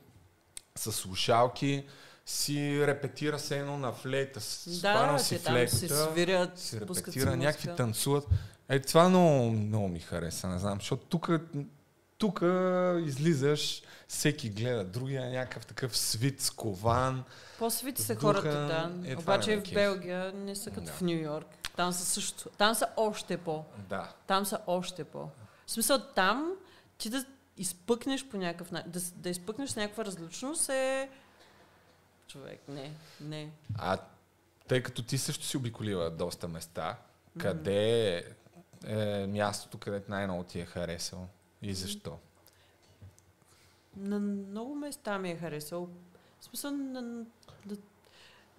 с 0.76 0.92
слушалки 0.92 1.86
си 2.26 2.88
репетира 2.88 3.40
се 3.40 3.60
едно 3.60 3.78
на 3.78 3.92
флейта. 3.92 4.40
Да, 4.68 5.20
си 5.20 5.38
те 5.38 5.44
там 5.44 5.68
си 5.68 5.88
свирят, 5.88 6.60
си 6.60 6.80
пускат 6.80 7.14
си 7.14 7.20
репетира, 7.20 7.38
някакви 7.38 7.76
танцуват. 7.76 8.28
Е, 8.70 8.80
това 8.80 9.10
много, 9.10 9.52
много 9.52 9.88
ми 9.88 10.00
хареса, 10.00 10.48
не 10.48 10.60
знам, 10.60 10.78
защото 10.80 11.06
тук 11.06 11.30
тук 12.18 12.42
излизаш, 13.06 13.82
всеки 14.08 14.50
гледа, 14.50 14.84
другия 14.84 15.26
е 15.28 15.30
някакъв 15.30 15.66
такъв 15.66 15.98
свит, 15.98 16.42
скован. 16.42 17.24
По-свити 17.60 18.02
са 18.02 18.16
Духа, 18.16 18.28
хората, 18.28 18.50
да. 18.50 18.92
е, 19.06 19.16
това 19.16 19.34
Обаче 19.34 19.58
в. 19.58 19.74
Белгия 19.74 20.34
не 20.34 20.56
са 20.56 20.72
като 20.72 20.86
Да. 20.86 20.92
в 20.92 21.02
Нью 21.02 21.22
Йорк. 21.22 21.48
Там 21.76 21.94
са 21.94 22.06
също. 22.06 22.50
Там 22.50 22.76
са 22.76 22.88
още 22.98 23.38
по. 23.38 23.64
Да. 23.90 24.14
Там 24.28 24.46
са 24.46 24.60
още 24.68 25.04
по. 25.04 25.20
В 25.66 25.72
смисъл 25.72 26.00
там 26.16 26.54
ти 26.98 27.10
да 27.10 27.26
изпъкнеш 27.58 28.28
по 28.28 28.38
някакъв 28.38 28.72
начин, 28.72 28.92
да, 28.92 29.00
да 29.16 29.30
изпъкнеш 29.30 29.70
с 29.70 29.76
някаква 29.76 30.06
различност 30.06 30.70
е... 30.70 31.10
Човек, 32.28 32.62
не, 32.68 32.94
не. 33.22 33.52
А 33.78 33.98
тъй 34.68 34.84
като 34.84 35.04
ти 35.04 35.18
също 35.18 35.46
си 35.46 35.58
обиколила 35.58 36.10
доста 36.10 36.48
места, 36.48 36.98
къде 37.38 38.18
е, 38.18 38.24
е 38.88 39.28
мястото, 39.28 39.78
където 39.78 40.12
най-много 40.12 40.44
ти 40.44 40.60
е 40.60 40.66
харесало 40.66 41.28
и 41.62 41.74
защо? 41.74 42.18
На 43.98 44.20
много 44.20 44.76
места 44.76 45.20
ми 45.20 45.32
е 45.32 45.38
харесал. 45.38 45.90
В 46.40 46.44
смисъл, 46.44 46.72
на, 46.72 47.02
на, 47.02 47.26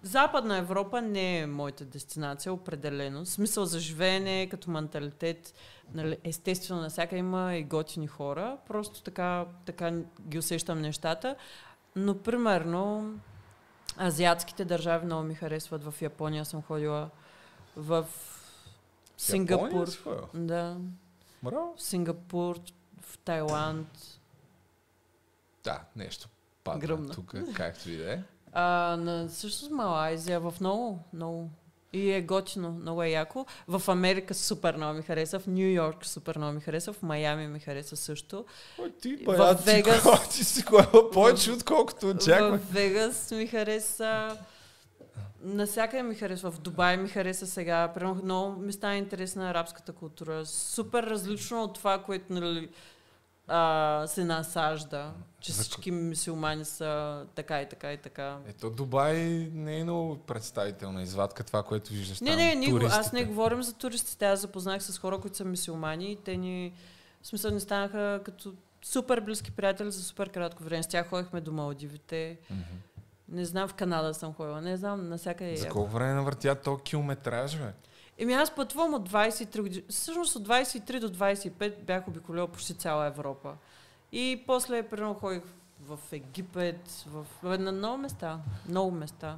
Западна 0.03 0.57
Европа 0.57 1.01
не 1.01 1.39
е 1.39 1.47
моята 1.47 1.85
дестинация, 1.85 2.53
определено. 2.53 3.25
Смисъл 3.25 3.65
за 3.65 3.79
живеене, 3.79 4.49
като 4.49 4.69
менталитет. 4.69 5.53
Нали, 5.93 6.17
естествено, 6.23 6.81
навсяка 6.81 7.17
има 7.17 7.55
и 7.55 7.63
готини 7.63 8.07
хора. 8.07 8.57
Просто 8.67 9.01
така, 9.03 9.45
така 9.65 9.91
ги 10.21 10.37
усещам 10.37 10.81
нещата. 10.81 11.35
Но, 11.95 12.17
примерно, 12.17 13.13
азиатските 13.99 14.65
държави 14.65 15.05
много 15.05 15.23
ми 15.23 15.35
харесват. 15.35 15.83
В 15.83 16.01
Япония 16.01 16.45
съм 16.45 16.61
ходила. 16.61 17.09
В 17.75 18.07
Сингапур. 19.17 19.97
Ходила? 20.03 20.27
Да. 20.33 20.77
Браво. 21.43 21.75
В 21.77 21.81
Сингапур, 21.81 22.59
в 23.01 23.17
Тайланд. 23.17 24.19
Да, 25.63 25.81
нещо 25.95 26.29
падна 26.63 26.79
Гръмна. 26.81 27.13
тук, 27.13 27.35
както 27.55 27.89
и 27.89 27.97
да 27.97 28.13
е. 28.13 28.23
А, 28.59 28.97
на, 28.99 29.29
също 29.29 29.65
с 29.65 29.69
Малайзия, 29.69 30.39
в 30.39 30.53
много, 30.59 30.99
много. 31.13 31.49
И 31.93 32.11
е 32.11 32.21
готино, 32.21 32.71
много 32.71 33.03
е 33.03 33.09
яко. 33.09 33.45
В 33.67 33.81
Америка 33.87 34.33
супер 34.33 34.75
много 34.75 34.93
ми 34.97 35.03
хареса, 35.03 35.39
в 35.39 35.47
Нью 35.47 35.73
Йорк 35.73 36.05
супер 36.05 36.37
много 36.37 36.53
ми 36.53 36.61
хареса, 36.61 36.93
в 36.93 37.01
Майами 37.01 37.47
ми 37.47 37.59
хареса 37.59 37.95
също. 37.95 38.45
Ой, 38.79 38.91
ти, 39.01 39.15
В 39.15 39.25
бая, 39.25 39.57
ти, 39.57 39.63
Вегас- 39.63 40.29
ти 40.29 40.43
си 40.43 40.61
ходила 40.61 41.11
повече, 41.13 41.51
отколкото 41.51 42.09
очаквах. 42.09 42.61
В 42.61 42.73
Вегас 42.73 43.31
ми 43.31 43.47
хареса. 43.47 44.37
Насякъде 45.43 46.03
ми 46.03 46.15
харесва. 46.15 46.51
В 46.51 46.59
Дубай 46.59 46.97
ми 46.97 47.09
хареса 47.09 47.47
сега. 47.47 47.87
Примерно 47.93 48.21
много 48.23 48.59
ми 48.61 48.73
стана 48.73 48.95
интересна 48.97 49.49
арабската 49.49 49.93
култура. 49.93 50.45
Супер 50.45 51.03
различно 51.03 51.63
от 51.63 51.73
това, 51.73 52.03
което 52.03 52.33
нали, 52.33 52.69
а, 53.47 54.03
се 54.07 54.23
насажда. 54.23 55.11
Че 55.39 55.51
За 55.51 55.61
всички 55.61 55.91
мусулмани 55.91 56.65
са 56.65 57.25
така 57.35 57.61
и 57.61 57.69
така 57.69 57.93
и 57.93 57.97
така. 57.97 58.37
Ето 58.47 58.69
Дубай 58.69 59.17
не 59.53 59.79
е 59.79 59.83
много 59.83 60.17
представителна 60.17 61.01
извадка 61.01 61.43
това, 61.43 61.63
което 61.63 61.93
виждаш 61.93 62.21
Не, 62.21 62.51
там. 62.51 62.59
не, 62.59 62.71
го- 62.71 62.85
аз 62.85 63.13
не 63.13 63.25
говорим 63.25 63.63
за 63.63 63.73
туристите. 63.73 64.25
Аз 64.25 64.41
запознах 64.41 64.83
с 64.83 64.99
хора, 64.99 65.17
които 65.17 65.37
са 65.37 65.45
мисиомани 65.45 66.11
и 66.11 66.15
те 66.15 66.37
ни, 66.37 66.73
в 67.21 67.27
смисъл, 67.27 67.51
ни 67.51 67.59
станаха 67.59 68.21
като 68.23 68.53
супер 68.81 69.19
близки 69.19 69.51
приятели 69.51 69.91
за 69.91 70.03
супер 70.03 70.29
кратко 70.29 70.63
време. 70.63 70.83
С 70.83 70.87
тях 70.87 71.09
ходихме 71.09 71.41
до 71.41 71.51
Малдивите. 71.51 72.37
Мгм. 72.51 72.61
Не 73.29 73.45
знам, 73.45 73.67
в 73.67 73.73
Канада 73.73 74.13
съм 74.13 74.33
ходила. 74.33 74.61
Не 74.61 74.77
знам, 74.77 75.09
навсякъде. 75.09 75.55
За 75.57 75.69
колко 75.69 75.91
време 75.91 76.13
навъртя 76.13 76.55
то 76.55 76.77
километраж, 76.77 77.57
бе? 77.57 77.73
Еми 78.17 78.33
аз 78.33 78.55
пътувам 78.55 78.93
от 78.93 79.09
23 79.09 79.61
години. 79.61 79.83
Всъщност 79.89 80.35
от 80.35 80.47
23 80.47 80.99
до 80.99 81.09
25 81.09 81.83
бях 81.83 82.07
обиколила 82.07 82.47
почти 82.47 82.73
цяла 82.73 83.05
Европа. 83.05 83.53
И 84.11 84.43
после, 84.47 84.83
примерно, 84.83 85.13
ходих 85.13 85.41
в 85.81 85.99
Египет, 86.11 87.05
в... 87.07 87.25
на 87.59 87.71
много 87.71 87.97
места. 87.97 88.39
Много 88.69 88.91
места. 88.91 89.37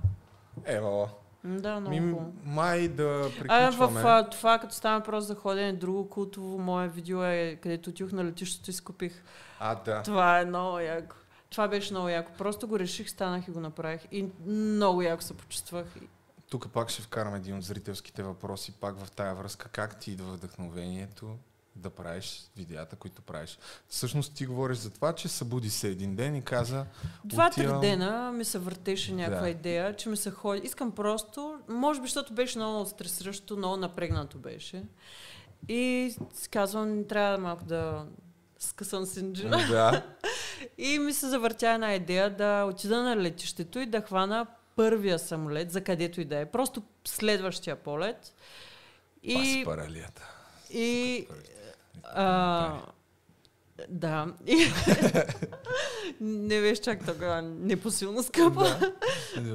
Ева, 0.65 1.09
Да, 1.43 1.79
много 1.79 1.95
ми, 1.95 2.15
май 2.43 2.87
да 2.87 3.03
А, 3.03 3.39
приключваме. 3.39 4.01
в 4.01 4.07
а, 4.07 4.29
това, 4.29 4.59
като 4.59 4.75
става 4.75 4.99
въпрос 4.99 5.23
за 5.25 5.35
ходене, 5.35 5.73
друго 5.73 6.09
култово 6.09 6.59
мое 6.59 6.87
видео 6.87 7.23
е, 7.23 7.59
където 7.63 7.89
отидох 7.89 8.11
на 8.11 8.25
летището 8.25 8.69
и 8.69 8.73
си 8.73 8.83
купих. 8.83 9.23
А, 9.59 9.75
да. 9.75 10.03
Това 10.03 10.39
е 10.39 10.45
много 10.45 10.79
яко. 10.79 11.15
Това 11.49 11.67
беше 11.67 11.93
много 11.93 12.09
яко. 12.09 12.31
Просто 12.37 12.67
го 12.67 12.79
реших, 12.79 13.09
станах 13.09 13.47
и 13.47 13.51
го 13.51 13.59
направих. 13.59 14.01
И 14.11 14.27
много 14.45 15.01
яко 15.01 15.23
се 15.23 15.37
почувствах. 15.37 15.85
Тук 16.49 16.69
пак 16.69 16.89
ще 16.89 17.01
вкарам 17.01 17.35
един 17.35 17.57
от 17.57 17.63
зрителските 17.63 18.23
въпроси, 18.23 18.71
пак 18.71 19.05
в 19.05 19.11
тая 19.11 19.35
връзка. 19.35 19.69
Как 19.69 19.99
ти 19.99 20.11
идва 20.11 20.33
вдъхновението 20.33 21.37
да 21.75 21.89
правиш 21.89 22.43
видеята, 22.57 22.95
които 22.95 23.21
правиш? 23.21 23.59
Всъщност 23.87 24.33
ти 24.33 24.45
говориш 24.45 24.77
за 24.77 24.89
това, 24.89 25.13
че 25.13 25.27
събуди 25.27 25.69
се 25.69 25.87
един 25.87 26.15
ден 26.15 26.35
и 26.35 26.43
каза... 26.43 26.85
Два-три 27.25 27.61
отивам- 27.61 27.81
дена 27.81 28.31
ми 28.31 28.45
се 28.45 28.59
въртеше 28.59 29.13
някаква 29.13 29.41
Да. 29.41 29.49
идея, 29.49 29.95
че 29.95 30.09
ми 30.09 30.17
се 30.17 30.31
ходи. 30.31 30.61
Искам 30.63 30.91
просто, 30.91 31.59
може 31.69 32.01
би, 32.01 32.07
защото 32.07 32.33
беше 32.33 32.57
много 32.57 32.85
стресиращо, 32.85 33.57
много 33.57 33.77
напрегнато 33.77 34.37
беше. 34.37 34.83
И 35.67 36.15
казвам, 36.51 37.07
трябва 37.07 37.37
малко 37.37 37.63
да 37.65 38.05
скъсам 38.59 39.05
синджина. 39.05 39.57
Да. 39.69 40.03
И 40.77 40.99
ми 40.99 41.13
се 41.13 41.27
завъртя 41.29 41.69
една 41.69 41.93
идея 41.95 42.37
да 42.37 42.63
отида 42.63 43.03
на 43.03 43.17
летището 43.17 43.79
и 43.79 43.85
да 43.85 44.01
хвана 44.01 44.45
първия 44.79 45.19
самолет, 45.19 45.71
за 45.71 45.81
където 45.81 46.21
и 46.21 46.25
да 46.25 46.39
е. 46.39 46.45
Просто 46.45 46.83
следващия 47.05 47.75
полет. 47.75 48.35
И... 49.23 49.33
И, 49.33 49.65
паралията. 49.65 50.29
и 50.73 51.27
а, 52.03 52.81
да. 53.89 54.27
И, 54.45 54.57
не 56.21 56.61
беше 56.61 56.81
чак 56.81 57.05
така 57.05 57.41
непосилно 57.41 58.23
скъпа. 58.23 58.91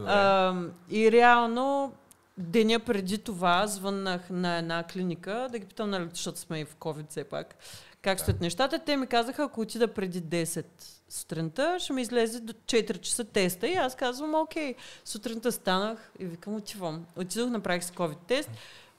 А, 0.07 0.55
и 0.91 1.13
реално 1.13 1.93
деня 2.39 2.81
преди 2.81 3.19
това 3.19 3.67
звъннах 3.67 4.31
на 4.31 4.59
една 4.59 4.85
клиника 4.87 5.49
да 5.53 5.59
ги 5.59 5.67
питам, 5.67 5.91
нали, 5.91 6.09
защото 6.13 6.39
сме 6.39 6.61
и 6.61 6.65
в 6.65 6.77
COVID 6.77 7.11
все 7.11 7.25
пак, 7.25 7.57
как 8.05 8.21
стоят 8.21 8.41
нещата. 8.41 8.79
Те 8.79 8.97
ми 8.97 9.07
казаха, 9.07 9.43
ако 9.43 9.61
отида 9.61 9.89
преди 9.89 10.23
10 10.23 10.65
сутринта, 11.09 11.77
ще 11.79 11.93
ми 11.93 12.03
излезе 12.03 12.41
до 12.41 12.53
4 12.53 13.01
часа 13.01 13.25
теста. 13.25 13.69
И 13.69 13.75
аз 13.75 13.95
казвам, 13.95 14.35
окей. 14.35 14.75
Сутринта 15.05 15.53
станах 15.53 16.13
и 16.19 16.25
викам, 16.25 16.57
отивам. 16.57 17.07
Отидох, 17.17 17.51
направих 17.51 17.85
си 17.85 17.93
COVID 17.93 18.19
тест. 18.27 18.51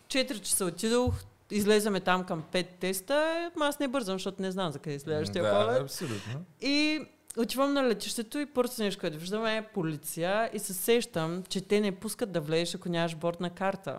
4 0.08 0.42
часа 0.42 0.66
отидох, 0.66 1.14
излезаме 1.52 2.00
там 2.00 2.24
към 2.24 2.44
5 2.52 2.68
теста. 2.80 3.52
Аз 3.60 3.80
не 3.80 3.88
бързам, 3.88 4.16
защото 4.16 4.42
не 4.42 4.52
знам 4.52 4.72
за 4.72 4.80
къде 4.80 4.96
е 4.96 5.00
следващия 5.00 5.44
да, 5.44 5.66
полет. 5.66 5.82
абсолютно. 5.82 6.46
И 6.62 7.02
отивам 7.38 7.74
на 7.74 7.84
летището 7.84 8.40
и 8.40 8.46
първото 8.46 8.84
нещо, 8.84 9.02
което 9.02 9.18
виждам 9.18 9.46
е 9.46 9.68
полиция 9.74 10.50
и 10.54 10.60
се 10.60 10.74
сещам, 10.74 11.44
че 11.50 11.62
те 11.62 11.82
не 11.82 11.92
пускат 11.92 12.32
да 12.32 12.42
влезеш, 12.42 12.76
ако 12.76 12.90
нямаш 12.90 13.16
бортна 13.16 13.50
карта. 13.50 13.98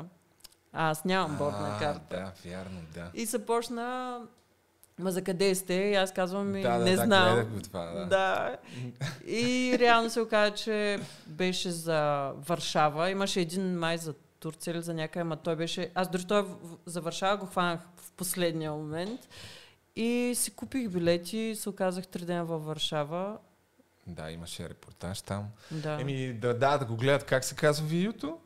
А 0.73 0.91
аз 0.91 1.05
нямам 1.05 1.37
бортна 1.37 1.77
карта. 1.81 2.33
Да, 2.45 2.51
вярно, 2.51 2.81
да. 2.95 3.11
И 3.15 3.27
започна, 3.27 4.20
ма 4.98 5.10
за 5.12 5.23
къде 5.23 5.55
сте? 5.55 5.74
И 5.74 5.94
аз 5.94 6.12
казвам, 6.12 6.51
ми, 6.51 6.62
да, 6.62 6.78
да, 6.78 6.85
не 6.85 6.97
да, 6.97 7.05
знам. 7.05 7.44
го 7.44 7.60
това, 7.60 7.85
да. 7.85 8.06
Да. 8.06 8.56
И 9.27 9.77
реално 9.78 10.10
се 10.10 10.20
оказа, 10.20 10.55
че 10.55 11.01
беше 11.27 11.70
за 11.70 12.32
Варшава. 12.36 13.10
Имаше 13.10 13.40
един 13.40 13.78
май 13.78 13.98
за 13.98 14.14
Турция 14.40 14.73
или 14.73 14.82
за 14.82 14.94
някъде, 14.94 15.20
ама 15.20 15.36
той 15.36 15.56
беше... 15.56 15.90
Аз 15.94 16.10
дори 16.10 16.24
той 16.24 16.47
за 16.86 17.01
Варшава 17.01 17.36
го 17.36 17.47
хванах 17.47 17.81
в 17.97 18.12
последния 18.12 18.73
момент. 18.73 19.20
И 19.97 20.32
си 20.36 20.51
купих 20.51 20.89
билети 20.89 21.39
и 21.39 21.56
се 21.56 21.68
оказах 21.68 22.06
три 22.06 22.24
дена 22.24 22.44
във 22.44 22.64
Варшава. 22.64 23.39
Да, 24.06 24.31
имаше 24.31 24.68
репортаж 24.68 25.23
там. 25.23 25.44
Да. 25.70 25.98
Еми, 26.01 26.32
да, 26.32 26.59
да, 26.59 26.78
да 26.78 26.85
го 26.85 26.97
гледат 26.97 27.24
как 27.24 27.44
се 27.44 27.55
казва 27.55 27.86
видеото. 27.86 28.39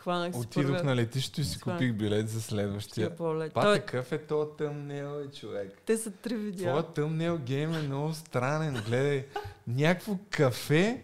Хванах 0.00 0.34
си 0.34 0.40
Отидох 0.40 0.66
първия 0.66 0.84
на 0.84 0.96
летището 0.96 1.40
и 1.40 1.44
си 1.44 1.60
Това 1.60 1.72
е. 1.72 1.76
купих 1.76 1.92
билет 1.92 2.28
за 2.28 2.42
следващия. 2.42 3.16
полет. 3.16 3.52
Па 3.54 3.60
Той, 3.60 3.74
такъв 3.74 4.12
е 4.12 4.18
то 4.18 4.46
тъмнел, 4.46 5.22
е, 5.24 5.30
човек. 5.30 5.80
те 5.86 5.96
са 5.96 6.10
три 6.10 6.36
видеа. 6.36 6.68
Твоя 6.68 6.82
тъмнел 6.82 7.38
гейм 7.38 7.74
е 7.74 7.82
много 7.82 8.14
странен. 8.14 8.82
Гледай, 8.86 9.26
някакво 9.66 10.18
кафе 10.30 11.02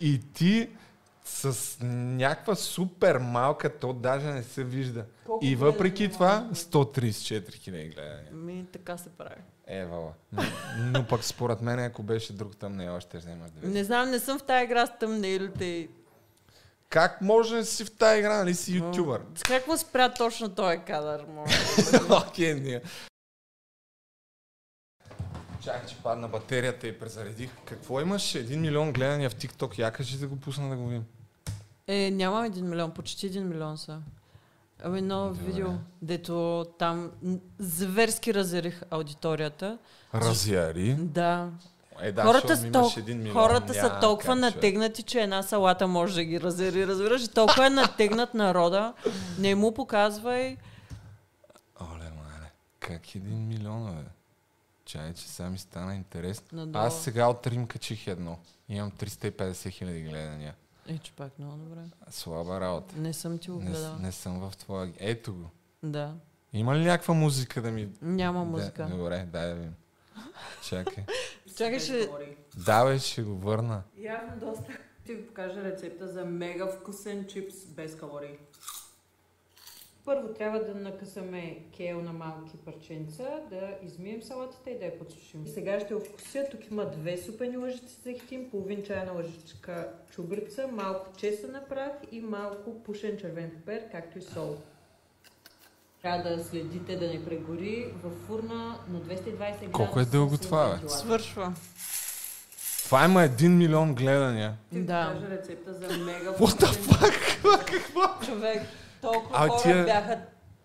и 0.00 0.20
ти 0.32 0.68
с 1.24 1.76
някаква 1.82 2.54
супер 2.54 3.18
малка, 3.18 3.78
то 3.78 3.92
даже 3.92 4.26
не 4.26 4.42
се 4.42 4.64
вижда. 4.64 5.04
Колко 5.24 5.44
И 5.44 5.56
въпреки 5.56 6.08
това, 6.08 6.42
има? 6.46 6.54
134 6.54 7.54
хиляди 7.54 7.88
гледания. 7.88 8.32
Ми, 8.32 8.66
така 8.72 8.96
се 8.96 9.08
прави. 9.08 9.40
Евала. 9.66 10.12
Но, 10.32 10.42
но 10.78 11.06
пък 11.06 11.24
според 11.24 11.60
мен, 11.60 11.78
ако 11.78 12.02
беше 12.02 12.32
друг 12.32 12.56
тъмнел, 12.56 13.00
ще 13.00 13.18
вземаш 13.18 13.50
да 13.50 13.68
Не 13.68 13.84
знам, 13.84 14.10
не 14.10 14.18
съм 14.18 14.38
в 14.38 14.42
тази 14.42 14.64
игра 14.64 14.86
с 14.86 14.98
тъмнелите. 15.00 15.88
Как 16.88 17.20
може 17.20 17.56
да 17.56 17.64
си 17.64 17.84
в 17.84 17.96
тази 17.96 18.18
игра, 18.18 18.36
нали 18.36 18.54
си 18.54 18.76
ютубър? 18.76 19.22
С 19.34 19.42
какво 19.42 19.76
спря 19.76 20.14
точно 20.14 20.48
този 20.48 20.78
кадър? 20.78 21.24
Окей, 22.28 22.54
ние. 22.54 22.82
Чак, 25.64 25.88
че 25.88 25.96
падна 26.02 26.28
батерията 26.28 26.88
и 26.88 26.98
презаредих. 26.98 27.50
Какво 27.64 28.00
имаш? 28.00 28.34
Един 28.34 28.60
милион 28.60 28.92
гледания 28.92 29.30
в 29.30 29.34
TikTok. 29.34 29.78
Я 29.78 29.90
кажи 29.90 30.18
да 30.18 30.26
го 30.26 30.36
пусна 30.36 30.68
да 30.70 30.76
го 30.76 30.86
видим. 30.86 31.04
Е, 31.86 32.10
няма 32.10 32.46
един 32.46 32.68
милион, 32.68 32.90
почти 32.90 33.26
един 33.26 33.48
милион 33.48 33.78
са. 33.78 34.00
Ами 34.82 34.98
едно 34.98 35.28
Добре. 35.28 35.44
видео, 35.44 35.68
дето 36.02 36.66
там 36.78 37.10
зверски 37.58 38.34
разерих 38.34 38.82
аудиторията. 38.90 39.78
Разяри. 40.14 40.94
Да. 40.94 41.50
Е, 42.00 42.12
да, 42.12 42.22
хората 42.22 42.56
са, 42.56 42.72
тол... 42.72 42.90
един 42.96 43.18
милион, 43.18 43.34
хората 43.34 43.74
са 43.74 43.82
няма 43.82 44.00
толкова 44.00 44.32
как, 44.32 44.40
натегнати, 44.40 45.02
че 45.02 45.20
една 45.20 45.42
салата 45.42 45.86
може 45.86 46.14
да 46.14 46.24
ги 46.24 46.40
разери, 46.40 46.86
разбираш? 46.86 47.24
И 47.24 47.28
толкова 47.28 47.66
е 47.66 47.70
натегнат 47.70 48.34
народа. 48.34 48.92
Не 49.38 49.54
му 49.54 49.74
показвай. 49.74 50.56
Оле, 51.80 52.04
мале. 52.04 52.50
Как 52.80 53.14
един 53.14 53.48
милион, 53.48 53.94
бе? 53.94 54.10
Чай, 54.84 55.14
че 55.14 55.28
сега 55.28 55.50
ми 55.50 55.58
стана 55.58 55.94
интересно. 55.94 56.46
Надолу. 56.52 56.84
Аз 56.84 57.02
сега 57.02 57.28
от 57.28 57.46
Рим 57.46 57.66
качих 57.66 58.06
едно. 58.06 58.38
Имам 58.68 58.90
350 58.90 59.70
хиляди 59.70 60.02
гледания. 60.02 60.54
Е, 60.88 60.98
че 60.98 61.12
пак 61.12 61.38
много 61.38 61.56
добре. 61.56 61.80
Слаба 62.10 62.60
работа. 62.60 62.94
Не 62.96 63.12
съм 63.12 63.38
ти 63.38 63.50
го 63.50 63.58
Не, 63.58 63.70
гледала. 63.70 63.98
не 64.00 64.12
съм 64.12 64.40
в 64.40 64.56
твоя... 64.56 64.92
Ето 64.98 65.34
го. 65.34 65.50
Да. 65.82 66.14
Има 66.52 66.76
ли 66.76 66.84
някаква 66.84 67.14
музика 67.14 67.62
да 67.62 67.70
ми... 67.70 67.88
Няма 68.02 68.44
музика. 68.44 68.86
Да, 68.90 68.96
добре, 68.96 69.26
дай 69.32 69.48
да 69.48 69.54
видим. 69.54 69.74
Чакай. 70.68 71.04
Чакай, 71.56 71.80
ще... 71.80 72.08
Да, 72.66 72.84
бе, 72.84 72.98
ще 72.98 73.22
го 73.22 73.36
върна. 73.36 73.82
Явно 73.98 74.40
доста. 74.40 74.72
Ще 75.04 75.14
ви 75.14 75.26
покажа 75.26 75.64
рецепта 75.64 76.08
за 76.08 76.24
мега 76.24 76.66
вкусен 76.66 77.26
чипс 77.26 77.66
без 77.66 77.96
калории. 77.96 78.38
Първо 80.04 80.28
трябва 80.28 80.64
да 80.64 80.74
накъсаме 80.74 81.58
кел 81.76 82.02
на 82.02 82.12
малки 82.12 82.56
парченца, 82.56 83.40
да 83.50 83.78
измием 83.82 84.22
салатата 84.22 84.70
и 84.70 84.78
да 84.78 84.84
я 84.84 84.98
подсушим. 84.98 85.44
И 85.44 85.48
сега 85.48 85.80
ще 85.80 85.94
я 85.94 86.00
вкуся. 86.00 86.46
Тук 86.50 86.70
има 86.70 86.90
две 86.90 87.18
супени 87.18 87.56
лъжици 87.56 88.00
зехтин, 88.04 88.50
половин 88.50 88.84
чайна 88.84 89.12
лъжичка 89.12 89.92
чубрица, 90.10 90.68
малко 90.68 91.16
чесън 91.16 91.56
прах 91.68 91.92
и 92.12 92.20
малко 92.20 92.82
пушен 92.82 93.18
червен 93.18 93.50
пепер, 93.50 93.90
както 93.92 94.18
и 94.18 94.22
сол. 94.22 94.56
Трябва 96.06 96.36
да 96.36 96.44
следите 96.44 96.96
да 96.96 97.06
не 97.06 97.24
прегори 97.24 97.86
в 98.04 98.26
фурна 98.26 98.78
на 98.88 99.00
220 99.00 99.36
градуса. 99.38 99.72
Колко 99.72 100.00
е 100.00 100.04
дълго 100.04 100.38
това, 100.38 100.78
бе? 100.82 100.88
Свършва. 100.88 101.52
Това 102.84 103.04
има 103.04 103.22
един 103.22 103.56
милион 103.56 103.94
гледания. 103.94 104.54
Да. 104.72 105.12
кажа 105.14 105.30
рецепта 105.30 105.74
за 105.74 105.98
мега 105.98 106.30
What 106.30 106.62
the 106.62 106.66
fuck? 106.66 108.26
Човек, 108.26 108.62
толкова 109.00 109.30
А, 109.34 109.48
хора 109.48 109.62
тия- 109.62 109.84
бяха 109.84 110.18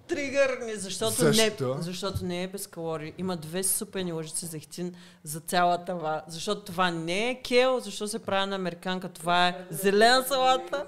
тригърни, 0.07 0.76
защото, 0.76 1.11
Защо? 1.11 1.76
Не, 1.76 1.81
защото 1.81 2.26
не 2.26 2.43
е 2.43 2.47
без 2.47 2.68
калории. 2.68 3.13
Има 3.18 3.38
две 3.38 3.63
супени 3.63 4.11
лъжици 4.13 4.45
зехтин 4.45 4.93
за 5.23 5.39
цялата 5.39 5.95
ва. 5.95 6.22
Защото 6.27 6.61
това 6.61 6.91
не 6.91 7.30
е 7.30 7.41
кел, 7.41 7.80
защо 7.80 8.07
се 8.07 8.19
прави 8.19 8.49
на 8.49 8.55
американка. 8.55 9.09
Това 9.09 9.47
е 9.47 9.65
зелена 9.69 10.23
салата. 10.23 10.85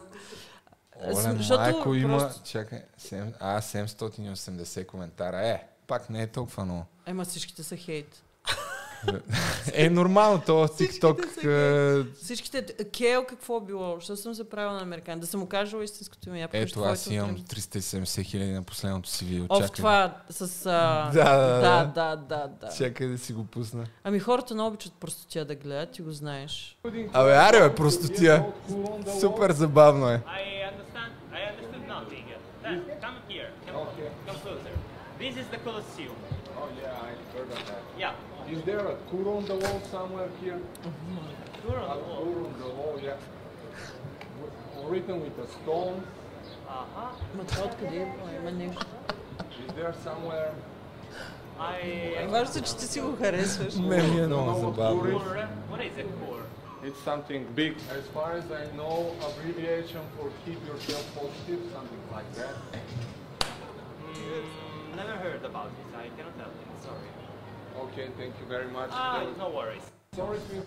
Оле, 1.05 1.37
Защото 1.37 1.61
майко 1.61 1.93
има... 1.93 2.17
просто- 2.17 2.51
Чакай, 2.51 2.81
7... 2.99 3.33
а, 3.39 3.61
780 3.61 4.85
коментара. 4.85 5.47
Е, 5.47 5.67
пак 5.87 6.09
не 6.09 6.21
е 6.21 6.27
толкова 6.27 6.65
много. 6.65 6.85
Ема 7.05 7.25
всичките 7.25 7.63
са 7.63 7.75
хейт. 7.75 8.23
Е, 9.73 9.89
нормално, 9.89 10.41
то 10.45 10.67
TikTok... 10.67 11.45
е, 11.45 12.13
Всичките... 12.13 12.65
Кел 12.97 13.25
какво 13.29 13.59
било? 13.59 13.95
Защо 13.95 14.15
съм 14.15 14.35
се 14.35 14.49
правила 14.49 14.73
на 14.73 14.81
американ? 14.81 15.19
Да 15.19 15.27
съм 15.27 15.43
окажала 15.43 15.83
истинското 15.83 16.29
име. 16.29 16.47
Ето, 16.53 16.83
аз 16.83 17.07
имам 17.07 17.29
име. 17.29 17.39
370 17.39 18.23
хиляди 18.23 18.51
на 18.51 18.63
последното 18.63 19.09
си 19.09 19.25
видео. 19.25 19.45
О, 19.49 19.55
в 19.55 19.61
Чакай. 19.61 19.75
това 19.75 20.17
с... 20.29 20.65
А... 20.65 21.11
Да, 21.13 21.37
да, 21.37 21.85
да, 21.95 22.15
да. 22.15 22.49
да. 22.61 22.69
Чакай 22.77 23.07
да 23.07 23.17
си 23.17 23.33
го 23.33 23.43
пусна. 23.43 23.85
Ами 24.03 24.19
хората 24.19 24.55
не 24.55 24.61
обичат 24.61 24.93
просто 24.93 25.25
тя 25.29 25.45
да 25.45 25.55
гледат, 25.55 25.91
ти 25.91 26.01
го 26.01 26.11
знаеш. 26.11 26.77
Абе, 27.13 27.33
аре, 27.33 27.69
бе, 27.69 27.75
просто 27.75 28.07
тия. 28.07 28.45
Супер 29.19 29.51
забавно 29.51 30.09
е. 30.09 30.21
Come 33.01 33.19
here. 33.27 33.49
Come, 33.67 33.87
come 34.27 34.39
closer. 34.45 34.73
This 35.19 35.37
is 35.37 35.47
the 35.53 35.57
Colosseum. 35.65 36.15
Oh, 36.59 36.69
yeah, 36.81 37.07
I 37.07 37.11
heard 37.33 37.51
of 37.51 37.61
that. 37.67 37.82
Yeah. 38.52 38.56
Is 38.56 38.62
there 38.64 38.78
a 38.78 38.96
tour 39.10 39.36
on 39.36 39.44
the 39.46 39.54
wall 39.54 39.80
somewhere 39.90 40.28
here? 40.40 40.60
Tour 41.62 41.78
on 41.78 41.98
the 41.98 42.04
wall. 42.04 42.46
on 42.46 42.54
the 42.60 42.68
wall, 42.78 43.00
yeah. 43.02 43.16
Written 44.88 45.20
with 45.20 45.38
a 45.38 45.48
stone. 45.56 46.02
Uh-huh. 46.68 47.36
Ма 47.36 47.44
това 47.44 47.64
откъде 47.64 47.96
е? 47.96 48.14
О, 48.24 48.36
Има 48.40 48.50
нещо. 48.50 48.86
Is 49.66 49.72
there 49.72 49.94
somewhere... 50.06 50.50
I. 51.60 52.26
Важно, 52.28 52.62
че 52.62 52.76
ти 52.76 52.84
си 52.84 53.00
го 53.00 53.16
харесваш. 53.16 53.74
Не 53.74 54.02
ми 54.02 54.20
е 54.20 54.26
много 54.26 54.60
забавно. 54.60 55.02
Core. 55.02 55.46
What 55.70 55.80
is 55.80 55.98
a 55.98 56.06
core? 56.20 56.44
It's 56.84 57.00
something 57.10 57.42
big. 57.56 57.72
As 58.00 58.06
far 58.16 58.30
as 58.40 58.46
I 58.62 58.64
know, 58.78 58.96
abbreviation 59.28 60.02
for 60.14 60.26
keep 60.44 60.60
yourself 60.70 61.04
positive, 61.18 61.60
something 61.74 62.02
like 62.16 62.30
that. 62.38 62.54
Mm, 64.14 64.96
never 65.00 65.16
heard 65.24 65.42
about 65.50 65.68
this. 65.76 65.88
I 66.04 66.08
cannot 66.16 66.34
tell 66.40 66.52
you. 66.58 66.66
Okay, 67.75 68.07
thank 68.17 68.33
you 68.39 68.45
very 68.47 68.69
much. 68.71 68.91
Ah, 68.91 69.23
no 69.37 69.49
worries. 69.49 69.83
Sorry 70.15 70.39
to... 70.49 70.63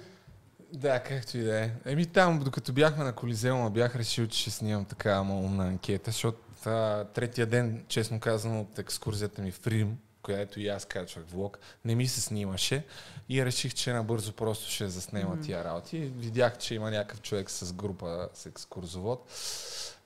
Да, 0.72 1.02
както 1.02 1.38
и 1.38 1.42
да 1.42 1.64
е. 1.64 1.70
Еми 1.84 2.06
там, 2.06 2.38
докато 2.38 2.72
бяхме 2.72 3.04
на 3.04 3.12
Колизеума, 3.12 3.70
бях 3.70 3.96
решил, 3.96 4.26
че 4.26 4.40
ще 4.40 4.50
снимам 4.50 4.84
така 4.84 5.20
умна 5.20 5.66
анкета, 5.66 6.10
защото 6.10 6.38
а, 6.64 7.04
третия 7.04 7.46
ден, 7.46 7.84
честно 7.88 8.20
казано, 8.20 8.60
от 8.60 8.78
екскурзията 8.78 9.42
ми 9.42 9.52
в 9.52 9.66
Рим, 9.66 9.98
която 10.22 10.60
и 10.60 10.68
аз 10.68 10.84
качвах 10.84 11.24
влог, 11.24 11.58
не 11.84 11.94
ми 11.94 12.06
се 12.06 12.20
снимаше 12.20 12.84
и 13.28 13.44
реших, 13.44 13.74
че 13.74 13.92
набързо 13.92 14.32
просто 14.32 14.70
ще 14.70 14.88
заснема 14.88 15.40
тия 15.40 15.64
работи. 15.64 15.98
Видях, 15.98 16.58
че 16.58 16.74
има 16.74 16.90
някакъв 16.90 17.22
човек 17.22 17.50
с 17.50 17.72
група 17.72 18.28
с 18.34 18.46
екскурзовод 18.46 19.30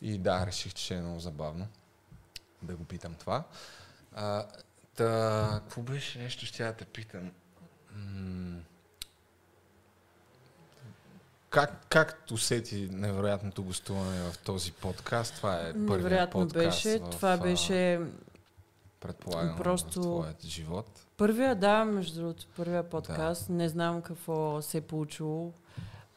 и 0.03 0.19
да, 0.19 0.47
реших, 0.47 0.75
че 0.75 0.95
е 0.95 1.01
много 1.01 1.21
забавно 1.21 1.67
да 2.63 2.77
го 2.77 2.85
питам 2.85 3.15
това. 3.15 3.45
А, 4.15 4.47
та, 5.01 5.61
какво 5.63 5.83
беше 5.83 6.19
нещо, 6.19 6.47
ще 6.47 6.63
я 6.63 6.73
те 6.73 6.85
питам? 6.85 7.31
М- 7.95 8.61
Как, 11.51 11.87
как 11.89 12.25
усети 12.33 12.89
невероятното 12.93 13.63
гостуване 13.63 14.31
в 14.31 14.39
този 14.39 14.73
подкаст? 14.73 15.35
Това 15.35 15.57
е 15.59 15.73
първият 15.89 16.31
подкаст 16.31 16.55
беше. 16.55 16.99
в, 16.99 17.11
Това 17.11 17.37
беше 17.37 18.01
предполагам 19.01 19.57
просто- 19.57 20.01
в 20.01 20.03
твоят 20.03 20.45
живот. 20.45 20.87
първия, 21.17 21.55
да, 21.55 21.85
между 21.85 22.21
другото, 22.21 22.47
първия 22.57 22.83
подкаст. 22.83 23.49
Не 23.49 23.69
знам 23.69 24.03
какво 24.03 24.63
се 24.63 24.79
е 24.79 24.81
получило. 24.81 25.53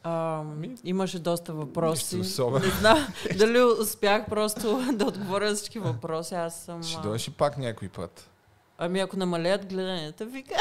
А, 0.02 0.42
Ми, 0.42 0.76
имаше 0.84 1.18
доста 1.18 1.52
въпроси. 1.52 2.16
Не 2.16 2.24
знам 2.70 3.14
дали 3.38 3.62
успях 3.62 4.26
просто 4.26 4.82
да 4.94 5.04
отговоря 5.04 5.54
всички 5.54 5.78
въпроси. 5.78 6.34
Аз 6.34 6.56
съм... 6.56 6.82
Ще 6.82 7.00
дойдеш 7.00 7.30
пак 7.30 7.58
някой 7.58 7.88
път. 7.88 8.30
Ами 8.78 9.00
ако 9.00 9.16
намалеят 9.16 9.66
гледанията, 9.66 10.24
вика. 10.26 10.54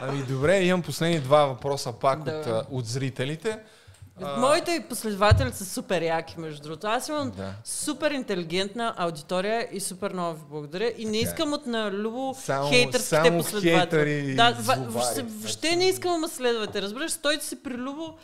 Ами 0.00 0.22
добре, 0.22 0.58
имам 0.58 0.82
последни 0.82 1.20
два 1.20 1.44
въпроса 1.44 1.92
пак 1.92 2.22
Да. 2.22 2.32
от, 2.32 2.66
от 2.70 2.86
зрителите. 2.86 3.58
Моите 4.38 4.86
последователи 4.88 5.52
са 5.52 5.64
супер 5.64 6.02
яки, 6.02 6.40
между 6.40 6.62
другото. 6.62 6.86
Аз 6.86 7.08
имам 7.08 7.30
Да. 7.30 7.52
супер 7.64 8.10
интелигентна 8.10 8.94
аудитория 8.96 9.68
и 9.72 9.80
супер 9.80 10.12
много 10.12 10.34
ви 10.34 10.44
благодаря. 10.50 10.92
И 10.96 11.04
не 11.04 11.16
е. 11.16 11.20
искам 11.20 11.52
от 11.52 11.66
на 11.66 11.90
любо 11.90 12.34
Само- 12.38 12.68
хейтърските 12.68 13.04
само 13.06 13.38
последователи. 13.38 14.34
да, 14.34 14.56
въобще, 14.80 15.22
въобще 15.22 15.76
не 15.76 15.84
искам 15.84 16.20
да 16.20 16.28
следвате. 16.28 16.82
Разбираш, 16.82 17.10
стойте 17.10 17.44
си 17.44 17.62
при 17.62 17.72
любо, 17.72 18.14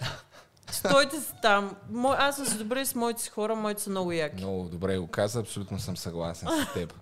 стойте 0.71 1.17
си 1.17 1.33
там. 1.43 1.77
Мо, 1.91 2.15
аз 2.19 2.37
съм 2.37 2.59
добре 2.59 2.87
с 2.87 2.95
моите 2.95 3.23
си 3.23 3.31
хора, 3.31 3.55
моите 3.55 3.83
са 3.83 3.91
много 3.91 4.13
яки. 4.13 4.37
Много 4.37 4.65
добре 4.65 4.99
го 4.99 5.07
каза, 5.07 5.41
абсолютно 5.41 5.79
съм 5.79 5.97
съгласен 5.97 6.49
с 6.49 6.75
теб. 6.75 6.95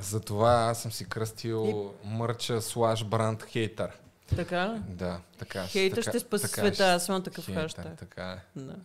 Затова 0.00 0.50
аз 0.52 0.82
съм 0.82 0.92
си 0.92 1.04
кръстил 1.04 1.94
мърча 2.04 2.62
слаш 2.62 3.04
бранд 3.04 3.44
хейтър. 3.44 3.90
Така? 4.36 4.82
Да, 4.88 5.20
така. 5.38 5.66
Хейтър 5.66 5.96
така, 5.96 6.10
ще 6.10 6.20
спаси 6.20 6.42
така 6.44 6.60
света, 6.60 6.84
аз 6.84 7.08
имам 7.08 7.22
такъв 7.22 7.46
хейтър, 7.46 7.62
хаштаг. 7.62 7.98
Така 7.98 8.30
е. 8.32 8.60
Да. 8.60 8.76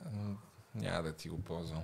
Няма 0.75 1.03
да 1.03 1.13
ти 1.13 1.29
го 1.29 1.41
ползвам. 1.41 1.83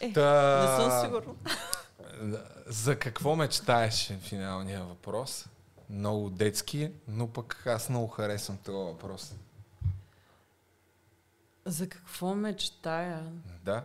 Е, 0.00 0.12
Та- 0.12 0.60
Не 0.62 0.90
съм 0.90 1.04
сигурна. 1.04 1.34
За 2.66 2.98
какво 2.98 3.36
мечтаеш 3.36 4.10
е 4.10 4.16
финалния 4.16 4.84
въпрос? 4.84 5.46
Много 5.90 6.30
детски, 6.30 6.90
но 7.08 7.28
пък 7.28 7.66
аз 7.66 7.88
много 7.88 8.06
харесвам 8.08 8.56
този 8.56 8.76
въпрос. 8.76 9.34
За 11.64 11.88
какво 11.88 12.34
мечтая? 12.34 13.32
Да? 13.64 13.84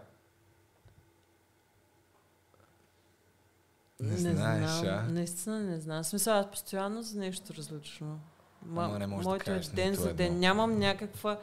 Не 4.00 4.18
знаеш, 4.18 4.70
знам. 4.70 4.94
а? 5.00 5.12
Наистина 5.12 5.60
не 5.60 5.80
знам. 5.80 6.04
В 6.04 6.08
смисъл, 6.08 6.34
аз 6.34 6.52
постоянно 6.52 7.02
за 7.04 7.20
нещо 7.20 7.54
различно. 7.54 8.20
Ма, 8.66 8.84
Ама 8.84 8.94
не 8.94 9.00
да 9.00 9.08
моето 9.08 9.34
е 9.34 9.40
кажеш 9.40 9.66
ден 9.66 9.94
за 9.96 10.14
ден. 10.14 10.28
едно. 10.28 10.40
Нямам 10.40 10.80
някаква 10.80 11.40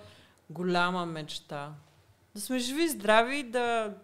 голяма 0.51 1.07
мечта. 1.07 1.73
Да 2.35 2.41
сме 2.41 2.59
живи 2.59 2.83
и 2.83 2.89
здрави, 2.89 3.43
да, 3.43 3.95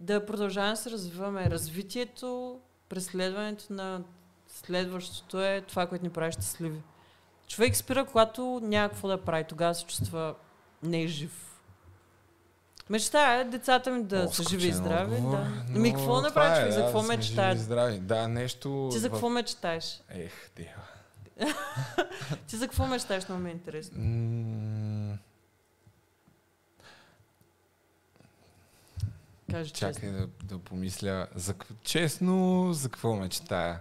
да 0.00 0.26
продължаваме 0.26 0.72
да 0.72 0.76
се 0.76 0.90
развиваме. 0.90 1.50
Развитието, 1.50 2.60
преследването 2.88 3.72
на 3.72 4.02
следващото 4.48 5.42
е 5.42 5.60
това, 5.60 5.86
което 5.86 6.04
ни 6.04 6.10
прави 6.10 6.32
щастливи. 6.32 6.82
Човек 7.48 7.76
спира, 7.76 8.04
когато 8.04 8.60
няма 8.62 8.88
какво 8.88 9.08
да 9.08 9.22
прави. 9.22 9.44
Тогава 9.44 9.74
се 9.74 9.84
чувства 9.86 10.34
не 10.82 11.06
жив. 11.06 11.55
Мечтая 12.90 13.44
децата 13.44 13.90
ми 13.90 14.02
да 14.02 14.18
О, 14.20 14.28
са 14.28 14.42
живи 14.42 14.68
и 14.68 14.72
здрави. 14.72 15.14
отговор, 15.14 15.36
Да. 15.36 15.50
но 15.68 15.80
Ми 15.80 15.92
какво 15.92 16.20
направиш? 16.20 16.52
е, 16.52 16.60
човек? 16.60 16.72
за 16.72 16.78
да, 16.78 16.84
какво 16.84 16.98
да 16.98 17.08
и 17.52 17.58
здрави. 17.58 17.98
Да, 17.98 18.28
нещо... 18.28 18.88
Ти 18.92 18.98
за 18.98 19.08
в- 19.08 19.12
какво 19.12 19.28
мечтаеш? 19.28 20.00
Ех, 20.10 20.32
дева. 20.56 20.82
Ти 22.46 22.56
за 22.56 22.66
какво 22.66 22.86
мечтаеш? 22.86 23.28
Много 23.28 23.42
ми 23.42 23.50
е 23.50 23.52
интересно. 23.52 23.98
М, 23.98 25.18
Кажи 29.50 29.70
Чакай 29.70 29.92
честно. 29.94 30.12
да, 30.12 30.26
да 30.44 30.58
помисля. 30.58 31.26
За, 31.34 31.54
честно, 31.82 32.68
за 32.72 32.88
какво 32.88 33.14
мечтая? 33.14 33.80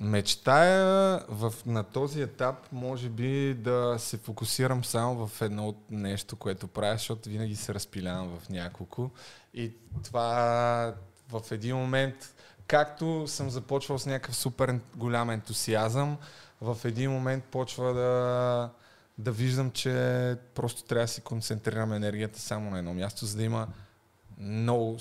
Мечтая 0.00 1.20
в, 1.28 1.54
на 1.66 1.84
този 1.84 2.22
етап, 2.22 2.72
може 2.72 3.08
би, 3.08 3.54
да 3.54 3.96
се 3.98 4.16
фокусирам 4.16 4.84
само 4.84 5.26
в 5.26 5.42
едно 5.42 5.68
от 5.68 5.76
нещо, 5.90 6.36
което 6.36 6.68
правя, 6.68 6.92
защото 6.92 7.28
винаги 7.28 7.56
се 7.56 7.74
разпилявам 7.74 8.38
в 8.38 8.48
няколко. 8.48 9.10
И 9.54 9.72
това 10.04 10.94
в 11.28 11.42
един 11.50 11.76
момент, 11.76 12.34
както 12.66 13.24
съм 13.26 13.50
започвал 13.50 13.98
с 13.98 14.06
някакъв 14.06 14.36
супер 14.36 14.80
голям 14.96 15.30
ентусиазъм, 15.30 16.16
в 16.60 16.78
един 16.84 17.10
момент 17.10 17.44
почва 17.44 17.94
да, 17.94 18.70
да 19.18 19.32
виждам, 19.32 19.70
че 19.70 20.36
просто 20.54 20.84
трябва 20.84 21.04
да 21.04 21.08
си 21.08 21.20
концентрирам 21.20 21.92
енергията 21.92 22.40
само 22.40 22.70
на 22.70 22.78
едно 22.78 22.94
място, 22.94 23.26
за 23.26 23.36
да 23.36 23.42
има 23.42 23.68
много 24.38 24.98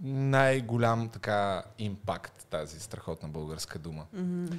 най-голям 0.00 1.08
така 1.08 1.62
импакт 1.78 2.46
тази 2.50 2.80
страхотна 2.80 3.28
българска 3.28 3.78
дума. 3.78 4.06
Мгм. 4.12 4.56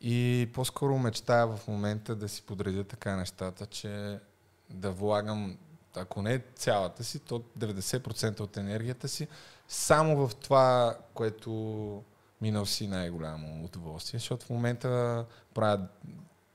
И 0.00 0.50
по-скоро 0.54 0.98
мечтая 0.98 1.46
в 1.46 1.68
момента 1.68 2.14
да 2.14 2.28
си 2.28 2.42
подредя 2.42 2.84
така 2.84 3.16
нещата, 3.16 3.66
че 3.66 4.18
да 4.70 4.90
влагам, 4.90 5.58
ако 5.96 6.22
не 6.22 6.42
цялата 6.54 7.04
си, 7.04 7.18
то 7.18 7.42
90% 7.58 8.40
от 8.40 8.56
енергията 8.56 9.08
си 9.08 9.28
само 9.68 10.28
в 10.28 10.34
това, 10.34 10.96
което 11.14 12.02
ми 12.40 12.50
носи 12.50 12.86
най-голямо 12.86 13.64
удоволствие, 13.64 14.20
защото 14.20 14.46
в 14.46 14.50
момента 14.50 15.24
правя 15.54 15.86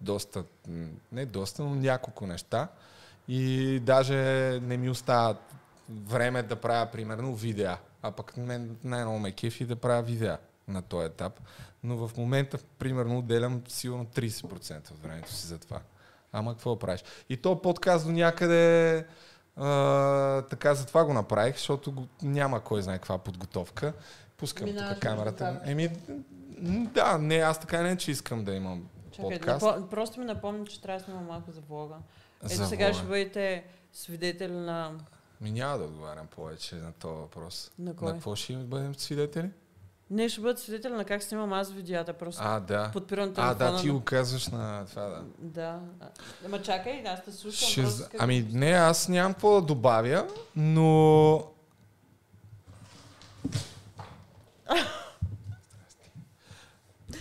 доста, 0.02 0.44
не 1.12 1.26
доста, 1.26 1.64
но 1.64 1.76
няколко 1.76 2.28
неща 2.28 2.68
и 3.28 3.80
даже 3.80 4.16
не 4.64 4.78
ми 4.78 4.90
остава 4.90 5.36
време 5.90 6.44
да 6.44 6.56
правя 6.56 6.92
примерно 6.92 7.36
видеа, 7.36 7.78
а 8.02 8.12
пък 8.12 8.38
мен 8.38 8.78
най-много 8.84 9.20
ме 9.20 9.32
кефи 9.32 9.66
да 9.66 9.76
правя 9.76 10.02
видеа 10.02 10.38
на 10.68 10.82
този 10.82 11.06
етап. 11.06 11.40
Но 11.84 12.08
в 12.08 12.18
момента, 12.18 12.58
примерно, 12.80 13.18
отделям 13.18 13.62
сигурно 13.68 14.06
30% 14.06 14.92
от 14.92 15.04
времето 15.04 15.34
си 15.34 15.48
за 15.48 15.58
това. 15.58 15.80
Ама 16.32 16.54
какво 16.54 16.80
правиш? 16.80 17.04
И 17.30 17.38
то 17.38 17.62
подкаст 17.62 18.06
до 18.06 18.12
някъде 18.12 19.06
а, 19.56 20.42
така 20.42 20.74
затова 20.76 21.06
го 21.06 21.14
направих, 21.14 21.56
защото 21.56 21.92
го, 21.92 22.08
няма 22.22 22.64
кой 22.64 22.82
знае 22.82 22.98
каква 22.98 23.18
подготовка. 23.18 23.94
Пускам 24.38 24.66
Минаваш 24.66 24.94
тук 24.94 25.04
камерата. 25.04 25.62
Еми, 25.66 25.90
да, 26.94 27.18
не, 27.18 27.36
аз 27.36 27.60
така 27.60 27.82
не, 27.82 27.98
че 27.98 28.12
искам 28.12 28.44
да 28.44 28.54
имам 28.54 28.90
Чакай, 29.12 29.30
подкаст. 29.30 29.66
напо... 29.66 29.88
просто 29.90 30.20
ми 30.20 30.26
напомни, 30.26 30.68
че 30.68 30.82
трябва 30.82 31.00
да 31.00 31.06
снимам 31.06 31.26
малко 31.26 31.52
за 31.52 31.62
влога. 31.62 31.96
Ето 32.44 32.54
За 32.54 32.68
сега 32.68 32.86
влога. 32.86 32.98
ще 32.98 33.08
бъдете 33.08 33.64
свидетели 33.94 34.54
на... 34.54 34.92
Ми 35.42 35.52
няма 35.52 35.78
да 35.78 35.84
отговарям 35.84 36.28
повече 36.28 36.76
на 36.76 36.92
този 36.92 37.16
въпрос. 37.16 37.72
На 37.80 37.96
кой? 37.96 38.08
На 38.08 38.14
какво 38.14 38.36
ще 38.36 38.54
бъдем 38.56 38.96
свидетели? 38.96 39.50
Не, 40.10 40.30
ще 40.30 40.42
бъдат 40.42 40.60
свидетели 40.60 40.94
на 40.94 41.06
как 41.06 41.24
снимам 41.24 41.54
аз 41.54 41.72
видеята. 41.72 42.14
Просто 42.14 42.42
А, 42.46 42.60
да. 42.60 42.90
подпирам 42.94 43.30
А, 43.30 43.34
телефона. 43.34 43.72
да, 43.72 43.82
ти 43.82 43.90
го 43.90 44.02
казваш 44.02 44.48
на 44.48 44.86
това, 44.86 45.02
да. 45.04 45.24
Да. 45.40 45.80
А, 46.00 46.08
Ама 46.46 46.62
чакай, 46.62 47.04
аз 47.04 47.24
те 47.26 47.32
слушам. 47.32 47.70
Ще... 47.70 47.82
просто 47.82 48.02
искам- 48.02 48.20
Ами 48.20 48.48
не, 48.52 48.70
аз 48.70 49.08
нямам 49.08 49.34
какво 49.34 49.56
да 49.56 49.62
добавя, 49.62 50.28
но... 50.56 51.44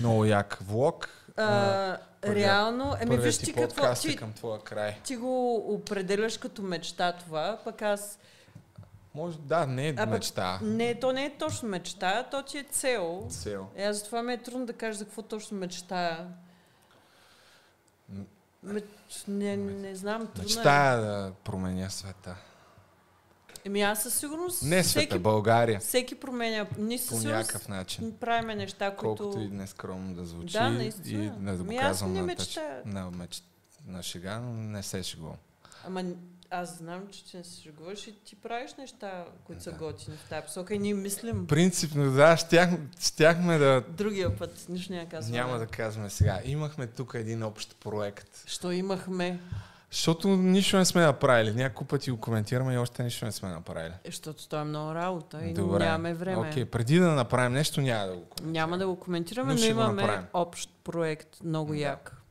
Много 0.01 0.24
як 0.24 0.59
влог. 0.61 1.09
А, 1.39 1.98
реално, 2.24 2.97
еми 3.01 3.16
виж 3.16 3.39
ти 3.39 3.52
какво... 3.52 3.86
е 3.86 3.94
Ти, 3.94 4.16
към 4.16 4.32
твоя 4.32 4.60
край. 4.60 4.97
ти 5.05 5.16
го 5.16 5.56
определяш 5.74 6.39
като 6.39 6.62
мечта 6.62 7.12
това, 7.12 7.59
пък 7.65 7.82
аз... 7.82 8.19
Може, 9.15 9.39
да, 9.39 9.66
не 9.66 9.89
е 9.89 9.94
А, 9.97 10.06
мечта. 10.06 10.59
Не, 10.62 10.94
то 11.01 11.12
не 11.12 11.24
е 11.24 11.36
точно 11.39 11.69
мечта, 11.69 12.27
то 12.31 12.43
ти 12.43 12.59
е 12.59 12.62
цел. 12.70 13.27
Цел. 13.31 13.66
Е, 13.77 13.85
аз 13.85 13.97
затова 13.98 14.23
ми 14.23 14.32
е 14.32 14.43
трудно 14.43 14.66
да 14.66 14.73
кажа 14.73 14.98
за 14.98 15.05
какво 15.05 15.23
точно 15.23 15.59
мечтая. 15.59 16.27
М- 18.09 18.24
Ме... 18.62 18.82
Не, 19.28 19.56
не 19.56 19.94
знам, 19.94 20.27
трудно 20.27 20.43
е. 20.43 20.44
Мечтая 20.44 21.01
да 21.01 21.32
променя 21.44 21.90
света. 21.90 22.36
Еми 23.64 23.82
аз 23.82 24.02
със 24.02 24.14
сигурност 24.14 24.62
Не 24.62 24.85
света, 24.85 25.06
всеки, 25.06 25.18
България. 25.18 25.80
всеки 25.80 26.14
променя. 26.14 26.66
Ние 26.78 26.98
По 26.98 27.05
със 27.05 27.24
някакъв 27.24 27.47
сигурност 27.47 27.68
начин. 27.68 28.12
правиме 28.12 28.55
неща, 28.55 28.90
които... 28.90 29.16
Колкото 29.16 29.40
и 29.40 29.48
нескромно 29.48 30.14
да 30.14 30.24
звучи. 30.24 30.52
Да, 30.52 30.70
наистина. 30.70 31.24
И 31.24 31.30
не 31.40 31.52
да 31.52 31.56
го 31.56 31.62
Ами 31.62 31.76
аз 31.76 31.82
казвам 31.82 32.12
не 32.12 32.20
на, 32.20 32.26
мечтая. 32.26 32.82
тъч- 32.82 32.86
на, 32.86 33.10
меч... 33.10 33.43
на 33.86 34.02
шега, 34.02 34.39
но 34.39 34.52
не 34.52 34.82
се 34.82 35.02
шегувам. 35.02 35.36
Ама 35.85 36.02
аз 36.51 36.76
знам, 36.78 37.02
че 37.09 37.24
ти 37.24 37.36
не 37.36 37.44
се 37.44 37.62
шегуваш 37.62 38.06
и 38.06 38.14
ти 38.14 38.36
правиш 38.36 38.74
неща, 38.74 39.24
които 39.44 39.62
са 39.62 39.70
Да. 39.72 39.78
готини 39.78 40.16
в 40.16 40.28
тази 40.28 40.47
посока 40.47 40.74
и 40.74 40.78
ние 40.78 40.94
мислим. 40.94 41.47
Принципно, 41.47 42.12
да, 42.12 42.36
щях, 42.36 42.70
щяхме 43.01 43.59
да... 43.59 43.85
Другия 43.89 44.36
път, 44.36 44.66
нищо 44.68 44.93
няма 44.93 45.09
казваме. 45.09 45.39
Няма 45.39 45.59
да 45.59 45.66
казваме 45.66 46.10
сега. 46.10 46.40
Имахме 46.44 46.86
тук 46.86 47.12
един 47.14 47.43
общ 47.43 47.76
проект. 47.76 48.43
Що 48.47 48.72
имахме? 48.72 49.40
Защото 49.93 50.28
нищо 50.28 50.77
не 50.77 50.85
сме 50.85 51.02
направили. 51.02 51.55
Няколко 51.55 51.85
пъти 51.85 52.10
го 52.10 52.20
коментираме 52.20 52.74
и 52.74 52.78
още 52.78 53.02
нищо 53.02 53.24
не 53.24 53.32
сме 53.32 53.48
направили. 53.48 53.94
Е, 54.05 54.10
защото 54.10 54.48
това 54.48 54.60
е 54.60 54.65
много 54.65 54.94
работа 54.94 55.44
и 55.44 55.55
Добре. 55.55 55.78
нямаме 55.78 56.15
време. 56.15 56.48
Окей, 56.48 56.65
преди 56.65 56.98
да 56.98 57.12
направим 57.12 57.52
нещо, 57.52 57.81
няма 57.81 58.06
да 58.06 58.15
го 58.16 58.24
коментираме. 58.24 58.52
Няма 58.52 58.78
да 58.78 58.86
го 58.86 58.97
коментираме, 58.97 59.55
Но 59.55 59.60
но, 59.60 59.66
имаме 59.66 60.27
общ 60.32 60.70
проект, 60.85 61.28
много 61.44 61.73
Да. 61.73 61.78
як. 61.78 62.23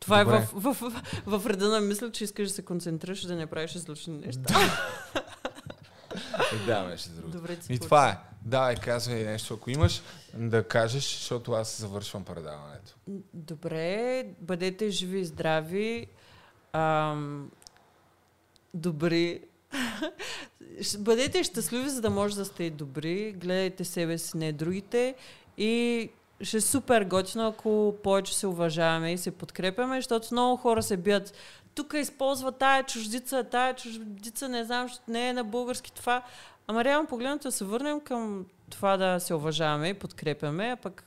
Това 0.00 0.24
Добре. 0.24 0.36
е 0.36 0.40
в, 0.40 0.72
в, 0.72 0.92
в, 1.26 1.38
в, 1.38 1.46
реда 1.46 1.68
на 1.68 1.80
мисъл, 1.80 2.10
че 2.10 2.24
искаш 2.24 2.48
да 2.48 2.54
се 2.54 2.64
концентрираш 2.64 3.24
и 3.24 3.26
да 3.26 3.36
не 3.36 3.46
правиш 3.46 3.74
излъчни 3.74 4.18
неща. 4.18 4.54
Да, 6.66 6.84
беше 6.84 7.08
друго. 7.08 7.28
Добре, 7.28 7.56
ти 7.56 7.72
И 7.72 7.78
това 7.78 8.08
е. 8.08 8.18
Давай, 8.42 8.76
казвай 8.76 9.24
нещо, 9.24 9.54
ако 9.54 9.70
имаш, 9.70 10.02
да 10.34 10.68
кажеш, 10.68 11.18
защото 11.18 11.52
аз 11.52 11.80
завършвам 11.80 12.24
предаването. 12.24 12.94
Добре, 13.34 14.24
бъдете 14.40 14.90
живи 14.90 15.20
и 15.20 15.24
здрави. 15.24 16.06
Ам, 16.72 17.50
добри. 18.74 19.40
Бъдете 20.98 21.44
щастливи, 21.44 21.88
за 21.88 22.00
да 22.00 22.10
може 22.10 22.36
да 22.36 22.44
сте 22.44 22.70
добри. 22.70 23.32
Гледайте 23.32 23.84
себе 23.84 24.18
си, 24.18 24.36
не 24.36 24.52
другите. 24.52 25.14
И 25.58 26.10
ще 26.40 26.56
е 26.56 26.60
супер 26.60 27.04
готино, 27.04 27.46
ако 27.46 27.94
повече 28.02 28.38
се 28.38 28.46
уважаваме 28.46 29.12
и 29.12 29.18
се 29.18 29.30
подкрепяме, 29.30 29.98
защото 29.98 30.28
много 30.32 30.56
хора 30.56 30.82
се 30.82 30.96
бият. 30.96 31.32
Тук 31.74 31.94
използва 31.96 32.52
тая 32.52 32.82
чуждица, 32.82 33.44
тая 33.44 33.74
чуждица, 33.74 34.48
не 34.48 34.64
знам, 34.64 34.88
защото 34.88 35.10
не 35.10 35.28
е 35.28 35.32
на 35.32 35.44
български 35.44 35.92
това. 35.92 36.22
Ама 36.66 36.84
реално 36.84 37.08
погледнато 37.08 37.48
да 37.48 37.52
се 37.52 37.64
върнем 37.64 38.00
към 38.00 38.46
това 38.70 38.96
да 38.96 39.20
се 39.20 39.34
уважаваме 39.34 39.88
и 39.88 39.94
подкрепяме, 39.94 40.70
а 40.70 40.76
пък 40.76 41.04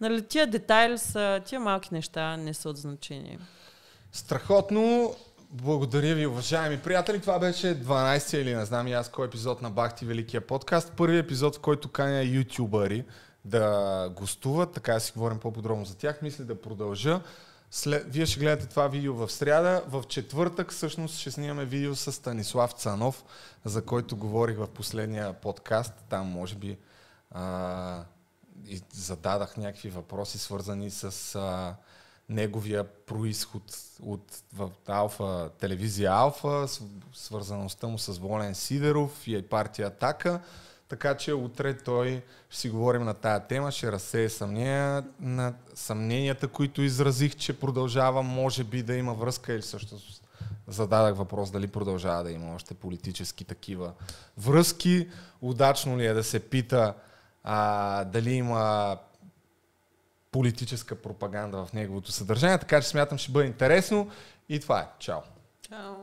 Нали, 0.00 0.22
тия 0.22 0.46
детайли 0.46 0.98
са, 0.98 1.40
тия 1.44 1.60
малки 1.60 1.88
неща 1.92 2.36
не 2.36 2.54
са 2.54 2.68
от 2.68 2.76
значение. 2.76 3.38
Страхотно. 4.12 5.14
Благодаря 5.50 6.14
ви, 6.14 6.26
уважаеми 6.26 6.78
приятели. 6.78 7.20
Това 7.20 7.38
беше 7.38 7.66
12 7.66 8.36
или 8.36 8.54
не 8.54 8.64
знам 8.64 8.86
и 8.86 8.92
аз 8.92 9.08
кой 9.08 9.26
епизод 9.26 9.62
на 9.62 9.70
Бахти 9.70 10.04
Великия 10.04 10.46
подкаст. 10.46 10.92
Първи 10.96 11.18
епизод, 11.18 11.56
в 11.56 11.60
който 11.60 11.88
каня 11.88 12.22
ютубъри 12.22 13.04
да 13.44 14.08
гостуват, 14.16 14.72
така 14.72 14.94
да 14.94 15.00
си 15.00 15.12
говорим 15.12 15.38
по-подробно 15.38 15.84
за 15.84 15.96
тях. 15.96 16.22
Мисля 16.22 16.44
да 16.44 16.60
продължа. 16.60 17.20
След... 17.70 18.12
Вие 18.12 18.26
ще 18.26 18.40
гледате 18.40 18.66
това 18.66 18.88
видео 18.88 19.14
в 19.14 19.32
сряда. 19.32 19.82
В 19.88 20.04
четвъртък 20.08 20.72
всъщност 20.72 21.18
ще 21.18 21.30
снимаме 21.30 21.64
видео 21.64 21.96
с 21.96 22.12
Станислав 22.12 22.72
Цанов, 22.72 23.24
за 23.64 23.84
който 23.84 24.16
говорих 24.16 24.56
в 24.56 24.66
последния 24.66 25.32
подкаст. 25.32 25.94
Там 26.08 26.26
може 26.26 26.54
би 26.54 26.78
а, 27.30 28.04
и 28.66 28.82
зададах 28.92 29.56
някакви 29.56 29.90
въпроси, 29.90 30.38
свързани 30.38 30.90
с 30.90 31.34
а, 31.34 31.74
неговия 32.30 32.84
происход 32.84 33.62
от 34.02 34.42
в 34.52 34.70
Алфа, 34.86 35.50
телевизия 35.60 36.12
Алфа, 36.12 36.66
свързаността 37.12 37.86
му 37.86 37.98
с 37.98 38.18
Волен 38.18 38.54
Сидеров 38.54 39.28
и 39.28 39.42
партия 39.42 39.88
Атака. 39.88 40.40
Така 40.88 41.16
че 41.16 41.34
утре 41.34 41.78
той 41.78 42.22
ще 42.50 42.60
си 42.60 42.70
говорим 42.70 43.04
на 43.04 43.14
тая 43.14 43.46
тема, 43.46 43.72
ще 43.72 43.92
разсее 43.92 44.28
съмнения, 44.28 45.04
на 45.20 45.54
съмненията, 45.74 46.48
които 46.48 46.82
изразих, 46.82 47.36
че 47.36 47.60
продължава, 47.60 48.22
може 48.22 48.64
би 48.64 48.82
да 48.82 48.94
има 48.94 49.14
връзка 49.14 49.52
или 49.52 49.62
също 49.62 49.96
зададах 50.68 51.16
въпрос 51.16 51.50
дали 51.50 51.66
продължава 51.66 52.24
да 52.24 52.30
има 52.30 52.54
още 52.54 52.74
политически 52.74 53.44
такива 53.44 53.92
връзки. 54.38 55.08
Удачно 55.40 55.98
ли 55.98 56.06
е 56.06 56.12
да 56.12 56.24
се 56.24 56.40
пита 56.40 56.94
а, 57.44 58.04
дали 58.04 58.32
има 58.32 58.96
политическа 60.30 61.02
пропаганда 61.02 61.66
в 61.66 61.72
неговото 61.72 62.12
съдържание, 62.12 62.58
така 62.58 62.80
че 62.80 62.88
смятам 62.88 63.18
ще 63.18 63.32
бъде 63.32 63.46
интересно 63.46 64.10
и 64.48 64.60
това 64.60 64.80
е. 64.80 64.88
Чао! 64.98 65.20
Чао! 65.68 65.94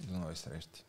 До 0.00 0.18
нови 0.18 0.36
срещи. 0.36 0.84